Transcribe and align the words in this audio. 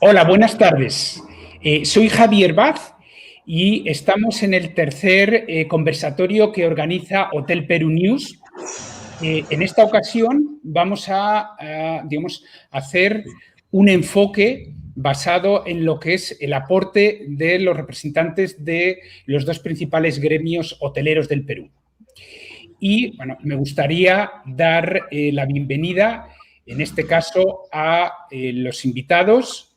Hola, 0.00 0.22
buenas 0.22 0.56
tardes. 0.56 1.20
Eh, 1.60 1.84
soy 1.84 2.08
Javier 2.08 2.52
Baz 2.52 2.94
y 3.44 3.88
estamos 3.88 4.44
en 4.44 4.54
el 4.54 4.72
tercer 4.72 5.44
eh, 5.48 5.66
conversatorio 5.66 6.52
que 6.52 6.68
organiza 6.68 7.30
Hotel 7.32 7.66
Perú 7.66 7.90
News. 7.90 8.38
Eh, 9.20 9.44
en 9.50 9.60
esta 9.60 9.82
ocasión 9.82 10.60
vamos 10.62 11.08
a, 11.08 12.04
digamos, 12.08 12.44
hacer 12.70 13.24
un 13.72 13.88
enfoque 13.88 14.72
basado 14.94 15.66
en 15.66 15.84
lo 15.84 15.98
que 15.98 16.14
es 16.14 16.36
el 16.40 16.52
aporte 16.52 17.24
de 17.26 17.58
los 17.58 17.76
representantes 17.76 18.64
de 18.64 19.00
los 19.26 19.44
dos 19.44 19.58
principales 19.58 20.20
gremios 20.20 20.76
hoteleros 20.78 21.28
del 21.28 21.44
Perú. 21.44 21.68
Y 22.78 23.16
bueno, 23.16 23.36
me 23.42 23.56
gustaría 23.56 24.30
dar 24.46 25.08
la 25.10 25.44
bienvenida, 25.44 26.28
en 26.68 26.82
este 26.82 27.06
caso, 27.06 27.62
a 27.72 28.12
los 28.30 28.84
invitados 28.84 29.74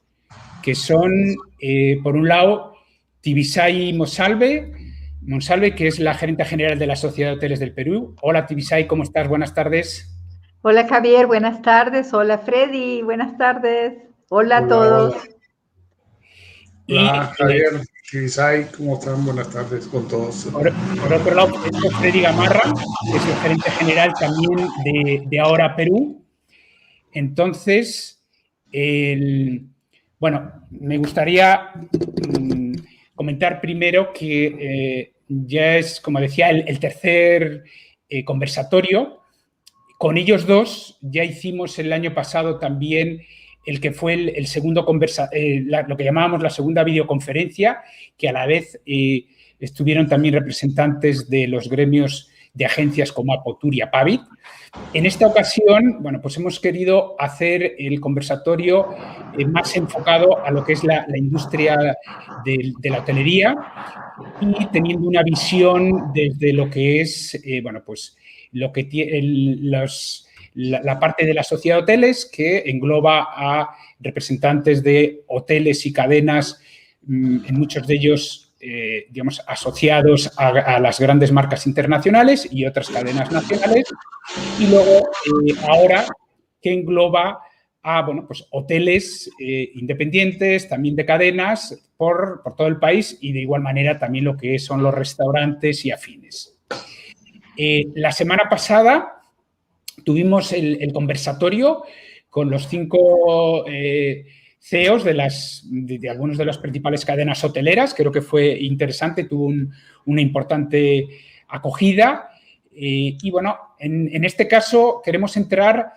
que 0.61 0.75
son, 0.75 1.11
eh, 1.59 1.99
por 2.03 2.15
un 2.15 2.27
lado, 2.27 2.75
Tibisay 3.21 3.93
Monsalve, 3.93 4.73
Monsalve, 5.21 5.73
que 5.73 5.87
es 5.87 5.99
la 5.99 6.13
gerente 6.13 6.43
general 6.45 6.77
de 6.77 6.87
la 6.87 6.95
Sociedad 6.95 7.31
de 7.31 7.37
Hoteles 7.37 7.59
del 7.59 7.73
Perú. 7.73 8.15
Hola, 8.21 8.45
Tibisay, 8.45 8.87
¿cómo 8.87 9.03
estás? 9.03 9.27
Buenas 9.27 9.53
tardes. 9.53 10.13
Hola, 10.63 10.87
Javier, 10.87 11.27
buenas 11.27 11.61
tardes. 11.61 12.13
Hola, 12.13 12.39
Freddy, 12.39 13.01
buenas 13.03 13.37
tardes. 13.37 13.93
Hola, 14.29 14.57
a 14.57 14.67
todos. 14.67 15.15
Hola, 16.89 17.33
Javier, 17.37 17.81
Tibisay, 18.11 18.67
¿cómo 18.75 18.97
están? 18.97 19.23
Buenas 19.25 19.49
tardes 19.49 19.87
con 19.87 20.07
todos. 20.07 20.45
Por, 20.51 21.13
otro 21.13 21.35
lado, 21.35 21.53
Freddy 21.99 22.21
Gamarra, 22.21 22.61
que 23.09 23.17
es 23.17 23.25
el 23.25 23.35
gerente 23.35 23.71
general 23.71 24.13
también 24.19 24.67
de, 24.83 25.23
de 25.25 25.39
Ahora 25.39 25.75
Perú. 25.75 26.20
Entonces, 27.13 28.23
bueno, 30.19 30.51
me 30.69 30.97
gustaría 30.97 31.71
mm, 32.39 32.73
comentar 33.15 33.61
primero 33.61 34.13
que 34.13 34.45
eh, 34.47 35.13
ya 35.27 35.77
es, 35.77 35.99
como 35.99 36.19
decía, 36.19 36.49
el, 36.49 36.79
tercer 36.79 37.63
eh, 38.09 38.23
conversatorio. 38.23 39.19
Con 39.97 40.17
ellos 40.17 40.47
dos 40.47 40.97
ya 41.01 41.23
hicimos 41.23 41.77
el 41.77 41.93
año 41.93 42.13
pasado 42.13 42.57
también 42.57 43.21
el 43.65 43.79
que 43.79 43.91
fue 43.91 44.13
el, 44.13 44.47
segundo 44.47 44.85
conversa, 44.85 45.29
eh, 45.31 45.63
lo 45.87 45.95
que 45.95 46.03
llamábamos 46.03 46.41
la 46.41 46.49
segunda 46.49 46.83
videoconferencia, 46.83 47.81
que 48.17 48.27
a 48.27 48.33
la 48.33 48.47
vez 48.47 48.81
estuvieron 49.59 50.07
también 50.07 50.33
representantes 50.33 51.29
de 51.29 51.47
los 51.47 51.69
gremios 51.69 52.30
de 52.53 52.65
agencias 52.65 53.11
como 53.11 53.33
Apotur 53.33 53.73
y 53.73 53.81
Apavit. 53.81 54.21
En 54.93 55.05
esta 55.05 55.27
ocasión, 55.27 55.97
bueno, 56.01 56.21
pues 56.21 56.37
hemos 56.37 56.59
querido 56.59 57.15
hacer 57.19 57.75
el 57.77 57.99
conversatorio 57.99 58.95
eh, 59.37 59.45
más 59.45 59.75
enfocado 59.75 60.43
a 60.43 60.51
lo 60.51 60.63
que 60.63 60.73
es 60.73 60.83
la, 60.83 61.05
industria 61.15 61.97
de, 62.45 62.73
la 62.83 62.99
hotelería 62.99 63.55
y 64.41 64.65
teniendo 64.67 65.07
una 65.07 65.23
visión 65.23 66.11
desde 66.13 66.53
lo 66.53 66.69
que 66.69 67.01
es, 67.01 67.35
eh, 67.43 67.61
bueno, 67.61 67.83
pues 67.85 68.15
lo 68.53 68.71
que 68.71 68.85
tiene 68.85 69.21
los, 69.21 70.27
la, 70.53 70.99
parte 70.99 71.25
de 71.25 71.33
la 71.33 71.43
sociedad 71.43 71.77
de 71.77 71.83
hoteles 71.83 72.25
que 72.25 72.63
engloba 72.65 73.27
a 73.31 73.69
representantes 73.99 74.83
de 74.83 75.23
hoteles 75.27 75.85
y 75.85 75.93
cadenas, 75.93 76.59
mm, 77.03 77.45
en 77.45 77.59
muchos 77.59 77.87
de 77.87 77.95
ellos 77.95 78.50
eh, 78.63 79.07
digamos, 79.09 79.41
asociados 79.47 80.31
a, 80.37 80.79
las 80.79 80.99
grandes 80.99 81.31
marcas 81.31 81.65
internacionales 81.65 82.47
y 82.51 82.63
otras 82.65 82.89
cadenas 82.89 83.31
nacionales. 83.31 83.85
Y 84.59 84.67
luego, 84.67 85.09
eh, 85.47 85.53
ahora, 85.67 86.05
que 86.61 86.71
engloba 86.71 87.39
a 87.81 88.03
bueno, 88.03 88.27
pues 88.27 88.45
hoteles 88.51 89.31
eh, 89.39 89.71
independientes, 89.73 90.69
también 90.69 90.95
de 90.95 91.07
cadenas, 91.07 91.89
por, 91.97 92.43
todo 92.55 92.67
el 92.67 92.77
país 92.77 93.17
y 93.19 93.33
de 93.33 93.39
igual 93.39 93.63
manera 93.63 93.97
también 93.97 94.25
lo 94.25 94.37
que 94.37 94.59
son 94.59 94.83
los 94.83 94.93
restaurantes 94.93 95.83
y 95.85 95.91
afines. 95.91 96.59
la 97.95 98.11
semana 98.11 98.43
pasada 98.47 99.23
tuvimos 100.05 100.53
el, 100.53 100.93
conversatorio 100.93 101.81
con 102.29 102.51
los 102.51 102.67
cinco 102.67 103.65
CEOs 104.61 105.03
de, 105.03 105.15
las, 105.15 105.63
de, 105.65 106.07
algunas 106.07 106.37
de 106.37 106.45
las 106.45 106.59
principales 106.59 107.03
cadenas 107.03 107.43
hoteleras. 107.43 107.95
Creo 107.95 108.11
que 108.11 108.21
fue 108.21 108.59
interesante, 108.59 109.23
tuvo 109.23 109.51
una 110.05 110.21
importante 110.21 111.07
acogida. 111.47 112.29
Eh, 112.71 113.17
y 113.19 113.31
bueno, 113.31 113.57
en, 113.79 114.23
este 114.23 114.47
caso 114.47 115.01
queremos 115.03 115.35
entrar 115.35 115.93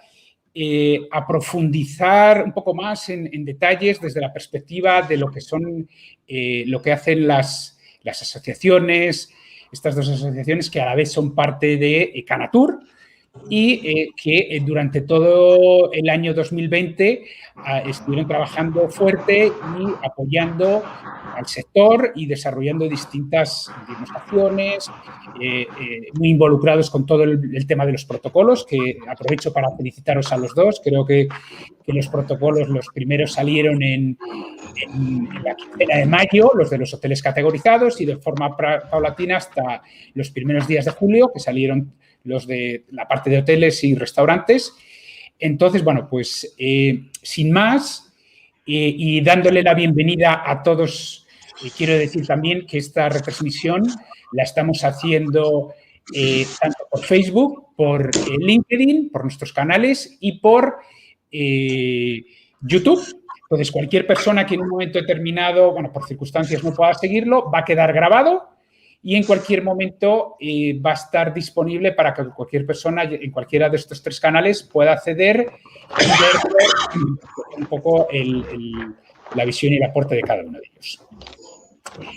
eh, 0.55 1.07
a 1.11 1.27
profundizar 1.27 2.43
un 2.43 2.53
poco 2.53 2.75
más 2.75 3.11
en, 3.11 3.45
detalles 3.45 4.01
desde 4.01 4.23
la 4.23 4.33
perspectiva 4.33 5.03
de 5.03 5.19
lo 5.19 5.31
que 5.31 5.43
son, 5.43 5.87
eh, 6.27 6.65
lo 6.67 6.81
que 6.81 6.93
hacen 6.93 7.29
las, 7.29 7.79
las 8.03 8.23
asociaciones, 8.23 9.31
estas 9.71 9.95
dos 9.95 10.09
asociaciones 10.09 10.71
que 10.71 10.81
a 10.81 10.87
la 10.87 10.95
vez 10.95 11.13
son 11.13 11.35
parte 11.35 11.77
de 11.77 12.25
Canatur, 12.27 12.81
y 13.49 13.73
eh, 13.87 14.09
que 14.17 14.39
eh, 14.39 14.63
durante 14.65 15.03
todo 15.03 15.93
el 15.93 16.09
año 16.09 16.33
2020 16.35 17.25
ah, 17.57 17.81
estuvieron 17.81 18.27
trabajando 18.27 18.89
fuerte 18.89 19.47
y 19.47 20.07
apoyando 20.07 20.83
al 21.37 21.47
sector 21.47 22.13
y 22.15 22.27
desarrollando 22.27 22.89
distintas 22.89 23.71
demostraciones, 23.89 24.89
eh, 25.41 25.67
muy 26.15 26.29
involucrados 26.31 26.91
con 26.91 27.05
todo 27.05 27.25
el, 27.25 27.67
tema 27.67 27.85
de 27.85 27.93
los 27.93 28.05
protocolos, 28.05 28.65
que 28.65 28.99
aprovecho 29.09 29.53
para 29.53 29.75
felicitaros 29.77 30.31
a 30.33 30.37
los 30.37 30.55
dos. 30.55 30.81
Creo 30.83 31.05
que, 31.05 31.27
que 31.85 31.93
los 31.93 32.07
protocolos, 32.07 32.69
los 32.69 32.87
primeros 32.95 33.33
salieron 33.33 33.83
en, 33.83 34.17
en, 34.77 35.29
la 35.43 35.57
quincena 35.57 35.97
de 35.97 36.07
mayo, 36.07 36.53
los 36.55 36.71
de 36.71 36.79
los 36.79 36.95
hoteles 36.95 37.21
categorizados, 37.21 38.01
y 38.01 38.05
de 38.05 38.17
forma 38.17 38.57
paulatina 38.57 39.39
hasta 39.39 39.83
los 40.15 40.31
primeros 40.31 40.69
días 40.69 40.85
de 40.85 40.93
julio, 40.93 41.33
que 41.35 41.41
salieron 41.41 41.95
los 42.25 42.47
de 42.47 42.85
la 42.91 43.07
parte 43.07 43.31
de 43.31 43.39
hoteles 43.39 43.85
y 43.85 43.95
restaurantes. 43.95 44.75
Entonces, 45.39 45.85
bueno, 45.85 46.09
pues 46.09 46.55
eh, 46.59 47.11
sin 47.23 47.53
más 47.53 48.13
eh, 48.67 48.95
y 48.97 49.21
dándole 49.21 49.63
la 49.63 49.75
bienvenida 49.75 50.43
a 50.45 50.63
todos, 50.63 51.27
eh, 51.63 51.71
quiero 51.77 51.95
decir 51.95 52.27
también 52.27 52.67
que 52.67 52.79
esta 52.79 53.09
retransmisión 53.09 53.83
la 54.33 54.43
estamos 54.43 54.83
haciendo 54.85 55.75
tanto 56.61 56.87
por 56.91 57.03
Facebook, 57.03 57.69
por 57.77 58.11
LinkedIn, 58.39 59.11
por 59.11 59.23
nuestros 59.23 59.55
canales 59.55 60.19
y 60.21 60.39
por 60.39 60.77
YouTube. 61.31 63.03
Entonces, 63.43 63.71
cualquier 63.71 64.07
persona 64.07 64.45
que 64.45 64.55
en 64.55 64.63
un 64.63 64.69
momento 64.69 64.99
determinado, 64.99 65.73
bueno, 65.73 65.91
por 65.91 66.07
circunstancias 66.07 66.63
no 66.63 66.75
pueda 66.75 66.93
seguirlo, 66.93 67.51
va 67.51 67.61
a 67.61 67.65
quedar 67.65 67.93
grabado 67.95 68.54
y 69.07 69.17
en 69.17 69.25
cualquier 69.25 69.63
momento 69.63 70.37
eh, 70.41 70.81
va 70.81 70.93
a 70.93 70.95
estar 70.95 71.33
disponible 71.35 71.93
para 71.93 72.15
que 72.15 72.25
cualquier 72.31 72.65
persona 72.65 73.03
en 73.03 73.31
cualquiera 73.31 73.69
de 73.69 73.77
estos 73.77 74.03
tres 74.03 74.19
canales 74.19 74.63
pueda 74.63 74.95
acceder 74.95 75.47
y 76.01 76.07
ver 76.07 77.19
un 77.59 77.67
poco 77.67 78.09
la 79.35 79.45
visión 79.45 79.75
y 79.75 79.77
el 79.77 79.83
aporte 79.85 80.15
de 80.15 80.23
cada 80.23 80.43
uno 80.43 80.59
de 80.59 80.71
ellos. 80.73 81.03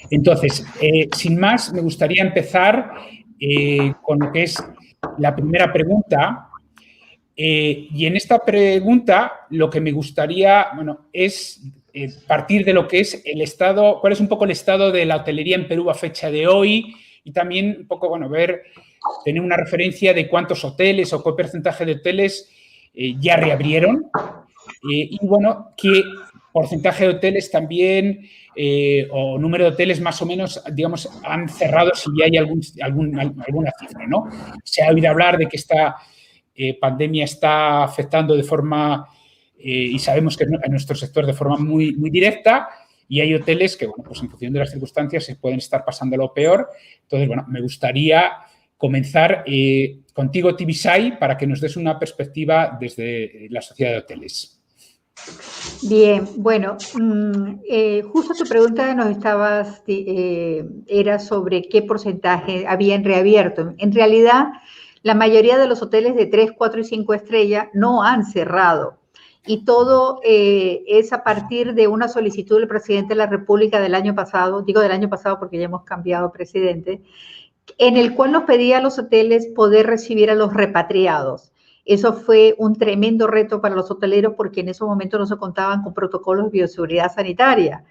Entonces, 0.10 0.66
eh, 0.82 1.10
sin 1.14 1.38
más, 1.38 1.74
me 1.74 1.82
gustaría 1.82 2.24
empezar 2.24 2.94
eh, 3.38 3.94
con 4.02 4.20
lo 4.20 4.32
que 4.32 4.44
es 4.44 4.58
la 5.18 5.36
primera 5.36 5.72
pregunta. 5.72 6.46
y 7.36 8.06
en 8.06 8.16
esta 8.16 8.40
pregunta, 8.40 9.42
lo 9.50 9.70
que 9.70 9.82
me 9.82 9.92
gustaría, 9.92 10.68
bueno, 10.74 11.10
es 11.12 11.62
eh, 11.94 12.14
partir 12.28 12.66
de 12.66 12.74
lo 12.74 12.88
que 12.88 13.00
es 13.00 13.22
el 13.26 13.42
estado, 13.42 14.00
cuál 14.02 14.14
es 14.14 14.20
un 14.20 14.28
poco 14.28 14.46
el 14.46 14.52
estado 14.52 14.92
de 14.92 15.06
la 15.06 15.18
hotelería 15.18 15.56
en 15.56 15.68
Perú 15.68 15.90
a 15.90 15.94
fecha 15.94 16.30
de 16.30 16.48
hoy 16.48 16.96
y 17.24 17.32
también 17.32 17.78
un 17.80 17.88
poco, 17.88 18.10
bueno, 18.10 18.30
ver, 18.30 18.64
tener 19.24 19.42
una 19.42 19.56
referencia 19.56 20.14
de 20.14 20.28
cuántos 20.28 20.64
hoteles 20.66 21.14
o 21.14 21.24
qué 21.24 21.32
porcentaje 21.32 21.86
de 21.86 21.94
hoteles 21.94 22.50
eh, 22.94 23.16
ya 23.20 23.38
reabrieron 23.38 24.12
eh, 24.92 25.08
y, 25.12 25.20
bueno, 25.22 25.74
qué 25.78 26.04
porcentaje 26.52 27.06
de 27.06 27.16
hoteles 27.16 27.50
también 27.50 28.28
o 29.12 29.38
número 29.38 29.66
de 29.66 29.70
hoteles 29.70 30.02
más 30.02 30.20
o 30.24 30.26
menos, 30.26 30.64
digamos, 30.74 31.08
han 31.24 31.48
cerrado 31.48 31.92
si 31.94 32.10
ya 32.18 32.26
hay 32.26 32.38
algún, 32.38 32.60
alguna 32.82 33.72
cifra, 33.80 34.08
¿no? 34.08 34.28
Se 34.64 34.84
ha 34.84 34.90
oído 34.90 35.12
hablar 35.12 35.38
de 35.38 35.46
que 35.46 35.58
esta 35.58 35.96
pandemia 36.82 37.26
está 37.26 37.84
afectando 37.84 38.36
de 38.36 38.42
forma 38.42 39.08
eh, 39.60 39.90
y 39.92 40.00
sabemos 40.00 40.38
que 40.38 40.46
en 40.46 40.72
nuestro 40.72 40.96
sector 40.96 41.26
de 41.26 41.34
forma 41.34 41.58
muy, 41.58 41.96
muy 41.96 42.10
directa 42.10 42.70
y 43.10 43.22
hay 43.22 43.34
hoteles 43.34 43.78
que, 43.78 43.88
bueno, 43.88 44.04
pues 44.04 44.22
en 44.22 44.30
función 44.30 44.54
de 44.54 44.60
las 44.60 44.72
circunstancias 44.72 45.26
se 45.26 45.36
pueden 45.36 45.60
estar 45.60 45.84
pasando 45.86 46.18
lo 46.18 46.34
peor. 46.34 46.70
Entonces, 47.04 47.28
bueno, 47.28 47.46
me 47.48 47.62
gustaría 47.62 48.34
comenzar 48.76 49.44
eh, 49.48 50.00
contigo, 50.14 50.56
Tibisay, 50.56 51.18
para 51.18 51.38
que 51.38 51.48
nos 51.48 51.62
des 51.62 51.78
una 51.78 51.98
perspectiva 51.98 52.78
desde 52.80 53.48
la 53.50 53.62
sociedad 53.62 53.92
de 53.92 53.98
hoteles. 54.00 54.54
Bien, 55.82 56.28
bueno, 56.38 56.78
mm, 56.94 57.62
eh, 57.68 58.04
justo 58.04 58.34
tu 58.36 58.48
pregunta 58.48 58.94
nos 58.94 59.10
estabas, 59.10 59.82
era 59.88 61.18
sobre 61.18 61.64
qué 61.64 61.82
porcentaje 61.82 62.68
habían 62.68 63.04
reabierto. 63.04 63.74
En 63.80 63.94
realidad, 63.94 64.48
la 65.02 65.16
mayoría 65.16 65.58
de 65.58 65.68
los 65.68 65.82
hoteles 65.82 66.16
de 66.16 66.26
3, 66.26 66.52
4 66.58 66.82
y 66.82 66.84
5 66.84 67.14
estrellas 67.14 67.68
no 67.74 68.04
han 68.04 68.26
cerrado. 68.26 69.00
Y 69.48 69.64
todo 69.64 70.20
eh, 70.24 70.84
es 70.88 71.14
a 71.14 71.24
partir 71.24 71.74
de 71.74 71.88
una 71.88 72.08
solicitud 72.08 72.58
del 72.60 72.68
presidente 72.68 73.10
de 73.10 73.20
la 73.20 73.28
República 73.28 73.80
del 73.80 73.96
año 73.96 74.14
pasado, 74.14 74.62
digo 74.62 74.82
del 74.82 74.92
año 74.92 75.10
pasado 75.10 75.40
porque 75.40 75.58
ya 75.58 75.66
hemos 75.66 75.84
cambiado 75.84 76.32
presidente, 76.32 77.02
en 77.78 77.98
el 77.98 78.14
cual 78.14 78.34
nos 78.34 78.44
pedía 78.44 78.78
a 78.78 78.82
los 78.82 79.00
hoteles 79.00 79.48
poder 79.48 79.88
recibir 79.88 80.30
a 80.30 80.36
los 80.36 80.54
repatriados. 80.54 81.52
Eso 81.86 82.14
fue 82.14 82.54
un 82.58 82.76
tremendo 82.76 83.28
reto 83.28 83.62
para 83.62 83.76
los 83.76 83.90
hoteleros 83.90 84.34
porque 84.36 84.60
en 84.60 84.70
esos 84.70 84.88
momentos 84.88 85.20
no 85.20 85.26
se 85.26 85.38
contaban 85.38 85.84
con 85.84 85.94
protocolos 85.94 86.46
de 86.46 86.52
bioseguridad 86.52 87.14
sanitaria. 87.14 87.86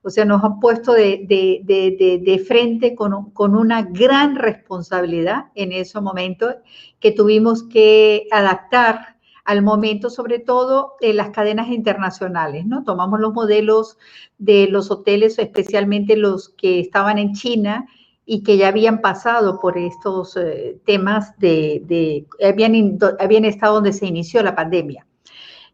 O 0.00 0.10
sea, 0.10 0.24
nos 0.24 0.42
han 0.42 0.58
puesto 0.58 0.94
de, 0.94 1.26
de, 1.28 2.44
frente 2.46 2.94
con, 2.94 3.30
con, 3.30 3.54
una 3.54 3.82
gran 3.82 4.36
responsabilidad 4.36 5.46
en 5.54 5.70
esos 5.72 6.02
momentos 6.02 6.56
que 6.98 7.12
tuvimos 7.12 7.62
que 7.62 8.26
adaptar 8.32 9.11
al 9.44 9.62
momento, 9.62 10.10
sobre 10.10 10.38
todo 10.38 10.94
en 11.00 11.16
las 11.16 11.30
cadenas 11.30 11.68
internacionales, 11.68 12.64
¿no? 12.66 12.84
Tomamos 12.84 13.20
los 13.20 13.32
modelos 13.32 13.98
de 14.38 14.68
los 14.68 14.90
hoteles, 14.90 15.38
especialmente 15.38 16.16
los 16.16 16.50
que 16.50 16.80
estaban 16.80 17.18
en 17.18 17.32
China 17.32 17.86
y 18.24 18.42
que 18.42 18.56
ya 18.56 18.68
habían 18.68 19.00
pasado 19.00 19.58
por 19.60 19.76
estos 19.76 20.36
eh, 20.36 20.78
temas 20.84 21.36
de, 21.38 21.82
de 21.86 22.26
habían, 22.46 22.98
habían 23.18 23.44
estado 23.44 23.74
donde 23.74 23.92
se 23.92 24.06
inició 24.06 24.42
la 24.42 24.54
pandemia. 24.54 25.06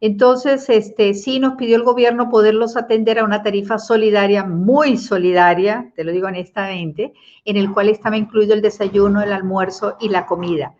Entonces, 0.00 0.68
este, 0.68 1.12
sí 1.12 1.40
nos 1.40 1.54
pidió 1.54 1.76
el 1.76 1.82
gobierno 1.82 2.30
poderlos 2.30 2.76
atender 2.76 3.18
a 3.18 3.24
una 3.24 3.42
tarifa 3.42 3.78
solidaria, 3.78 4.44
muy 4.44 4.96
solidaria, 4.96 5.92
te 5.96 6.04
lo 6.04 6.12
digo 6.12 6.28
honestamente, 6.28 7.12
en 7.44 7.56
el 7.56 7.72
cual 7.72 7.88
estaba 7.88 8.16
incluido 8.16 8.54
el 8.54 8.62
desayuno, 8.62 9.20
el 9.22 9.32
almuerzo 9.32 9.96
y 10.00 10.08
la 10.08 10.24
comida. 10.24 10.74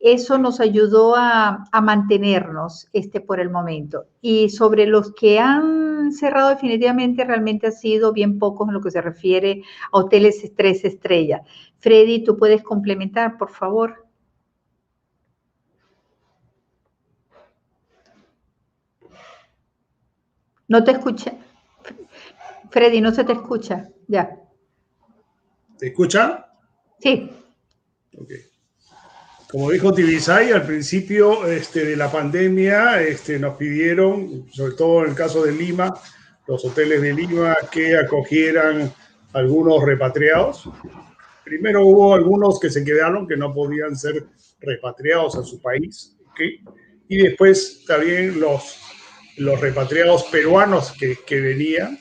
Eso 0.00 0.38
nos 0.38 0.60
ayudó 0.60 1.14
a, 1.16 1.64
mantenernos 1.82 2.88
este, 2.92 3.20
por 3.20 3.40
el 3.40 3.50
momento. 3.50 4.06
Y 4.20 4.48
sobre 4.50 4.86
los 4.86 5.12
que 5.12 5.40
han 5.40 6.12
cerrado 6.12 6.50
definitivamente, 6.50 7.24
realmente 7.24 7.66
ha 7.66 7.72
sido 7.72 8.12
bien 8.12 8.38
pocos 8.38 8.68
en 8.68 8.74
lo 8.74 8.80
que 8.80 8.92
se 8.92 9.00
refiere 9.00 9.62
a 9.92 9.98
hoteles 9.98 10.52
tres 10.56 10.84
estrellas. 10.84 11.42
Freddy, 11.78 12.22
tú 12.22 12.36
puedes 12.36 12.62
complementar, 12.62 13.36
por 13.38 13.50
favor. 13.50 14.06
No 20.68 20.84
te 20.84 20.92
escucha. 20.92 21.32
Freddy, 22.70 23.00
no 23.00 23.10
se 23.12 23.24
te 23.24 23.32
escucha. 23.32 23.88
Ya. 24.06 24.38
¿Te 25.78 25.88
escucha? 25.88 26.52
Sí. 27.00 27.30
Como 29.50 29.70
dijo 29.70 29.92
Tibisay, 29.92 30.50
al 30.50 30.66
principio 30.66 31.46
este, 31.46 31.84
de 31.84 31.96
la 31.96 32.10
pandemia 32.12 33.02
este, 33.02 33.38
nos 33.38 33.56
pidieron, 33.56 34.46
sobre 34.50 34.74
todo 34.74 35.04
en 35.04 35.10
el 35.10 35.16
caso 35.16 35.42
de 35.42 35.52
Lima, 35.52 35.94
los 36.46 36.64
hoteles 36.64 37.00
de 37.00 37.14
Lima, 37.14 37.56
que 37.70 37.96
acogieran 37.96 38.92
algunos 39.32 39.82
repatriados. 39.84 40.68
Primero 41.44 41.86
hubo 41.86 42.14
algunos 42.14 42.60
que 42.60 42.70
se 42.70 42.84
quedaron, 42.84 43.26
que 43.26 43.36
no 43.36 43.54
podían 43.54 43.96
ser 43.96 44.26
repatriados 44.60 45.36
a 45.36 45.42
su 45.42 45.60
país. 45.62 46.14
Y 47.08 47.16
después 47.16 47.84
también 47.86 48.38
los 48.38 48.78
los 49.38 49.60
repatriados 49.60 50.24
peruanos 50.24 50.92
que, 50.98 51.16
que 51.26 51.40
venían. 51.40 51.98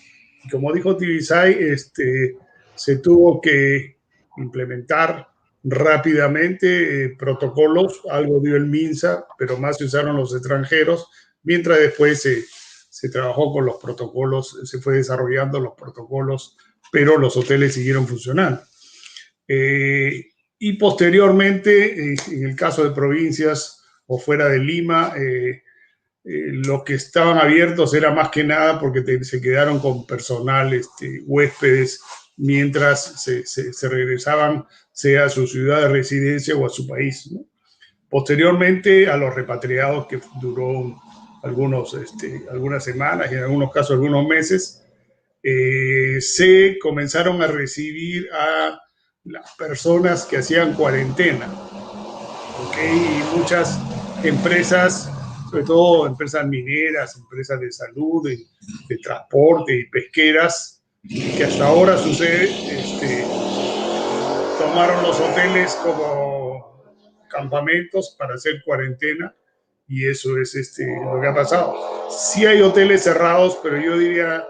como 0.52 0.74
dijo 0.74 0.98
Tibisay, 0.98 1.54
este, 1.60 2.38
se 2.76 2.98
tuvo 2.98 3.42
que 3.42 3.98
implementar 4.38 5.28
rápidamente 5.70 7.06
eh, 7.06 7.16
protocolos, 7.18 8.02
algo 8.10 8.40
dio 8.40 8.56
el 8.56 8.68
MINSA, 8.68 9.26
pero 9.38 9.58
más 9.58 9.78
se 9.78 9.86
usaron 9.86 10.16
los 10.16 10.34
extranjeros, 10.34 11.08
mientras 11.44 11.80
después 11.80 12.22
se, 12.22 12.46
se 12.90 13.10
trabajó 13.10 13.52
con 13.52 13.66
los 13.66 13.78
protocolos, 13.78 14.60
se 14.64 14.80
fue 14.80 14.96
desarrollando 14.96 15.60
los 15.60 15.74
protocolos, 15.74 16.58
pero 16.92 17.18
los 17.18 17.36
hoteles 17.36 17.74
siguieron 17.74 18.08
funcionando. 18.08 18.62
Eh, 19.48 20.28
y 20.58 20.74
posteriormente, 20.74 22.14
eh, 22.14 22.16
en 22.32 22.48
el 22.48 22.56
caso 22.56 22.84
de 22.84 22.96
provincias 22.96 23.84
o 24.06 24.18
fuera 24.18 24.48
de 24.48 24.60
Lima, 24.60 25.14
los 26.24 26.84
que 26.84 26.96
estaban 26.96 27.38
abiertos 27.38 27.94
era 27.94 28.12
más 28.12 28.30
que 28.30 28.44
nada 28.44 28.80
porque 28.80 29.24
se 29.24 29.42
quedaron 29.42 29.80
con 29.80 30.06
personal, 30.06 30.74
este, 30.74 31.22
huéspedes, 31.26 32.02
mientras 32.38 33.24
se, 33.24 33.90
regresaban, 33.90 34.66
sea 34.92 35.26
a 35.26 35.30
su 35.30 35.48
ciudad 35.48 35.82
de 35.82 35.90
residencia 35.90 36.56
o 36.56 36.66
a 36.66 36.70
su 36.70 36.88
país. 36.88 37.30
Posteriormente, 38.10 39.10
a 39.10 39.18
los 39.18 39.36
repatriados, 39.36 40.08
que 40.08 40.20
duró 40.40 41.02
algunos, 41.44 41.94
este, 41.94 42.46
algunas 42.50 42.84
semanas 42.84 43.32
y 43.32 43.36
en 43.36 43.44
algunos 43.44 43.72
casos 43.72 43.92
algunos 43.92 44.28
meses, 44.28 44.84
eh, 45.44 46.20
se 46.20 46.78
comenzaron 46.82 47.42
a 47.42 47.48
recibir 47.48 48.30
a 48.32 48.80
las 49.26 49.52
personas 49.56 50.26
que 50.26 50.38
hacían 50.38 50.74
cuarentena. 50.74 51.48
¿okay? 52.68 52.96
Y 52.96 53.38
muchas 53.38 53.80
empresas 54.24 55.12
sobre 55.50 55.64
todo 55.64 56.08
empresas 56.08 56.46
mineras, 56.46 57.16
empresas 57.16 57.60
de 57.60 57.72
salud, 57.72 58.28
de, 58.28 58.98
transporte 58.98 59.80
y 59.80 59.90
pesqueras, 59.90 60.77
que 61.08 61.44
hasta 61.44 61.68
ahora 61.68 61.98
sucede, 61.98 62.46
este, 62.46 63.24
tomaron 64.60 65.04
los 65.04 65.20
hoteles 65.20 65.74
como 65.76 66.84
campamentos 67.30 68.16
para 68.18 68.36
hacer 68.36 68.62
cuarentena 68.66 69.34
y 69.88 70.06
eso 70.08 70.38
es 70.38 70.56
este, 70.56 70.86
lo 70.86 71.22
que 71.22 71.28
ha 71.28 71.34
pasado. 71.34 71.74
Sí 72.10 72.46
hay 72.46 72.62
hoteles 72.62 73.04
cerrados, 73.04 73.60
pero 73.64 73.80
yo 73.80 73.98
diría, 73.98 74.46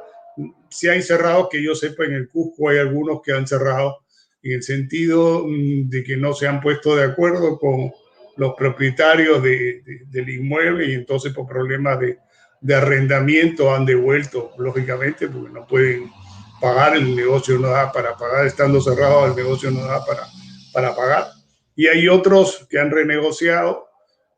si 0.69 0.87
hay 0.87 1.01
cerrados 1.01 1.47
que 1.51 1.61
yo 1.61 1.75
sepa, 1.75 2.05
en 2.05 2.13
el 2.13 2.29
Cusco 2.29 2.69
hay 2.69 2.79
algunos 2.79 3.21
que 3.21 3.33
han 3.33 3.45
cerrado 3.45 3.99
en 4.41 4.53
el 4.53 4.63
sentido 4.63 5.43
mm, 5.45 5.89
de 5.89 6.03
que 6.03 6.17
no 6.17 6.33
se 6.33 6.47
han 6.47 6.61
puesto 6.61 6.95
de 6.95 7.03
acuerdo 7.03 7.59
con 7.59 7.91
los 8.37 8.53
propietarios 8.55 9.41
de, 9.43 9.81
del 10.07 10.29
inmueble 10.29 10.87
y 10.87 10.93
entonces 10.93 11.33
por 11.33 11.47
problemas 11.47 11.99
de, 11.99 12.17
de, 12.61 12.75
arrendamiento 12.75 13.73
han 13.73 13.85
devuelto, 13.85 14.51
lógicamente, 14.57 15.27
porque 15.27 15.51
no 15.51 15.65
pueden 15.65 16.11
pagar, 16.59 16.95
el 16.95 17.15
negocio 17.15 17.57
no 17.59 17.69
da 17.69 17.91
para 17.91 18.15
pagar, 18.15 18.45
estando 18.45 18.81
cerrado 18.81 19.27
el 19.27 19.35
negocio 19.35 19.71
no 19.71 19.85
da 19.85 20.05
para, 20.05 20.27
para 20.73 20.95
pagar. 20.95 21.27
Y 21.75 21.87
hay 21.87 22.07
otros 22.07 22.65
que 22.69 22.79
han 22.79 22.91
renegociado 22.91 23.87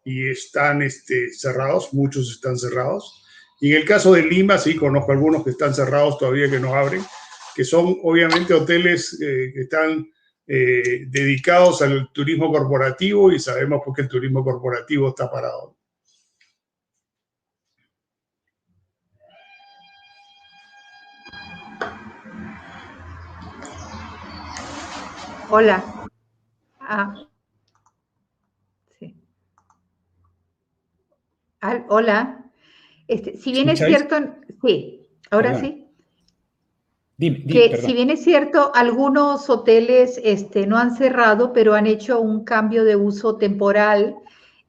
y 0.03 0.29
están 0.29 0.81
este, 0.81 1.31
cerrados, 1.33 1.93
muchos 1.93 2.31
están 2.31 2.57
cerrados. 2.57 3.23
Y 3.61 3.71
en 3.71 3.77
el 3.77 3.85
caso 3.85 4.13
de 4.13 4.23
Lima, 4.23 4.57
sí, 4.57 4.75
conozco 4.75 5.11
algunos 5.11 5.43
que 5.43 5.51
están 5.51 5.73
cerrados 5.73 6.17
todavía, 6.17 6.49
que 6.49 6.59
no 6.59 6.75
abren, 6.75 7.03
que 7.55 7.63
son 7.63 7.97
obviamente 8.03 8.53
hoteles 8.53 9.19
eh, 9.21 9.51
que 9.53 9.61
están 9.61 10.09
eh, 10.47 11.05
dedicados 11.07 11.81
al 11.81 12.11
turismo 12.11 12.51
corporativo 12.51 13.31
y 13.31 13.39
sabemos 13.39 13.81
por 13.85 13.95
qué 13.95 14.01
el 14.03 14.09
turismo 14.09 14.43
corporativo 14.43 15.09
está 15.09 15.29
parado. 15.29 15.78
Hola. 25.49 25.83
Ah. 26.79 27.15
Sí. 28.99 29.15
hola. 31.87 32.45
Este, 33.07 33.37
si 33.37 33.51
bien 33.51 33.69
es 33.69 33.79
cierto, 33.79 34.15
sí, 34.61 35.07
ahora 35.31 35.59
sí 35.59 35.89
que 37.19 37.77
si 37.77 37.93
bien 37.93 38.09
es 38.09 38.23
cierto, 38.23 38.71
algunos 38.73 39.49
hoteles 39.49 40.21
este, 40.23 40.65
no 40.65 40.77
han 40.77 40.95
cerrado, 40.95 41.51
pero 41.51 41.73
han 41.73 41.85
hecho 41.85 42.21
un 42.21 42.45
cambio 42.45 42.85
de 42.85 42.95
uso 42.95 43.35
temporal 43.35 44.15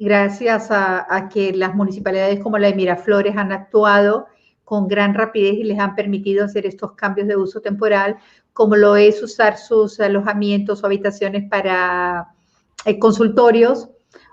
gracias 0.00 0.68
a, 0.70 1.28
que 1.32 1.52
las 1.52 1.76
municipalidades 1.76 2.40
como 2.40 2.58
la 2.58 2.68
de 2.68 2.75
Miraflores 2.75 3.37
han 3.37 3.52
actuado 3.52 4.26
con 4.64 4.88
gran 4.88 5.14
rapidez 5.14 5.54
y 5.54 5.64
les 5.64 5.78
han 5.78 5.94
permitido 5.94 6.44
hacer 6.44 6.66
estos 6.66 6.92
cambios 6.92 7.28
de 7.28 7.37
uso 7.37 7.60
temporal, 7.60 8.16
como 8.52 8.76
lo 8.76 8.97
es 8.97 9.23
usar 9.23 9.59
sus 9.59 10.00
alojamientos 10.00 10.83
o 10.83 10.87
habitaciones 10.87 11.49
para 11.49 12.28
eh, 12.85 12.99
consultorios 12.99 13.88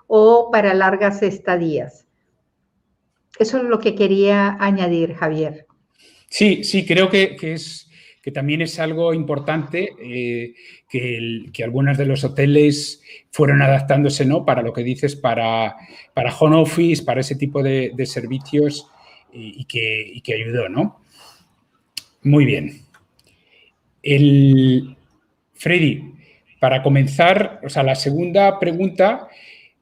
o 0.07 0.49
para 0.51 0.73
largas 0.73 1.21
estadías. 1.23 2.05
Eso 3.39 3.57
es 3.57 3.63
lo 3.63 3.79
que 3.79 3.95
quería 3.95 4.57
añadir, 4.59 5.13
Javier. 5.13 5.67
Sí, 6.29 6.63
sí, 6.63 6.85
creo 6.85 7.09
que, 7.09 7.35
que 7.35 7.53
es 7.53 7.87
que 8.27 8.31
también 8.33 8.61
es 8.61 8.77
algo 8.77 9.13
importante 9.13 9.93
eh, 10.01 10.53
que, 10.89 11.45
que, 11.53 11.63
algunos 11.63 11.97
de 11.97 12.05
los 12.05 12.25
hoteles 12.25 13.01
fueron 13.31 13.61
adaptándose, 13.61 14.25
¿no? 14.25 14.43
Para 14.43 14.61
lo 14.61 14.73
que 14.73 14.83
dices, 14.83 15.15
para, 15.15 15.77
para 16.13 16.35
home 16.35 16.57
office, 16.57 17.03
para 17.05 17.21
ese 17.21 17.35
tipo 17.35 17.63
de, 17.63 17.93
servicios 18.05 18.85
y, 19.31 19.63
que, 19.63 20.19
que, 20.21 20.33
ayudó, 20.33 20.67
¿no? 20.67 20.99
Muy 22.23 22.43
bien. 22.43 22.86
El, 24.15 24.95
Freddy, 25.53 26.13
para 26.59 26.81
comenzar, 26.81 27.59
o 27.63 27.69
sea, 27.69 27.83
la 27.83 27.95
segunda 27.95 28.57
pregunta, 28.59 29.27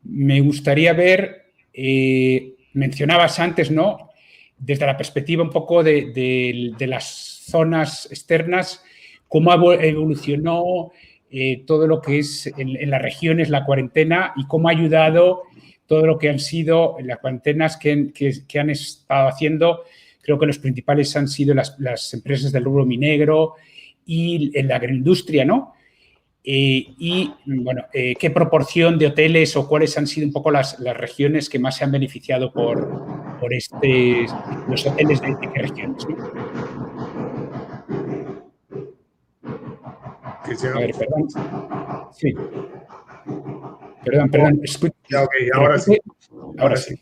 me 0.03 0.41
gustaría 0.41 0.94
ver, 0.94 1.51
eh, 1.74 2.55
mencionabas 2.74 3.39
antes, 3.39 3.70
¿no? 3.70 4.10
desde 4.58 4.86
la 4.86 4.98
perspectiva 4.98 5.44
un 5.44 5.50
poco 5.50 5.84
de, 5.84 6.74
las 6.79 7.44
zonas 7.50 8.08
externas, 8.10 8.84
cómo 9.27 9.74
evolucionó 9.74 10.91
eh, 11.29 11.63
todo 11.65 11.88
lo 11.88 12.01
que 12.01 12.20
es 12.20 12.48
en, 12.58 12.89
las 12.89 13.01
regiones 13.01 13.50
la 13.50 13.65
cuarentena 13.65 14.34
y 14.38 14.48
cómo 14.48 14.70
ha 14.70 14.72
ayudado 14.72 15.44
todo 15.88 16.05
lo 16.08 16.17
que 16.17 16.29
han 16.29 16.39
sido 16.39 16.98
las 17.01 17.20
cuarentenas 17.20 17.77
que, 17.77 18.12
han 18.60 18.70
estado 18.72 19.27
haciendo. 19.27 19.84
Creo 20.22 20.39
que 20.39 20.48
los 20.48 20.58
principales 20.58 21.15
han 21.15 21.27
sido 21.27 21.53
las, 21.53 21.79
las 21.79 22.12
empresas 22.15 22.51
del 22.51 22.63
rubro 22.63 22.86
minegro 22.86 23.53
y 24.06 24.58
en 24.58 24.68
la 24.68 24.76
agroindustria, 24.76 25.46
¿no? 25.46 25.76
Eh, 26.48 26.94
y, 27.00 27.34
bueno, 27.48 27.86
eh, 27.92 28.14
qué 28.20 28.30
proporción 28.30 29.00
de 29.00 29.08
hoteles 29.08 29.56
o 29.58 29.68
cuáles 29.68 29.98
han 29.98 30.06
sido 30.06 30.28
un 30.28 30.34
poco 30.34 30.52
las, 30.52 30.78
regiones 30.80 31.50
que 31.50 31.58
más 31.58 31.76
se 31.78 31.84
han 31.84 31.92
beneficiado 31.92 32.54
por, 32.54 33.40
por 33.40 33.52
este, 33.52 34.28
los 34.70 34.86
hoteles 34.86 35.22
de, 35.22 35.36
qué 35.42 35.60
regiones. 35.60 36.06
A 40.76 40.80
ver, 40.80 40.92
perdón. 40.92 41.28
Sí. 42.14 42.36
Perdón, 44.04 44.30
perdón. 44.30 44.62
ahora 45.56 45.80
sí. 45.80 45.98
Ahora 46.60 46.76
sí. 46.76 46.96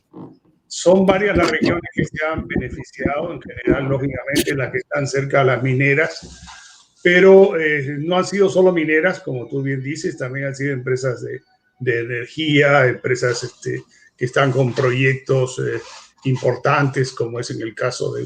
Son 0.67 1.05
varias 1.05 1.35
las 1.35 1.51
regiones 1.51 1.83
que 1.93 2.05
se 2.05 2.25
han 2.25 2.47
beneficiado, 2.47 3.33
en 3.33 3.41
general, 3.41 3.89
lógicamente, 3.89 4.55
las 4.55 4.71
que 4.71 4.77
están 4.77 5.05
cerca 5.05 5.39
de 5.39 5.45
las 5.45 5.61
mineras 5.61 6.62
pero 7.03 7.59
eh, 7.59 7.97
no 7.99 8.17
han 8.17 8.25
sido 8.25 8.49
solo 8.49 8.71
mineras, 8.71 9.19
como 9.19 9.47
tú 9.47 9.61
bien 9.61 9.83
dices, 9.83 10.17
también 10.17 10.47
han 10.47 10.55
sido 10.55 10.71
empresas 10.71 11.21
de, 11.21 11.41
de 11.79 11.99
energía, 11.99 12.87
empresas 12.87 13.43
este, 13.43 13.83
que 14.17 14.25
están 14.25 14.53
con 14.53 14.73
proyectos 14.73 15.59
eh, 15.59 15.81
importantes, 16.23 17.11
como 17.11 17.41
es 17.41 17.51
en 17.51 17.61
el 17.61 17.75
caso 17.75 18.13
de 18.13 18.25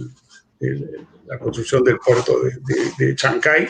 la 1.25 1.39
construcción 1.39 1.83
del 1.83 1.97
puerto 1.97 2.39
de, 2.41 2.51
de, 2.97 3.15
Chancay. 3.15 3.67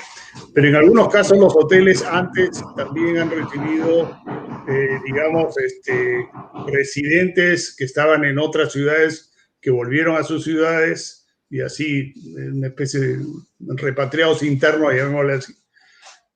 Pero 0.54 0.68
en 0.68 0.76
algunos 0.76 1.10
casos 1.10 1.38
los 1.38 1.56
hoteles 1.56 2.04
antes 2.04 2.62
también 2.76 3.18
han 3.18 3.32
recibido, 3.32 4.20
eh, 4.68 5.00
digamos, 5.06 5.58
este, 5.58 6.28
residentes 6.68 7.76
que 7.76 7.86
estaban 7.86 8.26
en 8.26 8.40
otras 8.40 8.74
ciudades, 8.74 9.32
que 9.62 9.72
volvieron 9.72 10.18
a 10.18 10.24
sus 10.24 10.44
ciudades 10.44 11.27
y 11.50 11.62
así, 11.62 12.14
una 12.36 12.68
especie 12.68 13.00
de 13.00 13.26
repatriados 13.60 14.44
internos, 14.44 14.94
llamémosle 14.94 15.34
así, 15.34 15.54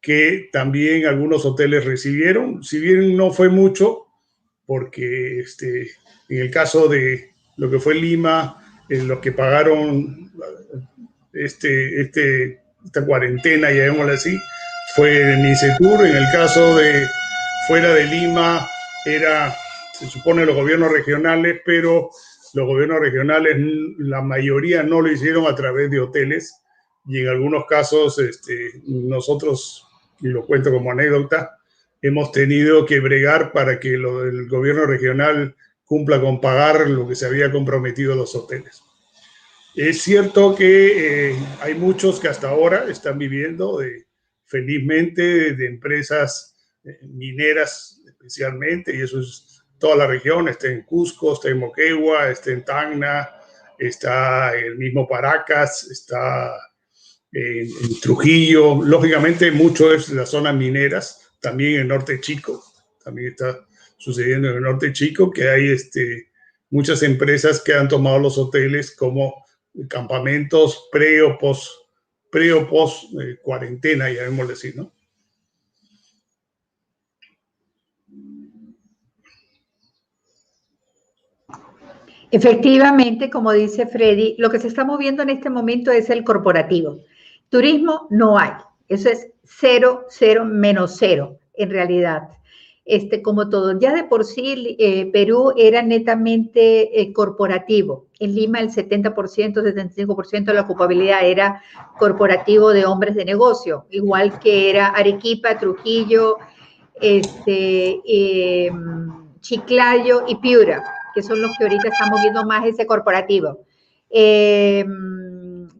que 0.02 0.50
también 0.52 1.06
algunos 1.06 1.46
hoteles 1.46 1.86
recibieron, 1.86 2.64
si 2.64 2.80
bien 2.80 3.16
no 3.16 3.32
fue 3.32 3.50
mucho, 3.50 4.08
porque 4.66 5.40
este, 5.40 5.92
en 6.30 6.42
el 6.42 6.52
caso 6.52 6.88
de 6.88 7.32
lo 7.58 7.70
que 7.70 7.80
fue 7.80 7.96
Lima, 7.96 8.58
en 8.90 9.08
los 9.08 9.20
que 9.20 9.32
pagaron 9.32 10.32
este, 11.34 12.02
este, 12.02 12.62
esta 12.84 13.06
cuarentena, 13.06 13.70
llamémosle 13.70 14.14
así, 14.14 14.40
fue 14.96 15.38
Nicetur, 15.38 16.06
en 16.06 16.16
el 16.16 16.26
caso 16.32 16.76
de 16.78 17.06
fuera 17.68 17.94
de 17.94 18.06
Lima, 18.06 18.68
era, 19.06 19.56
se 19.94 20.08
supone, 20.08 20.46
los 20.46 20.56
gobiernos 20.56 20.92
regionales, 20.92 21.62
pero 21.66 22.10
los 22.54 22.66
gobiernos 22.66 23.00
regionales, 23.00 23.58
la 23.98 24.22
mayoría 24.22 24.84
no 24.84 25.02
lo 25.02 25.12
hicieron 25.12 25.46
a 25.48 25.56
través 25.56 25.90
de 25.90 26.00
hoteles 26.00 26.54
y 27.08 27.20
en 27.20 27.28
algunos 27.28 27.66
casos 27.66 28.20
este, 28.20 28.82
nosotros, 28.86 29.88
y 30.22 30.28
lo 30.28 30.46
cuento 30.46 30.72
como 30.72 30.92
anécdota, 30.92 31.58
hemos 32.02 32.32
tenido 32.32 32.86
que 32.86 33.00
bregar 33.00 33.52
para 33.52 33.80
que 33.80 33.94
el 33.94 34.48
gobierno 34.48 34.86
regional 34.86 35.56
cumpla 35.86 36.22
con 36.22 36.40
pagar 36.40 36.90
lo 36.90 37.08
que 37.08 37.16
se 37.16 37.26
había 37.26 37.52
comprometido 37.52 38.16
los 38.16 38.36
hoteles. 38.36 38.82
Es 39.76 40.02
cierto 40.02 40.56
que 40.56 41.32
eh, 41.32 41.36
hay 41.62 41.76
muchos 41.76 42.20
que 42.20 42.28
hasta 42.28 42.50
ahora 42.50 42.86
están 42.90 43.18
viviendo 43.18 43.80
felizmente 44.46 45.54
de 45.54 45.68
empresas 45.68 46.56
eh, 46.84 46.98
mineras 47.04 48.02
especialmente, 48.06 48.96
y 48.96 49.02
eso 49.02 49.20
es 49.20 49.51
toda 49.82 49.96
la 49.96 50.08
región, 50.08 50.48
está 50.48 50.68
en 50.68 50.84
Cusco, 50.84 51.34
está 51.34 51.50
en 51.50 51.58
Moquegua, 51.58 52.30
está 52.30 52.52
en 52.52 52.64
Tacna, 52.64 53.30
está 53.80 54.56
el 54.56 54.78
mismo 54.78 55.08
Paracas, 55.08 55.90
está 55.90 56.56
en, 57.32 57.68
Trujillo. 58.00 58.84
Lógicamente, 58.84 59.52
mucho 59.52 59.92
es 59.92 60.10
las 60.10 60.30
zonas 60.30 60.56
mineras, 60.56 61.32
también 61.42 61.82
en 61.82 61.88
norte 61.88 62.22
chico, 62.22 62.64
también 63.04 63.32
está 63.32 63.66
sucediendo 63.98 64.50
en 64.50 64.58
el 64.58 64.62
norte 64.62 64.94
chico, 64.94 65.32
que 65.32 65.50
hay 65.50 65.72
este, 65.72 66.30
muchas 66.70 67.02
empresas 67.02 67.60
que 67.60 67.74
han 67.74 67.88
tomado 67.88 68.20
los 68.20 68.38
hoteles 68.38 68.96
como 68.96 69.44
campamentos 69.90 70.90
pre 70.92 71.24
o 71.24 71.40
post, 71.40 71.72
pre 72.32 72.54
o 72.54 72.70
post 72.70 73.06
eh, 73.20 73.40
cuarentena, 73.42 74.12
ya 74.12 74.26
hemos 74.26 74.48
decir, 74.48 74.76
¿no? 74.76 74.94
Efectivamente, 82.32 83.30
como 83.30 83.52
dice 83.52 83.86
Freddy, 83.86 84.36
lo 84.38 84.50
que 84.50 84.60
se 84.60 84.70
está 84.70 84.86
moviendo 84.86 85.22
en 85.22 85.30
este 85.30 85.50
momento 85.50 85.92
es 85.92 86.10
el 86.10 86.24
corporativo. 86.24 87.00
Turismo 87.50 88.08
no 88.10 88.40
hay. 88.40 88.52
Eso 88.88 89.10
es 89.10 89.28
cero, 89.44 90.06
cero, 90.10 90.46
menos 90.46 90.96
cero, 90.98 91.40
en 91.54 91.70
realidad. 91.70 92.30
Este, 92.86 93.22
como 93.22 93.50
todo. 93.50 93.78
Ya 93.78 93.94
de 93.94 94.06
por 94.06 94.24
sí, 94.24 94.78
eh, 94.80 95.10
Perú 95.12 95.54
era 95.58 95.82
netamente 95.82 97.02
eh, 97.02 97.12
corporativo. 97.12 98.08
En 98.20 98.34
Lima 98.34 98.60
el 98.60 98.70
70%, 98.70 99.14
75% 99.14 100.46
de 100.46 100.54
la 100.54 100.62
ocupabilidad 100.62 101.26
era 101.26 101.62
corporativo 102.00 102.70
de 102.72 102.86
hombres 102.86 103.16
de 103.16 103.26
negocio, 103.26 103.86
igual 103.90 104.40
que 104.40 104.70
era 104.70 104.88
Arequipa, 104.88 105.58
Trujillo, 105.58 106.38
este, 107.00 108.00
em, 108.06 109.12
Chiclayo 109.42 110.24
y 110.28 110.36
Piura 110.36 111.01
que 111.14 111.24
son 111.24 111.42
los 111.42 111.52
que 111.58 111.66
ahorita 111.66 111.90
están 111.90 112.10
moviendo 112.10 112.46
más 112.46 112.66
ese 112.66 112.86
corporativo. 112.86 113.60
Eh, 114.10 114.86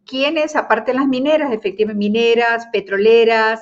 ¿Quiénes? 0.06 0.56
Aparte 0.56 0.92
de 0.92 1.00
las 1.00 1.08
mineras, 1.08 1.52
efectivamente, 1.52 2.00
mineras, 2.00 2.68
petroleras. 2.72 3.62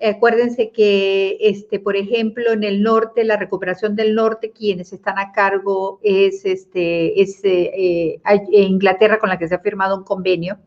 acuérdense 0.00 0.70
que, 0.70 1.38
este, 1.40 1.80
por 1.80 1.96
ejemplo, 1.96 2.52
en 2.52 2.64
el 2.64 2.82
norte, 2.82 3.24
la 3.24 3.36
recuperación 3.36 3.96
del 3.96 4.14
norte, 4.14 4.50
quienes 4.50 4.92
están 4.92 5.18
a 5.18 5.32
cargo 5.32 6.00
es, 6.02 6.44
este, 6.44 7.20
es 7.20 7.40
eh, 7.44 8.20
Inglaterra 8.50 9.18
con 9.18 9.30
la 9.30 9.38
que 9.38 9.48
se 9.48 9.54
ha 9.54 9.60
firmado 9.60 9.96
un 9.96 10.04
convenio, 10.04 10.58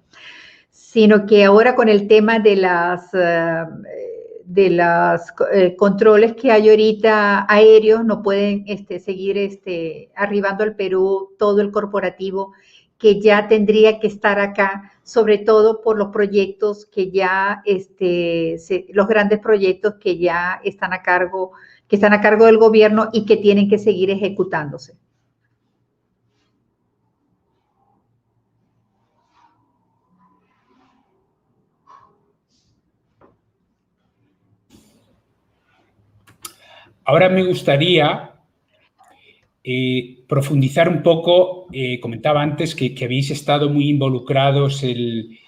sino 0.71 1.25
que 1.25 1.43
ahora 1.45 1.75
con 1.75 1.89
el 1.89 2.07
tema 2.07 2.39
de 2.39 2.55
las... 2.55 3.13
Eh, 3.13 4.08
de 4.49 4.71
los 4.71 5.21
eh, 5.53 5.75
controles 5.75 6.33
que 6.33 6.51
hay 6.51 6.71
ahorita 6.71 7.45
aéreos 7.47 8.03
no 8.03 8.23
pueden 8.23 8.63
este, 8.65 8.99
seguir 8.99 9.37
este, 9.37 10.09
arribando 10.15 10.63
al 10.63 10.75
Perú 10.75 11.35
todo 11.37 11.61
el 11.61 11.69
corporativo 11.69 12.53
que 12.97 13.21
ya 13.21 13.47
tendría 13.47 13.99
que 13.99 14.07
estar 14.07 14.39
acá, 14.39 14.91
sobre 15.03 15.37
todo 15.37 15.81
por 15.83 15.99
los 15.99 16.07
proyectos 16.07 16.87
que 16.87 17.11
ya, 17.11 17.61
este, 17.63 18.57
los 18.91 19.07
grandes 19.07 19.37
proyectos 19.37 19.95
que 19.99 20.17
ya 20.17 20.59
están 20.63 20.93
a 20.93 21.03
cargo, 21.03 21.51
que 21.87 21.97
están 21.97 22.13
a 22.13 22.19
cargo 22.19 22.47
del 22.47 22.57
gobierno 22.57 23.09
y 23.13 23.25
que 23.25 23.37
tienen 23.37 23.69
que 23.69 23.77
seguir 23.77 24.09
ejecutándose. 24.09 24.97
Ahora 37.09 37.27
me 37.27 37.43
gustaría 37.43 38.33
eh, 39.63 40.19
profundizar 40.27 40.87
un 40.87 41.01
poco, 41.01 41.65
eh, 41.73 41.99
comentaba 41.99 42.43
antes 42.43 42.75
que, 42.75 42.93
habéis 43.03 43.31
estado 43.31 43.67
muy 43.67 43.89
involucrados 43.89 44.83
el, 44.83 45.39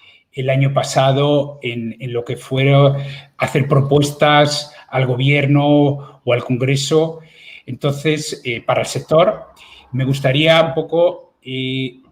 año 0.50 0.74
pasado 0.74 1.60
en, 1.62 1.96
lo 2.12 2.24
que 2.24 2.36
fueron 2.36 2.96
hacer 3.38 3.68
propuestas 3.68 4.74
al 4.88 5.06
gobierno 5.06 6.20
o 6.24 6.32
al 6.32 6.42
Congreso. 6.42 7.20
Entonces, 7.64 8.42
eh, 8.44 8.60
para 8.60 8.80
el 8.80 8.88
sector, 8.88 9.44
me 9.92 10.04
gustaría 10.04 10.60
un 10.62 10.74
poco, 10.74 11.36
y, 11.40 12.02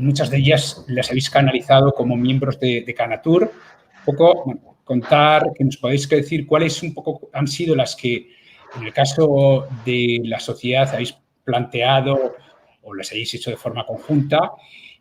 muchas 0.00 0.30
de 0.30 0.38
ellas 0.38 0.84
las 0.88 1.10
habéis 1.10 1.30
canalizado 1.30 1.92
como 1.92 2.16
miembros 2.16 2.58
de, 2.58 2.92
Canatur, 2.92 3.52
un 4.00 4.04
poco 4.04 4.52
contar, 4.82 5.52
que 5.56 5.62
nos 5.62 5.76
podéis 5.76 6.08
decir 6.08 6.44
cuáles 6.44 6.82
un 6.82 6.92
poco 6.92 7.30
han 7.32 7.46
sido 7.46 7.76
las 7.76 7.94
que 7.94 8.33
en 8.76 8.84
el 8.84 8.92
caso 8.92 9.66
de 9.84 10.20
la 10.24 10.40
sociedad 10.40 10.88
habéis 10.92 11.16
planteado 11.44 12.36
o 12.82 12.94
las 12.94 13.10
habéis 13.10 13.34
hecho 13.34 13.50
de 13.50 13.56
forma 13.56 13.86
conjunta, 13.86 14.52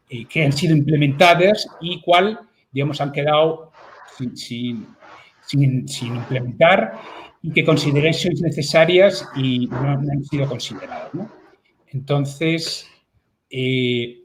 eh, 0.10 0.25
que 0.25 0.44
han 0.44 0.53
sido 0.53 0.75
implementadas 0.75 1.68
y 1.82 2.01
cuál, 2.01 2.39
digamos, 2.72 3.01
han 3.01 3.12
quedado 3.12 3.72
sin, 4.36 4.88
implementar 5.51 7.00
y 7.42 7.51
que 7.51 7.65
consideráis 7.65 8.25
necesarias 8.42 9.27
y 9.36 9.68
no, 9.68 9.89
han 9.89 10.24
sido 10.24 10.48
consideradas. 10.48 11.12
Entonces, 11.88 12.88
eh, 13.50 14.24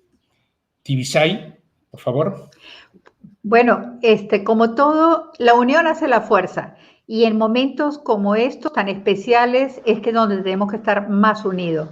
Tibisay, 0.83 1.55
por 1.91 2.01
favor. 2.01 2.51
Bueno, 3.43 3.99
este, 4.03 4.45
como 4.45 4.75
todo, 4.75 5.33
la 5.39 5.55
unión 5.55 5.87
hace 5.87 6.09
la 6.09 6.21
fuerza. 6.21 6.77
Y 7.11 7.25
en 7.25 7.39
momentos 7.39 7.97
como 7.97 8.35
estos 8.35 8.75
tan 8.75 8.89
especiales 8.89 9.81
es 9.87 10.01
que 10.01 10.13
donde 10.13 10.43
tenemos 10.43 10.71
que 10.71 10.77
estar 10.77 11.09
más 11.09 11.47
unidos. 11.47 11.89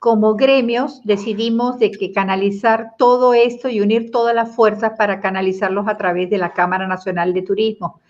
Como 0.00 0.34
gremios 0.34 1.00
decidimos 1.04 1.78
de 1.78 1.92
que 1.92 2.12
canalizar 2.12 2.94
todo 2.98 3.32
esto 3.32 3.68
y 3.68 3.80
unir 3.80 4.10
todas 4.10 4.34
las 4.34 4.56
fuerzas 4.56 4.92
para 4.98 5.20
canalizarlos 5.20 5.86
a 5.86 5.96
través 5.96 6.28
de 6.30 6.38
la 6.38 6.52
Cámara 6.52 6.88
Nacional 6.88 7.32
de 7.32 7.42
Turismo 7.42 8.00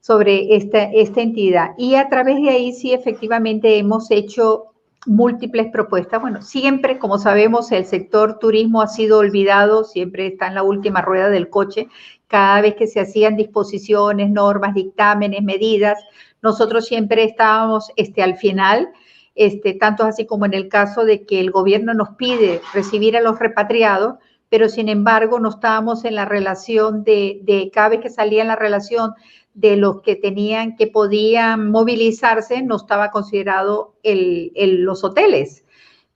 sobre 0.00 0.56
esta, 0.56 0.82
esta 0.82 1.22
entidad. 1.22 1.70
Y 1.78 1.94
a 1.94 2.08
través 2.08 2.42
de 2.42 2.50
ahí 2.50 2.72
sí 2.72 2.92
efectivamente 2.92 3.78
hemos 3.78 4.10
hecho 4.10 4.74
múltiples 5.06 5.68
propuestas. 5.70 6.20
Bueno, 6.20 6.42
siempre, 6.42 6.98
como 6.98 7.18
sabemos, 7.18 7.70
el 7.70 7.84
sector 7.84 8.40
turismo 8.40 8.82
ha 8.82 8.88
sido 8.88 9.18
olvidado, 9.18 9.84
siempre 9.84 10.26
está 10.26 10.48
en 10.48 10.54
la 10.56 10.64
última 10.64 11.02
rueda 11.02 11.30
del 11.30 11.50
coche. 11.50 11.88
Cada 12.34 12.62
vez 12.62 12.74
que 12.74 12.88
se 12.88 12.98
hacían 12.98 13.36
disposiciones, 13.36 14.28
normas, 14.28 14.74
dictámenes, 14.74 15.40
medidas, 15.44 16.02
nosotros 16.42 16.84
siempre 16.84 17.22
estábamos 17.22 17.92
este, 17.94 18.24
al 18.24 18.34
final, 18.38 18.88
este, 19.36 19.74
tanto 19.74 20.02
así 20.02 20.26
como 20.26 20.44
en 20.44 20.52
el 20.52 20.68
caso 20.68 21.04
de 21.04 21.26
que 21.26 21.38
el 21.38 21.52
gobierno 21.52 21.94
nos 21.94 22.16
pide 22.16 22.60
recibir 22.72 23.16
a 23.16 23.20
los 23.20 23.38
repatriados, 23.38 24.16
pero 24.48 24.68
sin 24.68 24.88
embargo 24.88 25.38
no 25.38 25.50
estábamos 25.50 26.04
en 26.04 26.16
la 26.16 26.24
relación 26.24 27.04
de, 27.04 27.38
de 27.44 27.70
cada 27.72 27.90
vez 27.90 28.00
que 28.00 28.10
salía 28.10 28.42
en 28.42 28.48
la 28.48 28.56
relación 28.56 29.12
de 29.52 29.76
los 29.76 30.02
que 30.02 30.16
tenían, 30.16 30.74
que 30.74 30.88
podían 30.88 31.70
movilizarse, 31.70 32.62
no 32.62 32.74
estaba 32.74 33.12
considerado 33.12 33.94
el, 34.02 34.50
los 34.82 35.04
hoteles. 35.04 35.64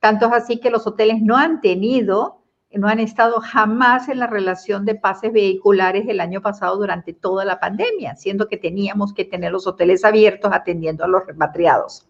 Tanto 0.00 0.26
es 0.26 0.32
así 0.32 0.58
que 0.58 0.70
los 0.70 0.84
hoteles 0.84 1.22
no 1.22 1.36
han 1.36 1.60
tenido, 1.60 2.42
no 2.72 2.88
han 2.88 3.00
estado 3.00 3.40
jamás 3.40 4.08
en 4.08 4.18
la 4.18 4.26
relación 4.26 4.84
de 4.84 4.94
pases 4.94 5.32
vehiculares 5.32 6.06
el 6.08 6.20
año 6.20 6.42
pasado 6.42 6.76
durante 6.76 7.14
toda 7.14 7.44
la 7.44 7.58
pandemia, 7.60 8.14
siendo 8.16 8.48
que 8.48 8.58
teníamos 8.58 9.14
que 9.14 9.24
tener 9.24 9.52
los 9.52 9.66
hoteles 9.66 10.04
abiertos 10.04 10.50
atendiendo 10.52 11.04
a 11.04 11.08
los 11.08 11.26
repatriados. 11.26 12.06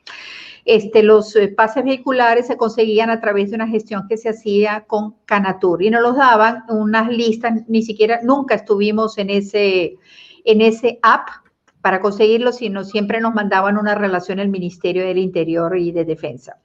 Este, 0.64 1.02
los 1.02 1.34
eh, 1.36 1.48
pases 1.48 1.84
vehiculares 1.84 2.48
se 2.48 2.56
conseguían 2.56 3.08
a 3.08 3.20
través 3.20 3.50
de 3.50 3.56
una 3.56 3.68
gestión 3.68 4.06
que 4.08 4.16
se 4.16 4.28
hacía 4.28 4.84
con 4.86 5.14
Canatur 5.24 5.82
y 5.82 5.90
nos 5.90 6.02
los 6.02 6.16
daban 6.16 6.64
unas 6.68 7.08
listas, 7.08 7.62
ni 7.68 7.82
siquiera, 7.82 8.20
nunca 8.22 8.56
estuvimos 8.56 9.16
en 9.16 9.30
ese, 9.30 9.96
en 10.44 10.60
ese 10.60 10.98
app 11.02 11.28
para 11.80 12.00
conseguirlo, 12.00 12.52
sino 12.52 12.84
siempre 12.84 13.20
nos 13.20 13.34
mandaban 13.34 13.78
una 13.78 13.94
relación 13.94 14.40
el 14.40 14.48
Ministerio 14.48 15.04
del 15.04 15.18
Interior 15.18 15.78
y 15.78 15.92
de 15.92 16.04
Defensa. 16.04 16.58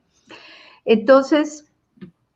Entonces, 0.84 1.72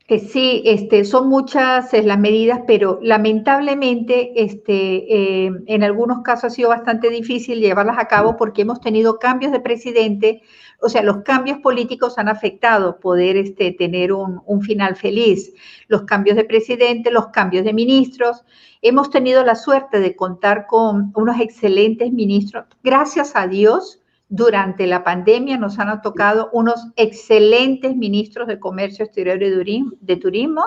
sí, 0.07 0.63
este, 0.65 1.03
son 1.03 1.27
muchas 1.27 1.91
las 1.91 2.17
medidas, 2.17 2.61
pero 2.65 2.97
lamentablemente 3.01 4.31
este, 4.41 5.43
eh, 5.45 5.51
en 5.65 5.83
algunos 5.83 6.21
casos 6.23 6.45
ha 6.45 6.49
sido 6.49 6.69
bastante 6.69 7.09
difícil 7.09 7.59
llevarlas 7.59 7.97
a 7.99 8.07
cabo 8.07 8.37
porque 8.37 8.61
hemos 8.61 8.79
tenido 8.79 9.19
cambios 9.19 9.51
de 9.51 9.59
presidente, 9.59 10.43
o 10.79 10.87
sea, 10.87 11.03
los 11.03 11.23
cambios 11.23 11.59
políticos 11.59 12.17
han 12.17 12.29
afectado 12.29 13.01
poder 13.01 13.35
este, 13.35 13.73
tener 13.73 14.13
un 14.13 14.61
final 14.61 14.95
feliz. 14.95 15.53
Los 15.89 16.03
cambios 16.03 16.37
de 16.37 16.45
presidente, 16.45 17.11
los 17.11 17.27
cambios 17.27 17.65
de 17.65 17.73
ministros. 17.73 18.45
Hemos 18.81 19.09
tenido 19.09 19.43
la 19.43 19.55
suerte 19.55 19.99
de 19.99 20.15
contar 20.15 20.67
con 20.67 21.11
unos 21.15 21.39
excelentes 21.41 22.13
ministros. 22.13 22.65
Gracias 22.83 23.31
a 23.35 23.47
Dios, 23.47 24.01
durante 24.29 24.87
la 24.87 25.03
pandemia 25.03 25.57
nos 25.57 25.79
han 25.79 26.01
tocado 26.01 26.49
unos 26.51 26.87
excelentes 26.95 27.95
ministros 27.95 28.47
de 28.47 28.59
Comercio 28.59 29.05
Exterior 29.05 29.41
y 29.41 29.83
de 29.99 30.15
Turismo 30.17 30.63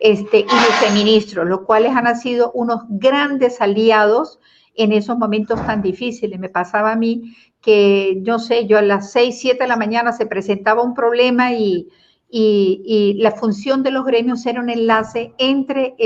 este, 0.00 0.40
y 0.40 0.44
viceministros, 0.44 1.46
los 1.46 1.60
cuales 1.60 1.92
han 1.94 2.16
sido 2.16 2.50
unos 2.52 2.82
grandes 2.88 3.60
aliados 3.60 4.40
en 4.74 4.92
esos 4.92 5.18
momentos 5.18 5.64
tan 5.66 5.82
difíciles. 5.82 6.40
Me 6.40 6.48
pasaba 6.48 6.92
a 6.92 6.96
mí 6.96 7.36
que, 7.60 8.18
yo 8.22 8.38
sé, 8.38 8.66
yo 8.66 8.78
a 8.78 8.82
las 8.82 9.12
6, 9.12 9.38
7 9.38 9.58
de 9.62 9.68
la 9.68 9.76
mañana 9.76 10.12
se 10.12 10.26
presentaba 10.26 10.82
un 10.82 10.94
problema 10.94 11.52
y 11.52 11.88
y, 12.32 13.16
la 13.18 13.32
función 13.32 13.82
de 13.82 13.90
los 13.90 14.04
gremios 14.04 14.46
era 14.46 14.60
un 14.60 14.70
enlace 14.70 15.34
entre 15.38 15.96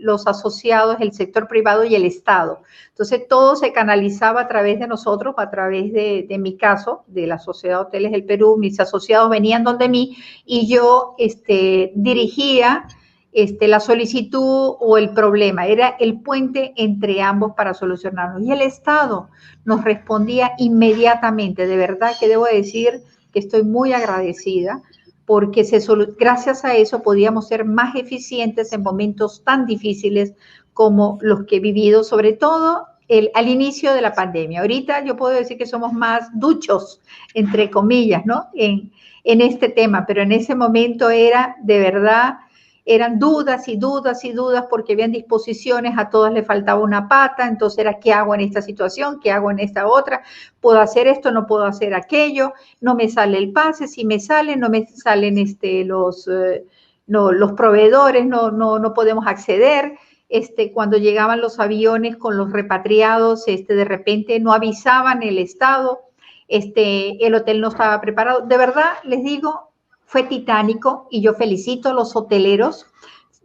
los 0.00 0.26
asociados, 0.26 0.96
el 1.00 1.12
sector 1.12 1.46
privado 1.46 1.84
y 1.84 1.94
el 1.94 2.04
Estado. 2.04 2.62
Entonces, 2.88 3.28
todo 3.28 3.54
se 3.54 3.72
canalizaba 3.72 4.42
a 4.42 4.48
través 4.48 4.80
de 4.80 4.88
nosotros, 4.88 5.34
a 5.38 5.50
través 5.50 5.92
de, 5.92 6.36
mi 6.38 6.56
caso, 6.56 7.04
de 7.06 7.26
la 7.26 7.38
Sociedad 7.38 7.76
de 7.76 7.82
Hoteles 7.86 8.12
del 8.12 8.24
Perú. 8.24 8.56
Mis 8.58 8.80
asociados 8.80 9.30
venían 9.30 9.62
donde 9.62 9.88
mí 9.88 10.16
y 10.44 10.66
yo 10.66 11.14
este, 11.18 11.92
dirigía 11.94 12.86
este, 13.32 13.68
la 13.68 13.78
solicitud 13.78 14.74
o 14.80 14.98
el 14.98 15.10
problema. 15.10 15.66
Era 15.66 15.96
el 16.00 16.20
puente 16.20 16.72
entre 16.76 17.22
ambos 17.22 17.52
para 17.56 17.72
solucionarlo. 17.72 18.40
Y 18.40 18.50
el 18.50 18.62
Estado 18.62 19.30
nos 19.64 19.84
respondía 19.84 20.52
inmediatamente. 20.58 21.66
De 21.68 21.76
verdad 21.76 22.12
que 22.18 22.28
debo 22.28 22.46
decir 22.46 23.04
que 23.32 23.38
estoy 23.38 23.62
muy 23.62 23.92
agradecida 23.92 24.82
porque 25.26 25.64
se, 25.64 25.80
gracias 26.18 26.64
a 26.64 26.74
eso 26.76 27.02
podíamos 27.02 27.48
ser 27.48 27.64
más 27.64 27.94
eficientes 27.94 28.72
en 28.72 28.82
momentos 28.82 29.42
tan 29.44 29.66
difíciles 29.66 30.34
como 30.72 31.18
los 31.20 31.44
que 31.44 31.56
he 31.56 31.60
vivido, 31.60 32.04
sobre 32.04 32.32
todo 32.32 32.86
el, 33.08 33.30
al 33.34 33.48
inicio 33.48 33.92
de 33.92 34.00
la 34.00 34.14
pandemia. 34.14 34.60
Ahorita 34.60 35.04
yo 35.04 35.16
puedo 35.16 35.34
decir 35.34 35.58
que 35.58 35.66
somos 35.66 35.92
más 35.92 36.28
duchos, 36.34 37.00
entre 37.34 37.70
comillas, 37.70 38.24
¿no? 38.24 38.46
En, 38.54 38.92
en 39.24 39.40
este 39.40 39.68
tema, 39.68 40.04
pero 40.06 40.22
en 40.22 40.32
ese 40.32 40.54
momento 40.54 41.10
era 41.10 41.56
de 41.62 41.78
verdad 41.78 42.38
eran 42.84 43.18
dudas 43.18 43.68
y 43.68 43.76
dudas 43.76 44.24
y 44.24 44.32
dudas 44.32 44.66
porque 44.68 44.94
habían 44.94 45.12
disposiciones, 45.12 45.94
a 45.96 46.10
todas 46.10 46.32
le 46.32 46.42
faltaba 46.42 46.80
una 46.80 47.08
pata, 47.08 47.46
entonces 47.46 47.78
era 47.78 48.00
qué 48.00 48.12
hago 48.12 48.34
en 48.34 48.40
esta 48.40 48.60
situación, 48.60 49.20
qué 49.20 49.30
hago 49.30 49.50
en 49.50 49.60
esta 49.60 49.86
otra, 49.86 50.22
puedo 50.60 50.80
hacer 50.80 51.06
esto, 51.06 51.30
no 51.30 51.46
puedo 51.46 51.64
hacer 51.64 51.94
aquello, 51.94 52.52
no 52.80 52.94
me 52.94 53.08
sale 53.08 53.38
el 53.38 53.52
pase, 53.52 53.86
si 53.86 54.04
me 54.04 54.18
salen, 54.18 54.60
no 54.60 54.68
me 54.68 54.86
salen 54.86 55.38
este, 55.38 55.84
los, 55.84 56.26
eh, 56.28 56.64
no, 57.06 57.30
los 57.30 57.52
proveedores, 57.52 58.26
no, 58.26 58.50
no, 58.50 58.78
no 58.78 58.94
podemos 58.94 59.26
acceder. 59.26 59.98
Este, 60.28 60.72
cuando 60.72 60.96
llegaban 60.96 61.42
los 61.42 61.60
aviones 61.60 62.16
con 62.16 62.38
los 62.38 62.50
repatriados, 62.50 63.44
este, 63.48 63.74
de 63.74 63.84
repente 63.84 64.40
no 64.40 64.54
avisaban 64.54 65.22
el 65.22 65.36
Estado, 65.36 66.00
este, 66.48 67.24
el 67.26 67.34
hotel 67.34 67.60
no 67.60 67.68
estaba 67.68 68.00
preparado. 68.00 68.40
De 68.46 68.56
verdad, 68.56 68.92
les 69.04 69.22
digo, 69.22 69.71
fue 70.12 70.24
titánico 70.24 71.08
y 71.10 71.22
yo 71.22 71.32
felicito 71.32 71.88
a 71.88 71.94
los 71.94 72.14
hoteleros, 72.14 72.84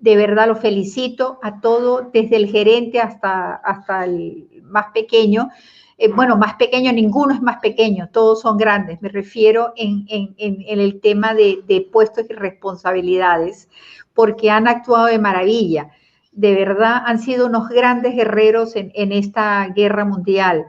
de 0.02 0.18
verdad 0.18 0.50
los 0.50 0.60
felicito 0.60 1.40
a 1.42 1.62
todo, 1.62 2.10
desde 2.12 2.36
el 2.36 2.48
gerente 2.48 3.00
hasta, 3.00 3.56
hasta 3.56 4.04
el 4.04 4.50
más 4.64 4.88
pequeño. 4.94 5.50
Eh, 5.98 6.12
bueno, 6.12 6.36
más 6.36 6.56
pequeño, 6.56 6.92
ninguno 6.92 7.34
es 7.34 7.42
más 7.42 7.60
pequeño, 7.62 8.10
todos 8.12 8.42
son 8.42 8.58
grandes. 8.58 9.02
Me 9.02 9.08
refiero 9.08 9.72
en, 9.78 10.06
el 10.38 11.00
tema 11.00 11.34
de, 11.34 11.88
puestos 11.90 12.26
y 12.30 12.34
responsabilidades, 12.34 13.70
porque 14.14 14.52
han 14.52 14.68
actuado 14.68 15.06
de 15.06 15.20
maravilla. 15.20 15.92
De 16.34 16.54
verdad, 16.54 17.02
han 17.06 17.20
sido 17.20 17.46
unos 17.46 17.70
grandes 17.70 18.14
guerreros 18.14 18.76
en, 18.76 19.14
esta 19.14 19.70
guerra 19.74 20.04
mundial. 20.04 20.66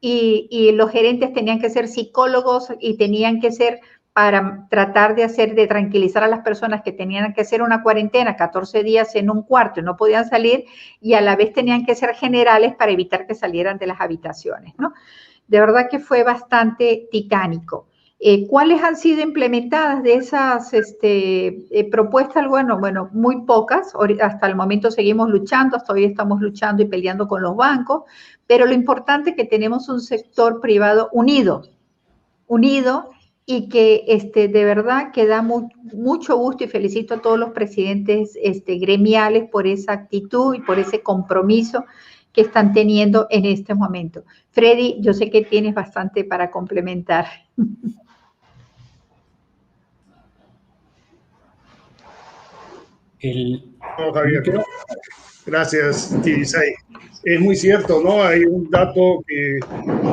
Y, 0.00 0.46
y 0.52 0.70
los 0.70 0.92
gerentes 0.92 1.32
tenían 1.32 1.58
que 1.58 1.70
ser 1.70 1.88
psicólogos 1.88 2.68
y 2.78 2.96
tenían 2.96 3.40
que 3.40 3.50
ser 3.50 3.80
para 4.16 4.66
tratar 4.70 5.14
de 5.14 5.24
hacer, 5.24 5.54
de 5.54 5.66
tranquilizar 5.66 6.24
a 6.24 6.26
las 6.26 6.40
personas 6.40 6.80
que 6.80 6.90
tenían 6.90 7.34
que 7.34 7.42
hacer 7.42 7.60
una 7.60 7.82
cuarentena 7.82 8.34
14 8.34 8.82
días 8.82 9.14
en 9.14 9.28
un 9.28 9.42
cuarto 9.42 9.80
y 9.80 9.82
no 9.82 9.94
podían 9.94 10.26
salir 10.26 10.64
y 11.02 11.12
a 11.12 11.20
la 11.20 11.36
vez 11.36 11.52
tenían 11.52 11.84
que 11.84 11.94
ser 11.94 12.14
generales 12.14 12.74
para 12.76 12.92
evitar 12.92 13.26
que 13.26 13.34
salieran 13.34 13.76
de 13.76 13.88
las 13.88 14.00
habitaciones, 14.00 14.72
¿no? 14.78 14.94
De 15.48 15.60
verdad 15.60 15.88
que 15.90 15.98
fue 15.98 16.22
bastante 16.22 17.08
titánico. 17.12 17.88
Eh, 18.18 18.46
¿Cuáles 18.46 18.82
han 18.82 18.96
sido 18.96 19.20
implementadas 19.20 20.02
de 20.02 20.14
esas 20.14 20.72
este, 20.72 21.48
eh, 21.78 21.90
propuestas? 21.90 22.48
Bueno, 22.48 22.78
bueno, 22.78 23.10
muy 23.12 23.42
pocas. 23.42 23.92
Hasta 24.22 24.46
el 24.46 24.56
momento 24.56 24.90
seguimos 24.90 25.28
luchando, 25.28 25.76
hasta 25.76 25.92
hoy 25.92 26.04
estamos 26.04 26.40
luchando 26.40 26.82
y 26.82 26.86
peleando 26.86 27.28
con 27.28 27.42
los 27.42 27.54
bancos, 27.54 28.04
pero 28.46 28.64
lo 28.64 28.72
importante 28.72 29.30
es 29.30 29.36
que 29.36 29.44
tenemos 29.44 29.90
un 29.90 30.00
sector 30.00 30.62
privado 30.62 31.10
unido, 31.12 31.64
unido 32.46 33.10
y 33.48 33.68
que 33.68 34.04
este, 34.08 34.48
de 34.48 34.64
verdad 34.64 35.12
que 35.12 35.24
da 35.26 35.40
mucho 35.40 36.36
gusto 36.36 36.64
y 36.64 36.68
felicito 36.68 37.14
a 37.14 37.22
todos 37.22 37.38
los 37.38 37.50
presidentes 37.50 38.36
este, 38.42 38.76
gremiales 38.78 39.48
por 39.48 39.68
esa 39.68 39.92
actitud 39.92 40.56
y 40.56 40.60
por 40.60 40.80
ese 40.80 41.00
compromiso 41.02 41.84
que 42.32 42.40
están 42.40 42.72
teniendo 42.72 43.28
en 43.30 43.46
este 43.46 43.74
momento. 43.74 44.24
Freddy, 44.50 44.96
yo 45.00 45.14
sé 45.14 45.30
que 45.30 45.42
tienes 45.42 45.74
bastante 45.74 46.24
para 46.24 46.50
complementar. 46.50 47.26
Gracias, 55.46 56.12
Tibisay. 56.22 56.74
Es 57.22 57.40
muy 57.40 57.56
cierto, 57.56 58.02
¿no? 58.02 58.22
Hay 58.22 58.44
un 58.44 58.68
dato 58.68 59.22
que 59.26 59.58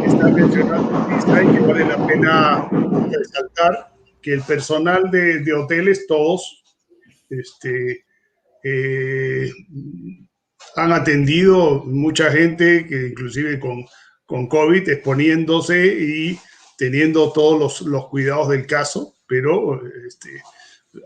está 0.05 0.27
mencionando 0.29 1.07
Tibisay 1.07 1.51
que 1.51 1.59
vale 1.59 1.85
la 1.85 2.07
pena 2.07 2.69
resaltar, 3.11 3.93
que 4.21 4.33
el 4.33 4.41
personal 4.43 5.09
de, 5.09 5.39
de 5.39 5.53
hoteles, 5.53 6.05
todos, 6.07 6.63
este, 7.29 8.05
eh, 8.63 9.51
han 10.75 10.91
atendido 10.91 11.83
mucha 11.83 12.31
gente 12.31 12.85
que 12.87 13.07
inclusive 13.07 13.59
con, 13.59 13.85
con 14.25 14.47
COVID 14.47 14.87
exponiéndose 14.87 15.85
y 15.85 16.39
teniendo 16.77 17.31
todos 17.33 17.59
los, 17.59 17.81
los 17.81 18.07
cuidados 18.09 18.49
del 18.49 18.65
caso, 18.65 19.15
pero 19.27 19.81
este, 20.07 20.41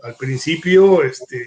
al 0.02 0.14
principio 0.16 1.02
este, 1.02 1.46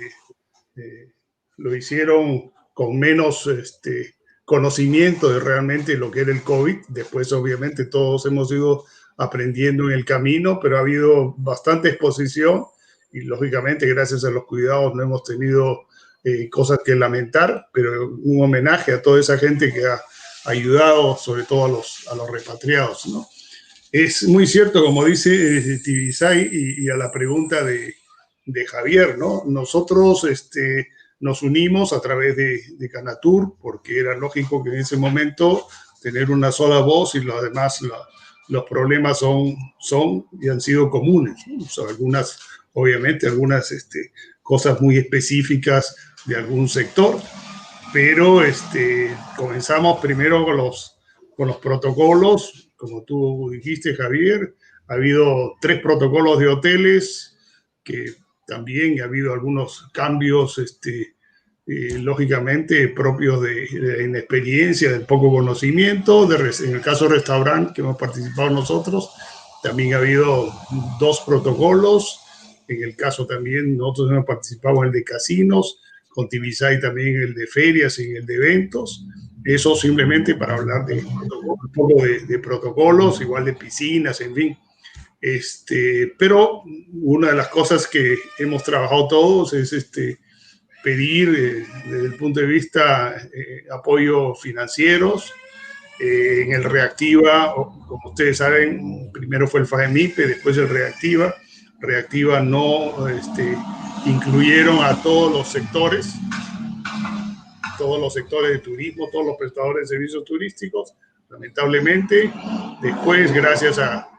eh, 0.75 1.11
lo 1.57 1.75
hicieron 1.75 2.51
con 2.81 2.97
menos 2.97 3.45
este, 3.45 4.15
conocimiento 4.43 5.31
de 5.31 5.39
realmente 5.39 5.95
lo 5.95 6.09
que 6.09 6.21
era 6.21 6.31
el 6.31 6.41
COVID. 6.41 6.77
Después, 6.87 7.31
obviamente, 7.31 7.85
todos 7.85 8.25
hemos 8.25 8.51
ido 8.51 8.85
aprendiendo 9.17 9.91
en 9.91 9.91
el 9.91 10.03
camino, 10.03 10.59
pero 10.59 10.77
ha 10.77 10.79
habido 10.79 11.35
bastante 11.37 11.89
exposición 11.89 12.65
y, 13.13 13.21
lógicamente, 13.21 13.85
gracias 13.85 14.25
a 14.25 14.31
los 14.31 14.45
cuidados 14.45 14.95
no 14.95 15.03
hemos 15.03 15.23
tenido 15.23 15.81
eh, 16.23 16.49
cosas 16.49 16.79
que 16.83 16.95
lamentar, 16.95 17.67
pero 17.71 18.15
un 18.23 18.43
homenaje 18.43 18.93
a 18.93 19.01
toda 19.03 19.19
esa 19.19 19.37
gente 19.37 19.71
que 19.71 19.85
ha 19.85 20.01
ayudado, 20.45 21.15
sobre 21.17 21.43
todo 21.43 21.65
a 21.65 21.69
los, 21.69 22.07
a 22.11 22.15
los 22.15 22.31
repatriados. 22.31 23.05
¿no? 23.05 23.27
Es 23.91 24.23
muy 24.23 24.47
cierto, 24.47 24.83
como 24.83 25.05
dice 25.05 25.29
eh, 25.59 25.79
Tibisay, 25.83 26.49
y, 26.51 26.85
y, 26.85 26.89
a 26.89 26.95
la 26.95 27.11
pregunta 27.11 27.63
de, 27.63 27.93
de 28.43 28.65
Javier, 28.65 29.19
¿no? 29.19 29.43
Nosotros, 29.45 30.23
este, 30.23 30.87
nos 31.21 31.43
unimos 31.43 31.93
a 31.93 32.01
través 32.01 32.35
de, 32.35 32.61
de, 32.77 32.89
Canatur 32.89 33.55
porque 33.61 33.99
era 33.99 34.17
lógico 34.17 34.63
que 34.63 34.71
en 34.71 34.77
ese 34.77 34.97
momento 34.97 35.67
tener 36.01 36.31
una 36.31 36.51
sola 36.51 36.79
voz 36.79 37.15
y 37.15 37.21
lo 37.21 37.41
demás, 37.41 37.79
los 38.49 38.63
problemas 38.65 39.19
son, 39.19 39.55
son 39.79 40.25
y 40.41 40.49
han 40.49 40.59
sido 40.59 40.89
comunes. 40.89 41.39
¿no? 41.47 41.65
Algunas, 41.87 42.39
obviamente, 42.73 43.27
algunas 43.27 43.71
este, 43.71 44.11
cosas 44.41 44.81
muy 44.81 44.97
específicas 44.97 45.95
de 46.25 46.37
algún 46.37 46.67
sector, 46.67 47.19
pero 47.93 48.43
este, 48.43 49.15
comenzamos 49.37 50.01
primero 50.01 50.43
con 50.43 50.57
los, 50.57 50.97
con 51.37 51.47
los 51.47 51.57
protocolos, 51.57 52.69
como 52.75 53.03
tú 53.03 53.49
dijiste, 53.51 53.95
Javier, 53.95 54.55
ha 54.87 54.95
habido 54.95 55.53
tres 55.61 55.81
protocolos 55.81 56.39
de 56.39 56.47
hoteles 56.47 57.37
que 57.83 58.15
también 58.51 58.99
ha 58.99 59.05
habido 59.05 59.31
algunos 59.31 59.87
cambios, 59.93 60.57
este, 60.57 61.15
eh, 61.65 61.97
lógicamente, 61.99 62.89
propios 62.89 63.41
de, 63.41 64.03
inexperiencia, 64.03 64.91
del 64.91 65.05
poco 65.05 65.31
conocimiento. 65.31 66.27
En 66.29 66.75
el 66.75 66.81
caso 66.81 67.07
restaurante 67.07 67.71
que 67.73 67.79
hemos 67.79 67.95
participado 67.95 68.49
nosotros, 68.49 69.09
también 69.63 69.93
ha 69.93 69.99
habido 69.99 70.51
dos 70.99 71.21
protocolos. 71.25 72.19
En 72.67 72.83
el 72.83 72.93
caso 72.97 73.25
también, 73.25 73.77
nosotros 73.77 74.11
hemos 74.11 74.25
participado 74.25 74.81
en 74.81 74.87
el 74.87 74.91
de 74.91 75.05
casinos, 75.05 75.79
con 76.09 76.27
Tibisay 76.27 76.81
también 76.81 77.21
el 77.21 77.33
de 77.33 77.47
ferias 77.47 77.99
y 77.99 78.11
el 78.17 78.25
de 78.25 78.35
eventos. 78.35 79.05
Eso 79.45 79.77
simplemente 79.77 80.35
para 80.35 80.55
hablar 80.55 80.85
de 80.85 80.95
un 80.95 81.71
poco 81.73 82.03
de 82.03 82.39
protocolos, 82.39 83.21
igual 83.21 83.45
de 83.45 83.53
piscinas, 83.53 84.19
en 84.19 84.35
fin. 84.35 84.57
Este, 85.21 86.15
pero 86.17 86.63
una 86.93 87.29
de 87.29 87.35
las 87.35 87.49
cosas 87.49 87.87
que 87.87 88.17
hemos 88.39 88.63
trabajado 88.63 89.07
todos 89.07 89.53
es 89.53 89.71
este, 89.71 90.19
pedir 90.83 91.29
eh, 91.29 91.67
desde 91.85 92.05
el 92.07 92.15
punto 92.15 92.39
de 92.39 92.47
vista 92.47 93.15
eh, 93.31 93.65
apoyo 93.71 94.33
financieros. 94.33 95.31
Eh, 95.99 96.45
en 96.45 96.53
el 96.53 96.63
Reactiva, 96.63 97.53
como 97.53 98.09
ustedes 98.09 98.37
saben, 98.37 99.11
primero 99.13 99.47
fue 99.47 99.59
el 99.59 99.67
FAEMIPE, 99.67 100.27
después 100.27 100.57
el 100.57 100.69
Reactiva. 100.69 101.35
Reactiva 101.79 102.39
no 102.39 103.07
este, 103.07 103.55
incluyeron 104.07 104.83
a 104.83 104.99
todos 105.03 105.31
los 105.31 105.47
sectores, 105.47 106.15
todos 107.77 107.99
los 107.99 108.13
sectores 108.13 108.51
de 108.51 108.59
turismo, 108.59 109.09
todos 109.11 109.27
los 109.27 109.37
prestadores 109.37 109.87
de 109.87 109.95
servicios 109.95 110.23
turísticos, 110.23 110.95
lamentablemente. 111.29 112.31
Después, 112.81 113.31
gracias 113.31 113.77
a 113.77 114.10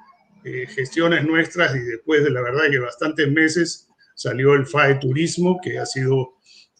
eh, 0.44 0.66
gestiones 0.66 1.24
nuestras 1.24 1.74
y 1.76 1.80
después 1.80 2.24
de 2.24 2.30
la 2.30 2.42
verdad 2.42 2.70
que 2.70 2.78
bastantes 2.78 3.30
meses 3.30 3.88
salió 4.14 4.54
el 4.54 4.66
FAE 4.66 4.96
Turismo, 4.96 5.60
que 5.62 5.78
ha 5.78 5.86
sido 5.86 6.34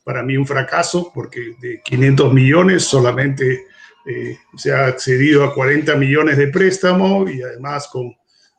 para 0.05 0.23
mí 0.23 0.37
un 0.37 0.47
fracaso 0.47 1.13
porque 1.15 1.55
de 1.61 1.81
500 1.85 2.33
millones 2.33 2.85
solamente 2.85 3.67
eh, 4.05 4.37
se 4.57 4.73
ha 4.73 4.87
accedido 4.87 5.45
a 5.45 5.55
40 5.55 5.95
millones 5.97 6.37
de 6.37 6.49
préstamo 6.49 7.29
y 7.29 7.41
además 7.43 7.87
con 7.87 8.13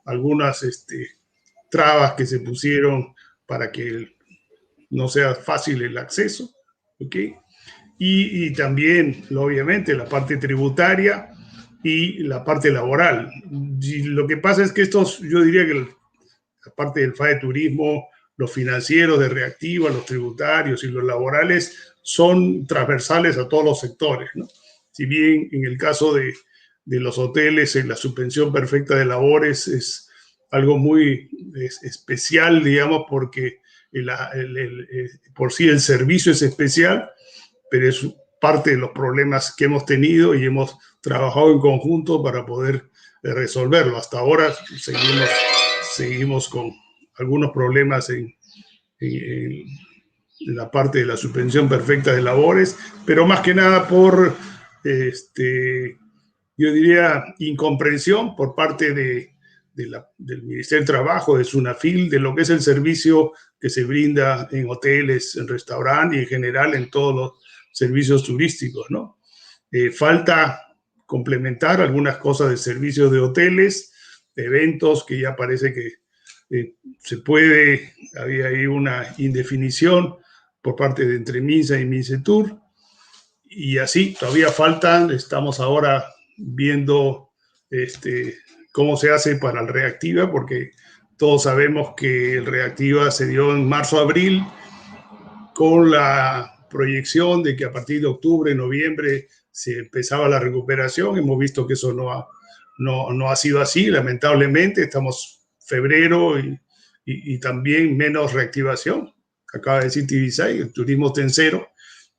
algunas 0.06 0.64
este, 0.64 1.10
trabas 1.70 2.14
que 2.14 2.26
se 2.26 2.40
pusieron 2.40 3.14
para 3.46 3.72
que 3.72 4.16
no 4.90 5.10
sea 5.10 5.36
fácil 5.36 5.82
el 5.82 5.98
acceso. 5.98 6.50
¿okay? 7.00 7.36
Y, 7.98 8.46
y 8.46 8.54
también, 8.54 9.26
obviamente, 9.36 9.96
la 9.96 10.06
parte 10.06 10.38
tributaria 10.38 11.33
y 11.84 12.20
la 12.24 12.44
parte 12.44 12.72
laboral. 12.72 13.30
Lo 13.50 14.26
que 14.26 14.38
pasa 14.38 14.64
es 14.64 14.72
que 14.72 14.84
estos, 14.84 15.20
yo 15.20 15.42
diría 15.42 15.66
que 15.66 15.74
la 15.74 16.72
parte 16.76 17.02
del 17.02 17.14
FAE 17.14 17.40
Turismo, 17.40 18.08
los 18.38 18.52
financieros 18.52 19.20
de 19.20 19.30
reactiva, 19.30 19.90
los 19.90 20.06
tributarios 20.06 20.84
y 20.84 20.88
los 20.88 21.04
laborales 21.04 21.94
son 22.02 22.66
transversales 22.66 23.38
a 23.38 23.48
todos 23.48 23.66
los 23.66 23.80
sectores. 23.80 24.30
Si 24.92 25.06
bien 25.06 25.50
en 25.52 25.66
el 25.66 25.78
caso 25.78 26.14
de, 26.14 26.34
de 26.86 27.00
los 27.00 27.18
hoteles, 27.18 27.76
en 27.76 27.90
la 27.90 27.96
suspensión 27.96 28.52
perfecta 28.52 28.96
de 28.96 29.06
labores 29.06 29.68
es 29.68 30.10
algo 30.52 30.78
muy 30.78 31.30
es 31.56 31.84
especial, 31.84 32.64
digamos, 32.64 33.06
porque 33.10 33.62
el, 33.92 34.10
por 35.36 35.52
sí 35.52 35.68
el 35.68 35.80
servicio 35.80 36.32
es 36.32 36.42
especial, 36.42 37.10
pero 37.70 37.90
es 37.90 38.06
parte 38.40 38.72
de 38.72 38.78
los 38.78 38.92
problemas 38.92 39.56
que 39.56 39.66
hemos 39.66 39.86
tenido 39.86 40.36
y 40.36 40.46
hemos 40.46 40.78
trabajado 41.04 41.52
en 41.52 41.60
conjunto 41.60 42.24
para 42.24 42.46
poder 42.46 42.90
eh, 43.22 43.34
resolverlo. 43.34 43.98
Hasta 43.98 44.20
ahora 44.20 44.52
seguimos, 44.80 45.30
seguimos 45.92 46.50
con 46.50 46.72
algunos 47.18 47.52
problemas 47.52 48.10
en, 48.10 48.34
en, 49.00 49.68
en, 50.48 50.56
la 50.56 50.72
parte 50.72 51.00
de 51.00 51.06
la 51.06 51.18
suspensión 51.18 51.70
perfecta 51.70 52.14
de 52.14 52.22
labores, 52.22 52.78
pero 53.06 53.26
más 53.26 53.42
que 53.42 53.54
nada 53.54 53.88
por, 53.88 54.36
este, 54.84 55.98
yo 56.58 56.74
diría, 56.74 57.24
incomprensión 57.40 58.36
por 58.36 58.56
parte 58.56 58.94
de, 58.94 59.36
de 59.74 59.88
la, 59.88 60.10
del 60.18 60.44
Ministerio 60.44 60.82
de 60.82 60.88
Trabajo, 60.88 61.38
de 61.38 61.44
SUNAFIL, 61.44 62.10
de 62.10 62.20
lo 62.20 62.34
que 62.34 62.42
es 62.44 62.50
el 62.50 62.62
servicio 62.62 63.34
que 63.60 63.70
se 63.70 63.84
brinda 63.84 64.48
en 64.52 64.70
hoteles, 64.70 65.36
en 65.36 65.48
restaurantes 65.48 66.18
y 66.18 66.22
en 66.24 66.28
general 66.28 66.74
en 66.76 66.90
todos 66.90 67.16
los 67.16 67.32
servicios 67.72 68.24
turísticos, 68.24 68.86
¿no? 68.90 69.20
Eh, 69.72 69.92
falta 69.92 70.73
complementar 71.14 71.80
algunas 71.80 72.18
cosas 72.18 72.50
de 72.50 72.58
servicios 72.58 73.12
de 73.12 73.20
hoteles, 73.20 73.94
eventos, 74.36 75.06
que 75.06 75.20
ya 75.20 75.36
parece 75.36 75.72
que 75.72 75.92
eh, 76.50 76.74
se 76.98 77.18
puede, 77.20 77.94
había 78.20 78.48
ahí 78.48 78.66
una 78.66 79.14
indefinición 79.20 80.16
por 80.60 80.76
parte 80.76 81.06
de 81.06 81.18
Entremisa 81.18 81.80
y 81.80 81.86
Mincetur, 81.86 82.60
y 83.44 83.78
así 83.78 84.16
todavía 84.20 84.50
faltan, 84.50 85.12
estamos 85.12 85.60
ahora 85.60 86.04
viendo 86.36 87.30
este, 87.70 88.40
cómo 88.72 88.98
se 88.98 89.12
hace 89.12 89.36
para 89.36 89.62
el 89.62 89.68
Reactiva, 89.68 90.32
porque 90.32 90.72
todos 91.16 91.44
sabemos 91.44 91.94
que 91.96 92.38
el 92.38 92.48
Reactiva 92.48 93.12
se 93.12 93.28
dio 93.28 93.52
en 93.52 93.70
marzo-abril 93.70 94.44
con 95.54 95.92
la 95.92 96.66
proyección 96.72 97.44
de 97.44 97.56
que 97.56 97.66
a 97.66 97.72
partir 97.72 98.02
de 98.02 98.08
octubre, 98.08 98.56
noviembre 98.56 99.28
se 99.54 99.78
empezaba 99.78 100.28
la 100.28 100.40
recuperación. 100.40 101.18
Hemos 101.18 101.38
visto 101.38 101.66
que 101.66 101.74
eso 101.74 101.94
no 101.94 102.12
ha, 102.12 102.28
no, 102.80 103.14
no 103.14 103.30
ha 103.30 103.36
sido 103.36 103.62
así, 103.62 103.86
lamentablemente. 103.86 104.82
Estamos 104.82 105.48
febrero 105.60 106.40
y, 106.40 106.60
y, 107.06 107.40
también 107.40 107.96
menos 107.96 108.34
reactivación. 108.34 109.14
Acaba 109.54 109.78
de 109.78 109.86
decir 109.86 110.08
Tibisay, 110.08 110.58
el 110.60 110.74
turismo 110.74 111.08
está 111.08 111.22
en 111.22 111.30
cero, 111.30 111.70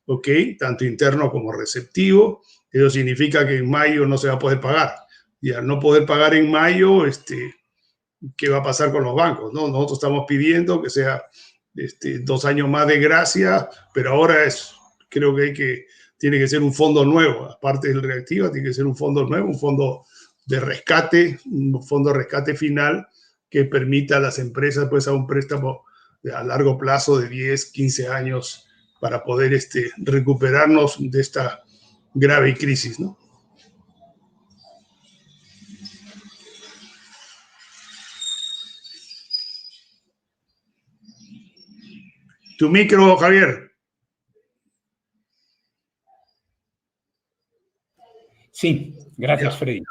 ¿ok? 0.06 0.28
Tanto 0.58 0.84
interno 0.84 1.28
como 1.30 1.52
receptivo. 1.52 2.42
Eso 2.70 2.88
significa 2.88 3.46
que 3.46 3.56
en 3.56 3.68
mayo 3.68 4.06
no 4.06 4.16
se 4.16 4.28
va 4.28 4.34
a 4.34 4.38
poder 4.38 4.60
pagar. 4.60 4.94
Y 5.40 5.52
al 5.52 5.66
no 5.66 5.80
poder 5.80 6.06
pagar 6.06 6.34
en 6.34 6.50
mayo, 6.50 7.04
este, 7.04 7.52
¿qué 8.36 8.48
va 8.48 8.58
a 8.58 8.62
pasar 8.62 8.92
con 8.92 9.02
los 9.02 9.16
bancos? 9.16 9.52
¿no? 9.52 9.66
Nosotros 9.66 9.98
estamos 9.98 10.24
pidiendo 10.28 10.80
que 10.80 10.88
sea 10.88 11.24
este, 11.74 12.20
dos 12.20 12.44
años 12.44 12.68
más 12.68 12.86
de 12.86 13.00
gracia, 13.00 13.68
pero 13.92 14.12
ahora 14.12 14.44
es, 14.44 14.72
creo 15.08 15.34
que 15.34 15.42
hay 15.42 15.52
que 15.52 15.86
tiene 16.24 16.38
que 16.38 16.48
ser 16.48 16.62
un 16.62 16.72
fondo 16.72 17.04
nuevo, 17.04 17.44
aparte 17.44 17.88
del 17.88 18.00
reactivo, 18.00 18.50
tiene 18.50 18.68
que 18.68 18.72
ser 18.72 18.86
un 18.86 18.96
fondo 18.96 19.26
nuevo, 19.26 19.46
un 19.46 19.58
fondo 19.58 20.06
de 20.46 20.58
rescate, 20.58 21.38
un 21.44 21.82
fondo 21.82 22.08
de 22.08 22.16
rescate 22.16 22.54
final 22.54 23.06
que 23.50 23.66
permita 23.66 24.16
a 24.16 24.20
las 24.20 24.38
empresas 24.38 24.88
pues 24.88 25.06
a 25.06 25.12
un 25.12 25.26
préstamo 25.26 25.84
a 26.34 26.42
largo 26.42 26.78
plazo 26.78 27.18
de 27.18 27.28
10, 27.28 27.66
15 27.72 28.08
años 28.08 28.66
para 29.02 29.22
poder 29.22 29.52
este, 29.52 29.90
recuperarnos 29.98 30.96
de 30.98 31.20
esta 31.20 31.62
grave 32.14 32.54
crisis, 32.54 32.98
¿no? 32.98 33.18
Tu 42.56 42.70
micro, 42.70 43.14
Javier. 43.18 43.73
Sí, 48.64 48.94
gracias, 49.18 49.58
Freddy. 49.58 49.82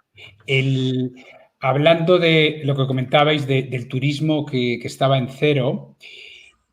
hablando 1.59 2.17
de 2.17 2.61
lo 2.63 2.75
que 2.75 2.87
comentabais 2.87 3.45
del 3.45 3.87
turismo 3.87 4.47
que, 4.47 4.79
estaba 4.83 5.19
en 5.19 5.29
cero, 5.29 5.95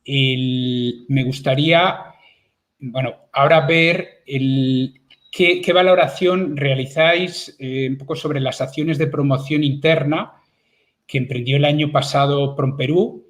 me 0.06 1.22
gustaría, 1.24 2.14
bueno, 2.78 3.16
ahora 3.34 3.66
ver 3.66 4.22
qué, 5.30 5.72
valoración 5.74 6.56
realizáis 6.56 7.54
eh, 7.58 7.88
un 7.90 7.98
poco 7.98 8.16
sobre 8.16 8.40
las 8.40 8.62
acciones 8.62 8.96
de 8.96 9.06
promoción 9.06 9.62
interna 9.62 10.40
que 11.06 11.18
emprendió 11.18 11.58
el 11.58 11.66
año 11.66 11.92
pasado 11.92 12.56
PromPerú. 12.56 13.26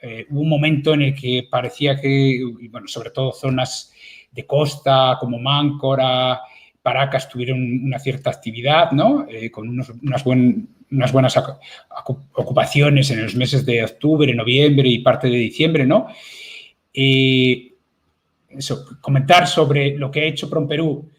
Eh, 0.00 0.26
hubo 0.30 0.42
un 0.42 0.50
momento 0.50 0.94
en 0.94 1.02
el 1.02 1.14
que 1.16 1.48
parecía 1.50 2.00
que, 2.00 2.40
bueno, 2.70 2.86
sobre 2.86 3.10
todo 3.10 3.32
zonas 3.32 3.92
de 4.30 4.46
costa 4.46 5.16
como 5.18 5.40
Máncora, 5.40 6.40
Paracas 6.84 7.30
tuvieron 7.30 7.82
una 7.82 7.98
cierta 7.98 8.28
actividad, 8.28 8.92
¿no? 8.92 9.26
Eh, 9.26 9.50
con 9.50 9.66
unas, 9.70 9.88
unas, 9.88 11.12
buenas 11.12 11.42
ocupaciones 12.34 13.10
en 13.10 13.22
los 13.22 13.34
meses 13.34 13.64
de 13.64 13.82
octubre, 13.82 14.34
noviembre 14.34 14.86
y 14.90 14.98
parte 14.98 15.28
de 15.28 15.36
diciembre, 15.38 15.86
¿no? 15.86 16.08
Eh, 16.92 17.72
eso, 18.50 18.84
comentar 19.00 19.46
sobre 19.46 19.96
lo 19.96 20.10
que 20.10 20.20
ha 20.20 20.24
hecho 20.24 20.50
PromPerú 20.50 21.10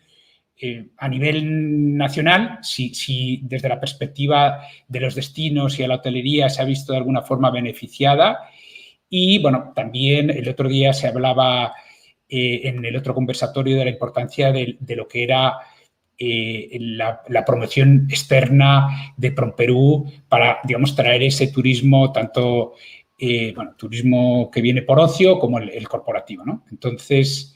eh, 0.55 0.89
a 0.99 1.09
nivel 1.09 1.97
nacional, 1.97 2.59
si, 2.61 2.93
si, 2.93 3.41
desde 3.41 3.67
la 3.67 3.79
perspectiva 3.79 4.59
de 4.87 4.99
los 4.99 5.15
destinos 5.15 5.79
y 5.79 5.83
a 5.83 5.87
la 5.87 5.95
hotelería 5.95 6.47
se 6.47 6.61
ha 6.61 6.65
visto 6.65 6.91
de 6.93 6.99
alguna 6.99 7.23
forma 7.23 7.49
beneficiada. 7.49 8.51
Y 9.09 9.39
bueno, 9.39 9.73
también 9.75 10.29
el 10.29 10.47
otro 10.47 10.69
día 10.69 10.93
se 10.93 11.07
hablaba 11.07 11.73
eh, 12.27 12.61
en 12.63 12.83
el 12.83 12.95
otro 12.95 13.13
conversatorio 13.13 13.77
de 13.77 13.85
la 13.85 13.91
importancia 13.91 14.51
de, 14.51 14.77
lo 14.95 15.07
que 15.07 15.23
era 15.23 15.59
eh, 16.17 16.75
la, 16.79 17.45
promoción 17.45 18.07
externa 18.09 19.13
de 19.15 19.31
PromPerú 19.31 20.11
para, 20.27 20.59
digamos, 20.63 20.95
traer 20.95 21.21
ese 21.21 21.47
turismo, 21.47 22.11
tanto, 22.11 22.73
eh, 23.19 23.53
bueno, 23.55 23.75
turismo 23.77 24.49
que 24.51 24.61
viene 24.61 24.81
por 24.81 24.99
ocio 24.99 25.37
como 25.37 25.59
el, 25.59 25.87
corporativo, 25.87 26.43
¿no? 26.43 26.65
Entonces, 26.71 27.55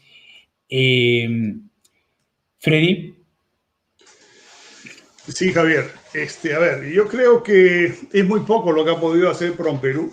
Freddy. 2.59 3.15
Sí, 5.27 5.51
Javier. 5.51 5.85
Este, 6.13 6.53
a 6.53 6.59
ver, 6.59 6.91
yo 6.91 7.07
creo 7.07 7.41
que 7.41 7.85
es 7.85 8.25
muy 8.27 8.41
poco 8.41 8.71
lo 8.71 8.85
que 8.85 8.91
ha 8.91 8.99
podido 8.99 9.29
hacer 9.29 9.53
PromPerú 9.53 10.11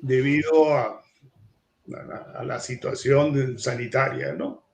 debido 0.00 0.74
a 0.74 1.03
a, 1.92 2.44
la 2.44 2.60
situación 2.60 3.58
sanitaria, 3.58 4.32
¿no? 4.32 4.64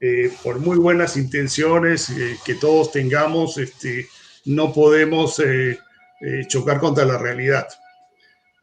Eh, 0.00 0.32
por 0.42 0.60
muy 0.60 0.78
buenas 0.78 1.16
intenciones 1.16 2.08
eh, 2.10 2.38
que 2.44 2.54
todos 2.54 2.90
tengamos, 2.90 3.58
este, 3.58 4.08
no 4.46 4.72
podemos 4.72 5.38
eh, 5.40 5.78
chocar 6.48 6.78
contra 6.78 7.04
la 7.04 7.18
realidad. 7.18 7.68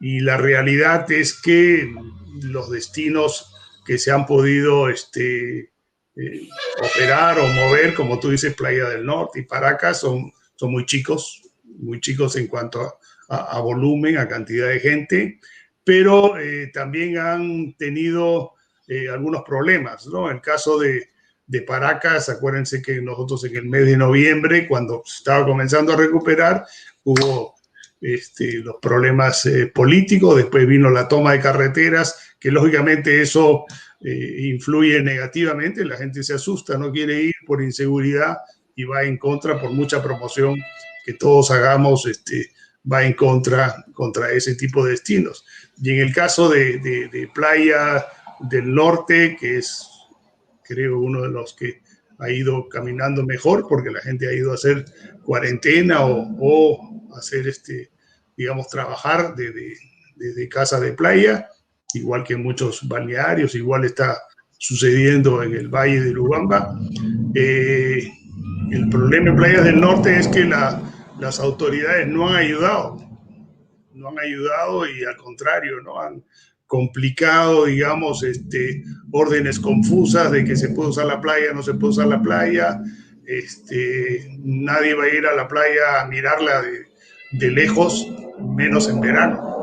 Y 0.00 0.20
la 0.20 0.36
realidad 0.36 1.10
es 1.12 1.40
que 1.40 1.92
los 2.42 2.70
destinos 2.70 3.54
que 3.86 3.98
se 3.98 4.10
han 4.10 4.26
podido 4.26 4.88
este, 4.88 5.72
operar 6.80 7.38
o 7.38 7.46
mover, 7.46 7.94
como 7.94 8.18
tú 8.18 8.30
dices, 8.30 8.54
Playa 8.54 8.88
del 8.88 9.06
Norte 9.06 9.40
y 9.40 9.44
Paracas, 9.44 10.00
son, 10.00 10.32
son 10.56 10.72
muy 10.72 10.86
chicos, 10.86 11.42
muy 11.64 12.00
chicos 12.00 12.36
en 12.36 12.48
cuanto 12.48 12.98
a 13.28 13.60
volumen, 13.60 14.16
a 14.16 14.26
cantidad 14.26 14.68
de 14.68 14.80
gente 14.80 15.40
pero 15.88 16.38
eh, 16.38 16.70
también 16.70 17.16
han 17.16 17.74
tenido 17.78 18.52
eh, 18.86 19.08
algunos 19.08 19.42
problemas, 19.42 20.06
¿no? 20.06 20.28
En 20.28 20.36
el 20.36 20.42
caso 20.42 20.78
de, 20.78 21.08
Paracas, 21.66 22.28
acuérdense 22.28 22.82
que 22.82 23.00
nosotros 23.00 23.42
en 23.44 23.56
el 23.56 23.64
mes 23.64 23.86
de 23.86 23.96
noviembre, 23.96 24.68
cuando 24.68 25.02
estaba 25.06 25.46
comenzando 25.46 25.94
a 25.94 25.96
recuperar, 25.96 26.66
hubo 27.04 27.54
este, 28.02 28.58
los 28.58 28.76
problemas 28.82 29.46
eh, 29.46 29.68
políticos, 29.68 30.36
después 30.36 30.66
vino 30.66 30.90
la 30.90 31.08
toma 31.08 31.32
de 31.32 31.40
carreteras, 31.40 32.34
que 32.38 32.50
lógicamente 32.50 33.22
eso 33.22 33.64
influye 34.02 35.02
negativamente, 35.02 35.86
la 35.86 35.96
gente 35.96 36.22
se 36.22 36.34
asusta, 36.34 36.76
no 36.76 36.92
quiere 36.92 37.18
ir 37.22 37.34
por 37.46 37.62
inseguridad 37.62 38.36
y 38.76 38.84
va 38.84 39.04
en 39.04 39.16
contra 39.16 39.58
por 39.58 39.70
mucha 39.70 40.02
promoción 40.02 40.60
que 41.06 41.14
todos 41.14 41.50
hagamos, 41.50 42.06
este, 42.06 42.50
va 42.90 43.04
en 43.04 43.12
contra 43.14 43.84
contra 43.98 44.30
ese 44.30 44.54
tipo 44.54 44.84
de 44.84 44.92
destinos. 44.92 45.44
Y 45.82 45.90
en 45.90 46.00
el 46.00 46.14
caso 46.14 46.48
de, 46.48 47.28
Playa 47.34 48.06
del 48.40 48.72
Norte, 48.72 49.36
que 49.38 49.58
es, 49.58 49.88
creo, 50.62 51.00
uno 51.00 51.22
de 51.22 51.30
los 51.30 51.54
que 51.54 51.82
ha 52.20 52.30
ido 52.30 52.68
caminando 52.68 53.24
mejor, 53.24 53.66
porque 53.68 53.90
la 53.90 54.00
gente 54.00 54.28
ha 54.28 54.32
ido 54.32 54.52
a 54.52 54.54
hacer 54.54 54.84
cuarentena 55.24 55.98
o, 56.00 57.10
hacer, 57.16 57.48
este, 57.48 57.90
digamos, 58.36 58.68
trabajar 58.68 59.34
desde, 59.34 59.76
desde 60.14 60.48
casa 60.48 60.78
de 60.78 60.92
playa, 60.92 61.48
igual 61.94 62.22
que 62.22 62.36
muchos 62.36 62.86
balnearios, 62.86 63.56
igual 63.56 63.84
está 63.84 64.16
sucediendo 64.58 65.42
en 65.42 65.54
el 65.54 65.68
Valle 65.68 66.00
de 66.00 66.12
Lubamba. 66.12 66.78
Eh, 67.34 68.08
el 68.70 68.88
problema 68.90 69.30
en 69.30 69.36
Playas 69.36 69.64
del 69.64 69.80
Norte 69.80 70.18
es 70.18 70.28
que 70.28 70.44
las 71.20 71.40
autoridades 71.40 72.06
no 72.06 72.28
han 72.28 72.36
ayudado 72.36 73.08
no 73.98 74.08
han 74.08 74.18
ayudado 74.18 74.88
y 74.88 75.04
al 75.04 75.16
contrario, 75.16 75.80
no 75.82 76.00
han 76.00 76.24
complicado, 76.66 77.64
digamos, 77.66 78.22
este, 78.22 78.82
órdenes 79.12 79.58
confusas 79.58 80.30
de 80.30 80.44
que 80.44 80.56
se 80.56 80.70
puede 80.70 80.90
usar 80.90 81.06
la 81.06 81.20
playa, 81.20 81.52
no 81.52 81.62
se 81.62 81.74
puede 81.74 81.92
usar 81.92 82.06
la 82.06 82.22
playa, 82.22 82.80
este, 83.26 84.36
nadie 84.38 84.94
va 84.94 85.04
a 85.04 85.08
ir 85.08 85.26
a 85.26 85.34
la 85.34 85.48
playa 85.48 86.02
a 86.02 86.06
mirarla 86.06 86.62
de, 86.62 87.50
lejos, 87.50 88.06
menos 88.38 88.88
en 88.88 89.00
verano. 89.00 89.56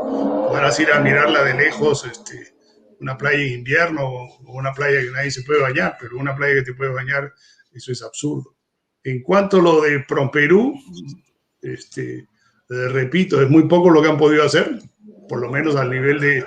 A 0.53 0.81
ir 0.81 0.91
a 0.91 0.99
mirarla 0.99 1.43
de 1.43 1.53
lejos, 1.53 2.05
este, 2.05 2.55
una 2.99 3.17
playa 3.17 3.43
en 3.43 3.59
invierno 3.59 4.03
o 4.03 4.39
una 4.53 4.73
playa 4.73 5.01
que 5.01 5.11
nadie 5.11 5.31
se 5.31 5.43
puede 5.43 5.61
bañar, 5.61 5.97
pero 5.99 6.17
una 6.17 6.35
playa 6.35 6.55
que 6.55 6.61
te 6.63 6.73
puede 6.73 6.91
bañar, 6.91 7.33
eso 7.73 7.91
es 7.91 8.01
absurdo. 8.01 8.55
En 9.03 9.21
cuanto 9.21 9.57
a 9.57 9.61
lo 9.61 9.81
de 9.81 9.99
Promperú, 9.99 10.73
este, 11.73 12.27
eh, 12.69 12.87
repito, 12.89 13.41
es 13.41 13.49
muy 13.49 13.67
poco 13.67 13.89
lo 13.89 14.01
que 14.01 14.09
han 14.09 14.17
podido 14.17 14.43
hacer, 14.43 14.79
por 15.27 15.39
lo 15.39 15.49
menos 15.49 15.75
al 15.75 15.89
nivel 15.89 16.19
de, 16.19 16.45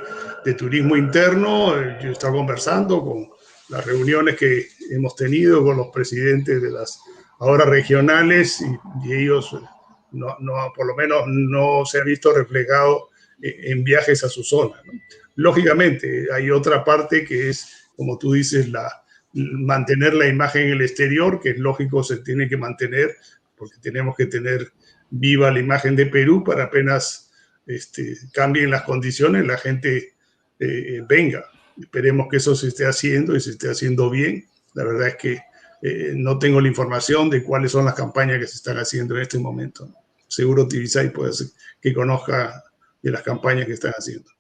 turismo 0.57 0.97
interno. 0.97 1.79
Eh, 1.79 1.99
yo 2.01 2.09
he 2.09 2.13
estado 2.13 2.33
conversando 2.33 3.05
con 3.05 3.29
las 3.69 3.85
reuniones 3.85 4.37
que 4.37 4.67
hemos 4.91 5.15
tenido 5.15 5.63
con 5.63 5.77
los 5.77 5.89
presidentes 5.89 6.63
de 6.63 6.71
las 6.71 6.99
ahora 7.41 7.67
regionales 7.67 8.65
y, 9.05 9.13
ellos 9.13 9.55
no, 10.13 10.37
por 10.75 10.87
lo 10.87 10.97
menos 10.97 11.25
no 11.27 11.85
se 11.85 11.99
han 11.99 12.07
visto 12.07 12.33
reflejado 12.33 13.09
en 13.43 13.85
viajes 13.85 14.25
a 14.25 14.31
su 14.31 14.43
zona. 14.43 14.81
Lógicamente, 15.35 16.29
hay 16.33 16.51
otra 16.51 16.83
parte 16.83 17.25
que 17.25 17.51
es, 17.51 17.91
como 17.95 18.17
tú 18.17 18.33
dices, 18.33 18.71
la, 18.71 18.91
mantener 19.33 20.15
la 20.15 20.27
imagen 20.27 20.63
en 20.63 20.73
el 20.73 20.83
exterior, 20.83 21.41
que 21.41 21.51
es 21.51 21.59
lógico, 21.59 22.03
se 22.03 22.19
tiene 22.19 22.49
que 22.49 22.57
mantener, 22.57 23.17
porque 23.57 23.77
tenemos 23.81 24.17
que 24.17 24.27
tener 24.27 24.73
viva 25.11 25.51
la 25.51 25.61
imagen 25.61 25.97
de 25.97 26.07
Perú 26.07 26.45
para 26.45 26.65
apenas 26.65 27.31
este, 27.67 28.17
cambien 28.33 28.71
las 28.71 28.83
condiciones, 28.83 29.47
la 29.47 29.59
gente 29.59 30.15
eh, 30.59 31.03
venga. 31.09 31.45
Esperemos 31.81 32.29
que 32.29 32.39
eso 32.39 32.57
se 32.57 32.69
esté 32.69 32.87
haciendo 32.87 33.37
y 33.37 33.41
se 33.41 33.51
esté 33.51 33.71
haciendo 33.71 34.11
bien. 34.11 34.47
La 34.75 34.85
verdad 34.85 35.09
es 35.09 35.17
que 35.17 35.41
eh, 35.83 36.13
no 36.17 36.39
tengo 36.39 36.61
la 36.61 36.69
información 36.69 37.31
de 37.31 37.43
cuáles 37.43 37.73
son 37.73 37.85
las 37.85 37.95
campañas 37.95 38.39
que 38.39 38.47
se 38.47 38.57
están 38.57 38.79
haciendo 38.79 39.15
en 39.17 39.23
este 39.23 39.39
momento. 39.39 39.89
Seguro 40.27 40.67
Tibisay 40.67 41.11
puede 41.11 41.33
ser 41.33 41.49
que 41.81 41.95
conozca 41.95 42.65
de 43.01 43.11
las 43.11 43.23
campañas 43.23 43.67
que 43.67 43.75
están 43.75 43.93
haciendo. 43.97 44.31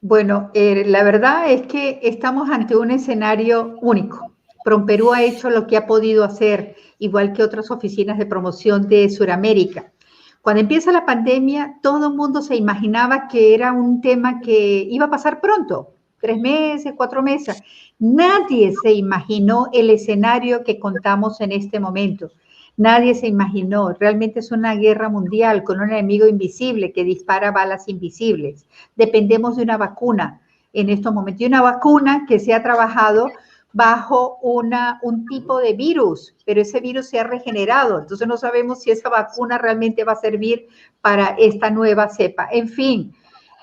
Bueno, 0.00 0.50
eh, 0.54 0.84
la 0.86 1.02
verdad 1.02 1.50
es 1.50 1.62
que 1.62 2.00
estamos 2.02 2.50
ante 2.50 2.76
un 2.76 2.90
escenario 2.90 3.78
único. 3.80 4.31
PromPerú 4.64 5.12
ha 5.12 5.22
hecho 5.22 5.50
lo 5.50 5.66
que 5.66 5.76
ha 5.76 5.86
podido 5.86 6.24
hacer, 6.24 6.76
igual 6.98 7.32
que 7.32 7.42
otras 7.42 7.70
oficinas 7.70 8.18
de 8.18 8.26
promoción 8.26 8.88
de 8.88 9.08
Sudamérica. 9.10 9.92
Cuando 10.40 10.60
empieza 10.60 10.90
la 10.90 11.06
pandemia, 11.06 11.78
todo 11.82 12.08
el 12.08 12.14
mundo 12.14 12.42
se 12.42 12.56
imaginaba 12.56 13.28
que 13.28 13.54
era 13.54 13.72
un 13.72 14.00
tema 14.00 14.40
que 14.40 14.86
iba 14.90 15.06
a 15.06 15.10
pasar 15.10 15.40
pronto, 15.40 15.94
tres 16.20 16.38
meses, 16.38 16.94
cuatro 16.96 17.22
meses. 17.22 17.62
Nadie 17.98 18.72
se 18.82 18.92
imaginó 18.92 19.68
el 19.72 19.90
escenario 19.90 20.64
que 20.64 20.80
contamos 20.80 21.40
en 21.40 21.52
este 21.52 21.78
momento. 21.78 22.32
Nadie 22.76 23.14
se 23.14 23.28
imaginó. 23.28 23.92
Realmente 23.92 24.40
es 24.40 24.50
una 24.50 24.74
guerra 24.74 25.08
mundial 25.08 25.62
con 25.62 25.80
un 25.80 25.90
enemigo 25.90 26.26
invisible 26.26 26.92
que 26.92 27.04
dispara 27.04 27.52
balas 27.52 27.88
invisibles. 27.88 28.66
Dependemos 28.96 29.56
de 29.56 29.62
una 29.62 29.76
vacuna 29.76 30.40
en 30.72 30.90
estos 30.90 31.12
momentos. 31.12 31.42
Y 31.42 31.46
una 31.46 31.62
vacuna 31.62 32.24
que 32.26 32.38
se 32.38 32.54
ha 32.54 32.62
trabajado 32.62 33.28
bajo 33.72 34.38
una, 34.42 35.00
un 35.02 35.26
tipo 35.26 35.58
de 35.58 35.72
virus, 35.72 36.34
pero 36.44 36.60
ese 36.60 36.80
virus 36.80 37.08
se 37.08 37.18
ha 37.18 37.24
regenerado, 37.24 38.00
entonces 38.00 38.28
no 38.28 38.36
sabemos 38.36 38.82
si 38.82 38.90
esa 38.90 39.08
vacuna 39.08 39.58
realmente 39.58 40.04
va 40.04 40.12
a 40.12 40.16
servir 40.16 40.68
para 41.00 41.36
esta 41.38 41.70
nueva 41.70 42.08
cepa. 42.08 42.48
En 42.52 42.68
fin, 42.68 43.14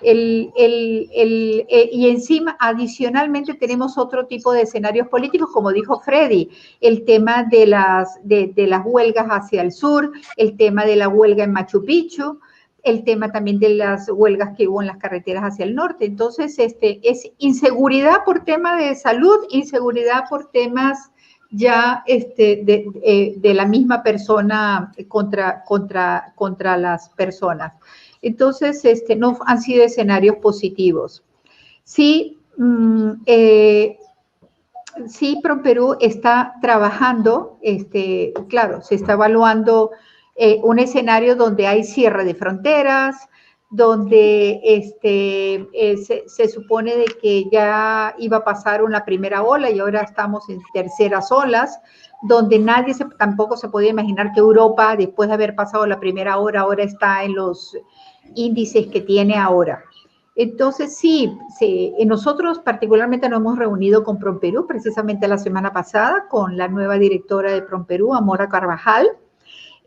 El, 0.01 0.51
eh, 0.55 1.89
y 1.91 2.09
encima, 2.09 2.55
adicionalmente, 2.59 3.53
tenemos 3.55 3.97
otro 3.97 4.27
tipo 4.27 4.53
de 4.53 4.61
escenarios 4.61 5.09
políticos, 5.09 5.49
como 5.53 5.71
dijo 5.73 5.99
Freddy, 5.99 6.49
el 6.79 7.03
tema 7.03 7.43
de 7.43 7.67
las, 7.67 8.17
de, 8.23 8.53
las 8.55 8.83
huelgas 8.85 9.27
hacia 9.27 9.61
el 9.61 9.71
sur, 9.73 10.11
el 10.37 10.55
tema 10.55 10.85
de 10.85 10.95
la 10.95 11.09
huelga 11.09 11.43
en 11.43 11.51
Machu 11.51 11.83
Picchu, 11.83 12.39
el 12.83 13.03
tema 13.03 13.31
también 13.31 13.59
de 13.59 13.69
las 13.69 14.09
huelgas 14.09 14.55
que 14.57 14.67
hubo 14.67 14.81
en 14.81 14.87
las 14.87 14.97
carreteras 14.97 15.43
hacia 15.43 15.65
el 15.65 15.75
norte. 15.75 16.05
Entonces, 16.05 16.57
este, 16.59 16.99
es 17.03 17.29
inseguridad 17.37 18.23
por 18.25 18.43
tema 18.43 18.77
de 18.77 18.95
salud, 18.95 19.37
inseguridad 19.49 20.23
por 20.29 20.51
temas 20.51 21.11
ya 21.51 22.03
este, 22.05 22.61
de, 22.63 22.85
eh, 23.03 23.33
de, 23.37 23.53
la 23.53 23.65
misma 23.65 24.03
persona 24.03 24.91
contra, 25.07 25.63
contra, 25.63 26.33
contra 26.35 26.77
las 26.77 27.09
personas. 27.09 27.73
Entonces, 28.21 28.85
este, 28.85 29.15
no 29.15 29.37
han 29.45 29.61
sido 29.61 29.83
escenarios 29.83 30.37
positivos. 30.37 31.23
Sí, 31.83 32.37
mm, 32.57 33.11
eh, 33.25 33.97
sí, 35.07 35.41
está 35.99 36.53
trabajando, 36.61 37.57
este, 37.61 38.33
claro, 38.47 38.81
se 38.81 38.95
está 38.95 39.13
evaluando 39.13 39.91
eh, 40.41 40.61
un 40.63 40.79
escenario 40.79 41.35
donde 41.35 41.67
hay 41.67 41.83
cierre 41.83 42.23
de 42.23 42.33
fronteras, 42.33 43.27
donde 43.69 44.61
este, 44.63 45.67
eh, 45.73 45.97
se, 45.97 46.47
supone 46.47 46.95
de 46.95 47.07
que 47.21 47.49
ya 47.51 48.15
iba 48.17 48.37
a 48.37 48.43
pasar 48.45 48.81
una 48.81 49.03
primera 49.03 49.43
ola 49.43 49.69
y 49.69 49.79
ahora 49.79 49.99
estamos 49.99 50.49
en 50.49 50.61
terceras 50.73 51.29
olas, 51.33 51.81
donde 52.21 52.57
nadie 52.57 52.95
tampoco 53.17 53.57
se 53.57 53.67
podía 53.67 53.89
imaginar 53.89 54.31
que 54.31 54.39
Europa, 54.39 54.95
después 54.95 55.27
de 55.27 55.35
haber 55.35 55.55
pasado 55.55 55.85
la 55.85 55.99
primera 55.99 56.37
hora, 56.37 56.61
ahora 56.61 56.83
está 56.83 57.25
en 57.25 57.35
los 57.35 57.75
índices 58.33 58.87
que 58.87 59.01
tiene 59.01 59.35
ahora. 59.35 59.83
Entonces, 60.37 60.95
sí, 60.95 61.37
sí, 61.59 61.93
nosotros 62.05 62.59
particularmente 62.59 63.27
nos 63.27 63.41
hemos 63.41 63.59
reunido 63.59 64.05
con 64.05 64.19
PromPerú 64.19 64.67
precisamente 64.67 65.27
la 65.27 65.37
semana 65.37 65.73
pasada 65.73 66.27
con 66.29 66.55
la 66.55 66.69
nueva 66.69 66.97
directora 66.97 67.51
de 67.51 67.61
PromPerú, 67.61 68.13
Amora 68.13 68.47
Carvajal, 68.47 69.09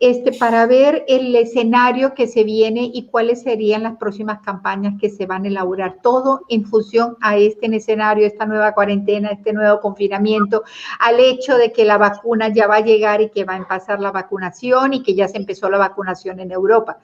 este, 0.03 0.33
para 0.33 0.67
ver 0.67 1.05
el 1.07 1.33
escenario 1.37 2.13
que 2.13 2.27
se 2.27 2.43
viene 2.43 2.91
y 2.93 3.07
cuáles 3.07 3.43
serían 3.43 3.85
las 3.85 3.99
próximas 3.99 4.41
campañas 4.41 4.95
que 5.01 5.09
se 5.09 5.27
van 5.27 5.45
a 5.45 5.49
elaborar, 5.49 5.99
todo 6.03 6.41
en 6.49 6.65
función 6.65 7.17
a 7.21 7.37
este 7.37 7.67
escenario, 7.73 8.27
esta 8.27 8.45
nueva 8.45 8.75
cuarentena, 8.75 9.29
este 9.29 9.53
nuevo 9.53 9.81
confinamiento, 9.81 10.65
al 10.99 11.21
hecho 11.21 11.57
de 11.57 11.71
que 11.71 11.85
la 11.85 11.99
vacuna 11.99 12.49
ya 12.49 12.67
va 12.67 12.79
a 12.79 12.85
llegar 12.85 13.21
y 13.21 13.31
que 13.31 13.45
va 13.45 13.53
a 13.53 13.59
empezar 13.59 14.01
la 14.01 14.11
vacunación 14.11 14.93
y 14.93 15.05
que 15.05 15.15
ya 15.15 15.29
se 15.29 15.37
empezó 15.37 15.71
la 15.71 15.79
vacunación 15.79 16.41
en 16.41 16.51
Europa. 16.51 16.99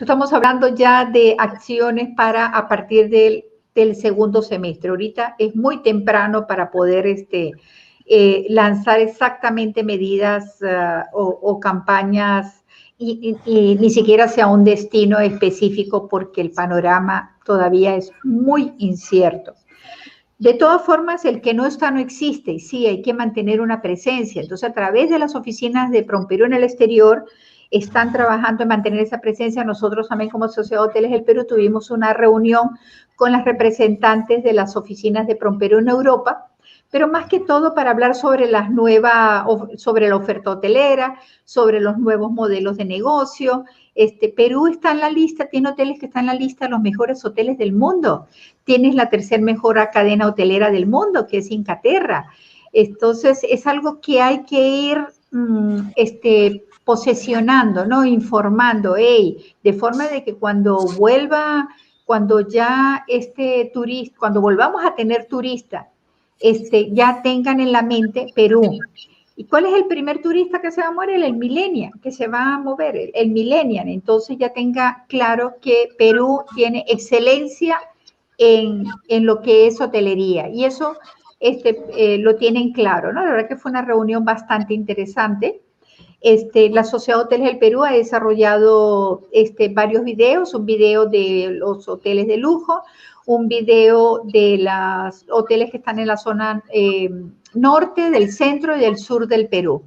Estamos 0.00 0.32
hablando 0.32 0.68
ya 0.68 1.04
de 1.04 1.34
acciones 1.36 2.10
para 2.16 2.46
a 2.46 2.68
partir 2.68 3.10
del, 3.10 3.96
segundo 3.96 4.42
semestre. 4.42 4.90
Ahorita 4.90 5.34
es 5.36 5.56
muy 5.56 5.82
temprano 5.82 6.46
para 6.46 6.70
poder 6.70 7.08
este, 7.08 7.54
eh, 8.08 8.46
lanzar 8.48 9.00
exactamente 9.00 9.82
medidas 9.82 10.62
ah, 10.62 11.06
o, 11.12 11.60
campañas 11.60 12.64
y, 12.96 13.36
ni 13.46 13.90
siquiera 13.90 14.26
sea 14.28 14.48
un 14.48 14.64
destino 14.64 15.18
específico 15.20 16.08
porque 16.08 16.40
el 16.40 16.50
panorama 16.50 17.36
todavía 17.44 17.94
es 17.94 18.10
muy 18.24 18.72
incierto. 18.78 19.54
De 20.38 20.54
todas 20.54 20.82
formas, 20.82 21.24
el 21.24 21.40
que 21.40 21.52
no 21.54 21.66
está 21.66 21.90
no 21.90 22.00
existe 22.00 22.52
y 22.52 22.60
sí 22.60 22.86
hay 22.86 23.02
que 23.02 23.12
mantener 23.12 23.60
una 23.60 23.82
presencia. 23.82 24.40
Entonces, 24.40 24.70
a 24.70 24.72
través 24.72 25.10
de 25.10 25.18
las 25.18 25.34
oficinas 25.34 25.90
de 25.90 26.02
Promperú 26.02 26.46
en 26.46 26.54
el 26.54 26.64
exterior, 26.64 27.24
están 27.70 28.12
trabajando 28.12 28.62
en 28.62 28.68
mantener 28.68 29.00
esa 29.00 29.20
presencia. 29.20 29.64
Nosotros 29.64 30.08
también 30.08 30.30
como 30.30 30.48
Sociedad 30.48 30.82
de 30.82 30.88
Hoteles 30.88 31.10
del 31.10 31.24
Perú 31.24 31.44
tuvimos 31.46 31.90
una 31.90 32.14
reunión 32.14 32.70
con 33.16 33.32
las 33.32 33.44
representantes 33.44 34.42
de 34.44 34.52
las 34.52 34.76
oficinas 34.76 35.26
de 35.26 35.36
Promperú 35.36 35.78
en 35.78 35.88
Europa, 35.88 36.47
pero 36.90 37.08
más 37.08 37.26
que 37.26 37.40
todo 37.40 37.74
para 37.74 37.90
hablar 37.90 38.14
sobre 38.14 38.50
las 38.50 38.70
nuevas, 38.70 39.44
sobre 39.76 40.08
la 40.08 40.16
oferta 40.16 40.50
hotelera, 40.50 41.20
sobre 41.44 41.80
los 41.80 41.98
nuevos 41.98 42.30
modelos 42.32 42.76
de 42.78 42.86
negocio. 42.86 43.64
Este, 43.94 44.30
Perú 44.30 44.68
está 44.68 44.92
en 44.92 45.00
la 45.00 45.10
lista, 45.10 45.46
tiene 45.46 45.70
hoteles 45.70 45.98
que 45.98 46.06
están 46.06 46.22
en 46.22 46.26
la 46.28 46.34
lista 46.34 46.64
de 46.64 46.70
los 46.70 46.80
mejores 46.80 47.24
hoteles 47.24 47.58
del 47.58 47.72
mundo. 47.72 48.26
Tienes 48.64 48.94
la 48.94 49.10
tercer 49.10 49.42
mejor 49.42 49.76
cadena 49.92 50.28
hotelera 50.28 50.70
del 50.70 50.86
mundo, 50.86 51.26
que 51.26 51.38
es 51.38 51.50
Incaterra. 51.50 52.30
Entonces, 52.72 53.40
es 53.48 53.66
algo 53.66 54.00
que 54.00 54.22
hay 54.22 54.44
que 54.44 54.68
ir 54.68 55.06
mm, 55.30 55.90
este, 55.96 56.64
posesionando, 56.84 57.84
¿no? 57.84 58.04
Informando, 58.04 58.94
hey, 58.96 59.54
de 59.62 59.72
forma 59.74 60.08
de 60.08 60.24
que 60.24 60.36
cuando 60.36 60.78
vuelva, 60.96 61.68
cuando 62.06 62.40
ya 62.40 63.04
este 63.08 63.70
turista, 63.74 64.16
cuando 64.18 64.40
volvamos 64.40 64.82
a 64.82 64.94
tener 64.94 65.26
turista, 65.26 65.90
este, 66.40 66.90
ya 66.92 67.20
tengan 67.22 67.60
en 67.60 67.72
la 67.72 67.82
mente 67.82 68.26
Perú. 68.34 68.78
¿Y 69.36 69.44
cuál 69.44 69.66
es 69.66 69.74
el 69.74 69.86
primer 69.86 70.20
turista 70.20 70.60
que 70.60 70.72
se 70.72 70.80
va 70.80 70.88
a 70.88 70.92
mover? 70.92 71.10
El 71.10 71.34
millennial, 71.34 71.92
que 72.02 72.10
se 72.10 72.26
va 72.26 72.54
a 72.54 72.58
mover, 72.58 72.96
el, 72.96 73.12
el. 73.14 73.88
Entonces 73.88 74.36
ya 74.36 74.52
tenga 74.52 75.04
claro 75.08 75.54
que 75.60 75.90
Perú 75.96 76.42
tiene 76.56 76.84
excelencia 76.88 77.78
en, 78.36 78.84
en 79.08 79.26
lo 79.26 79.40
que 79.40 79.68
es 79.68 79.80
hotelería. 79.80 80.48
Y 80.48 80.64
eso 80.64 80.96
este, 81.38 81.84
eh, 81.96 82.18
lo 82.18 82.34
tienen 82.34 82.72
claro, 82.72 83.12
¿no? 83.12 83.24
La 83.24 83.30
verdad 83.30 83.48
que 83.48 83.56
fue 83.56 83.70
una 83.70 83.82
reunión 83.82 84.24
bastante 84.24 84.74
interesante. 84.74 85.60
Este, 86.20 86.68
la 86.70 86.82
Sociedad 86.82 87.20
Hoteles 87.20 87.46
del 87.46 87.58
Perú 87.58 87.84
ha 87.84 87.92
desarrollado 87.92 89.28
este, 89.30 89.68
varios 89.68 90.02
videos, 90.02 90.52
un 90.52 90.66
video 90.66 91.06
de 91.06 91.50
los 91.52 91.88
hoteles 91.88 92.26
de 92.26 92.38
lujo, 92.38 92.82
un 93.28 93.46
video 93.46 94.22
de 94.24 94.56
los 94.58 95.26
hoteles 95.30 95.70
que 95.70 95.76
están 95.76 95.98
en 95.98 96.06
la 96.06 96.16
zona 96.16 96.64
eh, 96.72 97.10
norte, 97.52 98.10
del 98.10 98.32
centro 98.32 98.74
y 98.74 98.80
del 98.80 98.96
sur 98.96 99.28
del 99.28 99.48
Perú. 99.48 99.82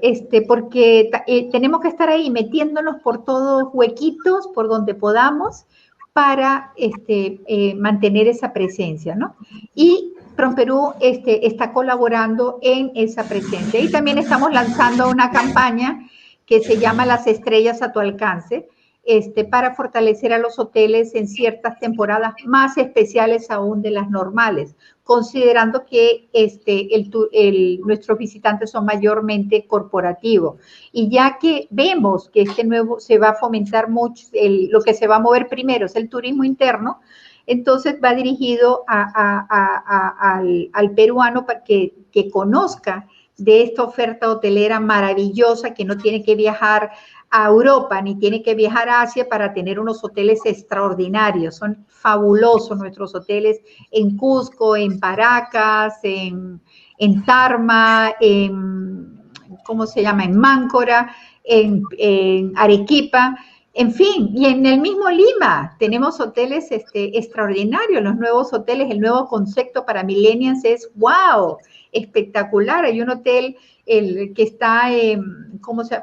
Este, 0.00 0.42
porque 0.42 1.10
eh, 1.28 1.48
tenemos 1.52 1.80
que 1.80 1.86
estar 1.86 2.08
ahí 2.08 2.30
metiéndonos 2.30 2.96
por 3.02 3.24
todos 3.24 3.68
huequitos, 3.72 4.48
por 4.52 4.66
donde 4.66 4.96
podamos, 4.96 5.66
para 6.12 6.72
este, 6.76 7.40
eh, 7.46 7.76
mantener 7.76 8.26
esa 8.26 8.52
presencia, 8.52 9.14
¿no? 9.14 9.36
Y 9.76 10.14
PromPerú 10.34 10.92
este, 11.00 11.46
está 11.46 11.72
colaborando 11.72 12.58
en 12.62 12.90
esa 12.96 13.28
presencia. 13.28 13.78
Y 13.78 13.92
también 13.92 14.18
estamos 14.18 14.52
lanzando 14.52 15.08
una 15.08 15.30
campaña 15.30 16.00
que 16.46 16.60
se 16.60 16.78
llama 16.78 17.06
Las 17.06 17.28
estrellas 17.28 17.80
a 17.80 17.92
tu 17.92 18.00
alcance, 18.00 18.68
este, 19.06 19.44
para 19.44 19.74
fortalecer 19.74 20.32
a 20.32 20.38
los 20.38 20.58
hoteles 20.58 21.14
en 21.14 21.28
ciertas 21.28 21.78
temporadas 21.78 22.34
más 22.46 22.78
especiales 22.78 23.50
aún 23.50 23.82
de 23.82 23.90
las 23.90 24.08
normales, 24.08 24.74
considerando 25.02 25.84
que 25.84 26.28
este, 26.32 26.94
el, 26.94 27.80
nuestros 27.80 28.16
visitantes 28.16 28.70
son 28.70 28.86
mayormente 28.86 29.66
corporativos. 29.66 30.58
Y 30.92 31.10
ya 31.10 31.38
que 31.38 31.68
vemos 31.70 32.30
que 32.30 32.42
este 32.42 32.64
nuevo 32.64 32.98
se 32.98 33.18
va 33.18 33.30
a 33.30 33.34
fomentar 33.34 33.90
mucho, 33.90 34.26
lo 34.32 34.80
que 34.80 34.94
se 34.94 35.06
va 35.06 35.16
a 35.16 35.20
mover 35.20 35.48
primero 35.48 35.86
es 35.86 35.96
el 35.96 36.08
turismo 36.08 36.44
interno, 36.44 37.00
entonces 37.46 37.96
va 38.02 38.14
dirigido 38.14 38.84
al, 38.86 40.70
peruano 40.96 41.44
para 41.44 41.62
que 41.62 41.92
conozca 42.32 43.06
de 43.36 43.62
esta 43.62 43.82
oferta 43.82 44.30
hotelera 44.30 44.80
maravillosa 44.80 45.74
que 45.74 45.84
no 45.84 45.98
tiene 45.98 46.22
que 46.22 46.36
viajar 46.36 46.92
a 47.36 47.48
Europa 47.48 48.00
ni 48.00 48.14
tiene 48.14 48.44
que 48.44 48.54
viajar 48.54 48.88
a 48.88 49.00
Asia 49.00 49.28
para 49.28 49.52
tener 49.52 49.80
unos 49.80 50.04
hoteles 50.04 50.40
extraordinarios. 50.44 51.56
Son 51.56 51.84
fabulosos 51.88 52.78
nuestros 52.78 53.12
hoteles 53.12 53.60
en 53.90 54.16
Cusco, 54.16 54.76
en 54.76 55.00
Paracas, 55.00 55.98
en, 56.04 56.60
en 56.96 57.24
Tarma, 57.24 58.12
en, 58.20 59.20
¿cómo 59.64 59.84
se 59.84 60.02
llama? 60.02 60.22
En 60.22 60.38
Máncora, 60.38 61.12
en, 61.42 61.82
en 61.98 62.52
Arequipa. 62.56 63.36
En 63.72 63.90
fin, 63.90 64.30
y 64.32 64.46
en 64.46 64.64
el 64.64 64.80
mismo 64.80 65.10
Lima 65.10 65.74
tenemos 65.80 66.20
hoteles 66.20 66.70
este, 66.70 67.18
extraordinarios, 67.18 68.00
los 68.00 68.14
nuevos 68.14 68.52
hoteles, 68.52 68.88
el 68.92 69.00
nuevo 69.00 69.26
concepto 69.26 69.84
para 69.84 70.04
millennials 70.04 70.64
es 70.64 70.88
wow, 70.94 71.58
espectacular. 71.90 72.84
Hay 72.84 73.00
un 73.00 73.10
hotel 73.10 73.56
el, 73.86 74.32
que 74.34 74.42
está, 74.42 74.88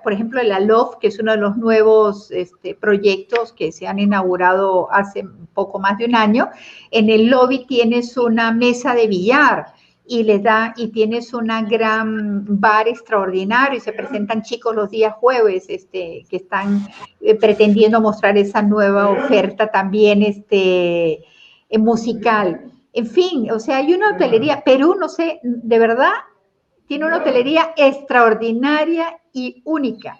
por 0.04 0.14
ejemplo, 0.14 0.40
el 0.40 0.52
Alof, 0.52 0.98
que 0.98 1.08
es 1.08 1.20
uno 1.20 1.32
de 1.32 1.38
los 1.38 1.58
nuevos 1.58 2.32
este, 2.32 2.76
proyectos 2.76 3.54
que 3.54 3.72
se 3.72 3.88
han 3.88 4.00
inaugurado 4.00 4.92
hace 4.92 5.26
poco 5.54 5.80
más 5.80 5.98
de 5.98 6.06
un 6.06 6.16
año. 6.16 6.50
En 6.92 7.10
el 7.10 7.28
lobby 7.28 7.66
tienes 7.66 8.18
una 8.18 8.52
mesa 8.52 8.94
de 8.94 9.08
billar 9.08 9.74
y 10.06 10.24
le 10.24 10.40
da 10.40 10.74
y 10.76 10.90
tienes 10.90 11.34
una 11.34 11.62
gran 11.62 12.44
bar 12.60 12.88
extraordinario 12.88 13.78
y 13.78 13.82
se 13.82 13.94
presentan 13.94 14.42
chicos 14.42 14.76
los 14.76 14.90
días 14.90 15.14
jueves 15.16 15.66
este, 15.70 16.26
que 16.30 16.38
están 16.38 16.88
eh, 17.22 17.36
pretendiendo 17.36 18.02
mostrar 18.02 18.38
esa 18.38 18.62
nueva 18.62 19.10
oferta 19.10 19.68
también 19.72 20.22
este, 20.22 21.24
eh, 21.70 21.78
musical. 21.78 22.72
En 22.94 23.06
fin, 23.06 23.50
o 23.52 23.60
sea, 23.60 23.78
hay 23.78 23.94
una 23.94 24.16
hotelería, 24.16 24.64
Perú, 24.66 24.98
no 25.00 25.08
sé, 25.08 25.40
de 25.44 25.80
verdad, 25.80 26.12
tiene 26.92 27.06
una 27.06 27.20
hotelería 27.20 27.72
extraordinaria 27.78 29.18
y 29.32 29.62
única. 29.64 30.20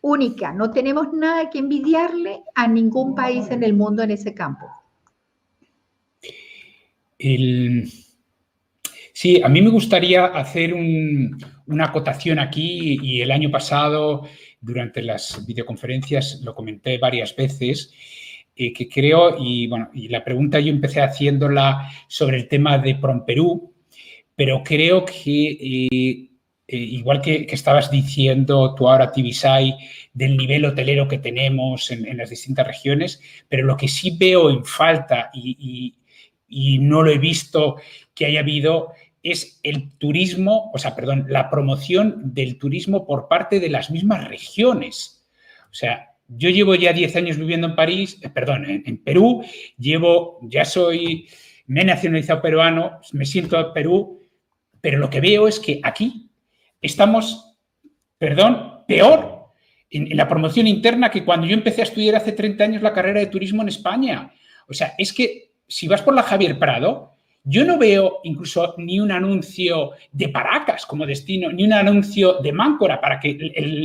única. 0.00 0.52
No 0.52 0.70
tenemos 0.70 1.12
nada 1.12 1.50
que 1.50 1.58
envidiarle 1.58 2.44
a 2.54 2.68
ningún 2.68 3.16
país 3.16 3.50
en 3.50 3.64
el 3.64 3.74
mundo 3.74 4.00
en 4.04 4.12
ese 4.12 4.32
campo. 4.32 4.64
Sí, 9.12 9.42
a 9.42 9.48
mí 9.48 9.60
me 9.60 9.70
gustaría 9.70 10.26
hacer 10.26 10.72
una 10.72 11.84
acotación 11.84 12.38
aquí 12.38 12.96
y 13.02 13.20
el 13.20 13.32
año 13.32 13.50
pasado, 13.50 14.28
durante 14.60 15.02
las 15.02 15.44
videoconferencias, 15.44 16.42
lo 16.44 16.54
comenté 16.54 16.98
varias 16.98 17.34
veces, 17.34 17.92
eh, 18.54 18.72
que 18.72 18.88
creo, 18.88 19.34
y 19.36 19.66
bueno, 19.66 19.90
y 19.92 20.06
la 20.06 20.22
pregunta 20.22 20.60
yo 20.60 20.70
empecé 20.70 21.00
haciéndola 21.00 21.90
sobre 22.06 22.36
el 22.36 22.46
tema 22.46 22.78
de 22.78 22.94
Promperú, 22.94 23.73
pero 24.36 24.62
creo 24.62 25.04
que 25.04 25.88
eh, 25.90 26.34
eh, 26.66 26.76
igual 26.78 27.20
que, 27.20 27.46
estabas 27.50 27.90
diciendo 27.90 28.74
tú 28.74 28.88
ahora, 28.88 29.12
Tibisay, 29.12 29.76
del 30.14 30.36
nivel 30.36 30.64
hotelero 30.64 31.06
que 31.06 31.18
tenemos 31.18 31.90
en, 31.90 32.16
las 32.16 32.30
distintas 32.30 32.66
regiones, 32.66 33.20
pero 33.48 33.66
lo 33.66 33.76
que 33.76 33.88
sí 33.88 34.16
veo 34.18 34.50
en 34.50 34.64
falta 34.64 35.30
y, 35.34 35.94
no 36.80 37.02
lo 37.02 37.10
he 37.10 37.18
visto 37.18 37.76
que 38.14 38.26
haya 38.26 38.40
habido 38.40 38.92
es 39.22 39.58
el 39.64 39.90
turismo, 39.98 40.70
o 40.72 40.78
sea, 40.78 40.94
perdón, 40.94 41.26
la 41.28 41.50
promoción 41.50 42.32
del 42.32 42.58
turismo 42.58 43.04
por 43.06 43.26
parte 43.26 43.58
de 43.58 43.70
las 43.70 43.90
mismas 43.90 44.28
regiones. 44.28 45.26
O 45.70 45.74
sea, 45.74 46.12
yo 46.28 46.50
llevo 46.50 46.76
ya 46.76 46.92
10 46.92 47.16
años 47.16 47.38
viviendo 47.38 47.66
en 47.66 47.74
París, 47.74 48.18
eh, 48.22 48.28
perdón, 48.28 48.66
en, 48.68 48.98
Perú, 48.98 49.44
llevo, 49.78 50.38
ya 50.42 50.64
soy, 50.64 51.28
me 51.66 51.82
he 51.82 51.84
nacionalizado 51.84 52.40
peruano, 52.40 53.00
me 53.12 53.26
siento 53.26 53.58
a 53.58 53.74
Perú, 53.74 54.23
pero 54.84 54.98
lo 54.98 55.08
que 55.08 55.22
veo 55.22 55.48
es 55.48 55.58
que 55.58 55.80
aquí 55.82 56.28
estamos, 56.82 57.56
perdón, 58.18 58.82
peor 58.86 59.46
en, 59.88 60.14
la 60.14 60.28
promoción 60.28 60.66
interna 60.66 61.10
que 61.10 61.24
cuando 61.24 61.46
yo 61.46 61.54
empecé 61.54 61.80
a 61.80 61.84
estudiar 61.84 62.16
hace 62.16 62.32
30 62.32 62.64
años 62.64 62.82
la 62.82 62.92
carrera 62.92 63.20
de 63.20 63.28
turismo 63.28 63.62
en 63.62 63.68
España. 63.68 64.30
O 64.68 64.74
sea, 64.74 64.92
es 64.98 65.14
que 65.14 65.52
si 65.66 65.88
vas 65.88 66.02
por 66.02 66.14
la 66.14 66.22
Javier 66.22 66.58
Prado, 66.58 67.14
yo 67.44 67.64
no 67.64 67.78
veo 67.78 68.20
incluso 68.24 68.74
ni 68.76 69.00
un 69.00 69.10
anuncio 69.10 69.92
de 70.12 70.28
Paracas 70.28 70.84
como 70.84 71.06
destino, 71.06 71.50
ni 71.50 71.64
un 71.64 71.72
anuncio 71.72 72.42
de 72.42 72.52
Máncora 72.52 73.00
para 73.00 73.18
que 73.18 73.30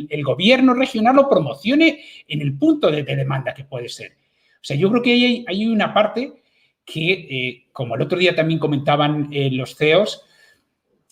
el, 0.10 0.24
gobierno 0.26 0.74
regional 0.74 1.16
lo 1.16 1.30
promocione 1.30 2.04
en 2.28 2.42
el 2.42 2.58
punto 2.58 2.92
de, 2.92 3.04
demanda 3.04 3.54
que 3.54 3.64
puede 3.64 3.88
ser. 3.88 4.18
O 4.56 4.64
sea, 4.64 4.76
yo 4.76 4.90
creo 4.90 5.02
que 5.02 5.46
hay, 5.48 5.66
una 5.66 5.94
parte 5.94 6.42
que, 6.84 7.12
eh, 7.14 7.68
como 7.72 7.96
el 7.96 8.02
otro 8.02 8.20
día 8.20 8.36
también 8.36 8.60
comentaban 8.60 9.30
eh, 9.32 9.50
los 9.50 9.78
CEOs, 9.78 10.26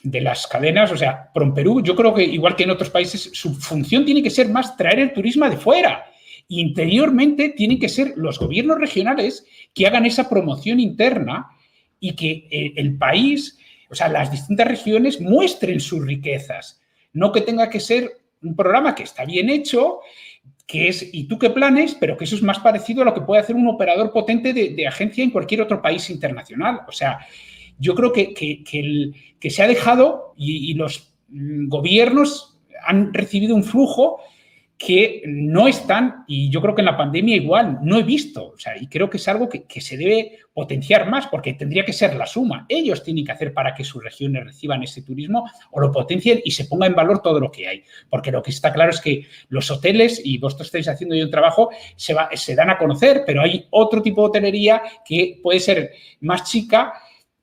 de 0.04 0.22
las 0.22 0.46
cadenas, 0.48 0.92
o 0.92 0.98
sea, 0.98 1.32
Perú, 1.56 1.82
yo 1.84 1.96
creo 1.96 2.14
que 2.14 2.24
igual 2.24 2.56
que 2.56 2.64
en 2.64 2.70
otros 2.70 2.90
países, 2.90 3.30
su 3.34 3.56
función 3.56 4.06
tiene 4.06 4.22
que 4.22 4.30
ser 4.30 4.50
más 4.50 4.78
traer 4.78 5.00
el 5.00 5.14
turismo 5.14 5.50
de 5.50 5.58
fuera. 5.58 6.06
Interiormente 6.50 7.50
tienen 7.50 7.80
que 7.80 7.90
ser 7.90 8.14
los 8.16 8.40
gobiernos 8.40 8.78
regionales 8.78 9.46
que 9.74 9.88
hagan 9.88 10.06
esa 10.06 10.30
promoción 10.30 10.80
interna 10.80 11.48
y 12.00 12.16
que 12.16 12.48
eh, 12.50 12.74
el 12.76 12.98
país, 12.98 13.58
o 13.90 13.96
sea, 13.96 14.08
las 14.08 14.32
distintas 14.32 14.68
regiones 14.68 15.20
muestren 15.20 15.80
sus 15.80 16.06
riquezas. 16.06 16.80
No 17.12 17.32
que 17.32 17.42
tenga 17.42 17.70
que 17.70 17.80
ser 17.80 18.12
un 18.44 18.56
programa 18.56 18.94
que 18.94 19.04
está 19.04 19.26
bien 19.26 19.50
hecho, 19.50 20.00
que 20.68 20.90
es 20.90 21.10
¿y 21.12 21.24
tú 21.24 21.40
qué 21.40 21.50
planes? 21.50 21.98
Pero 22.00 22.16
que 22.16 22.26
eso 22.26 22.36
es 22.36 22.44
más 22.44 22.60
parecido 22.60 23.02
a 23.02 23.06
lo 23.06 23.14
que 23.14 23.22
puede 23.22 23.42
hacer 23.42 23.56
un 23.56 23.68
operador 23.68 24.14
potente 24.14 24.54
de, 24.54 24.70
de 24.70 24.88
agencia 24.88 25.24
en 25.24 25.32
cualquier 25.32 25.62
otro 25.62 25.82
país 25.82 26.10
internacional. 26.10 26.82
O 26.88 26.92
sea, 26.92 27.20
yo 27.80 27.96
creo 27.96 28.12
que, 28.12 28.34
que, 28.34 29.50
se 29.50 29.64
ha 29.64 29.68
dejado 29.68 30.34
y, 30.38 30.74
los 30.74 31.14
gobiernos 31.30 32.58
han 32.86 33.14
recibido 33.14 33.56
un 33.56 33.64
flujo 33.64 34.20
que 34.78 35.24
no 35.26 35.68
están, 35.68 36.24
y 36.28 36.52
yo 36.52 36.62
creo 36.62 36.76
que 36.76 36.82
en 36.82 36.86
la 36.86 36.98
pandemia 36.98 37.36
igual, 37.36 37.80
no 37.82 37.98
he 37.98 38.04
visto, 38.04 38.50
o 38.50 38.60
sea, 38.60 38.78
y 38.80 38.86
creo 38.88 39.10
que 39.10 39.18
es 39.18 39.28
algo 39.28 39.50
que, 39.50 39.82
se 39.82 39.98
debe 39.98 40.38
potenciar 40.54 41.10
más, 41.10 41.26
porque 41.28 41.54
tendría 41.54 41.84
que 41.84 41.94
ser 41.94 42.16
la 42.16 42.28
suma. 42.28 42.66
Ellos 42.70 43.04
tienen 43.04 43.26
que 43.26 43.32
hacer 43.32 43.54
para 43.54 43.74
que 43.74 43.84
sus 43.84 44.04
regiones 44.04 44.44
reciban 44.44 44.84
ese 44.84 45.02
turismo 45.02 45.50
o 45.72 45.80
lo 45.80 45.92
potencien 45.92 46.42
y 46.44 46.52
se 46.52 46.66
ponga 46.66 46.86
en 46.86 46.94
valor 46.94 47.24
todo 47.24 47.40
lo 47.40 47.52
que 47.52 47.68
hay. 47.68 47.84
Porque 48.08 48.32
lo 48.32 48.44
que 48.44 48.52
está 48.52 48.72
claro 48.72 48.92
es 48.92 49.02
que 49.02 49.26
los 49.50 49.70
hoteles, 49.72 50.22
y 50.24 50.38
vosotros 50.38 50.68
estáis 50.68 50.88
haciendo 50.88 51.16
yo 51.16 51.26
un 51.26 51.32
trabajo, 51.32 51.70
se, 51.96 52.14
va, 52.14 52.30
se 52.34 52.56
dan 52.56 52.70
a 52.70 52.78
conocer, 52.78 53.24
pero 53.26 53.42
hay 53.42 53.66
otro 53.72 54.04
tipo 54.04 54.22
de 54.22 54.28
hotelería 54.28 54.84
que 55.04 55.40
puede 55.42 55.60
ser 55.60 55.92
más 56.22 56.44
chica 56.44 56.94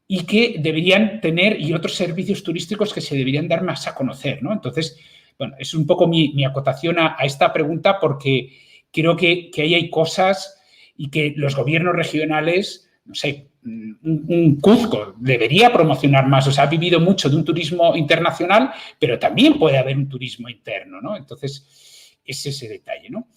y 0.07 0.25
que 0.25 0.57
deberían 0.59 1.21
tener, 1.21 1.61
y 1.61 1.73
otros 1.73 1.95
servicios 1.95 2.43
turísticos 2.43 2.93
que 2.93 3.01
se 3.01 3.17
deberían 3.17 3.49
dar 3.49 3.63
más 3.63 3.87
a 3.87 3.95
conocer, 3.95 4.43
¿no? 4.43 4.53
Entonces, 4.53 4.99
bueno, 5.39 5.55
es 5.59 5.75
un 5.75 5.87
poco 5.87 6.07
mi, 6.07 6.45
acotación 6.45 6.99
a, 6.99 7.17
esta 7.23 7.53
pregunta 7.53 7.99
porque 7.99 8.51
creo 8.93 9.17
que, 9.17 9.51
ahí 9.57 9.75
hay 9.75 9.91
cosas 9.91 10.61
y 10.97 11.11
que 11.11 11.35
los 11.37 11.57
gobiernos 11.57 11.97
regionales, 11.97 12.89
no 13.05 13.15
sé, 13.15 13.49
un, 13.65 14.59
Cuzco 14.61 15.15
debería 15.19 15.73
promocionar 15.73 16.29
más, 16.29 16.47
o 16.47 16.53
sea, 16.53 16.65
ha 16.65 16.69
vivido 16.69 17.01
mucho 17.01 17.31
de 17.31 17.37
un 17.37 17.45
turismo 17.45 17.97
internacional, 17.97 18.73
pero 18.99 19.19
también 19.19 19.59
puede 19.59 19.79
haber 19.79 19.97
un 19.97 20.09
turismo 20.09 20.49
interno, 20.51 21.01
¿no? 21.01 21.17
Entonces, 21.17 22.19
es 22.25 22.47
ese 22.47 22.69
detalle, 22.69 23.09
¿no? 23.09 23.29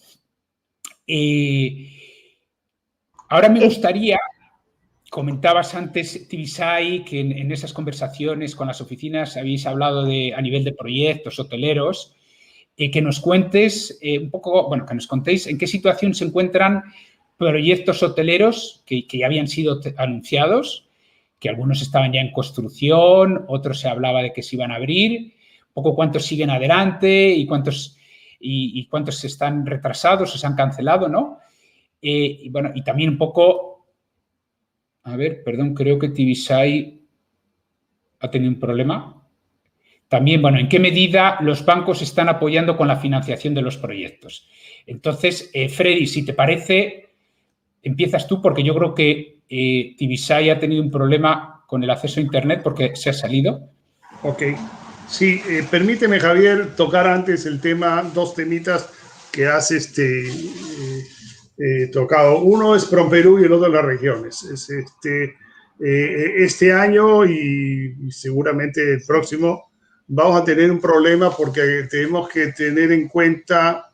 Eh, 1.06 1.90
ahora 3.30 3.48
me 3.48 3.64
gustaría 3.64 4.18
Comentabas 5.10 5.74
antes, 5.74 6.28
Tibisay, 6.28 7.02
que 7.02 7.20
en, 7.20 7.50
esas 7.50 7.72
conversaciones 7.72 8.54
con 8.54 8.68
las 8.68 8.82
oficinas 8.82 9.38
habéis 9.38 9.64
hablado 9.66 10.04
de, 10.04 10.34
a 10.36 10.42
nivel 10.42 10.64
de 10.64 10.72
proyectos 10.72 11.38
hoteleros, 11.38 12.14
eh, 12.76 12.90
que 12.90 13.00
nos 13.00 13.18
cuentes 13.18 13.98
eh, 14.02 14.18
un 14.18 14.30
poco, 14.30 14.68
bueno, 14.68 14.84
que 14.84 14.94
nos 14.94 15.06
contéis 15.06 15.46
en 15.46 15.56
qué 15.56 15.66
situación 15.66 16.14
se 16.14 16.26
encuentran 16.26 16.84
proyectos 17.38 18.02
hoteleros 18.02 18.82
que, 18.84 19.06
ya 19.10 19.26
habían 19.26 19.48
sido 19.48 19.80
anunciados, 19.96 20.88
que 21.38 21.48
algunos 21.48 21.80
estaban 21.80 22.12
ya 22.12 22.20
en 22.20 22.32
construcción, 22.32 23.46
otros 23.48 23.80
se 23.80 23.88
hablaba 23.88 24.22
de 24.22 24.32
que 24.34 24.42
se 24.42 24.56
iban 24.56 24.72
a 24.72 24.76
abrir, 24.76 25.34
un 25.68 25.72
poco 25.72 25.94
cuántos 25.94 26.26
siguen 26.26 26.50
adelante 26.50 27.30
y 27.30 27.46
cuántos, 27.46 27.96
y, 28.38 28.86
cuántos 28.88 29.24
están 29.24 29.64
retrasados 29.64 30.34
o 30.34 30.38
se 30.38 30.46
han 30.46 30.56
cancelado, 30.56 31.08
¿no? 31.08 31.38
Eh, 32.02 32.40
y 32.42 32.50
bueno, 32.50 32.72
y 32.74 32.82
también 32.82 33.10
un 33.10 33.18
poco 33.18 33.67
a 35.08 35.16
ver, 35.16 35.42
perdón, 35.42 35.74
creo 35.74 35.98
que 35.98 36.08
Tibisay 36.08 37.00
ha 38.20 38.30
tenido 38.30 38.52
un 38.52 38.60
problema. 38.60 39.26
También, 40.08 40.40
bueno, 40.40 40.58
¿en 40.58 40.68
qué 40.68 40.78
medida 40.78 41.38
los 41.40 41.64
bancos 41.64 42.02
están 42.02 42.28
apoyando 42.28 42.76
con 42.76 42.88
la 42.88 42.96
financiación 42.96 43.54
de 43.54 43.62
los 43.62 43.76
proyectos? 43.76 44.48
Entonces, 44.86 45.50
eh, 45.52 45.68
Freddy, 45.68 46.06
si 46.06 46.24
te 46.24 46.32
parece, 46.32 47.10
empiezas 47.82 48.26
tú 48.26 48.40
porque 48.40 48.62
yo 48.62 48.74
creo 48.74 48.94
que 48.94 49.40
eh, 49.48 49.94
Tibisay 49.96 50.50
ha 50.50 50.58
tenido 50.58 50.82
un 50.82 50.90
problema 50.90 51.64
con 51.66 51.82
el 51.82 51.90
acceso 51.90 52.20
a 52.20 52.22
Internet 52.22 52.60
porque 52.62 52.96
se 52.96 53.10
ha 53.10 53.12
salido. 53.12 53.70
Ok. 54.22 54.42
Sí, 55.08 55.40
eh, 55.48 55.66
permíteme, 55.70 56.20
Javier, 56.20 56.76
tocar 56.76 57.06
antes 57.06 57.46
el 57.46 57.60
tema, 57.60 58.02
dos 58.14 58.34
temitas 58.34 58.90
que 59.32 59.46
hace 59.46 59.78
este, 59.78 60.28
eh, 60.28 61.02
tocado. 61.92 62.42
Uno 62.42 62.74
es 62.74 62.84
Perú 62.84 63.40
y 63.40 63.44
el 63.44 63.52
otro 63.52 63.68
las 63.68 63.84
regiones. 63.84 64.42
Es 64.44 64.70
este, 64.70 65.36
eh, 65.80 66.34
este 66.38 66.72
año 66.72 67.24
y, 67.24 68.10
seguramente 68.10 68.94
el 68.94 69.02
próximo 69.06 69.70
vamos 70.08 70.40
a 70.40 70.44
tener 70.44 70.70
un 70.70 70.80
problema 70.80 71.36
porque 71.36 71.86
tenemos 71.88 72.28
que 72.28 72.48
tener 72.48 72.90
en 72.92 73.08
cuenta 73.08 73.88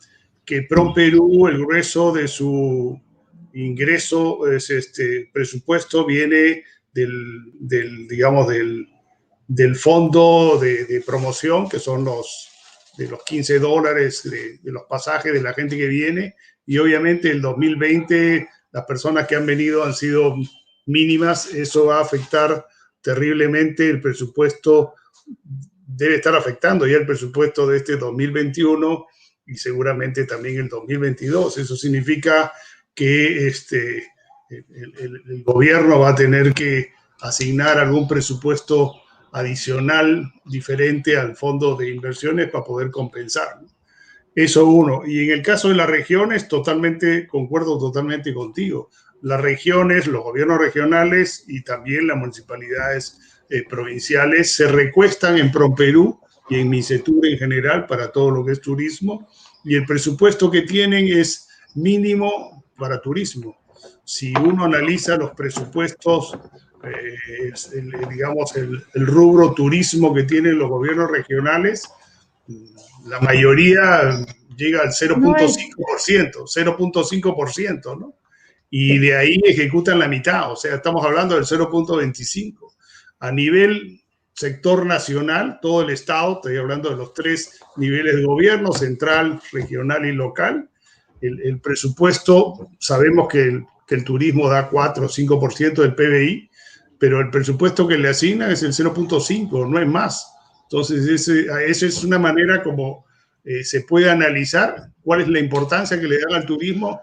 que 0.44 0.62
Perú, 0.62 1.48
el 1.48 1.58
grueso 1.58 2.12
de 2.12 2.28
su 2.28 2.98
ingreso, 3.52 4.50
es 4.50 4.70
este 4.70 5.28
presupuesto 5.32 6.06
viene 6.06 6.64
del, 6.92 7.52
del 7.58 8.06
digamos, 8.06 8.48
del, 8.48 8.88
del 9.46 9.76
fondo 9.76 10.58
de, 10.60 10.84
de, 10.84 11.00
promoción, 11.00 11.68
que 11.68 11.78
son 11.78 12.04
los 12.04 12.50
de 12.96 13.08
los 13.08 13.24
15 13.24 13.58
dólares 13.58 14.22
de, 14.22 14.58
de, 14.58 14.72
los 14.72 14.84
pasajes 14.84 15.32
de 15.32 15.42
la 15.42 15.52
gente 15.52 15.76
que 15.76 15.88
viene 15.88 16.36
y 16.66 16.78
obviamente 16.78 17.30
el 17.30 17.42
2020 17.42 18.48
las 18.74 18.84
personas 18.86 19.28
que 19.28 19.36
han 19.36 19.46
venido 19.46 19.84
han 19.84 19.94
sido 19.94 20.34
mínimas, 20.86 21.54
eso 21.54 21.86
va 21.86 21.98
a 21.98 22.02
afectar 22.02 22.66
terriblemente 23.00 23.88
el 23.88 24.00
presupuesto, 24.00 24.94
debe 25.86 26.16
estar 26.16 26.34
afectando 26.34 26.84
ya 26.84 26.96
el 26.96 27.06
presupuesto 27.06 27.68
de 27.68 27.76
este 27.76 27.96
2021 27.96 29.06
y 29.46 29.54
seguramente 29.56 30.24
también 30.24 30.56
el 30.58 30.68
2022. 30.68 31.58
Eso 31.58 31.76
significa 31.76 32.52
que 32.92 33.46
este, 33.46 34.08
el, 34.50 35.22
el 35.28 35.44
gobierno 35.44 36.00
va 36.00 36.08
a 36.10 36.14
tener 36.16 36.52
que 36.52 36.92
asignar 37.20 37.78
algún 37.78 38.08
presupuesto 38.08 38.92
adicional 39.30 40.32
diferente 40.44 41.16
al 41.16 41.36
fondo 41.36 41.76
de 41.76 41.90
inversiones 41.90 42.50
para 42.50 42.64
poder 42.64 42.90
compensar. 42.90 43.60
Eso 44.34 44.66
uno. 44.66 45.02
Y 45.06 45.24
en 45.24 45.30
el 45.30 45.42
caso 45.42 45.68
de 45.68 45.74
las 45.74 45.88
regiones, 45.88 46.48
totalmente, 46.48 47.26
concuerdo 47.26 47.78
totalmente 47.78 48.34
contigo. 48.34 48.90
Las 49.22 49.40
regiones, 49.40 50.06
los 50.06 50.22
gobiernos 50.22 50.58
regionales 50.58 51.44
y 51.46 51.62
también 51.62 52.08
las 52.08 52.16
municipalidades 52.16 53.18
eh, 53.50 53.64
provinciales 53.68 54.52
se 54.52 54.68
recuestan 54.68 55.38
en 55.38 55.52
ProPerú 55.52 56.20
y 56.48 56.56
en 56.56 56.68
Misetur 56.68 57.26
en 57.26 57.38
general 57.38 57.86
para 57.86 58.10
todo 58.10 58.30
lo 58.30 58.44
que 58.44 58.52
es 58.52 58.60
turismo 58.60 59.28
y 59.64 59.76
el 59.76 59.86
presupuesto 59.86 60.50
que 60.50 60.62
tienen 60.62 61.08
es 61.08 61.48
mínimo 61.74 62.64
para 62.76 63.00
turismo. 63.00 63.56
Si 64.04 64.32
uno 64.36 64.64
analiza 64.64 65.16
los 65.16 65.30
presupuestos, 65.32 66.38
eh, 66.84 67.52
digamos, 68.10 68.54
el, 68.56 68.84
rubro 68.94 69.54
turismo 69.54 70.12
que 70.12 70.24
tienen 70.24 70.58
los 70.58 70.68
gobiernos 70.68 71.10
regionales, 71.10 71.88
la 73.04 73.20
mayoría 73.20 74.24
llega 74.56 74.82
al 74.82 74.88
0.5%, 74.88 76.46
0.5%, 76.46 77.98
¿no? 77.98 78.14
Y 78.70 78.98
de 78.98 79.16
ahí 79.16 79.40
ejecutan 79.44 79.98
la 79.98 80.08
mitad, 80.08 80.50
o 80.50 80.56
sea, 80.56 80.74
estamos 80.74 81.04
hablando 81.04 81.36
del 81.36 81.44
0.25. 81.44 82.72
A 83.20 83.30
nivel 83.30 84.00
sector 84.32 84.84
nacional, 84.84 85.60
todo 85.62 85.82
el 85.82 85.90
Estado, 85.90 86.34
estoy 86.34 86.56
hablando 86.56 86.90
de 86.90 86.96
los 86.96 87.14
tres 87.14 87.60
niveles 87.76 88.16
de 88.16 88.24
gobierno, 88.24 88.72
central, 88.72 89.40
regional 89.52 90.04
y 90.06 90.12
local, 90.12 90.68
el, 91.20 91.60
presupuesto, 91.60 92.68
sabemos 92.78 93.28
que 93.28 93.42
el, 93.42 93.64
que 93.86 93.94
el, 93.94 94.04
turismo 94.04 94.48
da 94.48 94.68
4 94.68 95.06
o 95.06 95.08
5% 95.08 95.74
del 95.74 95.94
PBI, 95.94 96.50
pero 96.98 97.20
el 97.20 97.30
presupuesto 97.30 97.88
que 97.88 97.96
le 97.96 98.10
asignan 98.10 98.50
es 98.50 98.62
el 98.62 98.72
0.5, 98.72 99.68
no 99.68 99.78
es 99.78 99.86
más. 99.86 100.33
Entonces, 100.64 101.28
esa 101.28 101.86
es 101.86 102.04
una 102.04 102.18
manera 102.18 102.62
como 102.62 103.04
eh, 103.44 103.62
se 103.62 103.82
puede 103.82 104.10
analizar 104.10 104.90
cuál 105.02 105.20
es 105.20 105.28
la 105.28 105.38
importancia 105.38 106.00
que 106.00 106.08
le 106.08 106.18
dan 106.18 106.34
al 106.34 106.46
turismo 106.46 107.00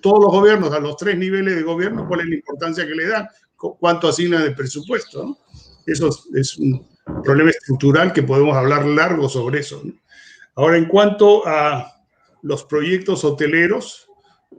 todos 0.00 0.20
los 0.20 0.32
gobiernos, 0.32 0.72
a 0.72 0.80
los 0.80 0.96
tres 0.96 1.16
niveles 1.16 1.56
de 1.56 1.62
gobierno, 1.62 2.06
cuál 2.06 2.20
es 2.20 2.26
la 2.26 2.34
importancia 2.34 2.86
que 2.86 2.94
le 2.94 3.06
dan, 3.08 3.28
cuánto 3.56 4.08
asignan 4.08 4.42
de 4.42 4.52
presupuesto. 4.52 5.38
Eso 5.86 6.10
es, 6.34 6.58
un 6.58 6.86
problema 7.24 7.50
estructural 7.50 8.12
que 8.12 8.22
podemos 8.22 8.56
hablar 8.56 8.84
largo 8.86 9.28
sobre 9.28 9.60
eso. 9.60 9.82
Ahora, 10.54 10.76
en 10.76 10.86
cuanto 10.86 11.46
a 11.46 12.00
los 12.42 12.64
proyectos 12.64 13.24
hoteleros, 13.24 14.08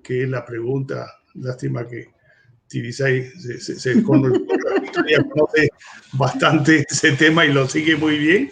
que 0.04 0.24
es 0.24 0.30
la 0.30 0.46
pregunta, 0.46 1.08
lástima 1.36 1.88
que 1.88 2.13
Tibisay 2.74 3.30
se, 3.40 3.60
se, 3.60 3.80
se 3.80 4.04
conoce 4.04 5.70
bastante 6.14 6.86
ese 6.90 7.12
tema 7.12 7.46
y 7.46 7.54
lo 7.54 7.70
sigue 7.70 7.96
muy 7.96 8.18
bien. 8.18 8.52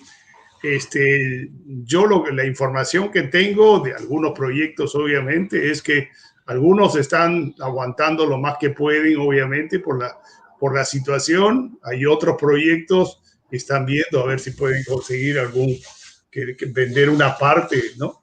Este, 0.62 1.50
yo 1.66 2.06
lo, 2.06 2.30
la 2.30 2.46
información 2.46 3.12
que 3.12 3.24
tengo 3.24 3.80
de 3.80 3.96
algunos 3.96 4.34
proyectos, 4.38 4.94
obviamente, 4.94 5.72
es 5.72 5.82
que 5.82 6.10
algunos 6.46 6.96
están 6.96 7.56
aguantando 7.60 8.28
lo 8.28 8.38
más 8.38 8.58
que 8.60 8.70
pueden, 8.70 9.18
obviamente, 9.18 9.80
por 9.80 10.00
la, 10.00 10.16
por 10.60 10.76
la 10.76 10.86
situación. 10.86 11.80
Hay 11.82 12.06
otros 12.06 12.36
proyectos 12.40 13.24
que 13.50 13.58
están 13.58 13.88
viendo 13.88 14.22
a 14.22 14.28
ver 14.28 14.40
si 14.40 14.52
pueden 14.52 14.84
conseguir 14.84 15.40
algún, 15.40 15.76
que, 16.30 16.56
vender 16.68 17.10
una 17.10 17.36
parte, 17.40 17.82
¿no? 17.98 18.22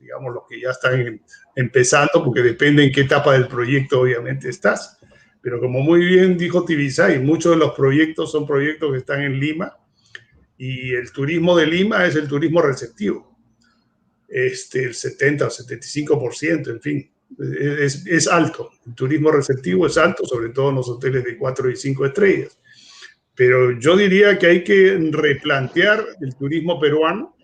Digamos, 0.00 0.34
los 0.34 0.44
que 0.48 0.60
ya 0.60 0.70
están 0.70 1.00
em, 1.00 1.20
empezando, 1.56 2.24
porque 2.24 2.42
depende 2.42 2.84
en 2.84 2.92
qué 2.92 3.02
etapa 3.02 3.32
del 3.32 3.48
proyecto, 3.48 4.00
obviamente, 4.00 4.48
estás. 4.48 4.98
Pero 5.42 5.60
como 5.60 5.80
muy 5.80 6.04
bien 6.04 6.36
dijo 6.36 6.64
Tibisay, 6.64 7.18
muchos 7.18 7.52
de 7.52 7.58
los 7.58 7.72
proyectos 7.72 8.32
son 8.32 8.46
proyectos 8.46 8.92
que 8.92 8.98
están 8.98 9.22
en 9.22 9.40
Lima 9.40 9.76
y 10.58 10.92
el 10.92 11.10
turismo 11.12 11.56
de 11.56 11.66
Lima 11.66 12.04
es 12.04 12.16
el 12.16 12.28
turismo 12.28 12.60
receptivo. 12.60 13.38
Este, 14.28 14.84
el 14.84 14.94
70 14.94 15.46
o 15.46 15.50
75%, 15.50 16.70
en 16.70 16.80
fin, 16.80 17.10
es, 17.38 18.06
es, 18.06 18.28
alto. 18.28 18.70
El 18.86 18.94
turismo 18.94 19.30
receptivo 19.32 19.86
es 19.86 19.96
alto, 19.96 20.24
sobre 20.26 20.50
todo 20.50 20.68
en 20.68 20.76
los 20.76 20.88
hoteles 20.88 21.24
de 21.24 21.36
4 21.36 21.70
y 21.70 21.76
5 21.76 22.06
estrellas. 22.06 22.58
Pero 23.34 23.78
yo 23.78 23.96
diría 23.96 24.38
que 24.38 24.46
hay 24.46 24.64
que 24.64 24.98
replantear 25.10 26.04
el 26.20 26.36
turismo 26.36 26.78
peruano 26.78 27.34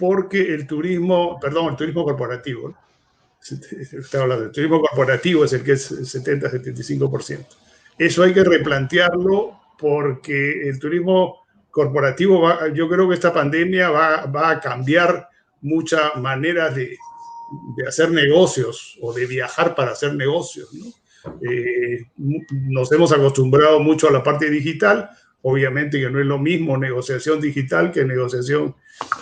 porque 0.00 0.54
el 0.54 0.66
turismo, 0.66 1.38
perdón, 1.38 1.72
el 1.72 1.76
turismo 1.76 2.04
corporativo, 2.04 2.74
Estaba 3.42 4.24
hablando, 4.24 4.46
el 4.46 4.50
turismo 4.50 4.80
corporativo 4.80 5.44
es 5.44 5.52
el 5.52 5.62
que 5.62 5.72
es 5.72 5.90
70-75%. 5.92 7.46
Eso 7.98 8.22
hay 8.22 8.34
que 8.34 8.44
replantearlo 8.44 9.60
porque 9.78 10.68
el 10.68 10.78
turismo 10.78 11.44
corporativo, 11.70 12.42
va, 12.42 12.68
yo 12.68 12.88
creo 12.88 13.08
que 13.08 13.14
esta 13.14 13.32
pandemia 13.32 13.90
va, 13.90 14.26
va 14.26 14.50
a 14.50 14.60
cambiar 14.60 15.28
muchas 15.62 16.16
maneras 16.16 16.74
de, 16.74 16.98
de, 17.76 17.88
hacer 17.88 18.10
negocios 18.10 18.98
o 19.00 19.12
de 19.12 19.26
viajar 19.26 19.74
para 19.74 19.92
hacer 19.92 20.14
negocios. 20.14 20.68
Eh, 21.42 22.06
nos 22.16 22.90
hemos 22.92 23.12
acostumbrado 23.12 23.80
mucho 23.80 24.08
a 24.08 24.12
la 24.12 24.22
parte 24.22 24.50
digital, 24.50 25.10
obviamente 25.42 26.00
que 26.00 26.10
no 26.10 26.20
es 26.20 26.26
lo 26.26 26.38
mismo 26.38 26.76
negociación 26.76 27.40
digital 27.40 27.90
que 27.92 28.04
negociación 28.04 28.74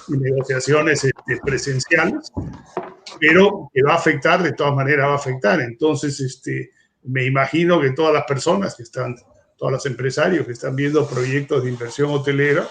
negociaciones 0.09 1.05
este, 1.05 1.39
presenciales, 1.45 2.33
pero 3.21 3.71
que 3.73 3.83
va 3.83 3.93
a 3.93 3.97
afectar, 3.97 4.43
de 4.43 4.53
todas 4.53 4.75
maneras 4.75 5.07
va 5.07 5.13
a 5.13 5.17
afectar. 5.17 5.61
Entonces, 5.61 6.19
este, 6.21 6.73
me 7.05 7.25
imagino 7.25 7.81
que 7.81 7.91
todas 7.91 8.13
las 8.13 8.25
personas 8.25 8.75
que 8.75 8.83
están 8.83 9.15
todos 9.57 9.73
los 9.73 9.87
empresarios 9.87 10.47
que 10.47 10.53
están 10.53 10.77
viendo 10.77 11.07
proyectos 11.07 11.65
de 11.65 11.71
inversión 11.71 12.11
hotelera 12.11 12.67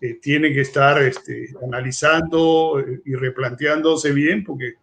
eh, 0.00 0.14
tienen 0.14 0.54
que 0.54 0.62
estar 0.62 1.00
este, 1.02 1.50
analizando 1.62 2.80
eh, 2.80 3.02
y 3.04 3.14
replanteándose 3.14 4.12
bien 4.12 4.42
porque 4.42 4.74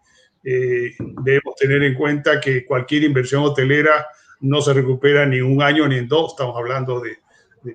eh, 0.43 0.91
debemos 1.24 1.55
tener 1.55 1.82
en 1.82 1.95
cuenta 1.95 2.39
que 2.39 2.63
cualquier 2.63 3.03
inversión 3.03 3.43
hotelera 3.43 4.05
no 4.41 4.61
se 4.61 4.72
recupera 4.72 5.26
ni 5.26 5.41
un 5.41 5.63
año 5.63 5.88
ni 5.88 5.97
en 5.97 6.07
dos, 6.07 6.34
estamos 6.34 6.55
hablando 6.55 6.99
de, 6.99 7.18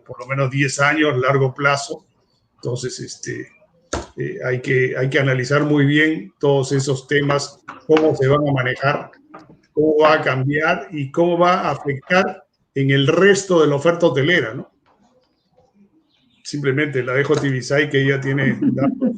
por 0.00 0.20
lo 0.20 0.26
menos 0.26 0.50
10 0.50 0.80
años, 0.80 1.18
largo 1.18 1.52
plazo. 1.54 2.06
Entonces, 2.56 2.98
este, 3.00 3.48
hay, 4.44 4.60
que, 4.60 4.94
hay 4.96 5.08
que 5.08 5.18
analizar 5.18 5.64
muy 5.64 5.84
bien 5.84 6.32
todos 6.38 6.72
esos 6.72 7.06
temas, 7.06 7.60
cómo 7.86 8.14
se 8.14 8.28
van 8.28 8.46
a 8.48 8.52
manejar, 8.52 9.10
cómo 9.72 9.98
va 10.02 10.14
a 10.14 10.20
cambiar 10.20 10.88
y 10.90 11.10
cómo 11.10 11.38
va 11.38 11.60
a 11.60 11.70
afectar 11.70 12.44
en 12.74 12.90
el 12.90 13.06
resto 13.06 13.60
de 13.60 13.68
la 13.68 13.76
oferta 13.76 14.06
hotelera, 14.06 14.54
¿no? 14.54 14.70
Simplemente 16.42 17.02
la 17.02 17.14
dejo 17.14 17.34
a 17.34 17.40
Tibisay 17.40 17.88
que 17.88 18.02
ella 18.02 18.20
tiene 18.20 18.58
datos. 18.60 19.10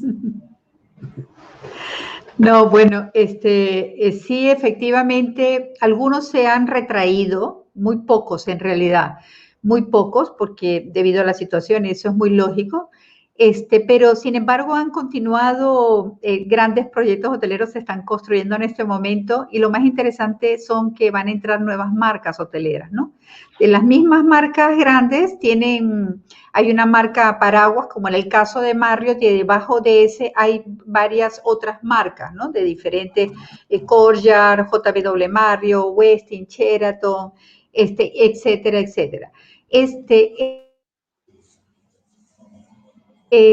No, 2.37 2.69
bueno, 2.69 3.11
este, 3.15 4.07
eh, 4.07 4.13
sí, 4.13 4.51
efectivamente, 4.51 5.73
algunos 5.81 6.29
se 6.29 6.47
han 6.47 6.67
retraído, 6.67 7.69
muy 7.75 7.99
pocos 7.99 8.49
en 8.49 8.59
realidad, 8.59 9.19
muy 9.65 9.83
pocos, 9.83 10.33
porque 10.39 10.89
debido 10.93 11.23
a 11.23 11.25
la 11.25 11.35
situación, 11.35 11.87
eso 11.87 12.11
es 12.11 12.15
muy 12.15 12.31
lógico, 12.31 12.91
este, 13.37 13.81
pero 13.81 14.15
sin 14.15 14.37
embargo 14.37 14.75
han 14.75 14.91
continuado, 14.91 16.19
eh, 16.23 16.45
grandes 16.47 16.87
proyectos 16.87 17.33
hoteleros 17.35 17.73
se 17.73 17.81
están 17.81 18.05
construyendo 18.05 18.55
en 18.55 18.63
este 18.63 18.85
momento 18.85 19.49
y 19.51 19.59
lo 19.59 19.71
más 19.71 19.83
interesante 19.85 20.57
son 20.59 20.95
que 20.95 21.11
van 21.11 21.27
a 21.27 21.33
entrar 21.33 21.61
nuevas 21.61 21.93
marcas 21.93 22.39
hoteleras, 22.39 22.93
¿no? 22.93 23.13
De 23.59 23.67
las 23.67 23.83
mismas 23.83 24.23
marcas 24.23 24.79
grandes 24.79 25.37
tienen, 25.41 26.23
hay 26.53 26.71
una 26.71 26.87
marca 26.87 27.39
paraguas 27.41 27.89
como 27.89 28.07
en 28.07 28.15
el 28.15 28.29
caso 28.29 28.61
de 28.61 28.75
Marriott 28.75 29.21
y 29.21 29.39
debajo 29.39 29.81
de 29.81 30.05
ese 30.05 30.33
hay 30.37 30.63
varias 30.67 31.41
otras 31.43 31.83
marcas, 31.83 32.33
¿no? 32.35 32.53
De 32.53 32.63
diferentes, 32.63 33.33
eh, 33.69 33.81
JW 33.81 35.29
Marriott, 35.29 35.93
Westin, 35.93 36.47
Sheraton, 36.47 37.33
este, 37.73 38.13
etcétera, 38.25 38.79
etcétera. 38.79 39.33
Este, 39.75 40.33
eh, 40.39 40.71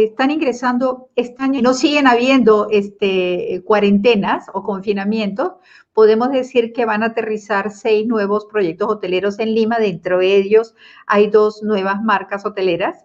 están 0.03 0.29
ingresando 0.29 1.09
este 1.15 1.47
no 1.47 1.73
siguen 1.73 2.05
habiendo 2.05 2.67
este, 2.69 3.63
cuarentenas 3.65 4.45
o 4.53 4.61
confinamientos, 4.61 5.53
podemos 5.93 6.31
decir 6.31 6.73
que 6.73 6.85
van 6.85 7.01
a 7.01 7.07
aterrizar 7.07 7.71
seis 7.71 8.05
nuevos 8.05 8.45
proyectos 8.45 8.87
hoteleros 8.87 9.39
en 9.39 9.55
Lima. 9.55 9.79
Dentro 9.79 10.19
de 10.19 10.35
ellos 10.35 10.75
hay 11.07 11.25
dos 11.25 11.63
nuevas 11.63 12.03
marcas 12.03 12.45
hoteleras. 12.45 13.03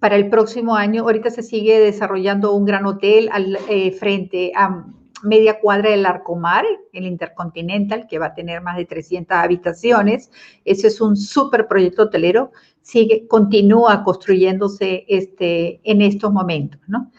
Para 0.00 0.16
el 0.16 0.30
próximo 0.30 0.74
año, 0.74 1.02
ahorita 1.02 1.28
se 1.28 1.42
sigue 1.42 1.78
desarrollando 1.78 2.54
un 2.54 2.64
gran 2.64 2.86
hotel 2.86 3.28
al, 3.30 3.58
eh, 3.68 3.92
frente 3.92 4.52
a 4.56 4.86
media 5.22 5.60
cuadra 5.60 5.90
del 5.90 6.06
Arcomar, 6.06 6.64
el 6.92 7.06
Intercontinental, 7.06 8.06
que 8.06 8.18
va 8.18 8.26
a 8.26 8.34
tener 8.34 8.60
más 8.60 8.76
de 8.76 8.84
300 8.84 9.36
habitaciones. 9.36 10.30
Ese 10.64 10.88
es 10.88 11.00
un 11.00 11.16
súper 11.16 11.66
proyecto 11.66 12.02
hotelero 12.04 12.52
sigue, 12.86 13.26
continúa 13.26 14.04
construyéndose 14.04 15.04
este, 15.08 15.80
en 15.82 16.02
estos 16.02 16.32
momentos, 16.32 16.80
¿no? 16.86 17.10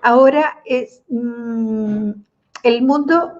Ahora, 0.00 0.58
es, 0.64 1.02
mm, 1.08 2.10
el 2.62 2.82
mundo 2.82 3.32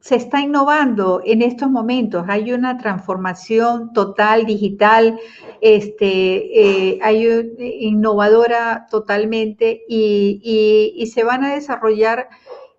se 0.00 0.16
está 0.16 0.40
innovando 0.40 1.20
en 1.24 1.42
estos 1.42 1.70
momentos, 1.70 2.24
hay 2.28 2.52
una 2.52 2.78
transformación 2.78 3.92
total, 3.92 4.46
digital, 4.46 5.20
este, 5.60 6.94
eh, 6.94 6.98
hay 7.02 7.28
innovadora 7.58 8.86
totalmente 8.90 9.82
y, 9.86 10.92
y, 10.96 11.06
se 11.08 11.22
van 11.24 11.44
a 11.44 11.54
desarrollar 11.54 12.28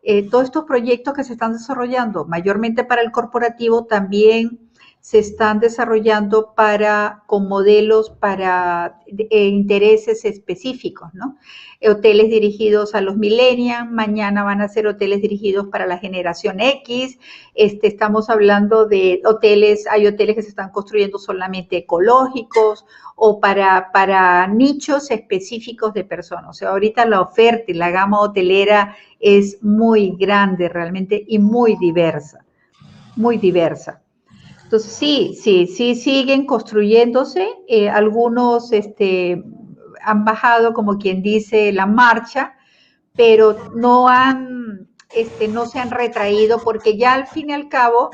eh, 0.04 0.30
todos 0.30 0.45
estos 0.45 0.66
proyectos 0.66 1.14
que 1.14 1.24
se 1.24 1.34
están 1.34 1.54
desarrollando, 1.54 2.26
mayormente 2.26 2.84
para 2.84 3.01
el 3.01 3.12
corporativo, 3.12 3.86
también 3.86 4.62
se 5.04 5.20
están 5.20 5.60
desarrollando 5.60 6.54
para, 6.56 7.24
con 7.26 7.49
modelos 7.49 8.10
para 8.10 9.01
eh, 9.06 9.47
intereses 9.47 10.24
específicos, 10.24 11.10
¿no? 11.14 11.38
Hoteles 11.86 12.30
dirigidos 12.30 12.95
a 12.95 13.01
los 13.01 13.18
millennials, 13.18 13.91
mañana 13.91 14.45
van 14.45 14.62
a 14.62 14.70
ser 14.70 14.88
hoteles 14.88 15.22
dirigidos 15.22 15.68
para 15.68 15.88
la 15.88 15.97
generación 15.97 16.62
X, 16.62 17.20
este, 17.54 17.88
estamos 17.88 18.30
hablando 18.30 18.86
de 18.86 19.22
hoteles, 19.26 19.88
hay 19.88 20.08
hoteles 20.08 20.38
que 20.38 20.41
se 20.41 20.47
están 20.47 20.70
construyendo 20.70 21.20
solamente 21.20 21.76
ecológicos 21.76 22.86
o 23.18 23.41
para, 23.41 23.91
para 23.91 24.47
nichos 24.47 25.12
específicos 25.12 25.93
de 25.93 26.06
personas. 26.06 26.51
O 26.51 26.54
sea, 26.54 26.70
ahorita 26.70 27.06
la 27.06 27.20
oferta 27.20 27.66
y 27.68 27.74
la 27.74 27.91
gama 27.91 28.22
hotelera 28.22 28.95
es 29.20 29.62
muy 29.62 30.16
grande 30.18 30.70
realmente 30.70 31.26
y 31.28 31.39
muy 31.39 31.76
diversa, 31.76 32.45
muy 33.18 33.38
diversa. 33.38 34.03
Entonces, 34.74 34.94
sí, 34.94 35.38
sí, 35.40 35.68
sí 35.68 35.94
siguen 35.94 36.48
construyéndose. 36.48 37.48
Eh, 37.68 37.90
algunos 37.90 38.72
este, 38.72 39.44
han 40.02 40.26
bajado, 40.26 40.74
como 40.74 40.98
quien 40.98 41.22
dice, 41.22 41.72
la 41.72 41.86
marcha, 41.86 42.56
pero 43.16 43.56
no 43.76 44.08
han, 44.10 44.90
este, 45.16 45.48
no 45.48 45.68
se 45.68 45.78
han 45.78 45.92
retraído 45.92 46.58
porque 46.58 46.98
ya 46.98 47.14
al 47.14 47.28
fin 47.28 47.52
y 47.52 47.54
al 47.54 47.70
cabo, 47.70 48.10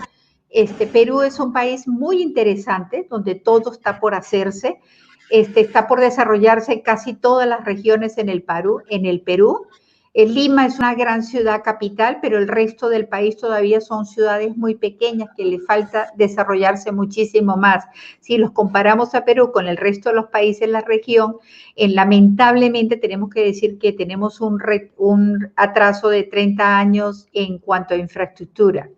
este, 0.49 0.85
Perú 0.85 1.21
es 1.21 1.39
un 1.39 1.53
país 1.53 1.87
muy 1.87 2.21
interesante, 2.21 3.07
donde 3.09 3.35
todo 3.35 3.71
está 3.71 4.01
por 4.01 4.13
hacerse, 4.13 4.81
este, 5.29 5.61
está 5.61 5.87
por 5.87 6.01
desarrollarse 6.01 6.81
casi 6.81 7.13
todas 7.13 7.47
las 7.47 7.63
regiones 7.63 8.17
en 8.17 8.27
el 8.27 8.43
Perú, 8.43 8.81
en 8.89 9.05
el 9.05 9.21
Perú 9.21 9.65
Lima 10.13 10.65
es 10.65 10.79
una 10.79 10.95
gran 10.95 11.23
ciudad 11.23 11.61
capital, 11.63 12.17
pero 12.21 12.37
el 12.37 12.47
resto 12.47 12.89
del 12.89 13.07
país 13.07 13.37
todavía 13.37 13.79
son 13.79 14.05
ciudades 14.05 14.57
muy 14.57 14.75
pequeñas 14.75 15.29
que 15.37 15.45
le 15.45 15.59
falta 15.59 16.11
desarrollarse 16.15 16.91
muchísimo 16.91 17.57
más. 17.57 17.85
Si 18.19 18.37
los 18.37 18.51
comparamos 18.51 19.13
a 19.13 19.23
Perú 19.23 19.51
con 19.51 19.67
el 19.67 19.77
resto 19.77 20.09
de 20.09 20.15
los 20.15 20.27
países 20.27 20.61
de 20.61 20.67
la 20.67 20.81
región, 20.81 21.37
lamentablemente 21.75 22.97
tenemos 22.97 23.29
que 23.29 23.45
decir 23.45 23.77
que 23.77 23.93
tenemos 23.93 24.41
un, 24.41 24.59
un 24.97 25.51
atraso 25.55 26.09
de 26.09 26.23
30 26.23 26.77
años 26.77 27.27
en 27.33 27.59
cuanto 27.59 27.93
a 27.93 27.97
infraestructura 27.97 28.89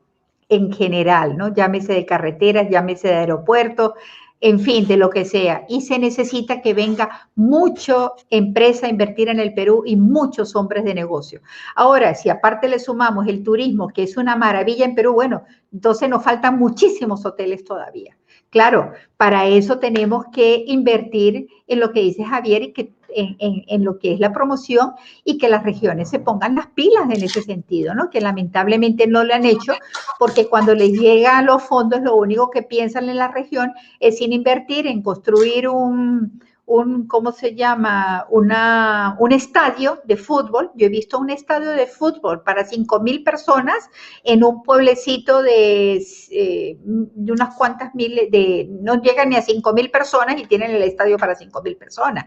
en 0.51 0.73
general, 0.73 1.37
¿no? 1.37 1.53
Llámese 1.53 1.93
de 1.93 2.05
carreteras, 2.05 2.69
llámese 2.69 3.07
de 3.07 3.15
aeropuertos, 3.15 3.93
en 4.41 4.59
fin, 4.59 4.87
de 4.87 4.97
lo 4.97 5.09
que 5.11 5.23
sea. 5.23 5.65
Y 5.69 5.81
se 5.81 5.99
necesita 5.99 6.61
que 6.61 6.73
venga 6.73 7.29
mucho 7.35 8.13
empresa 8.29 8.87
a 8.87 8.89
invertir 8.89 9.29
en 9.29 9.39
el 9.39 9.53
Perú 9.53 9.83
y 9.85 9.95
muchos 9.95 10.55
hombres 10.55 10.83
de 10.83 10.95
negocio. 10.95 11.41
Ahora, 11.75 12.15
si 12.15 12.29
aparte 12.29 12.67
le 12.67 12.79
sumamos 12.79 13.27
el 13.27 13.43
turismo, 13.43 13.87
que 13.89 14.03
es 14.03 14.17
una 14.17 14.35
maravilla 14.35 14.85
en 14.85 14.95
Perú, 14.95 15.13
bueno, 15.13 15.43
entonces 15.71 16.09
nos 16.09 16.23
faltan 16.23 16.57
muchísimos 16.57 17.25
hoteles 17.25 17.63
todavía. 17.63 18.17
Claro, 18.49 18.91
para 19.15 19.45
eso 19.45 19.79
tenemos 19.79 20.25
que 20.33 20.65
invertir 20.67 21.47
en 21.67 21.79
lo 21.79 21.93
que 21.93 22.01
dice 22.01 22.25
Javier 22.25 22.63
y 22.63 22.73
que 22.73 22.91
en, 23.15 23.83
lo 23.83 23.99
que 23.99 24.13
es 24.13 24.19
la 24.19 24.33
promoción 24.33 24.91
y 25.23 25.37
que 25.37 25.49
las 25.49 25.63
regiones 25.63 26.09
se 26.09 26.19
pongan 26.19 26.55
las 26.55 26.67
pilas 26.67 27.09
en 27.09 27.23
ese 27.23 27.41
sentido, 27.41 27.93
¿no? 27.93 28.09
Que 28.09 28.21
lamentablemente 28.21 29.07
no 29.07 29.23
lo 29.23 29.33
han 29.33 29.45
hecho 29.45 29.73
porque 30.19 30.47
cuando 30.47 30.75
les 30.75 30.91
llegan 30.91 31.45
los 31.45 31.63
fondos 31.63 32.01
lo 32.01 32.15
único 32.15 32.49
que 32.49 32.63
piensan 32.63 33.09
en 33.09 33.17
la 33.17 33.29
región 33.29 33.73
es 33.99 34.17
sin 34.17 34.33
invertir 34.33 34.87
en 34.87 35.01
construir 35.01 35.67
un, 35.67 36.41
un, 36.71 37.07
¿cómo 37.07 37.31
se 37.31 37.53
llama? 37.53 38.25
Una, 38.29 39.15
un 39.19 39.31
estadio 39.33 39.99
de 40.05 40.15
fútbol. 40.15 40.71
Yo 40.75 40.87
he 40.87 40.89
visto 40.89 41.19
un 41.19 41.29
estadio 41.29 41.71
de 41.71 41.85
fútbol 41.85 42.43
para 42.43 42.65
5 42.65 43.01
mil 43.01 43.23
personas 43.23 43.89
en 44.23 44.43
un 44.43 44.63
pueblecito 44.63 45.41
de, 45.41 45.97
eh, 46.31 46.77
de, 46.79 47.31
unas 47.31 47.55
cuantas 47.55 47.93
miles, 47.93 48.31
de, 48.31 48.69
no 48.81 49.01
llegan 49.01 49.29
ni 49.29 49.35
a 49.35 49.41
5 49.41 49.73
mil 49.73 49.91
personas 49.91 50.39
y 50.39 50.45
tienen 50.45 50.71
el 50.71 50.83
estadio 50.83 51.17
para 51.17 51.35
5 51.35 51.61
mil 51.61 51.75
personas. 51.75 52.25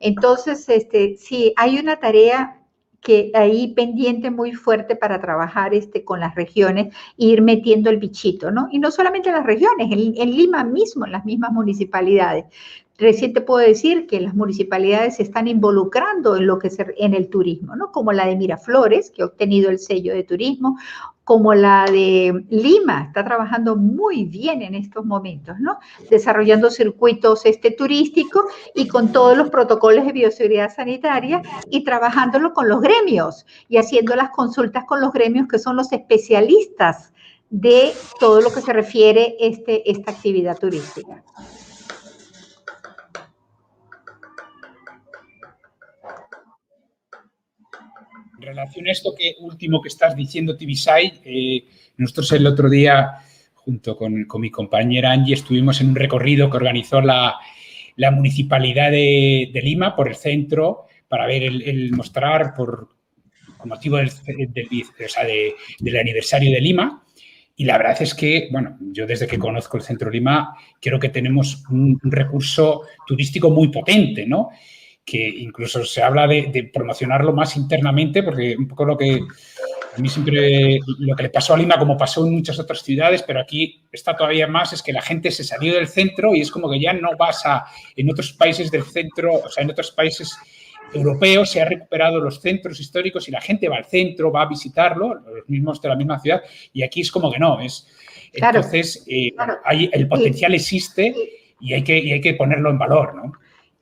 Entonces, 0.00 0.68
este, 0.68 1.16
sí, 1.18 1.52
hay 1.56 1.78
una 1.78 1.96
tarea 1.96 2.58
que 3.02 3.32
ahí 3.34 3.74
pendiente 3.74 4.30
muy 4.30 4.52
fuerte 4.52 4.94
para 4.94 5.20
trabajar 5.20 5.74
este, 5.74 6.04
con 6.04 6.20
las 6.20 6.34
regiones 6.36 6.94
e 7.18 7.24
ir 7.26 7.42
metiendo 7.42 7.90
el 7.90 7.98
bichito, 7.98 8.52
¿no? 8.52 8.68
Y 8.70 8.78
no 8.78 8.92
solamente 8.92 9.28
en 9.28 9.34
las 9.34 9.44
regiones, 9.44 9.88
en 9.90 10.30
Lima 10.30 10.62
mismo, 10.62 11.04
en 11.04 11.12
las 11.12 11.24
mismas 11.24 11.50
municipalidades. 11.52 12.44
Recién 13.02 13.32
te 13.32 13.40
puedo 13.40 13.66
decir 13.66 14.06
que 14.06 14.20
las 14.20 14.32
municipalidades 14.32 15.16
se 15.16 15.24
están 15.24 15.48
involucrando 15.48 16.36
en 16.36 16.46
lo 16.46 16.60
que 16.60 16.70
se, 16.70 16.86
en 16.98 17.14
el 17.14 17.30
turismo, 17.30 17.74
¿no? 17.74 17.90
Como 17.90 18.12
la 18.12 18.26
de 18.26 18.36
Miraflores, 18.36 19.10
que 19.10 19.22
ha 19.22 19.26
obtenido 19.26 19.70
el 19.70 19.80
sello 19.80 20.14
de 20.14 20.22
turismo, 20.22 20.78
como 21.24 21.52
la 21.52 21.84
de 21.86 22.44
Lima, 22.48 23.06
está 23.08 23.24
trabajando 23.24 23.74
muy 23.74 24.24
bien 24.26 24.62
en 24.62 24.76
estos 24.76 25.04
momentos, 25.04 25.58
¿no? 25.58 25.80
Desarrollando 26.10 26.70
circuitos 26.70 27.44
este, 27.44 27.72
turísticos 27.72 28.44
y 28.72 28.86
con 28.86 29.10
todos 29.10 29.36
los 29.36 29.50
protocolos 29.50 30.06
de 30.06 30.12
bioseguridad 30.12 30.72
sanitaria 30.72 31.42
y 31.70 31.82
trabajándolo 31.82 32.52
con 32.52 32.68
los 32.68 32.80
gremios 32.80 33.46
y 33.68 33.78
haciendo 33.78 34.14
las 34.14 34.30
consultas 34.30 34.84
con 34.84 35.00
los 35.00 35.12
gremios 35.12 35.48
que 35.48 35.58
son 35.58 35.74
los 35.74 35.90
especialistas 35.90 37.12
de 37.50 37.92
todo 38.20 38.40
lo 38.40 38.52
que 38.52 38.60
se 38.60 38.72
refiere 38.72 39.34
este, 39.40 39.90
esta 39.90 40.12
actividad 40.12 40.56
turística. 40.56 41.24
En 48.42 48.48
relación 48.48 48.88
a 48.88 48.90
esto 48.90 49.14
que 49.16 49.36
último 49.38 49.80
que 49.80 49.88
estás 49.88 50.16
diciendo, 50.16 50.56
Tibisay, 50.56 51.20
eh, 51.24 51.64
nosotros 51.96 52.32
el 52.32 52.44
otro 52.44 52.68
día, 52.68 53.18
junto 53.54 53.96
con, 53.96 54.26
mi 54.40 54.50
compañera 54.50 55.12
Angie, 55.12 55.34
estuvimos 55.34 55.80
en 55.80 55.90
un 55.90 55.94
recorrido 55.94 56.50
que 56.50 56.56
organizó 56.56 57.00
la, 57.00 57.38
Municipalidad 58.10 58.90
de, 58.90 59.60
Lima 59.62 59.94
por 59.94 60.08
el 60.08 60.16
centro 60.16 60.86
para 61.06 61.28
ver 61.28 61.44
el, 61.44 61.92
mostrar 61.92 62.52
por 62.52 62.88
motivo 63.64 63.98
del, 63.98 64.10
del 65.78 65.96
aniversario 65.96 66.50
de 66.50 66.60
Lima. 66.60 67.04
Y 67.54 67.64
la 67.64 67.78
verdad 67.78 68.02
es 68.02 68.12
que, 68.12 68.48
bueno, 68.50 68.76
yo 68.80 69.06
desde 69.06 69.28
que 69.28 69.38
conozco 69.38 69.76
el 69.76 69.84
Centro 69.84 70.10
Lima, 70.10 70.56
creo 70.80 70.98
que 70.98 71.10
tenemos 71.10 71.62
un 71.70 71.96
recurso 72.02 72.82
turístico 73.06 73.50
muy 73.50 73.68
potente, 73.68 74.26
¿no? 74.26 74.50
Que 75.04 75.28
incluso 75.28 75.84
se 75.84 76.02
habla 76.02 76.26
de, 76.26 76.70
promocionarlo 76.72 77.32
más 77.32 77.56
internamente, 77.56 78.22
porque 78.22 78.56
un 78.56 78.68
poco 78.68 78.84
lo 78.84 78.96
que 78.96 79.20
a 79.94 80.00
mí 80.00 80.08
siempre, 80.08 80.78
lo 80.98 81.14
que 81.16 81.24
le 81.24 81.30
pasó 81.30 81.54
a 81.54 81.58
Lima, 81.58 81.78
como 81.78 81.98
pasó 81.98 82.24
en 82.24 82.32
muchas 82.32 82.58
otras 82.58 82.82
ciudades, 82.82 83.22
pero 83.22 83.40
aquí 83.40 83.82
está 83.90 84.16
todavía 84.16 84.46
más, 84.46 84.72
es 84.72 84.82
que 84.82 84.92
la 84.92 85.02
gente 85.02 85.30
se 85.30 85.44
salió 85.44 85.74
del 85.74 85.88
centro 85.88 86.34
y 86.34 86.40
es 86.40 86.50
como 86.50 86.70
que 86.70 86.80
ya 86.80 86.92
no 86.92 87.16
vas 87.18 87.44
a, 87.44 87.66
en 87.96 88.10
otros 88.10 88.32
países 88.32 88.70
del 88.70 88.84
centro, 88.84 89.34
o 89.34 89.48
sea, 89.50 89.64
en 89.64 89.70
otros 89.70 89.90
países 89.90 90.36
europeos 90.94 91.50
se 91.50 91.60
han 91.60 91.68
recuperado 91.68 92.20
los 92.20 92.40
centros 92.40 92.78
históricos 92.78 93.28
y 93.28 93.32
la 93.32 93.40
gente 93.40 93.68
va 93.68 93.76
al 93.76 93.86
centro, 93.86 94.30
va 94.30 94.42
a 94.42 94.48
visitarlo, 94.48 95.14
los 95.14 95.48
mismos 95.48 95.82
de 95.82 95.88
la 95.88 95.96
misma 95.96 96.20
ciudad, 96.20 96.42
y 96.72 96.82
aquí 96.82 97.00
es 97.00 97.10
como 97.10 97.30
que 97.30 97.38
no, 97.38 97.60
es... 97.60 97.86
entonces, 98.32 99.04
eh, 99.08 99.32
el 99.92 100.08
potencial 100.08 100.54
existe 100.54 101.14
y 101.60 101.74
hay, 101.74 101.82
que, 101.82 101.98
y 101.98 102.12
hay 102.12 102.20
que 102.20 102.34
ponerlo 102.34 102.70
en 102.70 102.78
valor, 102.78 103.14
¿no? 103.14 103.32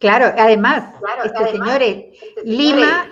Claro, 0.00 0.32
además, 0.36 0.94
este, 1.24 1.52
señores, 1.52 2.04
Lima 2.42 3.06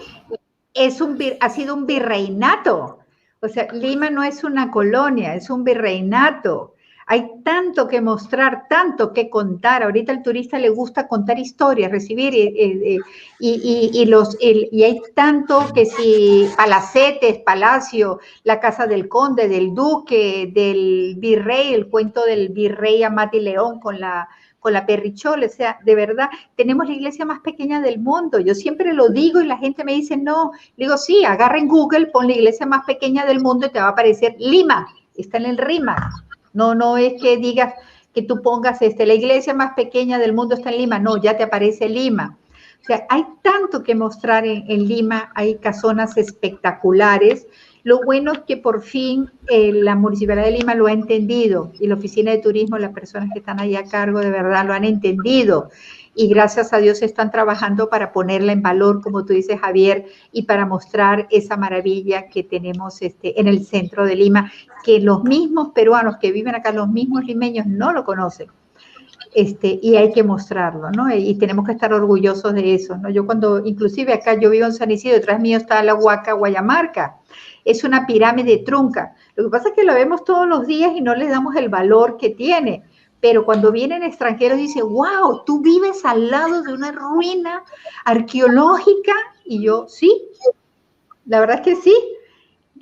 es 0.72 1.02
un, 1.02 1.18
ha 1.38 1.50
sido 1.50 1.74
un 1.74 1.86
virreinato. 1.86 3.00
O 3.40 3.48
sea, 3.48 3.68
Lima 3.72 4.08
no 4.08 4.24
es 4.24 4.42
una 4.42 4.70
colonia, 4.70 5.34
es 5.34 5.50
un 5.50 5.64
virreinato. 5.64 6.74
Hay 7.06 7.30
tanto 7.44 7.88
que 7.88 8.00
mostrar, 8.00 8.68
tanto 8.70 9.12
que 9.12 9.28
contar. 9.28 9.82
Ahorita 9.82 10.12
al 10.12 10.22
turista 10.22 10.58
le 10.58 10.70
gusta 10.70 11.06
contar 11.06 11.38
historias, 11.38 11.92
recibir 11.92 12.34
eh, 12.34 12.52
eh, 12.56 12.98
y, 13.38 13.90
y, 13.92 14.06
los, 14.06 14.38
y 14.40 14.82
hay 14.82 15.00
tanto 15.14 15.70
que 15.74 15.84
si 15.84 16.48
palacetes, 16.56 17.38
palacio, 17.40 18.18
la 18.44 18.60
casa 18.60 18.86
del 18.86 19.08
conde, 19.08 19.46
del 19.46 19.74
duque, 19.74 20.50
del 20.54 21.16
virrey, 21.18 21.74
el 21.74 21.88
cuento 21.88 22.24
del 22.24 22.48
virrey 22.48 23.02
Amati 23.02 23.40
León 23.40 23.78
con 23.78 24.00
la 24.00 24.28
con 24.60 24.72
la 24.72 24.86
perrichola, 24.86 25.46
o 25.46 25.50
sea, 25.50 25.78
de 25.84 25.94
verdad, 25.94 26.28
tenemos 26.56 26.86
la 26.86 26.94
iglesia 26.94 27.24
más 27.24 27.40
pequeña 27.40 27.80
del 27.80 27.98
mundo. 27.98 28.40
Yo 28.40 28.54
siempre 28.54 28.92
lo 28.92 29.08
digo 29.08 29.40
y 29.40 29.46
la 29.46 29.58
gente 29.58 29.84
me 29.84 29.92
dice, 29.94 30.16
no, 30.16 30.52
digo, 30.76 30.96
sí, 30.96 31.24
agarra 31.24 31.58
en 31.58 31.68
Google, 31.68 32.06
pon 32.06 32.26
la 32.26 32.34
iglesia 32.34 32.66
más 32.66 32.84
pequeña 32.84 33.24
del 33.24 33.40
mundo 33.40 33.66
y 33.66 33.70
te 33.70 33.78
va 33.78 33.86
a 33.86 33.90
aparecer 33.90 34.34
Lima, 34.38 34.88
está 35.16 35.38
en 35.38 35.46
el 35.46 35.58
RIMA. 35.58 36.10
No, 36.52 36.74
no 36.74 36.96
es 36.96 37.20
que 37.20 37.36
digas 37.36 37.74
que 38.12 38.22
tú 38.22 38.42
pongas 38.42 38.82
este, 38.82 39.06
la 39.06 39.14
iglesia 39.14 39.54
más 39.54 39.74
pequeña 39.74 40.18
del 40.18 40.32
mundo 40.32 40.56
está 40.56 40.70
en 40.70 40.78
Lima, 40.78 40.98
no, 40.98 41.16
ya 41.18 41.36
te 41.36 41.44
aparece 41.44 41.88
Lima. 41.88 42.36
O 42.80 42.84
sea, 42.84 43.06
hay 43.10 43.24
tanto 43.42 43.82
que 43.82 43.94
mostrar 43.94 44.44
en 44.46 44.88
Lima, 44.88 45.30
hay 45.34 45.58
casonas 45.58 46.16
espectaculares 46.16 47.46
Lo 47.84 48.00
bueno 48.04 48.32
es 48.32 48.40
que 48.40 48.56
por 48.56 48.82
fin 48.82 49.30
eh, 49.48 49.72
la 49.72 49.94
Municipalidad 49.94 50.46
de 50.46 50.58
Lima 50.58 50.74
lo 50.74 50.86
ha 50.86 50.92
entendido 50.92 51.72
y 51.78 51.86
la 51.86 51.94
Oficina 51.94 52.30
de 52.30 52.38
Turismo, 52.38 52.78
las 52.78 52.92
personas 52.92 53.30
que 53.32 53.38
están 53.38 53.60
ahí 53.60 53.76
a 53.76 53.84
cargo 53.84 54.20
de 54.20 54.30
verdad 54.30 54.66
lo 54.66 54.74
han 54.74 54.84
entendido 54.84 55.70
y 56.18 56.26
gracias 56.26 56.72
a 56.72 56.78
Dios 56.78 57.00
están 57.02 57.30
trabajando 57.30 57.88
para 57.88 58.12
ponerla 58.12 58.50
en 58.50 58.60
valor, 58.60 59.02
como 59.02 59.24
tú 59.24 59.34
dices, 59.34 59.60
Javier, 59.60 60.06
y 60.32 60.42
para 60.42 60.66
mostrar 60.66 61.28
esa 61.30 61.56
maravilla 61.56 62.28
que 62.28 62.42
tenemos 62.42 63.00
este, 63.02 63.40
en 63.40 63.46
el 63.46 63.64
centro 63.64 64.04
de 64.04 64.16
Lima, 64.16 64.50
que 64.82 64.98
los 64.98 65.22
mismos 65.22 65.68
peruanos 65.72 66.16
que 66.16 66.32
viven 66.32 66.56
acá, 66.56 66.72
los 66.72 66.88
mismos 66.88 67.24
limeños, 67.24 67.66
no 67.66 67.92
lo 67.92 68.04
conocen. 68.04 68.48
Este, 69.34 69.78
y 69.82 69.96
hay 69.96 70.12
que 70.12 70.22
mostrarlo, 70.22 70.90
¿no? 70.90 71.14
Y 71.14 71.36
tenemos 71.36 71.66
que 71.66 71.72
estar 71.72 71.92
orgullosos 71.92 72.54
de 72.54 72.74
eso, 72.74 72.96
¿no? 72.96 73.10
Yo 73.10 73.26
cuando, 73.26 73.64
inclusive 73.64 74.12
acá 74.12 74.34
yo 74.40 74.50
vivo 74.50 74.66
en 74.66 74.72
San 74.72 74.90
Isidro, 74.90 75.16
detrás 75.16 75.40
mío 75.40 75.58
está 75.58 75.82
la 75.82 75.94
Huaca 75.94 76.32
Guayamarca, 76.32 77.18
es 77.64 77.84
una 77.84 78.06
pirámide 78.06 78.58
trunca. 78.58 79.14
Lo 79.34 79.44
que 79.44 79.50
pasa 79.50 79.68
es 79.68 79.74
que 79.74 79.84
la 79.84 79.94
vemos 79.94 80.24
todos 80.24 80.48
los 80.48 80.66
días 80.66 80.92
y 80.96 81.00
no 81.00 81.14
le 81.14 81.28
damos 81.28 81.56
el 81.56 81.68
valor 81.68 82.16
que 82.16 82.30
tiene 82.30 82.84
pero 83.20 83.44
cuando 83.44 83.72
vienen 83.72 84.02
extranjeros 84.02 84.58
dicen, 84.58 84.88
wow, 84.88 85.42
tú 85.44 85.60
vives 85.60 86.04
al 86.04 86.30
lado 86.30 86.62
de 86.62 86.72
una 86.72 86.92
ruina 86.92 87.64
arqueológica. 88.04 89.12
Y 89.44 89.64
yo, 89.64 89.86
sí, 89.88 90.28
la 91.26 91.40
verdad 91.40 91.56
es 91.56 91.62
que 91.62 91.76
sí. 91.76 91.94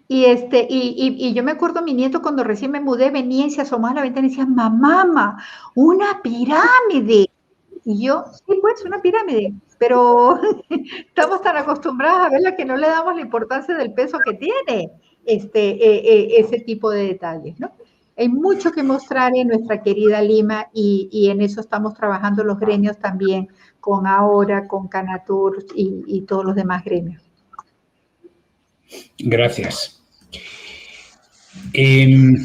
Y, 0.08 0.26
este, 0.26 0.66
y, 0.70 1.16
y, 1.18 1.34
yo 1.34 1.42
me 1.42 1.52
acuerdo, 1.52 1.82
mi 1.82 1.92
nieto 1.92 2.22
cuando 2.22 2.44
recién 2.44 2.70
me 2.70 2.80
mudé 2.80 3.10
venía 3.10 3.46
y 3.46 3.50
se 3.50 3.62
asomaba 3.62 3.90
a 3.90 3.94
la 3.94 4.02
ventana 4.02 4.26
y 4.26 4.30
decía, 4.30 4.46
mamá, 4.46 5.36
una 5.74 6.22
pirámide. 6.22 7.30
Y 7.84 8.04
yo, 8.04 8.24
sí, 8.32 8.58
pues, 8.60 8.84
una 8.84 9.00
pirámide, 9.00 9.54
pero 9.78 10.38
estamos 11.08 11.42
tan 11.42 11.56
acostumbrados 11.56 12.26
a 12.26 12.30
verla 12.30 12.56
que 12.56 12.64
no 12.64 12.76
le 12.76 12.88
damos 12.88 13.14
la 13.14 13.20
importancia 13.20 13.76
del 13.76 13.92
peso 13.94 14.18
que 14.24 14.34
tiene 14.34 14.90
este, 15.24 15.70
eh, 15.70 16.02
eh, 16.04 16.34
ese 16.38 16.60
tipo 16.60 16.90
de 16.90 17.08
detalles, 17.08 17.58
¿no? 17.58 17.72
Hay 18.18 18.28
mucho 18.28 18.72
que 18.72 18.82
mostrar 18.82 19.36
en 19.36 19.48
nuestra 19.48 19.82
querida 19.82 20.22
Lima 20.22 20.68
y, 20.72 21.28
en 21.30 21.42
eso 21.42 21.60
estamos 21.60 21.92
trabajando 21.94 22.44
los 22.44 22.58
gremios 22.58 22.98
también, 22.98 23.48
con 23.78 24.06
Ahora, 24.06 24.66
con 24.66 24.88
Canatur 24.88 25.66
y, 25.74 26.22
todos 26.22 26.44
los 26.44 26.54
demás 26.54 26.82
gremios. 26.82 27.25
Gracias. 29.18 30.02
Em, 31.72 32.36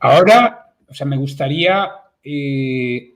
ahora, 0.00 0.72
o 0.88 0.94
sea, 0.94 1.06
me 1.06 1.16
gustaría 1.16 1.90
eh, 2.22 3.14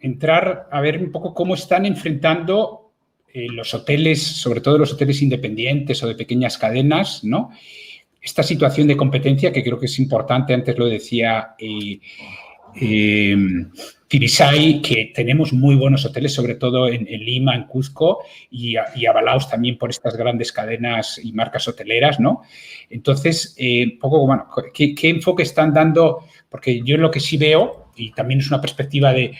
entrar 0.00 0.68
a 0.70 0.80
ver 0.80 0.98
un 0.98 1.10
poco 1.10 1.34
cómo 1.34 1.54
están 1.54 1.86
enfrentando 1.86 2.92
eh, 3.32 3.46
los 3.50 3.72
hoteles, 3.74 4.22
sobre 4.22 4.60
todo 4.60 4.78
los 4.78 4.92
hoteles 4.92 5.22
independientes 5.22 6.02
o 6.02 6.08
de 6.08 6.14
pequeñas 6.14 6.58
cadenas, 6.58 7.24
¿no? 7.24 7.50
esta 8.26 8.42
situación 8.42 8.88
de 8.88 8.96
competencia 8.96 9.52
que 9.52 9.62
creo 9.62 9.78
que 9.78 9.86
es 9.86 9.98
importante, 10.00 10.52
antes 10.52 10.76
lo 10.76 10.86
decía 10.86 11.54
eh, 12.80 13.66
que 14.08 15.12
tenemos 15.14 15.52
muy 15.52 15.74
buenos 15.74 16.04
hoteles, 16.04 16.32
sobre 16.32 16.54
todo 16.54 16.88
en, 16.88 17.04
Lima, 17.04 17.54
en 17.54 17.64
Cuzco, 17.64 18.20
y, 18.50 18.76
avalados 18.76 19.50
también 19.50 19.78
por 19.78 19.90
estas 19.90 20.16
grandes 20.16 20.52
cadenas 20.52 21.20
y 21.22 21.32
marcas 21.32 21.66
hoteleras, 21.68 22.20
¿no? 22.20 22.42
Entonces, 22.88 23.54
eh, 23.58 23.98
poco, 24.00 24.24
bueno, 24.26 24.48
¿qué, 24.72 24.94
¿qué, 24.94 25.08
enfoque 25.08 25.42
están 25.42 25.74
dando? 25.74 26.24
Porque 26.48 26.82
yo 26.82 26.96
lo 26.96 27.10
que 27.10 27.20
sí 27.20 27.36
veo, 27.36 27.90
y 27.96 28.12
también 28.12 28.40
es 28.40 28.48
una 28.48 28.60
perspectiva 28.60 29.12
de 29.12 29.32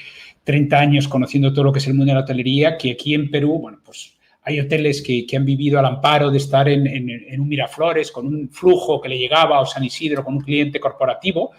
30 0.45 0.79
años 0.79 1.09
conociendo 1.09 1.53
todo 1.53 1.65
lo 1.65 1.73
que 1.73 1.79
es 1.79 1.87
el 1.87 1.95
mundo 1.95 2.11
de 2.11 2.15
la 2.15 2.25
hotelería, 2.25 2.77
que 2.77 2.93
aquí 2.93 3.15
en 3.15 3.31
Perú, 3.31 3.59
bueno, 3.61 3.79
pues 3.85 4.17
hay 4.47 4.61
hoteles 4.61 5.03
que, 5.03 5.27
han 5.37 5.45
vivido 5.45 5.79
al 5.79 5.87
amparo 5.87 6.31
de 6.31 6.39
estar 6.39 6.69
en, 6.69 7.41
un 7.41 7.49
Miraflores 7.49 8.13
con 8.13 8.29
un 8.29 8.49
flujo 8.49 9.01
que 9.01 9.09
le 9.09 9.19
llegaba 9.19 9.61
o 9.61 9.67
San 9.67 9.83
Isidro 9.83 10.25
con 10.25 10.35
un 10.35 10.41
cliente 10.41 10.79
corporativo 10.79 11.51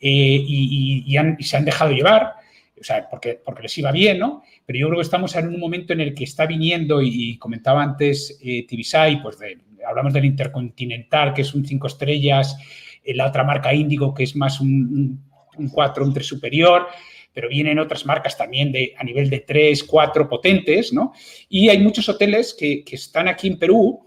eh, 0.00 0.44
y, 0.46 1.16
se 1.40 1.56
han 1.56 1.64
dejado 1.64 1.92
llevar, 1.92 2.34
o 2.80 2.84
sea, 2.84 3.08
porque, 3.08 3.40
porque 3.44 3.62
les 3.62 3.78
iba 3.78 3.92
bien, 3.92 4.18
¿no? 4.18 4.42
Pero 4.64 4.78
yo 4.78 4.86
creo 4.88 4.98
que 4.98 5.04
estamos 5.04 5.36
en 5.36 5.48
un 5.48 5.60
momento 5.60 5.92
en 5.92 6.00
el 6.00 6.14
que 6.14 6.24
está 6.24 6.46
viniendo, 6.46 7.02
y, 7.02 7.36
comentaba 7.38 7.82
antes 7.82 8.38
eh, 8.42 8.66
Tibisay, 8.66 9.22
pues 9.22 9.38
hablamos 9.86 10.12
del 10.12 10.24
Intercontinental, 10.24 11.34
que 11.34 11.42
es 11.42 11.54
un 11.54 11.64
cinco 11.66 11.86
estrellas, 11.86 12.56
eh, 13.04 13.14
la 13.14 13.26
otra 13.26 13.44
marca 13.44 13.74
Índigo, 13.74 14.14
que 14.14 14.24
es 14.24 14.36
más 14.36 14.60
un, 14.60 14.68
un, 14.68 15.30
un 15.56 15.68
4, 15.68 16.04
un 16.04 16.14
3 16.14 16.26
superior, 16.26 16.86
pero 17.32 17.48
vienen 17.48 17.78
otras 17.78 18.04
marcas 18.06 18.36
también 18.36 18.72
de, 18.72 18.94
a 18.98 19.04
nivel 19.04 19.30
de 19.30 19.40
3, 19.40 19.84
4 19.84 20.28
potentes, 20.28 20.92
¿no? 20.92 21.12
Y 21.48 21.68
hay 21.68 21.78
muchos 21.78 22.08
hoteles 22.08 22.54
que, 22.58 22.84
están 22.90 23.28
aquí 23.28 23.48
en 23.48 23.58
Perú. 23.58 24.00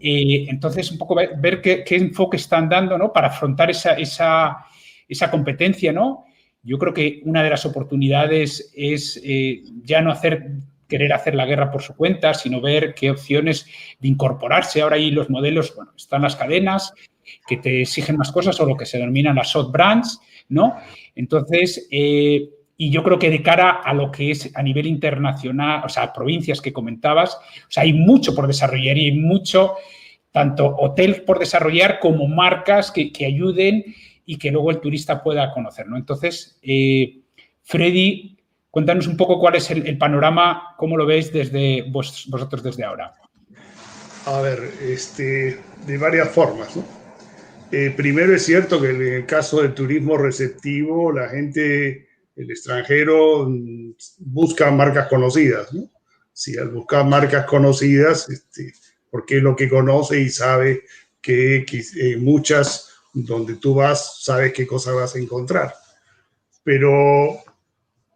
Eh, 0.00 0.46
entonces, 0.48 0.90
un 0.90 0.98
poco 0.98 1.14
ver, 1.14 1.60
qué, 1.60 1.84
enfoque 1.90 2.36
están 2.36 2.68
dando, 2.68 2.98
¿no? 2.98 3.12
Para 3.12 3.28
afrontar 3.28 3.70
esa, 3.70 3.94
esa, 3.94 4.66
competencia, 5.30 5.92
¿no? 5.92 6.24
Yo 6.62 6.78
creo 6.78 6.92
que 6.92 7.20
una 7.24 7.42
de 7.42 7.50
las 7.50 7.64
oportunidades 7.66 8.72
es 8.74 9.20
eh, 9.24 9.62
ya 9.82 10.00
no 10.00 10.10
hacer 10.10 10.50
querer 10.88 11.12
hacer 11.12 11.34
la 11.34 11.44
guerra 11.44 11.70
por 11.70 11.82
su 11.82 11.94
cuenta, 11.94 12.32
sino 12.34 12.60
ver 12.60 12.94
qué 12.94 13.10
opciones 13.10 13.66
de 14.00 14.08
incorporarse. 14.08 14.80
Ahora 14.80 14.96
ahí 14.96 15.10
los 15.10 15.28
modelos, 15.28 15.76
bueno, 15.76 15.92
están 15.96 16.22
las 16.22 16.34
cadenas 16.34 16.94
que 17.46 17.58
te 17.58 17.82
exigen 17.82 18.16
más 18.16 18.32
cosas 18.32 18.58
o 18.58 18.66
lo 18.66 18.76
que 18.76 18.86
se 18.86 18.98
denominan 18.98 19.36
las 19.36 19.50
soft 19.50 19.70
brands, 19.70 20.18
¿no? 20.48 20.76
Entonces, 21.14 21.86
eh, 21.90 22.48
y 22.76 22.90
yo 22.90 23.02
creo 23.02 23.18
que 23.18 23.28
de 23.28 23.42
cara 23.42 23.70
a 23.70 23.92
lo 23.92 24.10
que 24.10 24.30
es 24.30 24.50
a 24.54 24.62
nivel 24.62 24.86
internacional, 24.86 25.82
o 25.84 25.88
sea, 25.88 26.12
provincias 26.12 26.60
que 26.60 26.72
comentabas, 26.72 27.34
o 27.34 27.70
sea, 27.70 27.82
hay 27.82 27.92
mucho 27.92 28.34
por 28.34 28.46
desarrollar 28.46 28.96
y 28.96 29.06
hay 29.06 29.12
mucho, 29.12 29.74
tanto 30.30 30.76
hotel 30.78 31.22
por 31.26 31.38
desarrollar 31.38 31.98
como 31.98 32.28
marcas 32.28 32.92
que, 32.92 33.12
ayuden 33.26 33.84
y 34.30 34.36
que 34.36 34.50
luego 34.50 34.70
el 34.70 34.78
turista 34.78 35.22
pueda 35.22 35.50
conocer, 35.54 35.88
¿no? 35.88 35.96
Entonces, 35.96 36.58
eh, 36.60 37.22
Freddy, 37.62 38.36
cuéntanos 38.70 39.06
un 39.06 39.16
poco 39.16 39.40
cuál 39.40 39.56
es 39.56 39.70
el, 39.70 39.96
panorama, 39.96 40.74
cómo 40.76 40.98
lo 40.98 41.06
veis 41.06 41.32
desde 41.32 41.90
vosotros 41.90 42.62
desde 42.62 42.84
ahora. 42.84 43.14
A 44.26 44.42
ver, 44.42 44.70
este, 44.82 45.58
de 45.86 45.96
varias 45.96 46.28
formas, 46.28 46.76
¿no? 46.76 46.84
Eh, 47.72 47.94
primero 47.96 48.34
es 48.34 48.44
cierto 48.44 48.78
que 48.78 48.90
en 48.90 49.02
el 49.02 49.24
caso 49.24 49.62
del 49.62 49.72
turismo 49.72 50.18
receptivo, 50.18 51.10
la 51.10 51.30
gente, 51.30 52.08
el 52.36 52.50
extranjero, 52.50 53.48
mm, 53.48 53.92
busca 54.18 54.70
marcas 54.70 55.08
conocidas. 55.08 55.72
¿no? 55.72 55.88
Si 56.34 56.58
al 56.58 56.68
buscar 56.68 57.06
marcas 57.06 57.46
conocidas, 57.46 58.28
este, 58.28 58.74
porque 59.10 59.38
es 59.38 59.42
lo 59.42 59.56
que 59.56 59.70
conoce 59.70 60.20
y 60.20 60.28
sabe 60.28 60.82
que, 61.22 61.64
que 61.66 62.18
muchas 62.18 62.87
donde 63.12 63.56
tú 63.56 63.74
vas, 63.74 64.22
sabes 64.22 64.52
qué 64.52 64.66
cosa 64.66 64.92
vas 64.92 65.14
a 65.14 65.18
encontrar. 65.18 65.74
Pero 66.62 67.38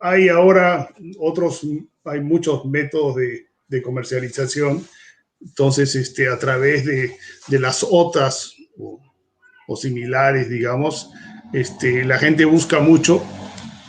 hay 0.00 0.28
ahora 0.28 0.88
otros, 1.18 1.66
hay 2.04 2.20
muchos 2.20 2.64
métodos 2.64 3.16
de, 3.16 3.46
comercialización. 3.82 4.86
Entonces, 5.40 5.94
este, 5.94 6.28
a 6.28 6.38
través 6.38 6.84
de, 6.84 7.16
de 7.48 7.58
las 7.58 7.86
otras 7.88 8.54
o 9.66 9.76
similares, 9.76 10.50
digamos, 10.50 11.10
este, 11.52 12.04
la 12.04 12.18
gente 12.18 12.44
busca 12.44 12.80
mucho 12.80 13.22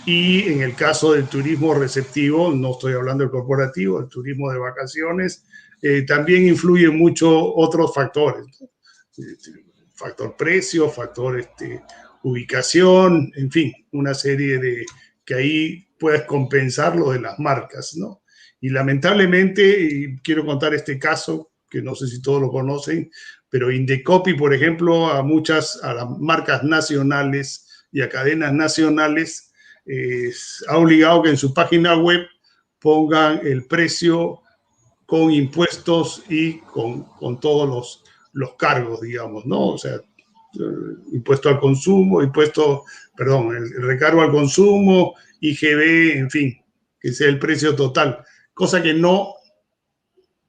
y 0.06 0.52
en 0.52 0.62
el 0.62 0.76
caso 0.76 1.14
del 1.14 1.28
turismo 1.28 1.74
receptivo, 1.74 2.52
no 2.52 2.72
estoy 2.72 2.94
hablando 2.94 3.24
del 3.24 3.32
corporativo, 3.32 4.00
el 4.00 4.10
turismo 4.10 4.52
de 4.52 4.60
vacaciones, 4.60 5.46
eh, 5.82 6.04
también 6.06 6.48
influye 6.48 6.90
mucho 6.90 7.54
otros 7.56 7.94
factores. 7.94 8.46
Este, 9.18 9.63
factor 9.94 10.36
precio, 10.36 10.90
factor 10.90 11.40
este, 11.40 11.82
ubicación, 12.24 13.32
en 13.36 13.52
fin, 13.52 13.74
una 13.92 14.14
serie 14.14 14.58
de 14.58 14.86
que 15.26 15.36
ahí 15.36 15.88
puedes 16.00 16.24
compensar 16.24 16.96
lo 16.96 17.12
de 17.12 17.22
las 17.22 17.40
marcas, 17.40 17.96
¿no? 17.96 18.22
Y 18.60 18.70
lamentablemente, 18.70 19.82
y 19.82 20.18
quiero 20.20 20.46
contar 20.46 20.74
este 20.74 20.98
caso, 20.98 21.52
que 21.70 21.82
no 21.82 21.96
sé 21.96 22.08
si 22.08 22.22
todos 22.22 22.42
lo 22.42 22.52
conocen, 22.52 23.12
pero 23.50 23.72
Indecopy, 23.72 24.36
por 24.36 24.54
ejemplo, 24.54 25.08
a 25.08 25.22
muchas, 25.22 25.84
a 25.84 25.94
las 25.94 26.10
marcas 26.20 26.64
nacionales 26.64 27.68
y 27.92 28.02
a 28.02 28.10
cadenas 28.10 28.54
nacionales, 28.54 29.54
ha 30.70 30.78
obligado 30.78 31.24
que 31.24 31.30
en 31.30 31.38
su 31.38 31.54
página 31.54 31.96
web 31.98 32.22
pongan 32.80 33.46
el 33.46 33.66
precio 33.66 34.42
con 35.06 35.32
impuestos 35.32 36.24
y 36.30 36.60
con, 36.60 37.04
con 37.04 37.40
todos 37.40 37.68
los, 37.68 38.03
los 38.34 38.56
cargos, 38.56 39.02
digamos, 39.02 39.46
¿no? 39.46 39.70
O 39.70 39.78
sea, 39.78 39.96
eh, 39.96 40.96
impuesto 41.14 41.50
al 41.50 41.60
consumo, 41.60 42.22
impuesto, 42.22 42.84
perdón, 43.16 43.56
el 43.56 43.82
recargo 43.82 44.22
al 44.22 44.32
consumo, 44.32 45.16
IGB, 45.40 46.18
en 46.18 46.30
fin, 46.30 46.62
que 47.00 47.12
sea 47.12 47.28
el 47.28 47.40
precio 47.40 47.76
total, 47.76 48.24
cosa 48.54 48.82
que 48.82 48.94
no 48.94 49.34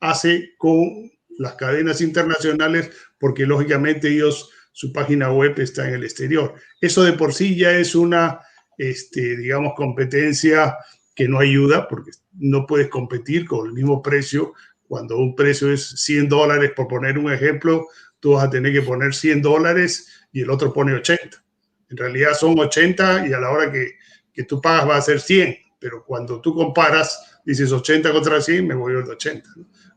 hace 0.01 0.55
con 0.59 1.11
las 1.39 1.55
cadenas 1.55 2.01
internacionales 2.01 2.91
porque 3.19 3.47
lógicamente 3.47 4.09
ellos, 4.09 4.51
su 4.73 4.93
página 4.93 5.33
web 5.33 5.59
está 5.59 5.89
en 5.89 5.95
el 5.95 6.05
exterior. 6.05 6.55
Eso 6.81 7.03
de 7.05 7.13
por 7.15 7.33
sí 7.33 7.57
ya 7.57 7.73
es 7.73 7.95
una, 7.95 8.41
este, 8.77 9.37
digamos, 9.37 9.75
competencia 9.75 10.77
que 11.15 11.29
no 11.29 11.39
ayuda 11.39 11.89
porque 11.89 12.11
no 12.33 12.67
puedes 12.67 12.89
competir 12.89 13.47
con 13.47 13.67
el 13.67 13.73
mismo 13.73 14.03
precio 14.03 14.53
cuando 14.89 15.17
un 15.17 15.35
precio 15.35 15.73
es 15.73 15.89
100 15.89 16.29
dólares, 16.29 16.73
por 16.75 16.89
poner 16.89 17.19
un 17.19 17.33
ejemplo, 17.33 17.89
tú 18.21 18.33
vas 18.33 18.45
a 18.45 18.51
tener 18.51 18.73
que 18.73 18.83
poner 18.83 19.15
100 19.15 19.43
dólares 19.43 20.09
y 20.33 20.43
el 20.43 20.51
otro 20.51 20.73
pone 20.73 20.95
80. 20.95 21.43
En 21.91 21.97
realidad 21.97 22.35
son 22.35 22.59
80 22.59 23.29
y 23.29 23.33
a 23.33 23.41
la 23.41 23.51
hora 23.51 23.71
que, 23.71 23.93
que 24.33 24.45
tú 24.45 24.61
pagas 24.61 24.89
va 24.89 24.97
a 24.97 25.03
ser 25.03 25.21
100, 25.21 25.57
pero 25.79 26.05
cuando 26.05 26.41
tú 26.41 26.55
comparas, 26.55 27.41
dices 27.45 27.71
80 27.73 28.13
contra 28.13 28.41
100, 28.41 28.67
me 28.67 28.75
voy 28.75 28.95
al 28.95 29.09
80. 29.09 29.49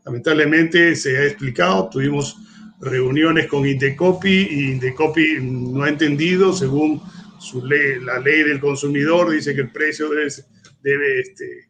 Lamentablemente 0.05 0.95
se 0.95 1.17
ha 1.17 1.25
explicado, 1.25 1.89
tuvimos 1.89 2.37
reuniones 2.79 3.47
con 3.47 3.67
Indecopi 3.67 4.47
y 4.49 4.71
Indecopi 4.71 5.37
no 5.41 5.83
ha 5.83 5.89
entendido, 5.89 6.53
según 6.53 7.01
su 7.39 7.65
ley, 7.65 7.99
la 8.01 8.19
ley 8.19 8.43
del 8.43 8.59
consumidor, 8.59 9.31
dice 9.31 9.53
que 9.55 9.61
el 9.61 9.71
precio 9.71 10.09
debe, 10.09 10.27
debe 10.81 11.19
este, 11.21 11.66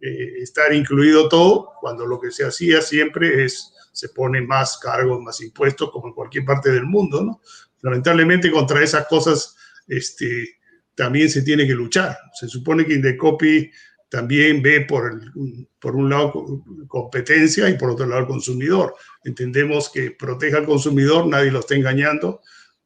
eh, 0.00 0.42
estar 0.42 0.72
incluido 0.72 1.28
todo, 1.28 1.72
cuando 1.80 2.06
lo 2.06 2.20
que 2.20 2.30
se 2.30 2.44
hacía 2.44 2.80
siempre 2.80 3.44
es, 3.44 3.72
se 3.92 4.08
pone 4.10 4.40
más 4.40 4.78
cargos, 4.78 5.20
más 5.20 5.40
impuestos, 5.40 5.90
como 5.90 6.08
en 6.08 6.14
cualquier 6.14 6.44
parte 6.44 6.70
del 6.70 6.84
mundo, 6.84 7.24
¿no? 7.24 7.40
Lamentablemente 7.80 8.50
contra 8.50 8.82
esas 8.82 9.06
cosas 9.06 9.56
este, 9.86 10.58
también 10.94 11.30
se 11.30 11.42
tiene 11.42 11.66
que 11.66 11.74
luchar. 11.74 12.16
Se 12.34 12.48
supone 12.48 12.84
que 12.86 12.94
Indecopi 12.94 13.70
también 14.08 14.62
ve 14.62 14.82
por, 14.82 15.12
el, 15.12 15.68
por 15.78 15.94
un 15.96 16.10
lado 16.10 16.62
competencia 16.88 17.68
y 17.68 17.76
por 17.76 17.90
otro 17.90 18.06
lado 18.06 18.22
el 18.22 18.26
consumidor. 18.26 18.94
Entendemos 19.24 19.90
que 19.90 20.10
proteja 20.12 20.58
al 20.58 20.66
consumidor, 20.66 21.26
nadie 21.26 21.50
lo 21.50 21.60
está 21.60 21.74
engañando, 21.74 22.40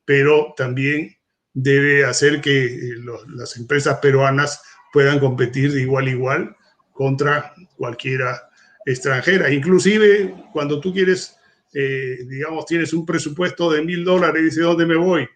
pero 0.04 0.54
también 0.56 1.16
debe 1.54 2.04
hacer 2.04 2.40
que 2.40 2.64
eh, 2.64 2.94
las 3.28 3.56
empresas 3.56 3.98
peruanas 3.98 4.62
puedan 4.92 5.18
competir 5.20 5.72
de 5.72 5.82
igual 5.82 6.06
a 6.06 6.10
igual 6.10 6.56
contra 7.02 7.52
cualquiera 7.76 8.48
extranjera. 8.86 9.50
Inclusive 9.50 10.36
cuando 10.52 10.78
tú 10.78 10.92
quieres, 10.92 11.36
eh, 11.74 12.18
digamos, 12.28 12.64
tienes 12.64 12.92
un 12.92 13.04
presupuesto 13.04 13.72
de 13.72 13.82
mil 13.82 14.04
dólares 14.04 14.40
y 14.40 14.44
dices, 14.44 14.62
¿dónde 14.62 14.86
me 14.86 14.94
voy? 14.94 15.28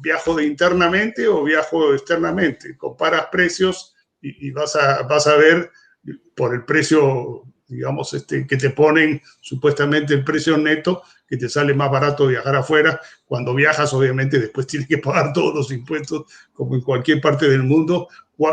¿Viajo 0.00 0.34
de 0.34 0.46
internamente 0.46 1.28
o 1.28 1.44
viajo 1.44 1.92
externamente? 1.92 2.74
Comparas 2.78 3.26
precios 3.30 3.94
y, 4.22 4.50
vas, 4.52 4.76
a, 4.76 5.02
vas 5.02 5.26
a 5.26 5.36
ver 5.36 5.70
por 6.34 6.54
el 6.54 6.64
precio, 6.64 7.42
digamos, 7.68 8.14
este, 8.14 8.46
que 8.46 8.56
te 8.56 8.70
ponen 8.70 9.20
supuestamente 9.42 10.14
el 10.14 10.24
precio 10.24 10.56
neto, 10.56 11.02
que 11.28 11.36
te 11.36 11.50
sale 11.50 11.74
más 11.74 11.90
barato 11.90 12.28
viajar 12.28 12.56
afuera. 12.56 12.98
Cuando 13.26 13.54
viajas, 13.54 13.92
obviamente, 13.92 14.38
después 14.38 14.66
tienes 14.68 14.88
que 14.88 14.96
pagar 14.96 15.34
todos 15.34 15.54
los 15.54 15.70
impuestos, 15.70 16.32
como 16.54 16.76
en 16.76 16.80
cualquier 16.80 17.20
parte 17.20 17.46
del 17.46 17.62
mundo, 17.62 18.08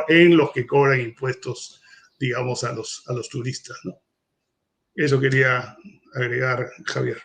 en 0.10 0.36
los 0.36 0.52
que 0.52 0.68
cobran 0.68 1.00
impuestos, 1.00 1.81
digamos, 2.22 2.64
a 2.64 2.72
los, 2.72 3.04
a 3.08 3.14
los 3.14 3.28
turistas. 3.28 3.78
¿no? 3.84 3.96
Eso 4.96 5.20
quería 5.20 5.76
agregar, 6.14 6.70
Javier. 6.86 7.18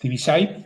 Tibisay. 0.00 0.64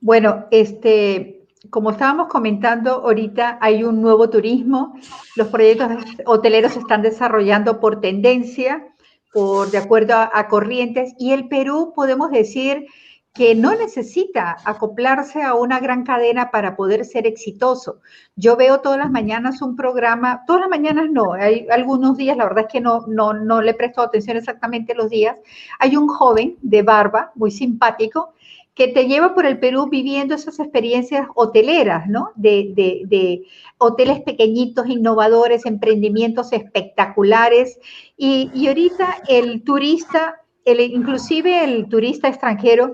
Bueno, 0.00 0.48
este, 0.50 1.46
como 1.70 1.90
estábamos 1.90 2.28
comentando 2.28 2.92
ahorita, 3.04 3.58
hay 3.60 3.84
un 3.84 4.00
nuevo 4.00 4.30
turismo. 4.30 4.98
Los 5.36 5.48
proyectos 5.48 5.90
hoteleros 6.24 6.72
se 6.72 6.80
están 6.80 7.02
desarrollando 7.02 7.78
por 7.78 8.00
tendencia, 8.00 8.88
por 9.32 9.70
de 9.70 9.78
acuerdo 9.78 10.14
a, 10.16 10.48
corrientes. 10.48 11.12
Y 11.18 11.32
el 11.32 11.46
Perú, 11.48 11.92
podemos 11.94 12.30
decir 12.30 12.86
que 13.34 13.54
no 13.54 13.74
necesita 13.74 14.58
acoplarse 14.64 15.42
a 15.42 15.54
una 15.54 15.80
gran 15.80 16.04
cadena 16.04 16.50
para 16.50 16.76
poder 16.76 17.06
ser 17.06 17.26
exitoso. 17.26 18.00
Yo 18.36 18.56
veo 18.56 18.80
todas 18.80 18.98
las 18.98 19.10
mañanas 19.10 19.62
un 19.62 19.74
programa, 19.74 20.42
todas 20.46 20.60
las 20.60 20.70
mañanas 20.70 21.10
no, 21.10 21.32
hay 21.32 21.66
algunos 21.70 22.18
días, 22.18 22.36
la 22.36 22.44
verdad 22.44 22.66
es 22.66 22.72
que 22.72 22.80
no, 22.80 23.06
no, 23.06 23.32
no 23.32 23.62
le 23.62 23.72
presto 23.72 24.02
atención 24.02 24.36
exactamente 24.36 24.94
los 24.94 25.08
días. 25.08 25.36
Hay 25.78 25.96
un 25.96 26.08
joven 26.08 26.58
de 26.60 26.82
barba, 26.82 27.32
muy 27.34 27.50
simpático, 27.50 28.34
que 28.74 28.88
te 28.88 29.06
lleva 29.06 29.34
por 29.34 29.46
el 29.46 29.58
Perú 29.58 29.88
viviendo 29.90 30.34
esas 30.34 30.58
experiencias 30.58 31.26
hoteleras, 31.34 32.08
¿no? 32.08 32.32
De, 32.36 32.72
de, 32.74 33.44
hoteles 33.78 34.20
pequeñitos, 34.20 34.88
innovadores, 34.88 35.66
emprendimientos 35.66 36.52
espectaculares. 36.52 37.78
Y, 38.16 38.50
y 38.54 38.68
ahorita 38.68 39.22
el 39.28 39.62
turista, 39.62 40.36
el, 40.64 40.80
inclusive 40.80 41.64
el 41.64 41.88
turista 41.88 42.28
extranjero, 42.28 42.92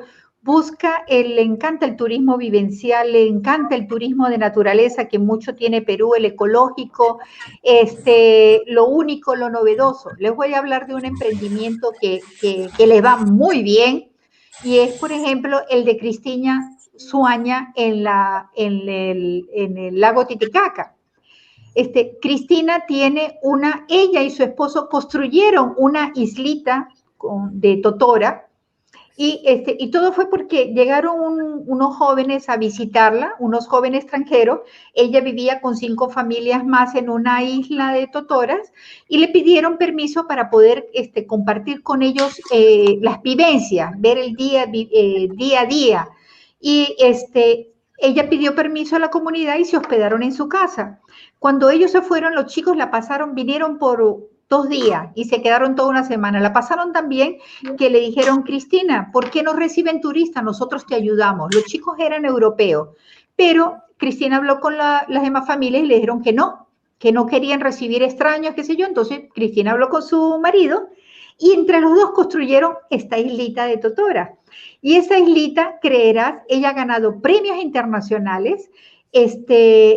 busca, 0.49 1.05
le 1.09 1.42
encanta 1.42 1.84
el 1.84 1.94
turismo 1.94 2.38
vivencial, 2.38 3.12
le 3.12 3.26
encanta 3.26 3.74
el 3.74 3.86
turismo 3.86 4.30
de 4.30 4.38
naturaleza 4.38 5.07
que 5.07 5.18
mucho 5.18 5.55
tiene 5.55 5.82
Perú, 5.82 6.14
el 6.14 6.24
ecológico, 6.24 7.18
este, 7.62 8.62
lo 8.66 8.86
único, 8.86 9.36
lo 9.36 9.51
novedoso. 9.51 10.09
Les 10.18 10.34
voy 10.34 10.55
a 10.55 10.61
hablar 10.61 10.86
de 10.86 10.94
un 10.94 11.05
emprendimiento 11.05 11.92
que, 12.01 12.22
que, 12.40 12.86
le 12.86 13.01
va 13.03 13.18
muy 13.18 13.62
bien, 13.62 14.09
y 14.64 14.78
es, 14.78 14.94
por 14.94 15.12
ejemplo, 15.12 15.61
el 15.68 15.84
de 15.84 15.99
Cristina 15.99 16.78
Suaña 16.96 17.70
en, 17.76 18.03
la, 18.03 18.49
en, 18.57 18.88
el, 18.88 19.46
en 19.53 19.76
el 19.76 20.01
lago 20.01 20.26
Titicaca. 20.26 20.96
Este, 21.74 22.16
Cristina 22.22 22.86
tiene 22.86 23.38
una, 23.42 23.84
ella 23.90 24.22
y 24.22 24.30
su 24.30 24.42
esposo 24.44 24.88
construyeron 24.88 25.74
una 25.76 26.11
islita 26.14 26.88
de 27.53 27.76
Totora, 27.82 28.47
y, 29.21 29.43
este, 29.45 29.77
y 29.81 29.91
todo 29.91 30.12
fue 30.12 30.31
porque 30.31 30.66
llegaron 30.66 31.16
unos 31.66 31.97
jóvenes 31.97 32.49
a 32.49 32.57
visitarla, 32.57 33.35
unos 33.41 33.66
jóvenes 33.66 34.05
extranjeros. 34.05 34.61
Ella 34.95 35.21
vivía 35.21 35.61
con 35.61 35.77
cinco 35.77 36.09
familias 36.09 36.64
más 36.64 36.95
en 36.95 37.11
una 37.11 37.43
isla 37.43 37.93
de 37.93 38.07
Totoras 38.07 38.73
y 39.09 39.19
le 39.19 39.27
pidieron 39.27 39.77
permiso 39.77 40.29
para 40.29 40.51
poder 40.51 40.89
este, 40.95 41.27
compartir 41.27 41.83
con 41.83 42.03
ellos 42.03 42.41
eh, 42.53 42.97
las 43.03 43.21
vivencias, 43.21 43.91
ver 43.99 44.19
el 44.19 44.37
día, 44.37 44.71
eh, 44.73 45.29
día 45.35 45.62
a 45.62 45.66
día. 45.66 46.09
Y 46.61 46.95
este, 47.01 47.73
ella 47.99 48.29
pidió 48.29 48.55
permiso 48.55 48.95
a 48.95 49.01
la 49.01 49.11
comunidad 49.11 49.59
y 49.59 49.64
se 49.64 49.79
hospedaron 49.79 50.23
en 50.23 50.33
su 50.33 50.49
casa. 50.49 51.01
Cuando 51.41 51.71
ellos 51.71 51.91
se 51.91 52.03
fueron, 52.03 52.37
los 52.37 52.47
chicos 52.47 52.77
la 52.77 52.93
pasaron, 52.93 53.35
vinieron 53.35 53.79
por 53.79 54.29
dos 54.49 54.68
días 54.68 55.11
y 55.14 55.24
se 55.24 55.42
quedaron 55.42 55.74
toda 55.74 55.90
una 55.90 56.05
semana. 56.05 56.40
La 56.40 56.53
pasaron 56.53 56.92
también 56.92 57.38
que 57.76 57.90
le 57.90 58.01
dijeron, 58.01 58.42
Cristina, 58.42 59.11
¿por 59.12 59.30
qué 59.30 59.42
no 59.42 59.53
reciben 59.53 60.01
turistas? 60.01 60.42
Nosotros 60.42 60.86
te 60.86 60.94
ayudamos. 60.94 61.55
Los 61.55 61.64
chicos 61.64 61.99
eran 61.99 62.24
europeos, 62.24 62.90
pero 63.36 63.82
Cristina 63.96 64.36
habló 64.36 64.61
con 64.61 64.78
las 64.78 65.22
demás 65.22 65.46
familias 65.46 65.82
y 65.82 65.86
le 65.86 65.96
dijeron 65.96 66.22
que 66.22 66.32
no, 66.32 66.68
que 66.99 67.12
no 67.12 67.26
querían 67.26 67.61
recibir 67.61 68.03
extraños, 68.03 68.55
qué 68.55 68.64
sé 68.64 68.76
yo. 68.76 68.86
Entonces 68.86 69.22
Cristina 69.34 69.72
habló 69.72 69.88
con 69.90 70.03
su 70.03 70.38
marido 70.40 70.88
y 71.38 71.53
entre 71.53 71.80
los 71.80 71.94
dos 71.94 72.12
construyeron 72.12 72.74
esta 72.90 73.18
islita 73.18 73.66
de 73.66 73.76
Totora. 73.76 74.34
Y 74.80 74.96
esa 74.96 75.18
islita, 75.18 75.78
creerás, 75.80 76.42
ella 76.49 76.70
ha 76.70 76.72
ganado 76.72 77.20
premios 77.20 77.59
internacionales. 77.59 78.70
Este, 79.12 79.96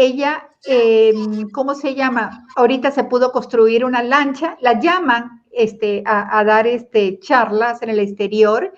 ella, 0.00 0.48
em, 0.64 1.50
¿cómo 1.50 1.74
se 1.74 1.94
llama? 1.94 2.46
Ahorita 2.56 2.90
se 2.90 3.04
pudo 3.04 3.32
construir 3.32 3.84
una 3.84 4.02
lancha, 4.02 4.56
la 4.60 4.80
llaman 4.80 5.42
este, 5.52 6.02
a, 6.06 6.42
dar 6.44 6.66
este, 6.66 7.18
charlas 7.18 7.82
en 7.82 7.90
el 7.90 7.98
exterior 7.98 8.72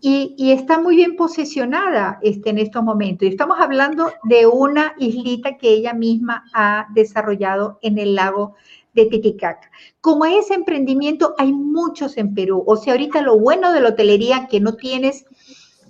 y, 0.00 0.50
está 0.52 0.78
muy 0.78 0.96
bien 0.96 1.16
posicionada 1.16 2.18
este, 2.22 2.50
en 2.50 2.58
estos 2.58 2.82
momentos. 2.82 3.26
Y 3.26 3.30
estamos 3.30 3.58
hablando 3.60 4.12
de 4.24 4.46
una 4.46 4.94
islita 4.98 5.56
que 5.58 5.70
ella 5.70 5.94
misma 5.94 6.44
ha 6.54 6.86
desarrollado 6.94 7.78
en 7.82 7.98
el 7.98 8.14
lago 8.14 8.54
de 8.94 9.06
Titicaca. 9.06 9.70
Como 10.00 10.24
ese 10.26 10.54
emprendimiento 10.54 11.34
hay 11.38 11.52
muchos 11.52 12.16
en 12.16 12.34
Perú. 12.34 12.62
O 12.66 12.76
sea, 12.76 12.94
ahorita 12.94 13.22
lo 13.22 13.38
bueno 13.38 13.72
de 13.72 13.80
la 13.80 13.90
hotelería 13.90 14.48
que 14.48 14.60
no 14.60 14.74
tienes 14.74 15.24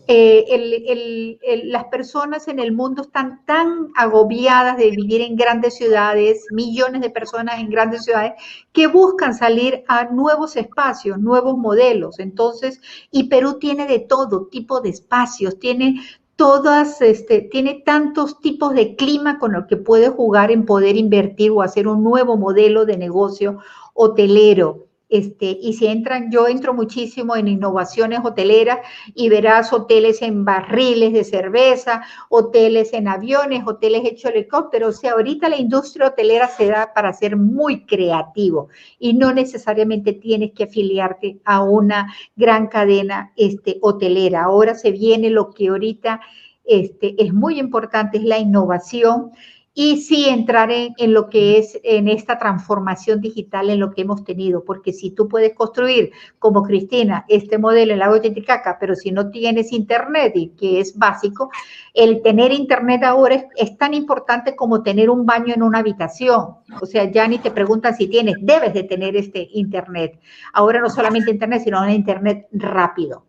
eh, 0.08 1.38
las 1.64 1.84
personas 1.84 2.48
en 2.48 2.58
el 2.58 2.72
mundo 2.72 3.02
están 3.02 3.44
tan 3.44 3.90
agobiadas 3.96 4.76
de 4.76 4.90
vivir 4.90 5.20
en 5.20 5.36
grandes 5.36 5.74
ciudades, 5.74 6.46
millones 6.50 7.00
de 7.02 7.10
personas 7.10 7.60
en 7.60 7.70
grandes 7.70 8.04
ciudades, 8.04 8.32
que 8.72 8.88
buscan 8.88 9.34
salir 9.34 9.84
a 9.88 10.04
nuevos 10.04 10.56
espacios, 10.56 11.18
nuevos 11.18 11.56
modelos. 11.56 12.18
Entonces, 12.18 12.80
y 13.10 13.24
Perú 13.24 13.58
tiene 13.58 13.86
de 13.86 14.00
todo 14.00 14.46
tipo 14.46 14.80
de 14.80 14.90
espacios, 14.90 15.58
tiene 15.58 16.00
todas, 16.36 17.00
este, 17.00 17.42
tiene 17.42 17.82
tantos 17.86 18.40
tipos 18.40 18.74
de 18.74 18.96
clima 18.96 19.38
con 19.38 19.52
los 19.52 19.66
que 19.66 19.76
puede 19.76 20.08
jugar 20.08 20.50
en 20.50 20.66
poder 20.66 20.96
invertir 20.96 21.52
o 21.52 21.62
hacer 21.62 21.86
un 21.86 22.02
nuevo 22.02 22.36
modelo 22.36 22.84
de 22.84 22.96
negocio 22.96 23.58
hotelero. 23.94 24.88
Este, 25.12 25.58
y 25.60 25.74
si 25.74 25.88
entran, 25.88 26.30
yo 26.30 26.48
entro 26.48 26.72
muchísimo 26.72 27.36
en 27.36 27.46
innovaciones 27.46 28.20
hoteleras 28.24 28.78
y 29.14 29.28
verás 29.28 29.70
hoteles 29.70 30.22
en 30.22 30.46
barriles 30.46 31.12
de 31.12 31.22
cerveza, 31.22 32.02
hoteles 32.30 32.94
en 32.94 33.08
aviones, 33.08 33.62
hoteles 33.66 34.06
hechos 34.06 34.30
helicópteros. 34.30 34.96
O 34.96 34.98
sea, 34.98 35.12
ahorita 35.12 35.50
la 35.50 35.58
industria 35.58 36.06
hotelera 36.06 36.48
se 36.48 36.68
da 36.68 36.94
para 36.94 37.12
ser 37.12 37.36
muy 37.36 37.84
creativo 37.84 38.68
y 38.98 39.12
no 39.12 39.34
necesariamente 39.34 40.14
tienes 40.14 40.52
que 40.52 40.64
afiliarte 40.64 41.40
a 41.44 41.62
una 41.62 42.14
gran 42.34 42.68
cadena 42.68 43.34
este, 43.36 43.76
hotelera. 43.82 44.44
Ahora 44.44 44.74
se 44.74 44.92
viene 44.92 45.28
lo 45.28 45.50
que 45.50 45.68
ahorita 45.68 46.22
este, 46.64 47.22
es 47.22 47.34
muy 47.34 47.58
importante, 47.58 48.16
es 48.16 48.24
la 48.24 48.38
innovación 48.38 49.32
y 49.74 50.02
sí 50.02 50.28
entrar 50.28 50.70
en, 50.70 50.94
en, 50.98 51.14
lo 51.14 51.30
que 51.30 51.58
es 51.58 51.80
en 51.82 52.08
esta 52.08 52.38
transformación 52.38 53.22
digital 53.22 53.70
en 53.70 53.80
lo 53.80 53.90
que 53.90 54.02
hemos 54.02 54.22
tenido, 54.22 54.64
porque 54.64 54.92
si 54.92 55.10
tú 55.12 55.28
puedes 55.28 55.54
construir 55.54 56.12
como 56.38 56.62
Cristina 56.62 57.24
este 57.28 57.56
modelo 57.56 57.92
en 57.92 58.00
lago 58.00 58.20
Titicaca, 58.20 58.76
pero 58.78 58.94
si 58.94 59.12
no 59.12 59.30
tienes 59.30 59.72
internet 59.72 60.32
y 60.34 60.48
que 60.48 60.80
es 60.80 60.98
básico, 60.98 61.50
el 61.94 62.20
tener 62.20 62.52
internet 62.52 63.02
ahora 63.02 63.36
es, 63.36 63.44
es, 63.56 63.78
tan 63.78 63.94
importante 63.94 64.54
como 64.54 64.82
tener 64.82 65.08
un 65.08 65.24
baño 65.24 65.54
en 65.54 65.62
una 65.62 65.78
habitación. 65.78 66.56
O 66.80 66.86
sea, 66.86 67.10
ya 67.10 67.26
ni 67.26 67.38
te 67.38 67.50
preguntan 67.50 67.96
si 67.96 68.08
tienes, 68.08 68.36
debes 68.40 68.74
de 68.74 68.82
tener 68.84 69.16
este 69.16 69.48
internet. 69.52 70.20
Ahora 70.52 70.80
no 70.80 70.90
solamente 70.90 71.30
internet, 71.30 71.62
sino 71.64 71.80
un 71.80 71.90
internet 71.90 72.46
rápido, 72.52 73.24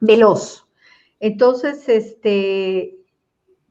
veloz. 0.00 0.66
Entonces, 1.20 1.88
este, 1.88 2.97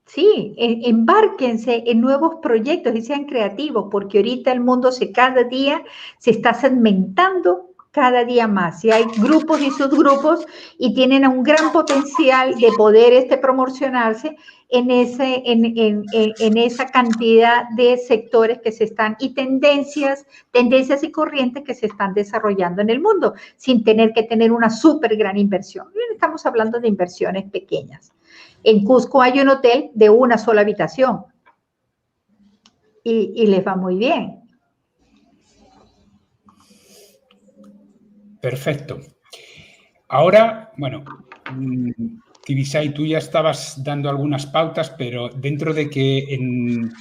Sí, 0.08 0.55
embárquense 0.58 1.84
en 1.86 1.99
nuevos 1.99 2.36
proyectos 2.41 2.95
y 2.95 3.01
sean 3.01 3.26
creativos, 3.26 3.88
porque 3.91 4.20
ahorita 4.20 4.53
el 4.53 4.62
mundo 4.62 4.91
se 4.91 5.12
cada 5.12 5.43
día 5.43 5.84
se 6.18 6.32
está 6.32 6.53
segmentando 6.53 7.68
cada 7.91 8.24
día 8.24 8.47
más. 8.47 8.86
Y 8.86 8.91
hay 8.91 9.05
grupos 9.18 9.60
y 9.60 9.72
subgrupos 9.72 10.45
y 10.78 10.93
tienen 10.93 11.28
un 11.28 11.43
gran 11.43 11.72
potencial 11.72 12.55
de 12.55 12.70
poder 12.78 13.12
este, 13.12 13.38
promocionarse 13.38 14.38
en, 14.70 14.91
ese, 14.91 15.41
en, 15.45 15.66
en, 15.66 16.05
en, 16.14 16.58
esa 16.58 16.86
cantidad 16.86 17.64
de 17.76 17.97
sectores 17.97 18.60
que 18.62 18.72
se 18.72 18.84
están 18.84 19.18
y 19.20 19.34
tendencias, 19.34 20.26
tendencias 20.51 21.03
y 21.03 21.12
corrientes 21.12 21.64
que 21.64 21.74
se 21.74 21.88
están 21.88 22.14
desarrollando 22.14 22.82
en 22.82 22.91
el 22.91 23.01
mundo, 23.01 23.34
sin 23.55 23.84
tener 23.84 24.14
que 24.14 24.24
tener 24.24 24.51
una 24.51 24.70
súper 24.70 25.18
gran 25.18 25.36
inversión. 25.38 25.88
Estamos 26.14 26.45
hablando 26.45 26.80
de 26.80 26.88
inversiones 26.88 27.49
pequeñas. 27.49 28.12
En 28.68 28.84
Cusco 28.84 29.22
hay 29.22 29.39
un 29.39 29.47
hotel 29.47 29.91
de 29.93 30.09
una 30.09 30.38
sola 30.38 30.59
habitación 30.59 31.24
y, 33.01 33.32
y 33.34 33.47
les 33.47 33.65
va 33.65 33.78
muy 33.78 33.95
bien. 33.95 34.41
Perfecto. 38.41 38.99
Ahora, 40.09 40.74
bueno, 40.76 41.05
mm, 41.49 41.91
Tibisay, 42.43 42.93
tú 42.93 43.05
ya 43.05 43.20
estabas 43.20 43.82
dando 43.82 44.09
algunas 44.09 44.45
pautas, 44.45 44.89
pero 44.97 45.30
dentro 45.30 45.74
de 45.74 45.89
que 45.89 46.34
en, 46.34 46.91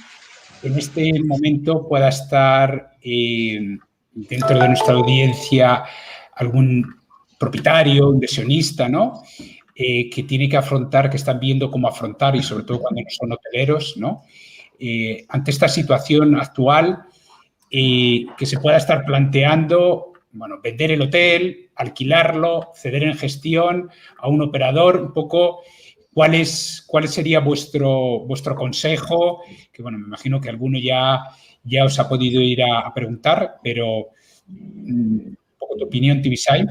en 0.63 0.77
este 0.77 1.21
momento 1.21 1.85
pueda 1.85 2.07
estar 2.07 2.93
eh, 3.01 3.77
dentro 4.13 4.57
de 4.57 4.67
nuestra 4.69 4.93
audiencia 4.93 5.83
algún 6.33 6.95
propietario, 7.37 8.13
inversionista, 8.13 8.87
¿no? 8.87 9.21
Eh, 9.79 10.09
que 10.09 10.23
tiene 10.23 10.49
que 10.49 10.57
afrontar, 10.57 11.07
que 11.07 11.17
están 11.17 11.39
viendo 11.39 11.69
cómo 11.69 11.87
afrontar 11.87 12.35
y 12.35 12.41
sobre 12.41 12.63
todo 12.63 12.79
cuando 12.79 12.99
no 12.99 13.07
son 13.11 13.31
hoteleros, 13.31 13.95
¿no? 13.97 14.23
Eh, 14.79 15.23
ante 15.29 15.51
esta 15.51 15.67
situación 15.67 16.35
actual, 16.35 17.03
eh, 17.69 18.25
que 18.39 18.47
se 18.47 18.59
pueda 18.59 18.77
estar 18.77 19.05
planteando, 19.05 20.13
bueno, 20.31 20.55
vender 20.63 20.93
el 20.93 21.03
hotel, 21.03 21.69
alquilarlo, 21.75 22.71
ceder 22.73 23.03
en 23.03 23.15
gestión 23.19 23.91
a 24.17 24.27
un 24.27 24.41
operador, 24.41 24.99
un 24.99 25.13
poco 25.13 25.61
cuál, 26.11 26.33
es, 26.33 26.83
cuál 26.87 27.07
sería 27.07 27.39
vuestro, 27.39 28.21
vuestro 28.21 28.55
consejo, 28.55 29.43
que 29.71 29.83
bueno, 29.83 29.99
me 29.99 30.05
imagino 30.05 30.41
que 30.41 30.49
alguno 30.49 30.79
ya, 30.79 31.21
ya 31.63 31.85
os 31.85 31.99
ha 31.99 32.09
podido 32.09 32.41
ir 32.41 32.63
a, 32.63 32.91
preguntar, 32.95 33.57
pero 33.61 34.07
mm, 34.47 35.19
un 35.19 35.37
poco 35.59 35.75
tu 35.75 35.85
opinión, 35.85 36.19
Tibisay. 36.19 36.65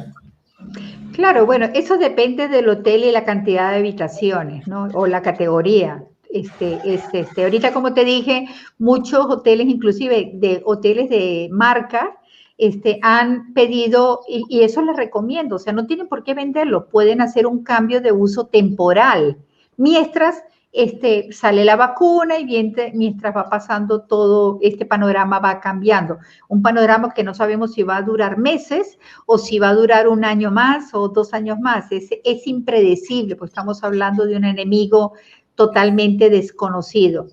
Claro, 1.13 1.47
bueno, 1.47 1.67
eso 1.75 1.97
depende 1.97 2.49
del 2.49 2.69
hotel 2.69 3.05
y 3.05 3.11
la 3.11 3.25
cantidad 3.25 3.71
de 3.71 3.79
habitaciones, 3.79 4.67
¿no? 4.67 4.89
O 4.95 5.07
la 5.07 5.23
categoría. 5.23 6.05
Este, 6.29 6.81
este, 6.85 7.21
este. 7.21 7.45
Ahorita, 7.45 7.73
como 7.73 7.95
te 7.95 8.05
dije, 8.05 8.47
muchos 8.79 9.25
hoteles, 9.27 9.69
inclusive 9.69 10.33
de 10.35 10.61
hoteles 10.65 11.09
de 11.09 11.49
marca, 11.51 12.19
este, 12.59 12.99
han 13.03 13.55
pedido, 13.55 14.21
y, 14.29 14.45
y, 14.49 14.63
eso 14.63 14.83
les 14.83 14.97
recomiendo, 14.97 15.57
o 15.57 15.59
sea, 15.59 15.73
no 15.73 15.87
tienen 15.87 16.09
por 16.09 16.25
qué 16.25 16.35
venderlo, 16.35 16.89
pueden 16.89 17.21
hacer 17.21 17.47
un 17.47 17.63
cambio 17.63 18.01
de 18.01 18.13
uso 18.13 18.47
temporal, 18.47 19.39
mientras 19.77 20.43
este, 20.77 21.33
sale 21.33 21.65
la 21.65 21.75
vacuna 21.75 22.39
y 22.39 22.45
mientras 22.93 23.35
va 23.35 23.49
pasando 23.49 24.03
todo 24.03 24.59
este 24.61 24.85
panorama 24.85 25.39
va 25.39 25.59
cambiando. 25.59 26.19
Un 26.49 26.61
panorama 26.61 27.15
que 27.15 27.25
no 27.25 27.33
sabemos 27.33 27.73
si 27.73 27.83
va 27.83 27.97
a 27.97 28.03
durar 28.03 28.37
meses 28.37 28.99
o 29.25 29.39
si 29.39 29.59
va 29.59 29.71
a 29.71 29.75
durar 29.75 30.07
un 30.07 30.25
año 30.25 30.51
más 30.51 30.93
o 30.93 31.09
dos 31.09 31.33
años 31.33 31.59
más. 31.59 31.91
Es, 31.91 32.11
es 32.23 32.47
impredecible, 32.47 33.37
pues 33.37 33.51
estamos 33.51 33.83
hablando 33.83 34.27
de 34.27 34.37
un 34.37 34.45
enemigo 34.45 35.15
totalmente 35.55 36.29
desconocido. 36.29 37.29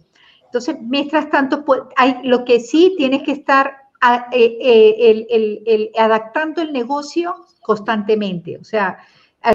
Entonces, 0.46 0.78
mientras 0.82 1.30
tanto, 1.30 1.66
pues, 1.66 1.82
hay, 1.98 2.20
lo 2.24 2.46
que 2.46 2.62
sí 2.62 2.96
tienes 2.98 3.24
que 3.24 3.34
estar 3.34 3.74
a, 4.00 4.28
eh, 4.32 4.58
eh, 4.62 4.96
el, 5.00 5.28
el, 5.30 5.64
el, 5.66 5.92
adaptando 5.98 6.62
el 6.62 6.72
negocio 6.72 7.36
constantemente, 7.62 8.58
o 8.58 8.64
sea, 8.64 9.00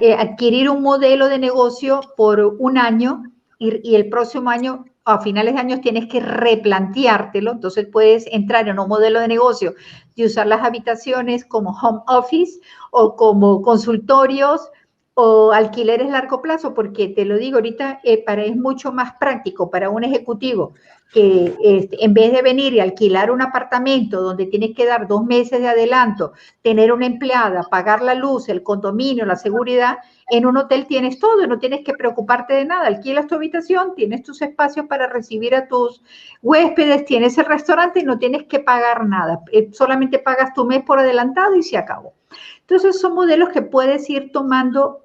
eh, 0.01 0.12
adquirir 0.12 0.68
un 0.68 0.82
modelo 0.82 1.28
de 1.28 1.39
negocio 1.39 2.01
por 2.16 2.41
un 2.41 2.76
año 2.76 3.22
y, 3.59 3.94
el 3.94 4.09
próximo 4.09 4.50
año, 4.50 4.84
a 5.04 5.20
finales 5.20 5.54
de 5.54 5.61
año, 5.61 5.80
tienes 5.80 6.06
que 6.06 6.20
replanteártelo. 6.20 7.52
Entonces 7.52 7.86
puedes 7.90 8.26
entrar 8.30 8.68
en 8.68 8.78
un 8.78 8.88
modelo 8.88 9.20
de 9.20 9.28
negocio 9.28 9.74
y 10.14 10.24
usar 10.24 10.46
las 10.46 10.64
habitaciones 10.64 11.44
como 11.44 11.70
home 11.70 12.00
office 12.06 12.61
o 12.90 13.16
como 13.16 13.62
consultorios 13.62 14.70
o 15.14 15.50
alquileres 15.50 16.11
largo 16.11 16.40
plazo, 16.40 16.74
porque 16.74 17.09
te 17.09 17.24
lo 17.24 17.36
digo 17.38 17.56
ahorita, 17.56 18.00
para, 18.24 18.44
es 18.44 18.56
mucho 18.56 18.92
más 18.92 19.14
práctico 19.18 19.68
para 19.68 19.90
un 19.90 20.04
ejecutivo 20.04 20.74
que 21.12 21.56
este, 21.62 22.04
en 22.04 22.14
vez 22.14 22.32
de 22.32 22.42
venir 22.42 22.74
y 22.74 22.80
alquilar 22.80 23.30
un 23.30 23.42
apartamento 23.42 24.20
donde 24.20 24.46
tienes 24.46 24.76
que 24.76 24.86
dar 24.86 25.09
dos 25.09 25.24
meses 25.24 25.61
de 25.61 25.68
adelanto, 25.68 26.32
tener 26.62 26.92
una 26.92 27.06
empleada, 27.06 27.62
pagar 27.62 28.02
la 28.02 28.14
luz, 28.14 28.48
el 28.48 28.62
condominio, 28.62 29.24
la 29.24 29.36
seguridad, 29.36 29.98
en 30.31 30.47
un 30.47 30.57
hotel 30.57 30.87
tienes 30.87 31.18
todo, 31.18 31.47
no 31.47 31.59
tienes 31.59 31.83
que 31.85 31.95
preocuparte 31.95 32.55
de 32.55 32.64
nada. 32.64 32.87
Alquilas 32.87 33.26
tu 33.26 33.35
habitación, 33.35 33.95
tienes 33.95 34.22
tus 34.22 34.43
espacios 34.43 34.87
para 34.87 35.07
recibir 35.07 35.55
a 35.55 35.68
tus 35.68 36.03
huéspedes, 36.43 37.05
tienes 37.05 37.39
el 37.39 37.47
restaurante 37.47 38.01
y 38.01 38.05
no 38.05 38.18
tienes 38.18 38.45
que 38.45 38.61
pagar 38.61 39.07
nada. 39.07 39.41
Eh, 39.53 39.70
solamente 39.72 40.18
pagas 40.18 40.53
tu 40.53 40.64
mes 40.66 40.83
por 40.85 40.99
adelantado 40.99 41.55
y 41.57 41.62
se 41.62 41.79
acabó. 41.79 42.14
Entonces 42.61 43.01
son 43.01 43.14
modelos 43.14 43.49
que 43.51 43.62
puedes 43.62 44.09
ir 44.11 44.31
tomando 44.33 45.01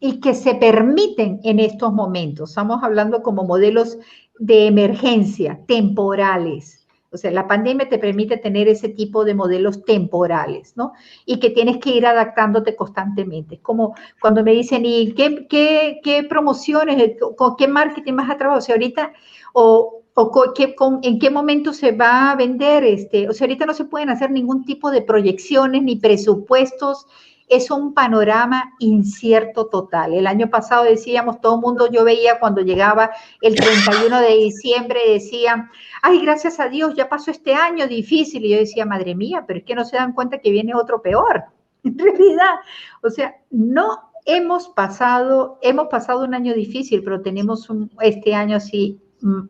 y 0.00 0.20
que 0.20 0.34
se 0.34 0.54
permiten 0.54 1.40
en 1.44 1.58
estos 1.58 1.92
momentos. 1.92 2.50
Estamos 2.50 2.82
hablando 2.82 3.22
como 3.22 3.44
modelos 3.44 3.98
de 4.38 4.66
emergencia, 4.66 5.60
temporales. 5.66 6.77
O 7.10 7.16
sea, 7.16 7.30
la 7.30 7.48
pandemia 7.48 7.88
te 7.88 7.98
permite 7.98 8.36
tener 8.36 8.68
ese 8.68 8.90
tipo 8.90 9.24
de 9.24 9.34
modelos 9.34 9.82
temporales, 9.84 10.76
¿no? 10.76 10.92
Y 11.24 11.40
que 11.40 11.50
tienes 11.50 11.78
que 11.78 11.90
ir 11.90 12.06
adaptándote 12.06 12.76
constantemente. 12.76 13.56
Es 13.56 13.60
como 13.62 13.94
cuando 14.20 14.44
me 14.44 14.52
dicen, 14.52 14.84
¿y 14.84 15.12
qué, 15.12 15.46
qué, 15.48 16.00
qué 16.02 16.24
promociones, 16.24 17.14
con 17.36 17.56
qué 17.56 17.66
marketing 17.66 18.16
vas 18.16 18.30
a 18.30 18.36
trabajar? 18.36 18.58
O 18.58 18.62
sea, 18.62 18.74
ahorita, 18.74 19.12
o, 19.54 20.02
o 20.12 20.52
qué, 20.54 20.74
con, 20.74 21.00
en 21.02 21.18
qué 21.18 21.30
momento 21.30 21.72
se 21.72 21.92
va 21.92 22.30
a 22.30 22.36
vender, 22.36 22.84
este, 22.84 23.28
o 23.28 23.32
sea, 23.32 23.46
ahorita 23.46 23.64
no 23.64 23.72
se 23.72 23.86
pueden 23.86 24.10
hacer 24.10 24.30
ningún 24.30 24.66
tipo 24.66 24.90
de 24.90 25.00
proyecciones 25.00 25.82
ni 25.82 25.96
presupuestos 25.96 27.06
es 27.48 27.70
un 27.70 27.94
panorama 27.94 28.74
incierto 28.78 29.66
total. 29.66 30.14
El 30.14 30.26
año 30.26 30.50
pasado 30.50 30.84
decíamos, 30.84 31.40
todo 31.40 31.56
el 31.56 31.60
mundo, 31.62 31.90
yo 31.90 32.04
veía 32.04 32.38
cuando 32.38 32.60
llegaba 32.60 33.10
el 33.40 33.54
31 33.54 34.20
de 34.20 34.34
diciembre, 34.36 35.00
decían, 35.06 35.70
ay, 36.02 36.20
gracias 36.20 36.60
a 36.60 36.68
Dios, 36.68 36.94
ya 36.94 37.08
pasó 37.08 37.30
este 37.30 37.54
año 37.54 37.86
difícil. 37.86 38.44
Y 38.44 38.50
yo 38.50 38.58
decía, 38.58 38.84
madre 38.84 39.14
mía, 39.14 39.44
pero 39.46 39.60
es 39.60 39.64
que 39.64 39.74
no 39.74 39.84
se 39.84 39.96
dan 39.96 40.12
cuenta 40.12 40.38
que 40.38 40.50
viene 40.50 40.74
otro 40.74 41.02
peor. 41.02 41.44
En 41.84 41.96
realidad, 41.96 42.56
o 43.02 43.08
sea, 43.08 43.36
no 43.50 44.10
hemos 44.26 44.68
pasado, 44.68 45.58
hemos 45.62 45.86
pasado 45.86 46.24
un 46.24 46.34
año 46.34 46.52
difícil, 46.52 47.02
pero 47.04 47.22
tenemos 47.22 47.68
este 48.00 48.34
año 48.34 48.56
así 48.56 49.00
mm, 49.22 49.42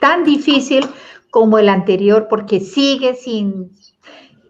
tan 0.00 0.24
difícil 0.24 0.84
como 1.30 1.56
el 1.56 1.68
anterior, 1.68 2.26
porque 2.28 2.58
sigue 2.60 3.14
sin 3.14 3.70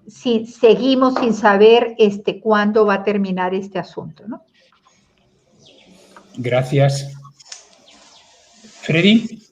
si, 0.08 0.46
seguimos 0.46 1.14
sin 1.20 1.34
saber 1.34 1.94
este, 1.98 2.40
cuándo 2.40 2.86
va 2.86 2.94
a 2.94 3.04
terminar 3.04 3.54
este 3.54 3.78
asunto. 3.78 4.26
¿no? 4.26 4.42
Gracias. 6.36 7.12
Freddy. 8.82 9.44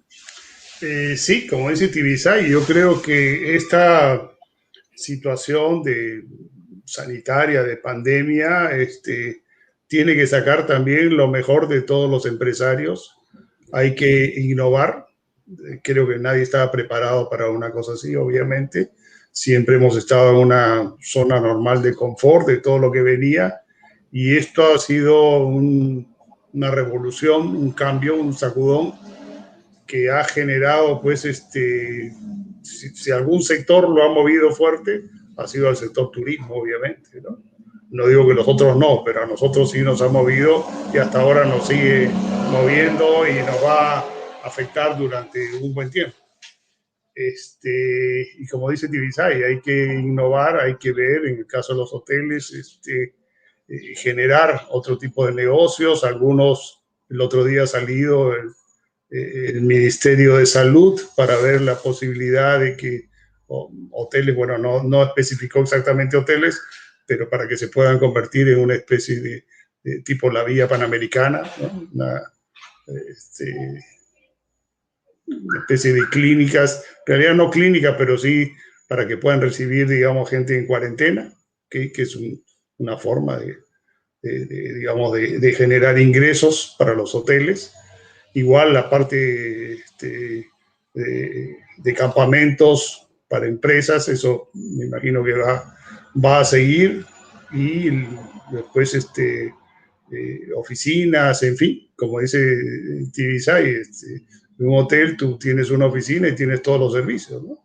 Eh, 0.82 1.16
sí, 1.16 1.46
como 1.46 1.70
dice 1.70 1.88
Tibisay, 1.88 2.50
yo 2.50 2.62
creo 2.62 3.00
que 3.00 3.56
esta 3.56 4.30
situación 4.94 5.82
de 5.82 6.24
sanitaria, 6.84 7.62
de 7.62 7.76
pandemia, 7.76 8.70
este, 8.72 9.42
tiene 9.86 10.14
que 10.14 10.26
sacar 10.26 10.66
también 10.66 11.16
lo 11.16 11.28
mejor 11.28 11.68
de 11.68 11.82
todos 11.82 12.10
los 12.10 12.26
empresarios. 12.26 13.16
Hay 13.72 13.94
que 13.94 14.34
innovar. 14.36 15.06
Creo 15.82 16.08
que 16.08 16.18
nadie 16.18 16.42
estaba 16.42 16.70
preparado 16.70 17.28
para 17.30 17.50
una 17.50 17.70
cosa 17.70 17.92
así, 17.92 18.14
obviamente 18.16 18.90
siempre 19.36 19.76
hemos 19.76 19.94
estado 19.98 20.30
en 20.30 20.36
una 20.36 20.94
zona 20.98 21.38
normal 21.38 21.82
de 21.82 21.94
confort 21.94 22.46
de 22.46 22.56
todo 22.56 22.78
lo 22.78 22.90
que 22.90 23.02
venía 23.02 23.60
y 24.10 24.34
esto 24.34 24.74
ha 24.74 24.78
sido 24.78 25.46
un, 25.46 26.08
una 26.54 26.70
revolución, 26.70 27.54
un 27.54 27.70
cambio, 27.72 28.16
un 28.16 28.32
sacudón 28.32 28.94
que 29.86 30.10
ha 30.10 30.24
generado, 30.24 31.02
pues, 31.02 31.26
este, 31.26 32.14
si, 32.62 33.10
algún 33.10 33.42
sector 33.42 33.86
lo 33.86 34.02
ha 34.04 34.08
movido 34.08 34.52
fuerte, 34.52 35.04
ha 35.36 35.46
sido 35.46 35.68
el 35.68 35.76
sector 35.76 36.10
turismo, 36.10 36.54
obviamente, 36.54 37.20
¿no? 37.20 37.42
No 37.90 38.06
digo 38.08 38.26
que 38.26 38.34
los 38.34 38.48
otros 38.48 38.74
no, 38.74 39.02
pero 39.04 39.22
a 39.22 39.26
nosotros 39.26 39.70
sí 39.70 39.82
nos 39.82 40.00
ha 40.00 40.08
movido 40.08 40.66
y 40.94 40.96
hasta 40.96 41.20
ahora 41.20 41.44
nos 41.44 41.68
sigue 41.68 42.08
moviendo 42.50 43.28
y 43.28 43.34
nos 43.44 43.62
va 43.62 43.98
a 43.98 44.04
afectar 44.44 44.96
durante 44.98 45.54
un 45.56 45.74
buen 45.74 45.90
tiempo. 45.90 46.25
Este, 47.16 48.28
y 48.38 48.46
como 48.46 48.70
dice 48.70 48.88
Tibisay, 48.88 49.42
hay 49.42 49.60
que 49.62 49.86
innovar, 49.86 50.60
hay 50.60 50.76
que 50.76 50.92
ver, 50.92 51.24
en 51.24 51.38
el 51.38 51.46
caso 51.46 51.72
de 51.72 51.78
los 51.78 51.94
hoteles, 51.94 52.52
este, 52.52 53.14
eh, 53.68 53.94
generar 53.96 54.66
otro 54.68 54.98
tipo 54.98 55.26
de 55.26 55.32
negocios. 55.32 56.04
Algunos, 56.04 56.84
el 57.08 57.22
otro 57.22 57.42
día 57.42 57.62
ha 57.62 57.66
salido 57.66 58.34
el, 58.34 58.50
eh, 59.10 59.52
el 59.54 59.62
Ministerio 59.62 60.36
de 60.36 60.44
Salud 60.44 61.00
para 61.16 61.38
ver 61.38 61.62
la 61.62 61.76
posibilidad 61.76 62.60
de 62.60 62.76
que 62.76 63.08
hoteles, 63.48 64.34
bueno, 64.34 64.58
no, 64.58 64.82
no 64.82 65.02
especificó 65.02 65.60
exactamente 65.60 66.18
hoteles, 66.18 66.60
pero 67.06 67.30
para 67.30 67.48
que 67.48 67.56
se 67.56 67.68
puedan 67.68 67.98
convertir 67.98 68.48
en 68.48 68.58
una 68.58 68.74
especie 68.74 69.20
de, 69.20 69.44
tipo 70.04 70.30
la 70.30 70.42
vía 70.42 70.68
panamericana, 70.68 71.42
una, 71.94 72.20
este, 73.08 73.84
una, 75.26 75.60
especie 75.60 75.92
de 75.92 76.08
clínicas, 76.10 76.84
en 77.06 77.14
realidad 77.14 77.34
no 77.34 77.50
clínicas, 77.50 77.94
pero 77.98 78.16
sí 78.18 78.52
para 78.88 79.06
que 79.06 79.16
puedan 79.16 79.40
recibir, 79.40 79.88
digamos, 79.88 80.30
gente 80.30 80.56
en 80.56 80.66
cuarentena, 80.66 81.32
que, 81.68 81.90
es 81.96 82.16
una 82.78 82.96
forma 82.96 83.38
de, 83.38 83.58
digamos, 84.22 85.12
de, 85.12 85.52
generar 85.52 85.98
ingresos 85.98 86.76
para 86.78 86.94
los 86.94 87.14
hoteles. 87.14 87.72
Igual 88.34 88.72
la 88.72 88.88
parte 88.88 89.72
este, 89.72 90.48
de, 90.94 91.94
campamentos 91.94 93.08
para 93.28 93.46
empresas, 93.46 94.08
eso 94.08 94.50
me 94.54 94.86
imagino 94.86 95.24
que 95.24 95.32
va, 95.32 95.76
va 96.24 96.40
a 96.40 96.44
seguir. 96.44 97.04
Y 97.52 97.90
después 98.52 98.94
este, 98.94 99.52
eh, 100.12 100.52
oficinas, 100.54 101.42
en 101.42 101.56
fin, 101.56 101.90
como 101.96 102.20
dice 102.20 102.38
Tibisay, 103.12 103.70
este, 103.70 104.22
un 104.58 104.78
hotel 104.78 105.16
tú 105.16 105.38
tienes 105.38 105.70
una 105.70 105.86
oficina 105.86 106.28
y 106.28 106.34
tienes 106.34 106.62
todos 106.62 106.80
los 106.80 106.92
servicios, 106.92 107.42
¿no? 107.42 107.62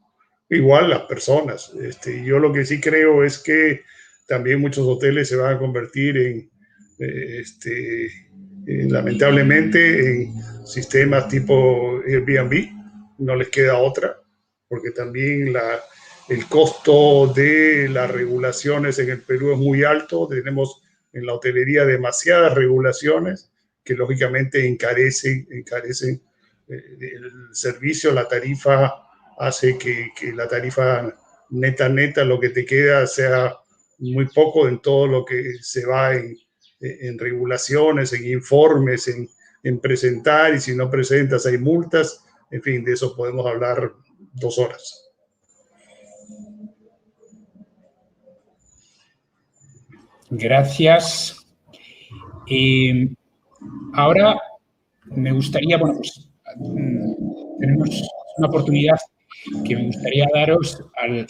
Igual 0.50 0.90
las 0.90 1.04
personas. 1.04 1.72
Este, 1.82 2.24
yo 2.24 2.38
lo 2.38 2.52
que 2.52 2.66
sí 2.66 2.82
creo 2.82 3.24
es 3.24 3.40
que 3.40 3.84
también 4.28 4.60
muchos 4.60 4.86
hoteles 4.86 5.30
se 5.30 5.38
van 5.38 5.56
a 5.56 5.60
convertir 5.60 6.18
en, 6.18 6.52
este, 7.00 8.10
lamentablemente 8.66 10.24
en 10.24 10.34
sistemas 10.66 11.28
tipo 11.28 12.02
Airbnb, 12.06 12.70
no 13.20 13.36
les 13.36 13.50
queda 13.50 13.78
otra, 13.78 14.18
porque 14.68 14.92
también 14.92 15.54
la, 15.54 15.80
el 16.30 16.46
costo 16.48 17.28
de 17.34 17.90
las 17.90 18.10
regulaciones 18.12 19.00
en 19.00 19.10
el 19.10 19.22
Perú 19.22 19.54
es 19.54 19.58
muy 19.58 19.84
alto, 19.84 20.28
tenemos 20.28 20.82
en 21.14 21.26
la 21.26 21.34
hotelería 21.34 21.86
demasiadas 21.86 22.54
regulaciones 22.56 23.52
que 23.84 23.96
lógicamente 23.96 24.68
encarecen, 24.68 25.48
encarecen 25.52 26.16
eh, 26.16 26.22
el 26.72 27.50
servicio, 27.52 28.12
la 28.12 28.28
tarifa 28.28 29.08
hace 29.38 29.78
que, 29.78 30.10
que 30.16 30.32
la 30.34 30.48
tarifa 30.48 31.14
neta, 31.50 31.90
neta, 31.90 32.24
lo 32.24 32.40
que 32.40 32.50
te 32.50 32.66
queda 32.66 33.06
sea 33.08 33.58
muy 34.00 34.28
poco 34.28 34.68
en 34.68 34.82
todo 34.82 35.08
lo 35.08 35.26
que 35.26 35.56
se 35.62 35.86
va 35.86 36.16
en, 36.16 36.38
en 36.80 37.20
regulaciones, 37.20 38.14
en 38.14 38.28
informes, 38.28 39.08
en, 39.08 39.30
en, 39.64 39.80
presentar, 39.80 40.54
y 40.54 40.60
si 40.60 40.76
no 40.76 40.90
presentas 40.90 41.46
hay 41.46 41.58
multas, 41.58 42.24
en 42.50 42.62
fin, 42.62 42.84
de 42.84 42.94
eso 42.94 43.16
podemos 43.16 43.46
hablar 43.46 43.94
dos 44.34 44.58
horas. 44.58 45.12
Gracias. 50.30 51.46
Eh, 52.50 53.10
ahora 53.94 54.40
me 55.06 55.32
gustaría, 55.34 55.78
bueno, 55.78 55.98
pues 55.98 56.31
tenemos 57.60 58.10
una 58.38 58.48
oportunidad 58.48 58.98
que 59.66 59.76
me 59.76 59.86
gustaría 59.86 60.26
daros 60.34 60.82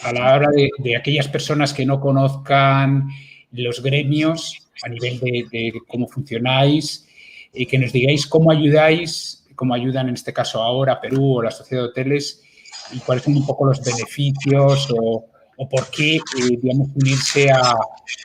a 0.02 0.12
la 0.12 0.34
hora 0.34 0.48
de, 0.50 0.70
de, 0.78 0.96
aquellas 0.96 1.28
personas 1.28 1.72
que 1.72 1.86
no 1.86 2.00
conozcan 2.00 3.08
los 3.52 3.82
gremios 3.82 4.62
a 4.82 4.88
nivel 4.88 5.20
de, 5.20 5.72
cómo 5.86 6.08
funcionáis 6.08 7.06
y 7.52 7.66
que 7.66 7.78
nos 7.78 7.92
digáis 7.92 8.26
cómo 8.26 8.50
ayudáis, 8.50 9.44
cómo 9.54 9.74
ayudan 9.74 10.08
en 10.08 10.14
este 10.14 10.32
caso 10.32 10.62
ahora 10.62 11.00
Perú 11.00 11.36
o 11.36 11.42
la 11.42 11.50
sociedad 11.50 11.84
de 11.84 11.88
hoteles 11.90 12.42
y 12.92 12.98
cuáles 12.98 13.24
son 13.24 13.36
un 13.36 13.46
poco 13.46 13.66
los 13.66 13.82
beneficios 13.82 14.88
o, 14.90 15.26
o 15.56 15.68
por 15.68 15.88
qué, 15.90 16.16
eh, 16.16 16.58
digamos, 16.60 16.88
unirse 16.94 17.50
a, 17.50 17.74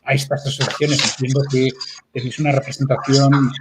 a, 0.03 0.13
estas 0.13 0.45
asociaciones. 0.45 1.03
Entiendo 1.11 1.41
que 1.51 1.69
tenéis 2.11 2.39
una 2.39 2.51
representación 2.51 3.51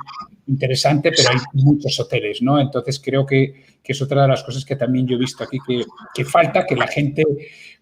interesante, 0.46 1.10
pero 1.10 1.30
hay 1.30 1.38
muchos 1.54 1.98
hoteles, 1.98 2.42
¿no? 2.42 2.60
Entonces 2.60 3.00
creo 3.00 3.26
que, 3.26 3.64
que, 3.82 3.92
es 3.92 4.02
otra 4.02 4.22
de 4.22 4.28
las 4.28 4.44
cosas 4.44 4.64
que 4.64 4.76
también 4.76 5.06
yo 5.06 5.16
he 5.16 5.18
visto 5.18 5.42
aquí, 5.44 5.58
que, 5.66 5.84
que 6.14 6.24
falta, 6.24 6.66
que 6.66 6.76
la 6.76 6.86
gente 6.86 7.24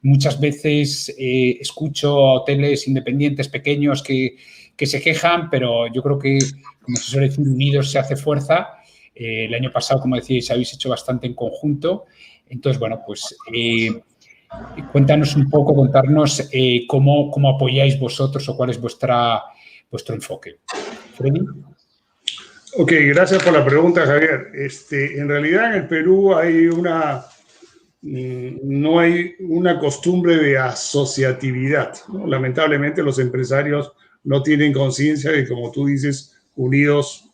muchas 0.02 0.40
veces 0.40 1.14
eh, 1.18 1.58
escucho 1.60 2.16
hoteles 2.16 2.88
independientes 2.88 3.48
pequeños 3.48 4.02
que, 4.02 4.36
que, 4.76 4.86
se 4.86 5.00
quejan, 5.00 5.50
pero 5.50 5.92
yo 5.92 6.02
creo 6.02 6.18
que, 6.18 6.38
como 6.82 6.96
se 6.96 7.10
suele 7.10 7.28
decir, 7.28 7.46
unidos 7.46 7.90
se 7.90 7.98
hace 7.98 8.16
fuerza. 8.16 8.68
Eh, 9.14 9.46
el 9.46 9.54
año 9.54 9.70
pasado, 9.70 10.00
como 10.00 10.16
decíais, 10.16 10.50
habéis 10.50 10.72
hecho 10.74 10.88
bastante 10.88 11.26
en 11.26 11.34
conjunto. 11.34 12.06
Entonces, 12.48 12.78
bueno, 12.80 13.00
pues 13.06 13.36
eh, 13.52 13.90
cuéntanos 14.92 15.36
un 15.36 15.48
poco, 15.48 15.74
contarnos 15.74 16.48
eh, 16.52 16.84
cómo, 16.86 17.30
cómo 17.30 17.50
apoyáis 17.50 17.98
vosotros 17.98 18.48
o 18.48 18.56
cuál 18.56 18.70
es 18.70 18.80
vuestra, 18.80 19.42
vuestro 19.90 20.14
enfoque. 20.14 20.58
Freddy. 21.14 21.40
Ok, 22.76 22.90
gracias 23.06 23.40
por 23.40 23.52
la 23.52 23.64
pregunta, 23.64 24.04
Javier. 24.04 24.50
Este, 24.52 25.20
en 25.20 25.28
realidad 25.28 25.68
en 25.68 25.82
el 25.82 25.86
Perú 25.86 26.34
hay 26.34 26.66
una, 26.66 27.24
mm, 28.02 28.56
no 28.64 28.98
hay 28.98 29.36
una 29.38 29.78
costumbre 29.78 30.38
de 30.38 30.58
asociatividad. 30.58 31.94
¿no? 32.08 32.26
Lamentablemente 32.26 33.00
los 33.04 33.20
empresarios 33.20 33.92
no 34.24 34.42
tienen 34.42 34.72
conciencia 34.72 35.30
de, 35.30 35.46
como 35.46 35.70
tú 35.70 35.86
dices, 35.86 36.36
unidos 36.56 37.30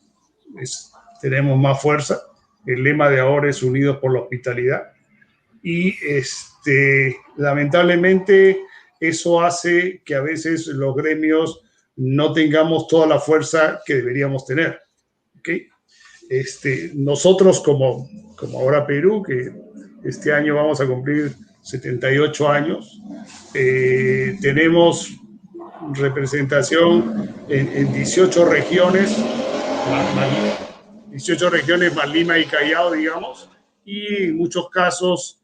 es, 0.61 0.93
tenemos 1.22 1.59
más 1.59 1.80
fuerza. 1.80 2.20
El 2.66 2.82
lema 2.82 3.09
de 3.09 3.20
ahora 3.20 3.49
es 3.49 3.62
unidos 3.62 3.97
por 3.97 4.12
la 4.12 4.20
hospitalidad. 4.20 4.93
Y 5.62 5.97
este, 6.07 7.16
lamentablemente 7.38 8.61
eso 9.01 9.41
hace 9.41 10.03
que 10.05 10.16
a 10.16 10.20
veces 10.20 10.66
los 10.66 10.95
gremios 10.95 11.62
no 11.97 12.34
tengamos 12.34 12.88
toda 12.88 13.07
la 13.07 13.18
fuerza 13.18 13.80
que 13.86 13.95
deberíamos 13.95 14.45
tener. 14.45 14.82
¿Okay? 15.41 15.68
Este, 16.28 16.93
nosotros 16.95 17.61
como, 17.61 18.09
como 18.36 18.61
ahora 18.61 18.86
Perú, 18.86 19.22
que 19.22 19.51
este 20.05 20.32
año 20.32 20.55
vamos 20.55 20.80
a 20.80 20.86
cumplir 20.86 21.34
78 21.62 22.49
años, 22.49 23.03
eh, 23.53 24.38
tenemos 24.41 25.11
representación 25.95 27.34
en, 27.49 27.68
en 27.76 27.93
18 27.93 28.45
regiones, 28.45 29.16
18 31.11 31.51
regiones 31.51 31.95
más 31.95 32.09
Lima 32.09 32.38
y 32.38 32.47
Callao, 32.47 32.93
digamos, 32.93 33.51
y 33.84 34.24
en 34.24 34.36
muchos 34.36 34.70
casos, 34.70 35.43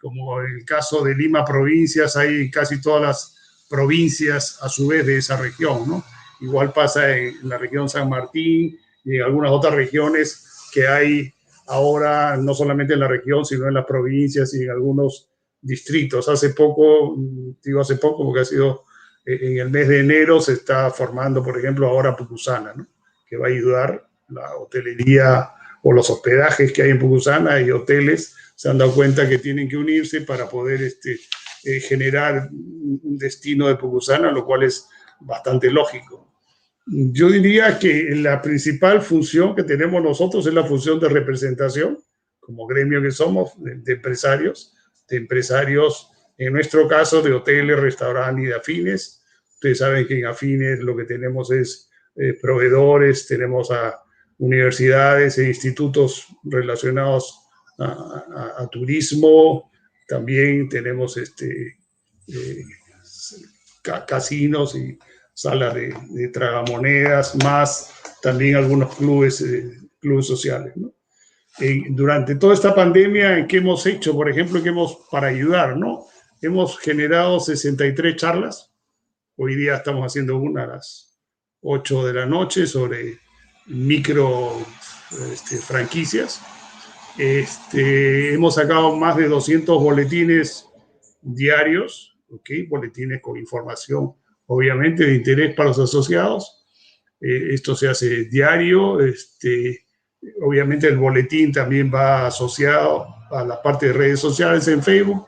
como 0.00 0.40
el 0.40 0.64
caso 0.64 1.04
de 1.04 1.14
Lima 1.14 1.44
provincias, 1.44 2.16
hay 2.16 2.50
casi 2.50 2.80
todas 2.80 3.02
las 3.02 3.64
provincias 3.68 4.58
a 4.62 4.68
su 4.68 4.88
vez 4.88 5.06
de 5.06 5.18
esa 5.18 5.36
región, 5.36 5.88
¿no? 5.88 6.04
Igual 6.40 6.72
pasa 6.72 7.16
en 7.16 7.48
la 7.48 7.56
región 7.56 7.88
San 7.88 8.08
Martín 8.08 8.78
y 9.04 9.16
en 9.16 9.22
algunas 9.22 9.50
otras 9.52 9.74
regiones 9.74 10.68
que 10.72 10.86
hay 10.88 11.32
ahora, 11.66 12.36
no 12.36 12.54
solamente 12.54 12.94
en 12.94 13.00
la 13.00 13.08
región, 13.08 13.44
sino 13.44 13.68
en 13.68 13.74
las 13.74 13.86
provincias 13.86 14.52
y 14.54 14.64
en 14.64 14.70
algunos 14.70 15.28
distritos. 15.60 16.28
Hace 16.28 16.50
poco, 16.50 17.16
digo 17.62 17.80
hace 17.80 17.96
poco 17.96 18.24
porque 18.24 18.40
ha 18.40 18.44
sido 18.44 18.84
en 19.24 19.58
el 19.58 19.70
mes 19.70 19.88
de 19.88 20.00
enero 20.00 20.40
se 20.40 20.52
está 20.52 20.90
formando, 20.90 21.42
por 21.42 21.58
ejemplo, 21.58 21.88
ahora 21.88 22.16
Pucusana, 22.16 22.74
¿no? 22.74 22.86
que 23.26 23.36
va 23.36 23.46
a 23.46 23.50
ayudar 23.50 24.06
la 24.28 24.56
hotelería 24.56 25.50
o 25.82 25.92
los 25.92 26.10
hospedajes 26.10 26.72
que 26.72 26.82
hay 26.82 26.90
en 26.90 26.98
Pucusana 26.98 27.60
y 27.60 27.70
hoteles 27.70 28.36
se 28.54 28.68
han 28.68 28.78
dado 28.78 28.94
cuenta 28.94 29.28
que 29.28 29.38
tienen 29.38 29.68
que 29.68 29.76
unirse 29.76 30.20
para 30.20 30.48
poder 30.48 30.82
este, 30.82 31.18
eh, 31.64 31.80
generar 31.80 32.48
un 32.52 33.16
destino 33.18 33.66
de 33.66 33.76
Pucusana, 33.76 34.30
lo 34.30 34.44
cual 34.44 34.62
es 34.62 34.86
bastante 35.20 35.70
lógico. 35.70 36.33
Yo 36.86 37.30
diría 37.30 37.78
que 37.78 38.14
la 38.14 38.42
principal 38.42 39.00
función 39.00 39.54
que 39.54 39.62
tenemos 39.62 40.02
nosotros 40.02 40.46
es 40.46 40.52
la 40.52 40.64
función 40.64 41.00
de 41.00 41.08
representación, 41.08 41.98
como 42.40 42.66
gremio 42.66 43.00
que 43.00 43.10
somos, 43.10 43.52
de, 43.56 43.92
empresarios, 43.92 44.74
de 45.08 45.16
empresarios 45.16 46.10
en 46.36 46.52
nuestro 46.52 46.86
caso, 46.86 47.22
de 47.22 47.32
hoteles, 47.32 47.78
restaurantes 47.78 48.44
y 48.44 48.48
de 48.48 48.54
afines. 48.54 49.22
Ustedes 49.54 49.78
saben 49.78 50.06
que 50.06 50.18
en 50.18 50.26
afines 50.26 50.80
lo 50.80 50.96
que 50.96 51.04
tenemos 51.04 51.50
es 51.52 51.88
eh, 52.16 52.34
proveedores, 52.40 53.26
tenemos 53.26 53.70
a 53.70 53.98
universidades 54.38 55.38
e 55.38 55.48
institutos 55.48 56.26
relacionados 56.42 57.40
a, 57.78 58.68
turismo, 58.70 59.70
también 60.06 60.68
tenemos 60.68 61.16
este, 61.16 61.78
eh, 62.28 62.64
casinos 64.06 64.76
y 64.76 64.96
salas 65.34 65.74
de, 65.74 66.28
tragamonedas, 66.32 67.34
más 67.44 67.92
también 68.22 68.56
algunos 68.56 68.94
clubes, 68.96 69.40
eh, 69.42 69.76
clubes 70.00 70.26
sociales. 70.26 70.72
durante 71.90 72.36
toda 72.36 72.54
esta 72.54 72.74
pandemia, 72.74 73.46
¿qué 73.46 73.58
hemos 73.58 73.84
hecho? 73.86 74.14
Por 74.14 74.30
ejemplo, 74.30 74.62
¿qué 74.62 74.70
hemos 74.70 74.98
para 75.10 75.28
ayudar? 75.28 75.76
¿no? 75.76 76.06
Hemos 76.40 76.78
generado 76.78 77.40
63 77.40 78.16
charlas. 78.16 78.72
Hoy 79.36 79.56
día 79.56 79.76
estamos 79.76 80.04
haciendo 80.06 80.36
una 80.36 80.64
a 80.64 80.66
las 80.68 81.18
8 81.62 82.06
de 82.06 82.14
la 82.14 82.26
noche 82.26 82.66
sobre 82.66 83.18
micro 83.66 84.52
este, 85.32 85.56
franquicias. 85.58 86.40
Este, 87.18 88.34
hemos 88.34 88.56
sacado 88.56 88.96
más 88.96 89.16
de 89.16 89.28
200 89.28 89.82
boletines 89.82 90.68
diarios, 91.20 92.16
¿okay? 92.28 92.66
boletines 92.66 93.20
con 93.22 93.36
información, 93.36 94.14
obviamente, 94.46 95.04
de 95.04 95.14
interés 95.14 95.54
para 95.54 95.68
los 95.68 95.78
asociados. 95.78 96.66
Eh, 97.20 97.54
esto 97.54 97.74
se 97.74 97.88
hace 97.88 98.24
diario. 98.24 99.00
Este, 99.00 99.84
obviamente 100.42 100.88
el 100.88 100.98
boletín 100.98 101.52
también 101.52 101.90
va 101.92 102.26
asociado 102.26 103.06
a 103.30 103.44
la 103.44 103.60
parte 103.62 103.86
de 103.86 103.92
redes 103.92 104.20
sociales 104.20 104.68
en 104.68 104.82
Facebook. 104.82 105.26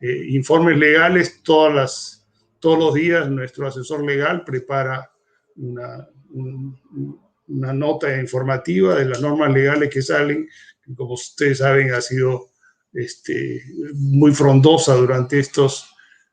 Eh, 0.00 0.26
informes 0.30 0.78
legales, 0.78 1.42
todas 1.42 1.74
las, 1.74 2.28
todos 2.58 2.78
los 2.78 2.94
días 2.94 3.28
nuestro 3.28 3.66
asesor 3.66 4.04
legal 4.04 4.44
prepara 4.44 5.10
una, 5.56 6.08
una 7.48 7.72
nota 7.72 8.18
informativa 8.18 8.94
de 8.94 9.06
las 9.06 9.20
normas 9.20 9.52
legales 9.52 9.90
que 9.90 10.00
salen, 10.00 10.48
como 10.96 11.14
ustedes 11.14 11.58
saben 11.58 11.92
ha 11.92 12.00
sido 12.00 12.50
este, 12.92 13.62
muy 13.94 14.32
frondosa 14.32 14.94
durante 14.94 15.38
estos, 15.38 15.89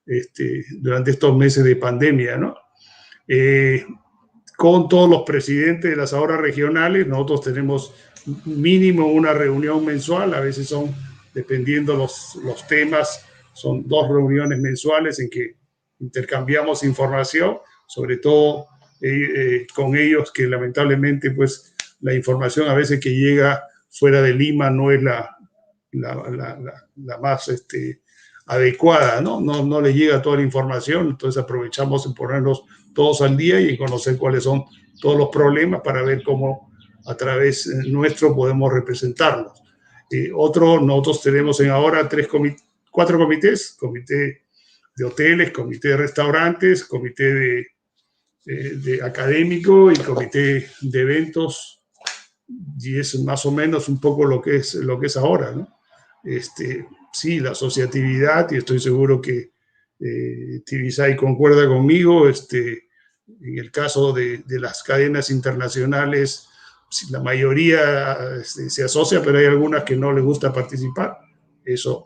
este, 0.08 0.66
durante 0.80 1.12
estos 1.12 1.36
meses 1.36 1.64
de 1.64 1.76
pandemia, 1.76 2.38
¿no? 2.38 2.56
Eh, 3.28 3.86
con 4.56 4.88
todos 4.90 5.10
los 5.10 5.24
presidentes 5.24 5.92
de 5.92 5.98
las 5.98 6.14
ahora 6.14 6.38
regionales, 6.38 7.06
nosotros 7.06 7.42
tenemos 7.42 7.94
mínimo 8.46 9.08
una 9.08 9.34
reunión 9.34 9.86
mensual, 9.86 10.34
a 10.34 10.40
veces 10.40 10.68
son, 10.68 10.96
dependiendo 11.34 11.96
los, 11.96 12.40
los 12.44 12.66
temas, 12.68 13.24
son 13.54 13.88
dos 13.88 14.08
reuniones 14.10 14.60
mensuales 14.60 15.20
en 15.20 15.30
que 15.30 15.56
intercambiamos 16.00 16.84
información, 16.84 17.58
sobre 17.88 18.18
todo 18.18 18.68
eh, 19.02 19.10
eh, 19.36 19.68
con 19.74 19.96
ellos 19.96 20.32
que 20.32 20.48
lamentablemente 20.48 21.32
pues 21.32 21.76
la 22.02 22.14
información 22.14 22.68
a 22.68 22.74
veces 22.74 23.00
que 23.00 23.10
llega 23.10 23.64
fuera 23.90 24.22
de 24.22 24.34
Lima 24.34 24.70
no 24.70 24.92
es 24.92 25.02
la, 25.02 25.38
la, 25.92 26.84
la, 26.96 27.18
más 27.20 27.48
este, 27.48 28.02
adecuada, 28.48 29.22
¿no? 29.22 29.40
¿no? 29.40 29.66
No 29.66 29.82
le 29.82 29.94
llega 29.94 30.22
toda 30.22 30.38
la 30.38 30.44
información, 30.44 31.08
entonces 31.10 31.42
aprovechamos 31.42 32.06
en 32.06 32.14
ponernos 32.14 32.64
todos 32.94 33.22
al 33.22 33.38
día 33.38 33.60
y 33.60 33.78
conocer 33.78 34.18
cuáles 34.18 34.44
son 34.44 34.66
todos 35.00 35.18
los 35.18 35.30
problemas 35.30 35.82
para 35.82 36.02
ver 36.02 36.24
cómo 36.24 36.72
a 37.06 37.16
través 37.16 37.68
nuestro 37.88 38.36
podemos 38.36 38.74
representarlos. 38.74 39.62
Eh, 40.10 40.32
otro, 40.34 40.80
nosotros 40.82 41.22
tenemos 41.22 41.60
en 41.60 41.70
ahora 41.70 42.08
tres 42.08 42.28
cuatro 42.90 43.18
comités, 43.18 43.76
comité 43.78 44.46
de 44.96 45.06
hoteles, 45.06 45.52
comité 45.52 45.90
de 45.90 45.98
restaurantes, 45.98 46.86
comité 46.86 47.34
de 47.34 47.68
de, 48.48 49.02
académico 49.04 49.92
y 49.92 49.98
comité 49.98 50.70
de 50.82 51.02
eventos, 51.02 51.84
y 52.80 52.98
es 52.98 53.20
más 53.20 53.46
o 53.46 53.52
menos 53.52 53.90
un 53.90 54.00
poco 54.00 54.24
lo 54.26 54.42
que 54.42 54.58
es, 54.58 54.76
lo 54.76 55.00
que 55.00 55.08
es 55.08 55.18
ahora. 55.18 55.52
¿no? 55.52 55.68
Este, 56.24 56.88
sí, 57.14 57.40
la 57.40 57.52
asociatividad, 57.52 58.52
y 58.52 58.58
estoy 58.58 58.80
seguro 58.80 59.22
que 59.22 59.52
eh, 60.00 60.62
Tibisay 60.66 61.16
concuerda 61.16 61.68
conmigo, 61.68 62.28
este, 62.28 62.88
en 63.42 63.58
el 63.58 63.72
caso 63.72 64.14
de, 64.14 64.40
de 64.40 64.60
las 64.60 64.84
cadenas 64.84 65.30
internacionales, 65.30 66.48
la 67.10 67.22
mayoría 67.22 68.18
este, 68.40 68.70
se 68.70 68.84
asocia, 68.84 69.22
pero 69.22 69.40
hay 69.40 69.46
algunas 69.46 69.84
que 69.84 69.96
no 69.96 70.12
les 70.14 70.24
gusta 70.24 70.54
participar. 70.54 71.18
Eso 71.64 72.06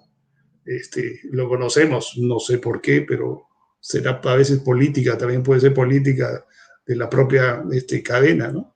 este, 0.65 1.19
lo 1.31 1.47
conocemos, 1.47 2.13
no 2.17 2.39
sé 2.39 2.57
por 2.57 2.81
qué, 2.81 3.01
pero 3.07 3.47
será 3.79 4.21
a 4.23 4.35
veces 4.35 4.59
política, 4.59 5.17
también 5.17 5.43
puede 5.43 5.61
ser 5.61 5.73
política 5.73 6.45
de 6.85 6.95
la 6.95 7.09
propia 7.09 7.63
este, 7.71 8.01
cadena, 8.01 8.51
¿no? 8.51 8.75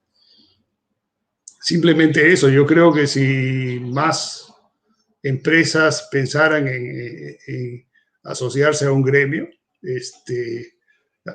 Simplemente 1.59 2.31
eso, 2.31 2.49
yo 2.49 2.65
creo 2.65 2.93
que 2.93 3.07
si 3.07 3.79
más 3.81 4.53
empresas 5.25 6.07
pensaran 6.11 6.67
en, 6.67 7.87
asociarse 8.23 8.85
a 8.85 8.91
un 8.91 9.01
gremio, 9.01 9.49
este, 9.81 10.73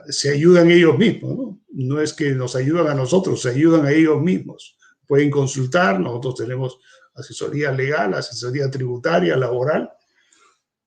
se 0.08 0.30
ayudan 0.30 0.70
ellos 0.70 0.96
mismos, 0.96 1.36
¿no? 1.36 1.60
No 1.72 2.00
es 2.00 2.12
que 2.12 2.30
nos 2.30 2.54
ayudan 2.54 2.86
a 2.88 2.94
nosotros, 2.94 3.42
se 3.42 3.50
ayudan 3.50 3.86
a 3.86 3.92
ellos 3.92 4.20
mismos. 4.22 4.76
Pueden 5.06 5.30
consultar, 5.30 5.98
nosotros 5.98 6.36
tenemos 6.36 6.78
asesoría 7.14 7.72
legal, 7.72 8.14
asesoría 8.14 8.70
tributaria, 8.70 9.36
laboral, 9.36 9.90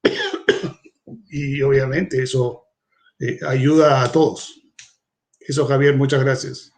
y 1.29 1.61
obviamente 1.61 2.23
eso 2.23 2.67
eh, 3.19 3.39
ayuda 3.45 4.01
a 4.01 4.11
todos. 4.11 4.61
Eso, 5.39 5.65
Javier, 5.65 5.97
muchas 5.97 6.21
gracias. 6.21 6.72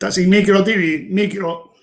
Está 0.00 0.12
sin 0.12 0.30
micro, 0.30 0.64
TV, 0.64 1.08
micro. 1.10 1.74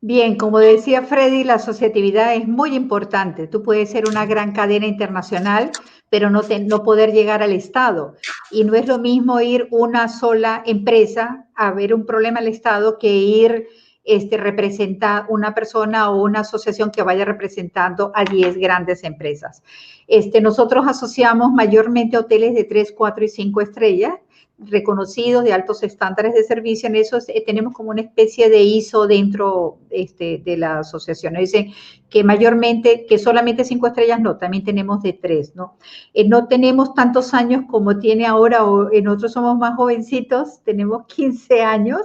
Bien, 0.00 0.36
como 0.36 0.60
decía 0.60 1.02
Freddy, 1.02 1.42
la 1.42 1.54
asociatividad 1.54 2.36
es 2.36 2.46
muy 2.46 2.76
importante. 2.76 3.48
Tú 3.48 3.60
puedes 3.64 3.90
ser 3.90 4.08
una 4.08 4.24
gran 4.24 4.52
cadena 4.52 4.86
internacional, 4.86 5.72
pero 6.10 6.30
no, 6.30 6.42
no 6.60 6.84
poder 6.84 7.10
llegar 7.10 7.42
al 7.42 7.50
Estado. 7.50 8.14
Y 8.52 8.62
no 8.62 8.76
es 8.76 8.86
lo 8.86 9.00
mismo 9.00 9.40
ir 9.40 9.66
una 9.72 10.06
sola 10.06 10.62
empresa 10.64 11.48
a 11.56 11.72
ver 11.72 11.92
un 11.92 12.06
problema 12.06 12.38
al 12.38 12.46
Estado 12.46 12.96
que 12.96 13.12
ir 13.12 13.66
este, 14.04 14.36
representar 14.36 15.26
una 15.28 15.56
persona 15.56 16.08
o 16.08 16.22
una 16.22 16.40
asociación 16.40 16.92
que 16.92 17.02
vaya 17.02 17.24
representando 17.24 18.12
a 18.14 18.24
10 18.24 18.58
grandes 18.58 19.02
empresas. 19.02 19.64
Este, 20.06 20.40
nosotros 20.40 20.86
asociamos 20.86 21.50
mayormente 21.50 22.16
hoteles 22.16 22.54
de 22.54 22.62
3, 22.62 22.94
4 22.96 23.24
y 23.24 23.28
5 23.28 23.60
estrellas 23.60 24.14
reconocidos 24.66 25.44
de 25.44 25.52
altos 25.52 25.82
estándares 25.82 26.34
de 26.34 26.44
servicio. 26.44 26.88
En 26.88 26.96
eso 26.96 27.18
eh, 27.28 27.42
tenemos 27.44 27.72
como 27.72 27.90
una 27.90 28.02
especie 28.02 28.50
de 28.50 28.62
ISO 28.62 29.06
dentro 29.06 29.78
este, 29.90 30.42
de 30.44 30.56
la 30.56 30.80
asociación. 30.80 31.34
Dicen 31.34 31.72
que 32.08 32.24
mayormente, 32.24 33.06
que 33.06 33.18
solamente 33.18 33.64
cinco 33.64 33.86
estrellas, 33.86 34.20
no, 34.20 34.36
también 34.36 34.64
tenemos 34.64 35.02
de 35.02 35.14
tres, 35.14 35.54
¿no? 35.54 35.76
Eh, 36.12 36.28
no 36.28 36.46
tenemos 36.48 36.94
tantos 36.94 37.32
años 37.34 37.64
como 37.68 37.98
tiene 37.98 38.26
ahora, 38.26 38.64
o 38.64 38.92
en 38.92 39.08
otros 39.08 39.32
somos 39.32 39.56
más 39.56 39.76
jovencitos, 39.76 40.62
tenemos 40.64 41.06
15 41.06 41.62
años 41.62 42.02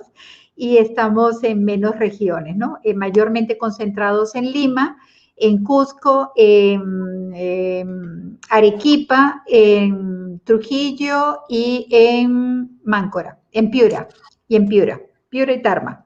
y 0.55 0.77
estamos 0.77 1.43
en 1.43 1.65
menos 1.65 1.97
regiones, 1.97 2.55
¿no? 2.55 2.77
Eh, 2.83 2.93
mayormente 2.93 3.57
concentrados 3.57 4.35
en 4.35 4.51
Lima, 4.51 4.97
en 5.37 5.63
Cusco, 5.63 6.31
en, 6.35 8.39
Arequipa, 8.49 9.43
en 9.47 10.39
Trujillo 10.43 11.41
y 11.49 11.87
en 11.91 12.79
Máncora, 12.83 13.39
en 13.51 13.71
Piura 13.71 14.07
y 14.47 14.55
en 14.55 14.67
Piura, 14.67 15.01
Piura 15.29 15.53
y 15.53 15.61
Tarma. 15.61 16.05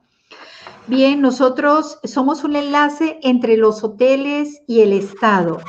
Bien, 0.87 1.21
nosotros 1.21 1.99
somos 2.03 2.43
un 2.43 2.55
enlace 2.55 3.19
entre 3.21 3.57
los 3.57 3.83
hoteles 3.83 4.61
y 4.65 4.81
el 4.81 4.93
Estado. 4.93 5.59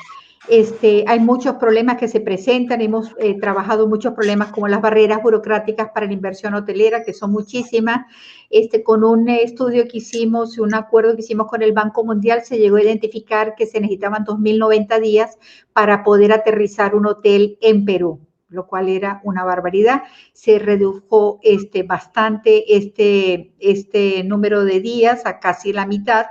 Este, 0.50 1.04
hay 1.06 1.20
muchos 1.20 1.54
problemas 1.54 1.96
que 1.96 2.08
se 2.08 2.18
presentan, 2.18 2.80
hemos 2.80 3.14
eh, 3.18 3.38
trabajado 3.38 3.86
muchos 3.86 4.14
problemas 4.14 4.50
como 4.50 4.66
las 4.66 4.82
barreras 4.82 5.22
burocráticas 5.22 5.90
para 5.94 6.06
la 6.06 6.12
inversión 6.12 6.54
hotelera, 6.54 7.04
que 7.04 7.14
son 7.14 7.30
muchísimas. 7.30 8.06
Este, 8.50 8.82
con 8.82 9.04
un 9.04 9.28
estudio 9.28 9.86
que 9.86 9.98
hicimos, 9.98 10.58
un 10.58 10.74
acuerdo 10.74 11.14
que 11.14 11.22
hicimos 11.22 11.46
con 11.46 11.62
el 11.62 11.72
Banco 11.72 12.04
Mundial, 12.04 12.42
se 12.44 12.58
llegó 12.58 12.78
a 12.78 12.82
identificar 12.82 13.54
que 13.54 13.66
se 13.66 13.80
necesitaban 13.80 14.24
2.090 14.24 15.00
días 15.00 15.38
para 15.72 16.02
poder 16.02 16.32
aterrizar 16.32 16.96
un 16.96 17.06
hotel 17.06 17.56
en 17.60 17.84
Perú 17.84 18.18
lo 18.50 18.66
cual 18.66 18.88
era 18.88 19.20
una 19.24 19.44
barbaridad. 19.44 20.02
Se 20.32 20.58
redujo 20.58 21.40
este, 21.42 21.82
bastante 21.82 22.76
este, 22.76 23.52
este 23.58 24.22
número 24.24 24.64
de 24.64 24.80
días 24.80 25.24
a 25.24 25.40
casi 25.40 25.72
la 25.72 25.86
mitad. 25.86 26.26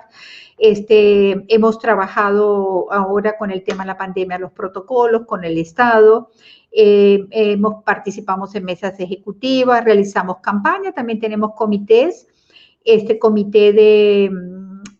Este, 0.57 1.45
hemos 1.47 1.79
trabajado 1.79 2.91
ahora 2.91 3.37
con 3.37 3.49
el 3.49 3.63
tema 3.63 3.83
de 3.83 3.87
la 3.87 3.97
pandemia, 3.97 4.37
los 4.37 4.51
protocolos, 4.51 5.25
con 5.25 5.45
el 5.45 5.57
Estado. 5.57 6.31
Eh, 6.71 7.25
hemos, 7.31 7.83
participamos 7.83 8.53
en 8.55 8.65
mesas 8.65 8.99
ejecutivas, 8.99 9.83
realizamos 9.83 10.37
campañas, 10.41 10.93
también 10.93 11.19
tenemos 11.19 11.53
comités. 11.55 12.27
Este 12.83 13.19
comité 13.19 13.73
de 13.73 14.29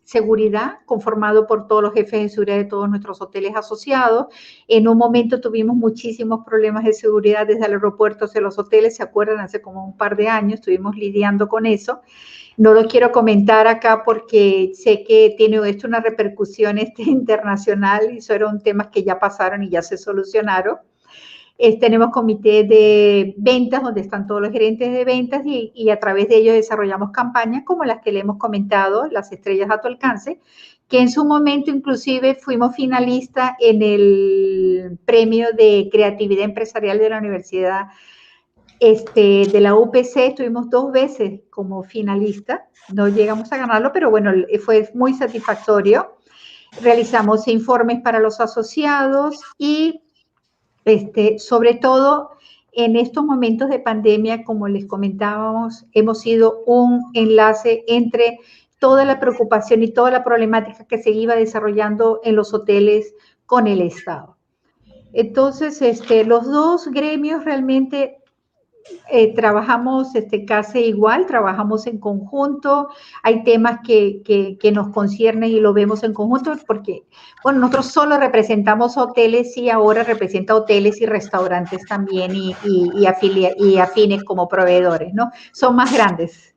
seguridad, 0.10 0.80
conformado 0.86 1.46
por 1.46 1.68
todos 1.68 1.84
los 1.84 1.94
jefes 1.94 2.24
de 2.24 2.30
seguridad 2.30 2.58
de 2.58 2.66
todos 2.66 2.90
nuestros 2.90 3.22
hoteles 3.22 3.56
asociados. 3.56 4.26
En 4.68 4.88
un 4.88 4.98
momento 4.98 5.40
tuvimos 5.40 5.76
muchísimos 5.76 6.44
problemas 6.44 6.84
de 6.84 6.94
seguridad 6.94 7.46
desde 7.46 7.68
el 7.68 7.74
aeropuerto 7.74 8.26
hacia 8.26 8.42
los 8.42 8.58
hoteles, 8.58 8.96
¿se 8.96 9.04
acuerdan? 9.04 9.40
Hace 9.40 9.62
como 9.62 9.86
un 9.86 9.96
par 9.96 10.18
de 10.18 10.28
años 10.28 10.56
estuvimos 10.56 10.96
lidiando 10.96 11.48
con 11.48 11.68
eso. 11.68 12.02
No 12.58 12.74
lo 12.74 12.88
quiero 12.88 13.12
comentar 13.12 13.68
acá 13.68 14.02
porque 14.04 14.72
sé 14.74 15.04
que 15.04 15.36
tiene 15.38 15.58
esto 15.70 15.86
una 15.86 16.00
repercusión 16.00 16.80
este, 16.80 17.04
internacional 17.06 18.12
y 18.12 18.18
eso 18.18 18.34
eran 18.34 18.62
temas 18.62 18.88
que 18.88 19.04
ya 19.04 19.20
pasaron 19.20 19.62
y 19.62 19.70
ya 19.70 19.84
se 19.84 19.96
solucionaron 19.96 20.78
tenemos 21.82 22.12
comité 22.12 22.64
de 22.64 23.36
ventas 23.38 23.84
donde 23.84 24.00
están 24.00 24.26
todos 24.28 24.42
los 24.42 24.52
gerentes 24.52 24.94
de 24.94 25.04
ventas 25.04 25.42
y, 25.46 25.90
a 25.90 26.00
través 26.00 26.30
de 26.30 26.38
ellos 26.38 26.56
desarrollamos 26.56 27.12
campañas 27.12 27.64
como 27.66 27.84
las 27.84 28.02
que 28.02 28.14
le 28.14 28.22
hemos 28.22 28.38
comentado, 28.38 29.08
las 29.12 29.32
estrellas 29.34 29.70
a 29.70 29.82
tu 29.82 29.90
alcance, 29.90 30.40
que 30.88 31.02
en 31.02 31.12
su 31.12 31.26
momento 31.26 31.70
inclusive 31.70 32.36
fuimos 32.36 32.76
finalistas 32.76 33.52
en 33.60 33.82
el 33.82 35.00
premio 35.04 35.50
de 35.52 35.90
creatividad 35.92 36.46
empresarial 36.46 36.98
de 36.98 37.10
la 37.10 37.18
Universidad 37.18 37.88
este, 38.80 39.46
de 39.52 39.60
la 39.60 39.76
UPC, 39.76 40.16
estuvimos 40.16 40.70
dos 40.70 40.94
veces 40.94 41.42
como 41.50 41.84
finalistas, 41.84 42.62
no 42.94 43.10
llegamos 43.10 43.52
a 43.52 43.58
ganarlo, 43.58 43.92
pero 43.92 44.10
bueno, 44.10 44.32
fue 44.64 44.90
muy 44.94 45.14
satisfactorio. 45.14 46.16
Realizamos 46.82 47.48
informes 47.48 48.00
para 48.02 48.20
los 48.20 48.40
asociados 48.40 49.42
y 49.58 50.04
este, 50.86 51.40
sobre 51.40 51.76
todo 51.76 52.32
en 52.72 52.96
estos 52.96 53.24
momentos 53.24 53.70
de 53.70 53.80
pandemia, 53.80 54.44
como 54.44 54.68
les 54.68 54.86
comentábamos, 54.86 55.86
hemos 55.94 56.22
sido 56.22 56.64
un 56.66 57.12
enlace 57.14 57.84
entre 57.88 58.40
toda 58.80 59.06
la 59.06 59.20
preocupación 59.20 59.84
y 59.84 59.92
toda 59.92 60.12
la 60.12 60.24
problemática 60.24 60.86
que 60.86 60.98
se 60.98 61.12
iba 61.12 61.36
desarrollando 61.36 62.22
en 62.24 62.36
los 62.36 62.54
hoteles 62.54 63.14
con 63.46 63.68
el 63.68 63.82
Estado. 63.82 64.38
Entonces, 65.12 65.82
este, 65.82 66.24
los 66.24 66.46
dos 66.46 66.88
gremios 66.88 67.44
realmente 67.44 68.19
eh, 69.12 69.34
trabajamos 69.34 70.14
este, 70.16 70.46
casi 70.46 70.80
igual, 70.80 71.26
trabajamos 71.26 71.88
en 71.88 72.00
conjunto, 72.00 72.90
hay 73.24 73.44
temas 73.44 73.80
que, 73.84 74.22
que, 74.24 74.72
nos 74.72 74.90
conciernen 74.90 75.50
y 75.50 75.60
lo 75.60 75.74
vemos 75.74 76.04
en 76.04 76.14
conjunto, 76.14 76.54
porque, 76.68 77.04
bueno, 77.44 77.60
nosotros 77.60 77.88
solo 77.88 78.18
representamos 78.18 78.98
hoteles 78.98 79.58
y 79.58 79.70
ahora 79.70 80.04
representa 80.04 80.56
hoteles 80.56 81.02
y 81.02 81.06
restaurantes 81.06 81.86
también 81.88 82.36
y, 82.36 82.56
y, 82.64 82.92
y 83.58 83.78
afines 83.78 84.24
como 84.24 84.48
proveedores, 84.48 85.14
¿no? 85.14 85.32
Son 85.54 85.76
más 85.76 85.92
grandes. 85.92 86.54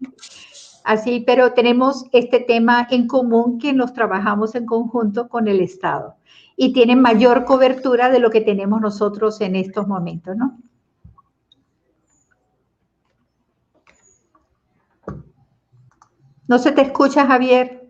Así, 0.84 1.22
pero 1.26 1.52
tenemos 1.52 2.06
este 2.12 2.40
tema 2.40 2.86
en 2.90 3.06
común 3.06 3.58
que 3.58 3.72
nos 3.72 3.92
trabajamos 3.92 4.54
en 4.54 4.66
conjunto 4.66 5.28
con 5.28 5.46
el 5.48 5.60
Estado 5.60 6.16
y 6.56 6.72
tienen 6.72 7.00
mayor 7.00 7.44
cobertura 7.44 8.10
de 8.10 8.18
lo 8.18 8.30
que 8.30 8.40
tenemos 8.40 8.80
nosotros 8.80 9.40
en 9.40 9.56
estos 9.56 9.86
momentos, 9.86 10.36
¿no? 10.36 10.58
No 16.48 16.58
se 16.58 16.72
te 16.72 16.82
escucha, 16.82 17.26
Javier. 17.26 17.80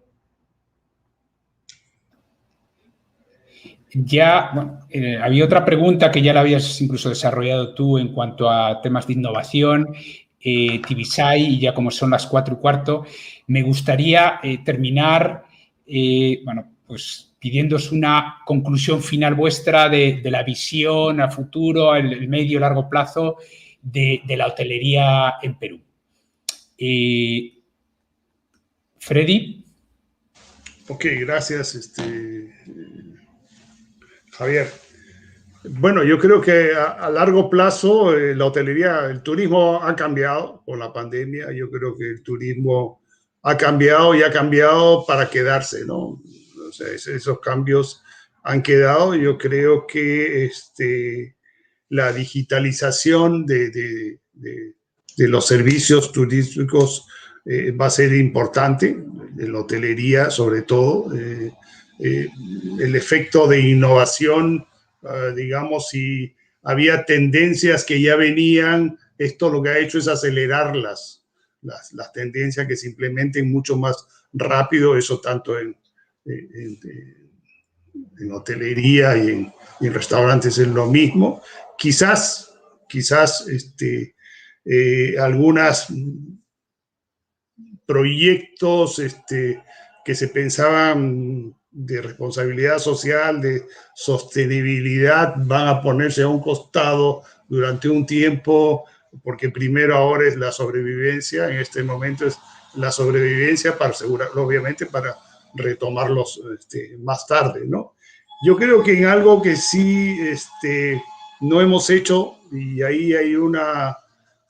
Ya, 3.95 4.81
eh, 4.89 5.19
había 5.23 5.45
otra 5.45 5.65
pregunta 5.65 6.11
que 6.11 6.23
ya 6.23 6.33
la 6.33 6.41
habías 6.41 6.81
incluso 6.81 7.11
desarrollado 7.11 7.74
tú 7.74 7.99
en 7.99 8.12
cuanto 8.12 8.49
a 8.49 8.81
temas 8.81 9.07
de 9.07 9.12
innovación, 9.12 9.95
eh, 10.45 10.81
y 11.37 11.59
ya 11.61 11.73
como 11.73 11.91
son 11.91 12.11
las 12.11 12.27
cuatro 12.27 12.57
y 12.57 12.59
cuarto, 12.59 13.05
me 13.47 13.62
gustaría 13.62 14.41
eh, 14.43 14.59
terminar, 14.65 15.45
eh, 15.87 16.41
bueno, 16.45 16.73
pues 16.87 17.35
pidiéndos 17.39 17.93
una 17.93 18.39
conclusión 18.45 19.03
final 19.03 19.35
vuestra 19.35 19.89
de, 19.89 20.20
la 20.24 20.43
visión 20.43 21.20
a 21.20 21.31
futuro, 21.31 21.95
el, 21.95 22.12
el 22.12 22.29
medio 22.29 22.59
largo 22.59 22.89
plazo 22.89 23.37
de, 23.81 24.23
la 24.29 24.49
hotelería 24.49 25.35
en 25.43 25.59
Perú. 25.59 25.81
Freddy. 29.03 29.65
Ok, 30.87 31.07
gracias, 31.20 31.74
este, 31.74 32.55
Javier. 34.31 34.70
Bueno, 35.65 36.05
yo 36.05 36.19
creo 36.20 36.41
que 36.41 36.73
a, 36.73 37.11
largo 37.11 37.51
plazo 37.51 38.16
eh, 38.16 38.35
la 38.37 38.47
hotelería, 38.47 39.07
el 39.07 39.24
turismo 39.24 39.83
ha 39.83 39.97
cambiado 39.97 40.62
por 40.65 40.79
la 40.79 40.93
pandemia. 40.93 41.51
Yo 41.53 41.69
creo 41.69 41.97
que 41.97 42.11
el 42.11 42.23
turismo 42.23 43.03
ha 43.43 43.57
cambiado 43.57 44.15
y 44.15 44.23
ha 44.23 44.31
cambiado 44.31 45.05
para 45.05 45.29
quedarse, 45.29 45.85
¿no? 45.85 46.23
O 46.69 46.73
sea, 46.73 46.87
esos 46.89 47.41
cambios 47.41 48.05
han 48.45 48.62
quedado. 48.62 49.16
Yo 49.16 49.37
creo 49.37 49.85
que 49.85 50.45
este, 50.45 51.37
la 51.89 52.12
digitalización 52.12 53.47
de, 53.47 54.20
los 55.16 55.47
servicios 55.47 56.12
turísticos 56.12 57.05
eh, 57.44 57.73
va 57.73 57.86
a 57.86 57.90
ser 57.90 58.14
importante, 58.14 58.89
en 58.90 59.52
la 59.52 59.60
hotelería 59.60 60.31
sobre 60.31 60.62
todo. 60.62 61.12
Eh, 61.16 61.52
eh, 61.98 62.28
el 62.78 62.94
efecto 62.94 63.48
de 63.48 63.60
innovación, 63.60 64.64
ah, 65.02 65.32
digamos, 65.35 65.89
si 65.89 66.35
había 66.62 67.05
tendencias 67.05 67.85
que 67.85 68.01
ya 68.01 68.16
venían, 68.16 68.98
esto 69.19 69.51
lo 69.51 69.62
que 69.62 69.70
ha 69.70 69.78
hecho 69.78 69.98
es 69.98 70.06
acelerarlas, 70.09 71.24
las, 71.62 72.12
tendencias 72.12 72.66
que 72.66 72.77
se 72.77 72.89
implementen 72.89 73.51
mucho 73.51 73.77
más 73.77 74.06
rápido, 74.32 74.97
eso 74.97 75.20
tanto 75.20 75.59
en, 75.59 75.77
en, 76.24 76.78
hotelería 78.32 79.16
y 79.16 79.28
en, 79.28 79.52
y 79.81 79.86
en, 79.89 79.94
restaurantes 79.94 80.59
es 80.59 80.69
lo 80.69 80.86
mismo. 80.86 81.43
Quizás, 81.77 82.55
quizás 82.89 83.47
este, 83.48 84.14
algunas 85.19 85.89
proyectos 87.93 88.98
este, 88.98 89.62
que 90.02 90.14
se 90.14 90.28
pensaban 90.28 91.55
de 91.70 92.01
responsabilidad 92.01 92.78
social, 92.78 93.43
de 93.43 93.66
sostenibilidad, 93.94 95.35
van 95.36 95.69
a 95.69 95.82
ponerse 95.82 96.23
a 96.23 96.28
un 96.28 96.40
costado 96.40 97.23
durante 97.48 97.90
un 97.90 98.06
tiempo, 98.06 98.85
porque 99.23 99.51
primero 99.51 99.94
ahora 99.94 100.27
es 100.27 100.36
la 100.36 100.52
sobrevivencia, 100.52 101.51
en 101.51 101.59
este 101.59 101.82
momento 101.82 102.27
es 102.27 102.39
la 102.77 102.90
sobrevivencia 102.90 103.77
para 103.77 103.90
asegurar, 103.90 104.28
obviamente, 104.36 104.86
para 104.86 105.14
retomarlos 105.55 106.40
este, 106.59 106.97
más 106.98 107.27
tarde, 107.27 107.60
¿no? 107.66 107.94
Yo 108.43 108.56
creo 108.56 108.82
que 108.82 108.97
en 108.97 109.05
algo 109.05 109.43
que 109.43 109.55
sí 109.55 110.16
este, 110.23 111.02
no 111.43 111.60
hemos 111.60 111.90
hecho, 111.90 112.39
y 112.51 112.81
ahí 112.81 113.12
hay 113.12 113.36
una, 113.36 113.98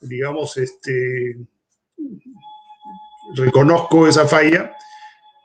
digamos, 0.00 0.56
este, 0.58 1.36
reconozco 3.34 4.06
esa 4.06 4.26
falla, 4.26 4.72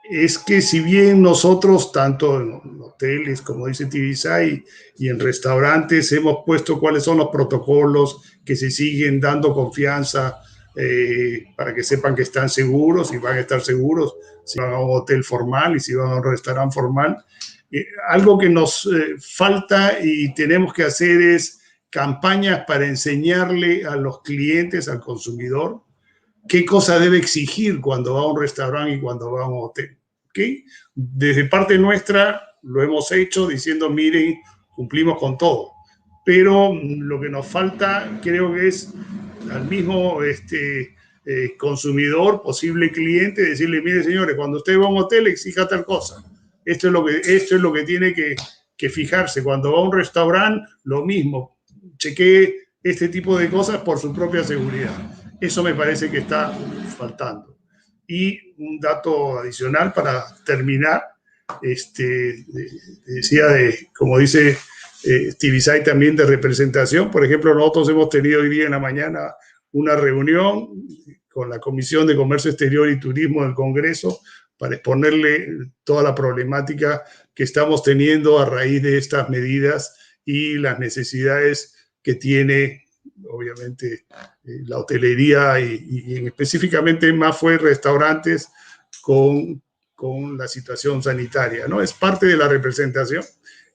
es 0.09 0.37
que 0.37 0.61
si 0.61 0.79
bien 0.79 1.21
nosotros, 1.21 1.91
tanto 1.91 2.39
en 2.39 2.81
hoteles, 2.81 3.41
como 3.41 3.67
dice 3.67 3.87
Tibisay, 3.87 4.63
y 4.97 5.09
en 5.09 5.19
restaurantes, 5.19 6.11
hemos 6.11 6.39
puesto 6.45 6.79
cuáles 6.79 7.03
son 7.03 7.17
los 7.17 7.29
protocolos 7.29 8.21
que 8.45 8.55
se 8.55 8.71
siguen 8.71 9.19
dando 9.19 9.53
confianza 9.53 10.39
eh, 10.75 11.47
para 11.55 11.73
que 11.73 11.83
sepan 11.83 12.15
que 12.15 12.21
están 12.21 12.49
seguros 12.49 13.11
y 13.13 13.17
van 13.17 13.37
a 13.37 13.41
estar 13.41 13.61
seguros 13.61 14.15
si 14.45 14.59
van 14.59 14.73
a 14.73 14.79
un 14.79 14.95
hotel 14.95 15.23
formal 15.23 15.75
y 15.75 15.79
si 15.79 15.93
van 15.93 16.11
a 16.11 16.15
un 16.17 16.23
restaurante 16.23 16.73
formal. 16.73 17.17
Eh, 17.71 17.85
algo 18.07 18.37
que 18.37 18.47
nos 18.47 18.85
eh, 18.85 19.15
falta 19.19 19.97
y 20.01 20.33
tenemos 20.33 20.73
que 20.73 20.83
hacer 20.83 21.19
es 21.21 21.61
campañas 21.89 22.63
para 22.65 22.85
enseñarle 22.85 23.85
a 23.85 23.95
los 23.95 24.21
clientes, 24.21 24.87
al 24.87 25.01
consumidor, 25.01 25.81
qué 26.47 26.65
cosa 26.65 26.99
debe 26.99 27.17
exigir 27.17 27.81
cuando 27.81 28.15
va 28.15 28.21
a 28.21 28.27
un 28.27 28.39
restaurante 28.39 28.95
y 28.95 28.99
cuando 28.99 29.31
va 29.31 29.45
a 29.45 29.49
un 29.49 29.63
hotel. 29.63 29.97
Desde 30.93 31.45
parte 31.45 31.77
nuestra 31.77 32.41
lo 32.63 32.83
hemos 32.83 33.11
hecho 33.11 33.47
diciendo, 33.47 33.89
miren, 33.89 34.39
cumplimos 34.75 35.17
con 35.19 35.37
todo. 35.37 35.71
Pero 36.25 36.73
lo 36.73 37.19
que 37.19 37.29
nos 37.29 37.47
falta 37.47 38.19
creo 38.21 38.53
que 38.53 38.67
es 38.67 38.93
al 39.51 39.67
mismo 39.67 40.21
este, 40.23 40.95
eh, 41.25 41.55
consumidor, 41.57 42.41
posible 42.41 42.91
cliente, 42.91 43.41
decirle, 43.41 43.81
mire 43.81 44.03
señores, 44.03 44.35
cuando 44.35 44.57
usted 44.57 44.77
va 44.77 44.85
a 44.85 44.89
un 44.89 44.97
hotel 44.97 45.27
exija 45.27 45.67
tal 45.67 45.85
cosa. 45.85 46.23
Esto 46.65 46.87
es 46.87 46.93
lo 46.93 47.05
que, 47.05 47.17
esto 47.23 47.55
es 47.55 47.61
lo 47.61 47.71
que 47.71 47.83
tiene 47.83 48.13
que, 48.13 48.35
que 48.75 48.89
fijarse. 48.89 49.41
Cuando 49.41 49.71
va 49.71 49.79
a 49.79 49.83
un 49.83 49.93
restaurante, 49.93 50.67
lo 50.83 51.05
mismo. 51.05 51.57
Chequee 51.97 52.67
este 52.83 53.07
tipo 53.07 53.37
de 53.37 53.49
cosas 53.49 53.77
por 53.77 53.97
su 53.97 54.13
propia 54.13 54.43
seguridad. 54.43 55.16
Eso 55.39 55.63
me 55.63 55.73
parece 55.73 56.09
que 56.09 56.19
está 56.19 56.51
faltando. 56.97 57.57
Y 58.07 58.53
un 58.57 58.79
dato 58.79 59.39
adicional 59.39 59.93
para 59.93 60.25
terminar, 60.45 61.03
este, 61.61 62.45
decía 63.05 63.47
de, 63.47 63.89
como 63.95 64.17
dice 64.17 64.57
eh, 65.03 65.81
también 65.85 66.15
de 66.15 66.25
representación. 66.25 67.11
Por 67.11 67.23
ejemplo, 67.23 67.53
nosotros 67.53 67.89
hemos 67.89 68.09
tenido 68.09 68.41
hoy 68.41 68.49
día 68.49 68.65
en 68.65 68.71
la 68.71 68.79
mañana 68.79 69.35
una 69.71 69.95
reunión 69.95 70.69
con 71.29 71.49
la 71.49 71.59
Comisión 71.59 72.07
de 72.07 72.15
Comercio 72.15 72.49
Exterior 72.49 72.89
y 72.89 72.99
Turismo 72.99 73.43
del 73.43 73.53
Congreso 73.53 74.21
para 74.57 74.75
exponerle 74.75 75.47
toda 75.83 76.01
la 76.01 76.15
problemática 76.15 77.03
que 77.35 77.43
estamos 77.43 77.83
teniendo 77.83 78.39
a 78.39 78.45
raíz 78.45 78.81
de 78.81 78.97
estas 78.97 79.29
medidas 79.29 79.95
y 80.25 80.57
las 80.57 80.79
necesidades 80.79 81.75
que 82.01 82.15
tiene, 82.15 82.86
obviamente, 83.29 84.05
eh, 84.43 84.61
la 84.65 84.79
hotelería 84.79 85.59
y, 85.59 86.25
específicamente 86.25 87.11
más 87.13 87.37
fue 87.37 87.57
restaurantes 87.57 88.49
con, 89.01 89.61
con 89.95 90.37
la 90.37 90.47
situación 90.47 91.01
sanitaria, 91.01 91.67
¿no? 91.67 91.81
Es 91.81 91.93
parte 91.93 92.25
de 92.25 92.37
la 92.37 92.47
representación 92.47 93.23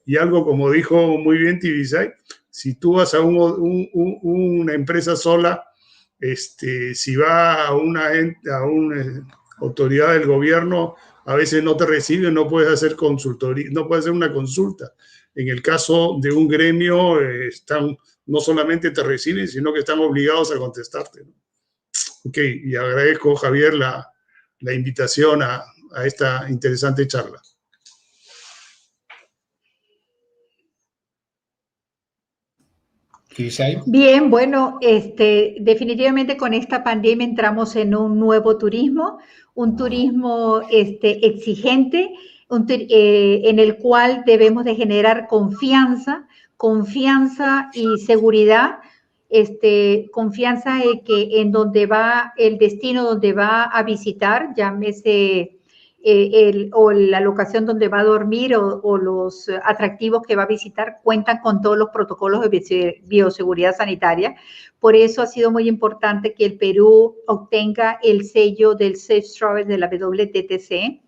y 0.05 0.17
algo 0.17 0.45
como 0.45 0.71
dijo 0.71 1.17
muy 1.17 1.37
bien 1.37 1.59
Tibisay, 1.59 2.11
si 2.49 2.75
tú 2.75 2.93
vas 2.93 3.13
a 3.13 3.21
una 3.21 4.73
empresa 4.73 5.15
sola, 5.15 5.65
este, 6.19 6.93
si 6.93 7.15
va 7.15 7.67
a 7.67 7.75
una, 7.75 8.07
a 8.07 8.63
una 8.63 9.01
eh, 9.01 9.21
autoridad 9.57 10.13
del 10.13 10.27
gobierno, 10.27 10.95
a 11.25 11.35
veces 11.35 11.63
no 11.63 11.75
te 11.75 11.85
reciben, 11.85 12.33
no 12.33 12.47
puedes 12.47 12.71
hacer 12.71 12.95
consultoría, 12.95 13.67
no 13.71 13.87
puedes 13.87 14.05
hacer 14.05 14.13
una 14.13 14.31
consulta. 14.31 14.93
En 15.35 15.47
el 15.47 15.61
caso 15.61 16.17
de 16.21 16.31
un 16.31 16.47
gremio, 16.47 17.19
eh, 17.19 17.47
están, 17.47 17.97
no 18.25 18.39
solamente 18.39 18.91
te 18.91 19.03
reciben, 19.03 19.47
sino 19.47 19.73
que 19.73 19.79
están 19.79 19.99
obligados 19.99 20.51
a 20.51 20.57
contestarte. 20.57 21.21
Ok, 22.25 22.37
y 22.63 22.75
agradezco, 22.75 23.35
Javier, 23.35 23.73
la, 23.73 24.09
la 24.59 24.73
invitación 24.73 25.43
a, 25.43 25.63
a 25.95 26.05
esta 26.05 26.49
interesante 26.49 27.07
charla. 27.07 27.41
Bien, 33.87 34.29
bueno, 34.29 34.77
este, 34.81 35.55
definitivamente 35.59 36.37
con 36.37 36.53
esta 36.53 36.83
pandemia 36.83 37.25
entramos 37.25 37.75
en 37.75 37.95
un 37.95 38.19
nuevo 38.19 38.59
turismo, 38.59 39.17
un 39.55 39.75
turismo 39.75 40.61
este, 40.69 41.25
exigente, 41.25 42.11
eh, 42.69 43.41
en 43.45 43.57
el 43.57 43.77
cual 43.77 44.21
debemos 44.27 44.65
de 44.65 44.75
generar 44.75 45.27
confianza, 45.27 46.27
confianza 46.57 47.69
y 47.73 47.97
seguridad, 47.97 48.79
este, 49.29 50.09
confianza 50.11 50.83
en 50.83 51.03
que 51.03 51.41
en 51.41 51.51
donde 51.51 51.87
va 51.87 52.33
el 52.37 52.57
destino 52.57 53.03
donde 53.03 53.33
va 53.33 53.63
a 53.63 53.83
visitar, 53.83 54.53
llámese 54.55 55.59
eh, 56.05 56.69
o 56.73 56.91
la 56.91 57.21
locación 57.21 57.65
donde 57.65 57.87
va 57.87 58.01
a 58.01 58.03
dormir 58.03 58.57
o, 58.57 58.97
los 58.97 59.49
atractivos 59.63 60.23
que 60.27 60.35
va 60.35 60.43
a 60.43 60.47
visitar 60.47 60.99
cuentan 61.01 61.39
con 61.39 61.61
todos 61.61 61.77
los 61.77 61.91
protocolos 61.91 62.41
de 62.41 63.01
bioseguridad 63.05 63.73
sanitaria. 63.73 64.35
Por 64.79 64.97
eso 64.97 65.21
ha 65.21 65.27
sido 65.27 65.49
muy 65.49 65.69
importante 65.69 66.33
que 66.33 66.43
el 66.43 66.57
Perú 66.57 67.15
obtenga 67.25 67.99
el 68.03 68.25
sello 68.25 68.75
del 68.75 68.97
Safe 68.97 69.23
Travel 69.39 69.65
de 69.65 69.77
la 69.77 69.87
WTTC, 69.87 71.01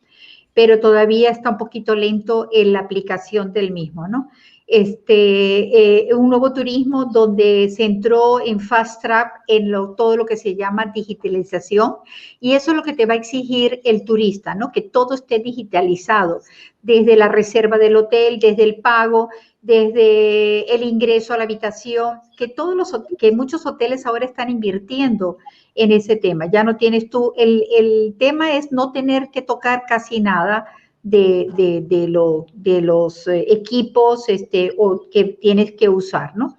pero 0.53 0.79
todavía 0.79 1.29
está 1.29 1.49
un 1.49 1.57
poquito 1.57 1.93
lento 1.93 2.47
en 2.53 2.71
la 2.71 2.79
aplicación 2.79 3.51
del 3.51 3.71
mismo, 3.71 4.07
¿no? 4.07 4.29
Este, 4.67 6.07
eh, 6.07 6.13
un 6.15 6.29
nuevo 6.29 6.51
turismo 6.51 7.05
donde 7.05 7.69
se 7.69 7.83
entró 7.83 8.39
en 8.43 8.59
fast 8.59 9.01
track 9.01 9.43
en 9.47 9.71
todo 9.95 10.17
lo 10.17 10.25
que 10.25 10.37
se 10.37 10.55
llama 10.55 10.91
digitalización 10.93 11.97
y 12.39 12.53
eso 12.53 12.71
es 12.71 12.77
lo 12.77 12.83
que 12.83 12.93
te 12.93 13.05
va 13.05 13.13
a 13.13 13.17
exigir 13.17 13.79
el 13.83 14.03
turista, 14.05 14.55
¿no? 14.55 14.71
Que 14.71 14.81
todo 14.81 15.13
esté 15.13 15.37
digitalizado, 15.39 16.41
desde 16.81 17.15
la 17.15 17.27
reserva 17.27 17.77
del 17.77 17.95
hotel, 17.95 18.39
desde 18.39 18.63
el 18.63 18.77
pago, 18.77 19.29
desde 19.61 20.73
el 20.73 20.83
ingreso 20.83 21.33
a 21.33 21.37
la 21.37 21.43
habitación, 21.43 22.19
que 22.37 22.47
todos 22.47 22.75
los 22.75 22.91
que 23.17 23.31
muchos 23.31 23.65
hoteles 23.65 24.05
ahora 24.05 24.25
están 24.25 24.49
invirtiendo 24.49 25.37
en 25.75 25.91
ese 25.91 26.15
tema. 26.15 26.45
Ya 26.51 26.63
no 26.63 26.77
tienes 26.77 27.09
tú, 27.09 27.33
el, 27.37 27.65
el 27.77 28.15
tema 28.17 28.55
es 28.55 28.71
no 28.71 28.91
tener 28.91 29.29
que 29.31 29.41
tocar 29.41 29.83
casi 29.87 30.21
nada 30.21 30.67
de, 31.05 31.85
de, 31.87 32.07
lo, 32.07 32.47
de 32.53 32.81
los 32.81 33.27
eh, 33.27 33.45
equipos 33.47 34.27
este, 34.27 34.73
o 34.77 35.07
que 35.11 35.37
tienes 35.39 35.73
que 35.73 35.87
usar, 35.87 36.35
¿no? 36.35 36.57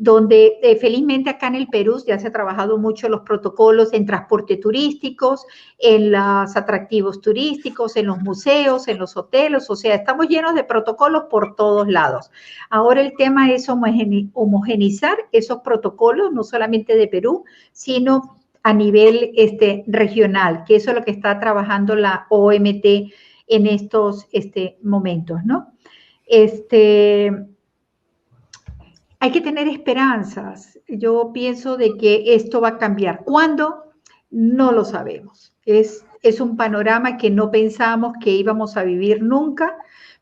donde 0.00 0.60
eh, 0.62 0.76
felizmente 0.76 1.28
acá 1.28 1.48
en 1.48 1.56
el 1.56 1.66
Perú 1.66 2.00
ya 2.06 2.20
se 2.20 2.28
ha 2.28 2.32
trabajado 2.32 2.78
mucho 2.78 3.08
los 3.08 3.22
protocolos 3.22 3.92
en 3.92 4.06
transporte 4.06 4.56
turísticos, 4.56 5.44
en 5.76 6.12
los 6.12 6.56
atractivos 6.56 7.20
turísticos, 7.20 7.96
en 7.96 8.06
los 8.06 8.20
museos, 8.20 8.86
en 8.86 8.98
los 8.98 9.16
hoteles, 9.16 9.68
o 9.68 9.74
sea, 9.74 9.96
estamos 9.96 10.28
llenos 10.28 10.54
de 10.54 10.62
protocolos 10.62 11.24
por 11.28 11.56
todos 11.56 11.88
lados. 11.88 12.30
Ahora 12.70 13.00
el 13.00 13.14
tema 13.16 13.50
es 13.50 13.68
homogenizar 13.68 15.16
esos 15.32 15.62
protocolos, 15.62 16.32
no 16.32 16.44
solamente 16.44 16.94
de 16.94 17.08
Perú, 17.08 17.44
sino 17.72 18.38
a 18.62 18.72
nivel 18.72 19.32
este, 19.34 19.82
regional, 19.88 20.62
que 20.64 20.76
eso 20.76 20.90
es 20.90 20.96
lo 20.96 21.04
que 21.04 21.10
está 21.10 21.40
trabajando 21.40 21.96
la 21.96 22.26
OMT 22.30 22.84
en 23.48 23.66
estos 23.66 24.26
este, 24.32 24.78
momentos, 24.82 25.44
¿no? 25.44 25.72
Este, 26.26 27.32
hay 29.18 29.32
que 29.32 29.40
tener 29.40 29.66
esperanzas. 29.66 30.78
Yo 30.86 31.32
pienso 31.32 31.76
de 31.76 31.96
que 31.96 32.34
esto 32.34 32.60
va 32.60 32.68
a 32.68 32.78
cambiar. 32.78 33.24
¿Cuándo? 33.24 33.92
No 34.30 34.72
lo 34.72 34.84
sabemos. 34.84 35.54
Es, 35.64 36.04
es 36.22 36.40
un 36.40 36.56
panorama 36.56 37.16
que 37.16 37.30
no 37.30 37.50
pensamos 37.50 38.14
que 38.22 38.30
íbamos 38.30 38.76
a 38.76 38.84
vivir 38.84 39.22
nunca, 39.22 39.76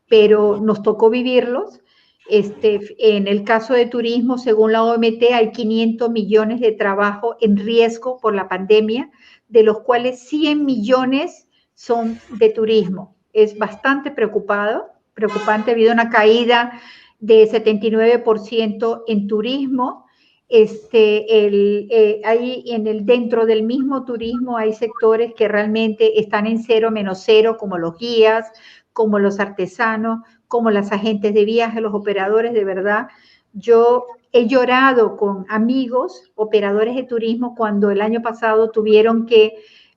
pero 0.08 0.60
nos 0.60 0.82
tocó 0.82 1.10
vivirlos. 1.10 1.80
Este, 2.28 2.80
en 2.98 3.28
el 3.28 3.44
caso 3.44 3.74
de 3.74 3.86
turismo, 3.86 4.38
según 4.38 4.72
la 4.72 4.82
OMT, 4.82 5.22
hay 5.32 5.52
500 5.52 6.10
millones 6.10 6.60
de 6.60 6.72
trabajo 6.72 7.36
en 7.40 7.56
riesgo 7.56 8.18
por 8.18 8.34
la 8.34 8.48
pandemia, 8.48 9.10
de 9.48 9.62
los 9.62 9.80
cuales 9.80 10.20
100 10.28 10.64
millones 10.64 11.48
son 11.74 12.18
de 12.30 12.50
turismo 12.50 13.15
es 13.36 13.58
bastante 13.58 14.10
preocupado, 14.10 14.88
preocupante. 15.12 15.70
Ha 15.70 15.74
habido 15.74 15.92
una 15.92 16.08
caída 16.08 16.80
de 17.20 17.48
79% 17.48 19.04
en 19.06 19.26
turismo. 19.26 20.06
Este, 20.48 21.46
el, 21.46 21.88
eh, 21.90 22.22
ahí 22.24 22.64
en 22.68 22.86
el, 22.86 23.04
dentro 23.04 23.46
del 23.46 23.64
mismo 23.64 24.04
turismo 24.04 24.56
hay 24.56 24.72
sectores 24.72 25.34
que 25.34 25.48
realmente 25.48 26.20
están 26.20 26.46
en 26.46 26.62
cero 26.62 26.90
menos 26.90 27.22
cero, 27.24 27.56
como 27.58 27.78
los 27.78 27.98
guías, 27.98 28.50
como 28.92 29.18
los 29.18 29.38
artesanos, 29.38 30.20
como 30.48 30.70
las 30.70 30.92
agentes 30.92 31.34
de 31.34 31.44
viaje, 31.44 31.80
los 31.80 31.92
operadores 31.92 32.54
de 32.54 32.64
verdad. 32.64 33.08
Yo 33.52 34.06
he 34.32 34.46
llorado 34.46 35.16
con 35.16 35.44
amigos, 35.48 36.30
operadores 36.36 36.94
de 36.94 37.02
turismo, 37.02 37.54
cuando 37.54 37.90
el 37.90 38.00
año 38.00 38.22
pasado 38.22 38.70
tuvieron 38.70 39.26
que 39.26 39.54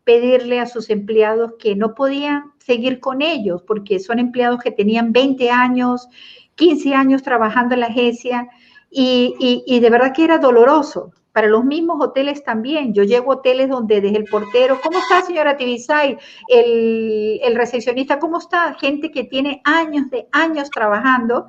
pedirle 0.10 0.60
a 0.60 0.66
sus 0.66 0.90
empleados 0.90 1.52
que 1.60 1.76
no 1.76 1.94
podían 1.94 2.52
seguir 2.58 3.00
con 3.00 3.22
ellos, 3.22 3.62
porque 3.62 4.00
son 4.00 4.18
empleados 4.18 4.60
que 4.60 4.72
tenían 4.72 5.14
20 5.14 5.52
años, 5.52 6.08
15 6.56 6.96
años 6.96 7.22
trabajando 7.22 7.76
en 7.76 7.82
la 7.82 7.86
agencia 7.86 8.48
y, 8.90 9.80
de 9.80 9.90
verdad 9.92 10.12
que 10.12 10.24
era 10.24 10.40
doloroso. 10.40 11.12
Para 11.32 11.48
los 11.48 11.64
mismos 11.64 12.04
hoteles 12.04 12.44
también. 12.44 12.92
Yo 12.92 13.04
llego 13.04 13.32
a 13.32 13.36
hoteles 13.36 13.70
donde 13.70 14.02
desde 14.02 14.18
el 14.18 14.26
portero, 14.26 14.80
¿cómo 14.82 14.98
está 14.98 15.22
señora 15.22 15.56
Tibisay? 15.56 16.18
El, 16.48 17.40
el 17.44 17.56
recepcionista, 17.56 18.18
¿cómo 18.18 18.40
está? 18.40 18.74
Gente 18.74 19.12
que 19.12 19.26
tiene 19.26 19.62
años 19.64 20.10
de 20.10 20.28
años 20.32 20.72
trabajando 20.72 21.46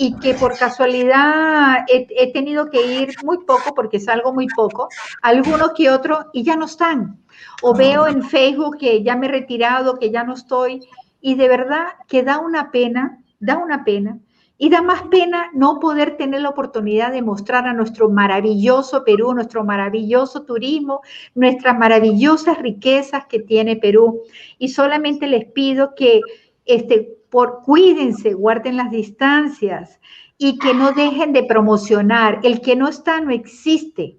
y 0.00 0.14
que 0.20 0.34
por 0.34 0.56
casualidad 0.56 1.84
he, 1.88 2.32
tenido 2.32 2.70
que 2.70 2.86
ir 2.86 3.16
muy 3.24 3.38
poco, 3.44 3.74
porque 3.74 3.98
salgo 3.98 4.32
muy 4.32 4.46
poco, 4.46 4.88
algunos 5.22 5.72
que 5.76 5.90
otros, 5.90 6.26
y 6.32 6.44
ya 6.44 6.54
no 6.54 6.66
están. 6.66 7.18
O 7.62 7.74
veo 7.74 8.06
en 8.06 8.22
Facebook 8.22 8.78
que 8.78 9.02
ya 9.02 9.16
me 9.16 9.26
he 9.26 9.30
retirado, 9.30 9.98
que 9.98 10.12
ya 10.12 10.22
no 10.22 10.34
estoy, 10.34 10.86
y 11.20 11.34
de 11.34 11.48
verdad 11.48 11.86
que 12.06 12.22
da 12.22 12.38
una 12.38 12.70
pena, 12.70 13.24
da 13.40 13.58
una 13.58 13.84
pena, 13.84 14.20
y 14.56 14.70
da 14.70 14.82
más 14.82 15.02
pena 15.10 15.50
no 15.52 15.80
poder 15.80 16.16
tener 16.16 16.42
la 16.42 16.50
oportunidad 16.50 17.10
de 17.10 17.22
mostrar 17.22 17.66
a 17.66 17.74
nuestro 17.74 18.08
maravilloso 18.08 19.02
Perú, 19.02 19.34
nuestro 19.34 19.64
maravilloso 19.64 20.44
turismo, 20.44 21.00
nuestras 21.34 21.76
maravillosas 21.76 22.58
riquezas 22.58 23.26
que 23.26 23.40
tiene 23.40 23.74
Perú. 23.74 24.22
Y 24.58 24.68
solamente 24.68 25.26
les 25.26 25.44
pido 25.44 25.94
que 25.96 26.20
este, 26.64 27.17
por 27.30 27.62
cuídense, 27.62 28.34
guarden 28.34 28.76
las 28.76 28.90
distancias 28.90 30.00
y 30.36 30.58
que 30.58 30.72
no 30.72 30.92
dejen 30.92 31.32
de 31.32 31.42
promocionar. 31.42 32.40
El 32.42 32.60
que 32.60 32.76
no 32.76 32.88
está 32.88 33.20
no 33.20 33.30
existe. 33.30 34.18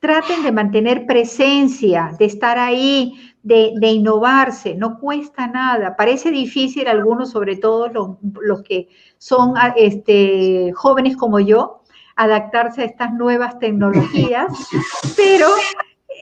Traten 0.00 0.42
de 0.42 0.52
mantener 0.52 1.06
presencia, 1.06 2.12
de 2.18 2.24
estar 2.24 2.58
ahí, 2.58 3.14
de, 3.42 3.74
innovarse. 3.82 4.74
No 4.74 4.98
cuesta 4.98 5.46
nada. 5.46 5.96
Parece 5.96 6.30
difícil 6.30 6.86
algunos, 6.86 7.30
sobre 7.30 7.56
todo 7.56 7.88
los, 7.88 8.10
los 8.40 8.62
que 8.62 8.88
son 9.18 9.54
este, 9.76 10.72
jóvenes 10.74 11.16
como 11.16 11.40
yo, 11.40 11.82
adaptarse 12.14 12.82
a 12.82 12.84
estas 12.84 13.12
nuevas 13.12 13.58
tecnologías, 13.58 14.52
pero 15.16 15.46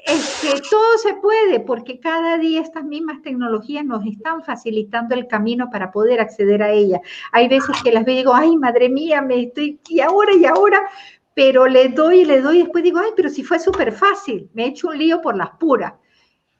es 0.06 0.40
que 0.40 0.60
todo 0.70 0.98
se 1.02 1.14
puede 1.14 1.60
porque 1.60 1.98
cada 1.98 2.38
día 2.38 2.60
estas 2.60 2.84
mismas 2.84 3.22
tecnologías 3.22 3.84
nos 3.84 4.06
están 4.06 4.42
facilitando 4.42 5.14
el 5.14 5.26
camino 5.26 5.68
para 5.70 5.90
poder 5.90 6.20
acceder 6.20 6.62
a 6.62 6.70
ellas. 6.70 7.00
Hay 7.32 7.48
veces 7.48 7.76
que 7.82 7.92
las 7.92 8.04
veo 8.04 8.14
y 8.14 8.18
digo, 8.18 8.34
ay, 8.34 8.56
madre 8.56 8.88
mía, 8.88 9.20
me 9.20 9.42
estoy, 9.42 9.80
y 9.88 10.00
ahora, 10.00 10.32
y 10.34 10.46
ahora, 10.46 10.80
pero 11.34 11.66
le 11.66 11.88
doy 11.88 12.20
y 12.20 12.24
le 12.24 12.40
doy 12.40 12.58
y 12.58 12.62
después 12.62 12.84
digo, 12.84 13.00
ay, 13.00 13.10
pero 13.16 13.28
si 13.28 13.42
fue 13.42 13.58
súper 13.58 13.92
fácil, 13.92 14.48
me 14.54 14.64
he 14.64 14.68
hecho 14.68 14.88
un 14.88 14.98
lío 14.98 15.20
por 15.20 15.36
las 15.36 15.50
puras. 15.58 15.94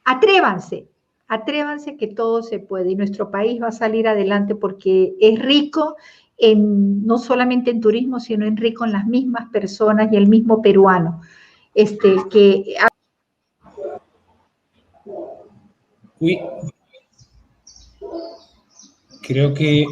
Atrévanse, 0.05 0.89
Atrévanse 1.29 1.97
que 1.97 2.07
todo 2.07 2.43
se 2.43 2.61
puede 2.61 2.93
y 2.93 2.97
nuestro 2.97 3.31
país 3.33 3.61
va 3.61 3.69
a 3.69 3.73
salir 3.73 4.07
adelante 4.07 4.55
porque 4.55 5.15
es 5.21 5.41
rico 5.41 5.97
en, 6.39 7.05
no 7.05 7.19
solamente 7.19 7.73
en 7.73 7.81
turismo, 7.81 8.21
sino 8.21 8.47
en 8.47 8.57
rico 8.57 8.85
en 8.85 8.93
las 8.93 9.07
mismas 9.07 9.49
personas 9.51 10.13
y 10.13 10.17
el 10.17 10.29
mismo 10.29 10.63
peruano. 10.63 11.21
Este, 11.75 12.15
que... 12.31 12.77
Uy. 16.27 16.41
Creo 19.23 19.55
que 19.55 19.87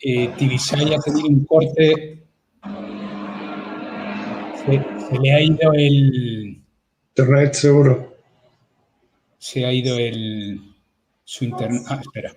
eh, 0.00 0.28
Tibisay 0.36 0.94
ha 0.94 0.98
tenido 0.98 1.28
un 1.28 1.44
corte. 1.46 2.22
Se, 4.64 5.18
le 5.20 5.32
ha 5.32 5.40
ido 5.40 5.72
el. 5.72 6.62
Internet, 7.08 7.54
seguro. 7.54 8.16
Se 9.38 9.64
ha 9.64 9.72
ido 9.72 9.96
el. 9.96 10.60
Su 11.24 11.44
internet. 11.44 11.82
Ah, 11.88 11.98
espera. 12.02 12.32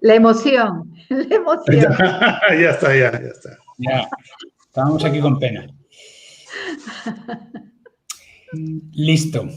La 0.00 0.14
emoción, 0.14 0.94
la 1.08 1.34
emoción. 1.36 1.94
Ya, 2.60 2.70
está, 2.70 2.94
ya, 2.94 3.12
ya 3.12 3.28
está. 3.28 3.58
Ya, 3.78 4.08
estábamos 4.66 5.04
aquí 5.04 5.20
con 5.20 5.38
pena. 5.38 5.66
Listo. 8.52 9.48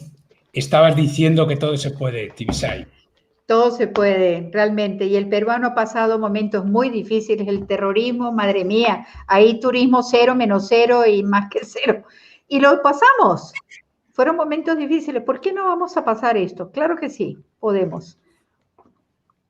Estabas 0.53 0.95
diciendo 0.95 1.47
que 1.47 1.57
todo 1.57 1.75
se 1.77 1.89
puede, 1.89 2.29
Tibisay. 2.29 2.85
Todo 3.47 3.71
se 3.71 3.87
puede, 3.87 4.51
realmente. 4.53 5.05
Y 5.05 5.15
el 5.15 5.27
peruano 5.27 5.69
ha 5.69 5.75
pasado 5.75 6.19
momentos 6.19 6.63
muy 6.63 6.91
difíciles. 6.91 7.47
El 7.47 7.65
terrorismo, 7.65 8.31
madre 8.31 8.63
mía, 8.63 9.07
ahí 9.27 9.59
turismo 9.59 10.03
cero, 10.03 10.35
menos 10.35 10.67
cero 10.69 11.05
y 11.07 11.23
más 11.23 11.49
que 11.49 11.61
cero. 11.63 12.03
Y 12.47 12.59
lo 12.59 12.81
pasamos. 12.83 13.51
Fueron 14.11 14.35
momentos 14.35 14.77
difíciles. 14.77 15.23
¿Por 15.23 15.41
qué 15.41 15.51
no 15.51 15.65
vamos 15.65 15.97
a 15.97 16.05
pasar 16.05 16.37
esto? 16.37 16.71
Claro 16.71 16.97
que 16.97 17.09
sí, 17.09 17.39
podemos. 17.59 18.19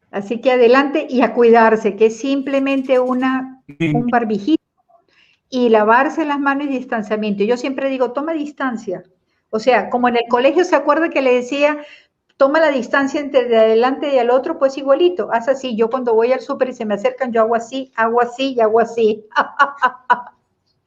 Así 0.09 0.39
que 0.39 0.51
adelante 0.51 1.05
y 1.09 1.21
a 1.21 1.33
cuidarse, 1.33 1.97
que 1.97 2.05
es 2.05 2.17
simplemente 2.17 2.99
una, 2.99 3.61
un 3.93 4.07
barbijito 4.07 4.63
y 5.49 5.69
lavarse 5.69 6.23
las 6.23 6.39
manos 6.39 6.67
y 6.67 6.69
distanciamiento. 6.69 7.43
Yo 7.43 7.57
siempre 7.57 7.89
digo, 7.89 8.13
toma 8.13 8.33
distancia. 8.33 9.03
O 9.53 9.59
sea, 9.59 9.91
como 9.91 10.07
en 10.07 10.15
el 10.15 10.23
colegio 10.29 10.63
se 10.63 10.75
acuerda 10.75 11.11
que 11.11 11.21
le 11.21 11.35
decía, 11.35 11.77
toma 12.37 12.59
la 12.59 12.71
distancia 12.71 13.19
entre 13.19 13.45
de 13.45 13.59
adelante 13.59 14.11
y 14.11 14.17
el 14.17 14.31
otro, 14.31 14.57
pues 14.57 14.79
igualito, 14.79 15.29
haz 15.31 15.47
así. 15.47 15.75
Yo 15.75 15.91
cuando 15.91 16.15
voy 16.15 16.33
al 16.33 16.41
súper 16.41 16.69
y 16.69 16.73
se 16.73 16.85
me 16.85 16.95
acercan, 16.95 17.31
yo 17.31 17.41
hago 17.41 17.53
así, 17.53 17.91
hago 17.95 18.19
así 18.19 18.55
y 18.55 18.61
hago 18.61 18.79
así. 18.79 19.23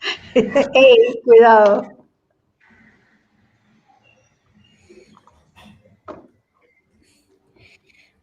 cuidado. 1.25 1.97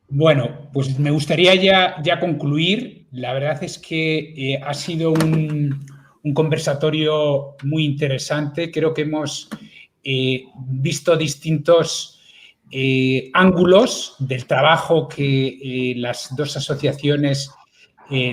Bueno, 0.10 0.70
pues 0.74 1.00
me 1.00 1.12
gustaría 1.12 1.56
ya, 1.56 2.02
ya 2.04 2.20
concluir. 2.20 3.08
La 3.14 3.32
verdad 3.32 3.64
es 3.64 3.80
que 3.80 4.34
eh, 4.36 4.60
ha 4.62 4.74
sido 4.74 5.12
un, 5.14 5.86
conversatorio 6.34 7.56
muy 7.64 7.86
interesante. 7.86 8.70
Creo 8.70 8.94
que 8.94 9.04
hemos 9.04 9.50
eh, 10.04 10.44
visto 10.56 11.16
distintos 11.16 12.20
eh, 12.72 13.30
ángulos 13.34 14.16
del 14.20 14.46
trabajo 14.46 15.08
que 15.08 15.94
las 15.98 16.36
dos 16.36 16.58
asociaciones 16.58 17.52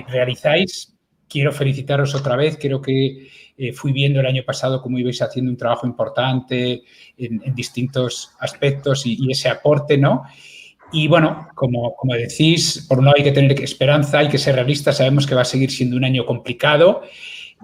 realizáis. 0.07 0.93
Quiero 1.27 1.51
felicitaros 1.51 2.13
otra 2.13 2.35
vez. 2.35 2.57
Creo 2.59 2.81
que 2.81 3.27
fui 3.73 3.91
viendo 3.91 4.19
el 4.19 4.25
año 4.25 4.43
pasado 4.43 4.81
cómo 4.81 4.99
ibais 4.99 5.21
haciendo 5.21 5.49
un 5.49 5.57
trabajo 5.57 5.87
importante 5.87 6.83
en, 7.17 7.55
distintos 7.55 8.31
aspectos 8.39 9.05
y, 9.05 9.17
y 9.19 9.31
ese 9.31 9.49
aporte, 9.49 9.97
¿no? 9.97 10.23
Y 10.91 11.07
bueno, 11.07 11.47
como, 11.55 11.95
como, 11.95 12.13
decís, 12.15 12.85
por 12.87 12.99
un 12.99 13.05
lado 13.05 13.15
hay 13.17 13.23
que 13.23 13.31
tener 13.31 13.59
esperanza, 13.61 14.19
hay 14.19 14.27
que 14.27 14.37
ser 14.37 14.55
realistas, 14.55 14.97
sabemos 14.97 15.25
que 15.25 15.35
va 15.35 15.41
a 15.41 15.45
seguir 15.45 15.71
siendo 15.71 15.95
un 15.95 16.03
año 16.03 16.25
complicado. 16.25 17.03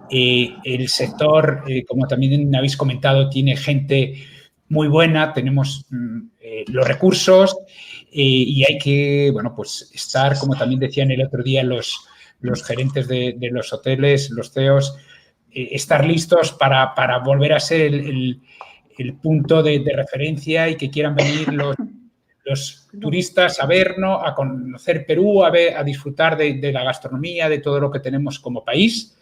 Eh, 0.09 0.55
el 0.63 0.87
sector, 0.87 1.63
eh, 1.67 1.83
como 1.85 2.07
también 2.07 2.55
habéis 2.55 2.77
comentado, 2.77 3.29
tiene 3.29 3.57
gente 3.57 4.23
muy 4.69 4.87
buena, 4.87 5.33
tenemos 5.33 5.85
mm, 5.89 6.19
eh, 6.41 6.65
los 6.67 6.87
recursos 6.87 7.57
y 8.09 8.63
hay 8.63 8.79
que, 8.79 9.29
bueno, 9.31 9.53
pues 9.55 9.91
estar, 9.93 10.39
como 10.39 10.55
también 10.55 10.79
decían 10.79 11.11
el 11.11 11.23
otro 11.23 11.43
día 11.43 11.61
los, 11.63 11.99
gerentes 12.65 13.07
de, 13.07 13.37
los 13.51 13.71
hoteles, 13.73 14.31
los 14.31 14.51
CEOs, 14.51 14.95
estar 15.51 16.03
listos 16.05 16.53
para, 16.53 17.19
volver 17.19 17.53
a 17.53 17.59
ser 17.59 17.93
el, 17.93 18.41
punto 19.21 19.61
de, 19.61 19.83
referencia 19.93 20.67
y 20.67 20.77
que 20.77 20.89
quieran 20.89 21.15
venir 21.15 21.53
los 21.53 21.75
los 22.47 22.87
turistas 22.99 23.59
a 23.59 23.65
vernos, 23.65 24.21
a 24.23 24.33
conocer 24.33 25.05
Perú, 25.05 25.43
a, 25.43 25.49
ver, 25.49 25.75
a 25.75 25.83
disfrutar 25.83 26.37
de, 26.37 26.71
la 26.71 26.83
gastronomía, 26.83 27.49
de 27.49 27.59
todo 27.59 27.79
lo 27.79 27.91
que 27.91 27.99
tenemos 27.99 28.39
como 28.39 28.63
país. 28.63 29.16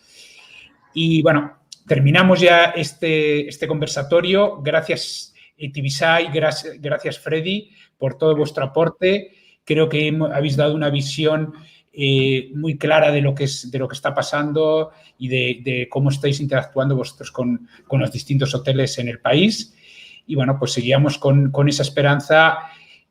Y 0.96 1.22
bueno, 1.22 1.60
terminamos 1.86 2.40
ya 2.40 2.66
este, 2.76 3.48
este 3.48 3.68
conversatorio. 3.68 4.62
Gracias, 4.64 5.36
Tibisay, 5.58 6.30
gracias, 6.34 6.82
gracias, 6.82 7.20
Freddy, 7.20 7.70
por 7.98 8.18
todo 8.18 8.36
vuestro 8.36 8.64
aporte. 8.64 9.32
Creo 9.64 9.90
que 9.90 10.18
habéis 10.34 10.56
dado 10.56 10.74
una 10.74 10.90
visión 10.90 11.54
eh, 11.92 12.50
muy 12.56 12.78
clara 12.78 13.12
de 13.12 13.22
lo, 13.22 13.36
que 13.36 13.44
es, 13.44 13.70
de 13.70 13.78
lo 13.78 13.88
que 13.88 13.96
está 13.96 14.14
pasando 14.14 14.92
y 15.18 15.28
de, 15.28 15.88
cómo 15.90 16.10
estáis 16.10 16.40
interactuando 16.40 16.96
vosotros 16.96 17.32
con, 17.32 17.68
con, 17.88 18.00
los 18.00 18.12
distintos 18.12 18.56
hoteles 18.56 18.98
en 18.98 19.10
el 19.10 19.20
país. 19.20 19.76
Y 20.28 20.36
bueno, 20.36 20.58
pues 20.58 20.72
seguíamos 20.72 21.18
con, 21.18 21.52
con 21.52 21.68
esa 21.68 21.84
esperanza 21.84 22.58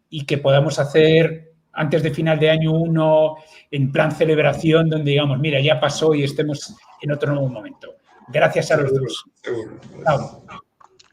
y 0.08 0.24
que 0.24 0.38
podamos 0.38 0.78
hacer 0.78 1.52
antes 1.74 2.02
de 2.02 2.10
final 2.10 2.38
de 2.38 2.50
año 2.50 2.72
uno 2.72 3.36
en 3.70 3.90
plan 3.90 4.12
celebración 4.12 4.88
donde 4.88 5.10
digamos, 5.10 5.38
mira, 5.38 5.60
ya 5.60 5.80
pasó 5.80 6.14
y 6.14 6.22
estemos 6.22 6.74
en 7.04 7.12
otro 7.12 7.32
nuevo 7.32 7.48
momento. 7.48 7.94
Gracias 8.28 8.70
a 8.70 8.76
los 8.78 8.92
dos. 8.92 9.24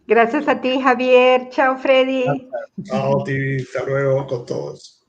Gracias 0.07 0.47
a 0.47 0.59
ti, 0.59 0.79
Javier. 0.81 1.49
Chao, 1.49 1.77
Freddy. 1.77 2.25
Chao, 2.83 3.23
Hasta 3.23 3.85
luego 3.85 4.27
con 4.27 4.45
todos. 4.45 5.00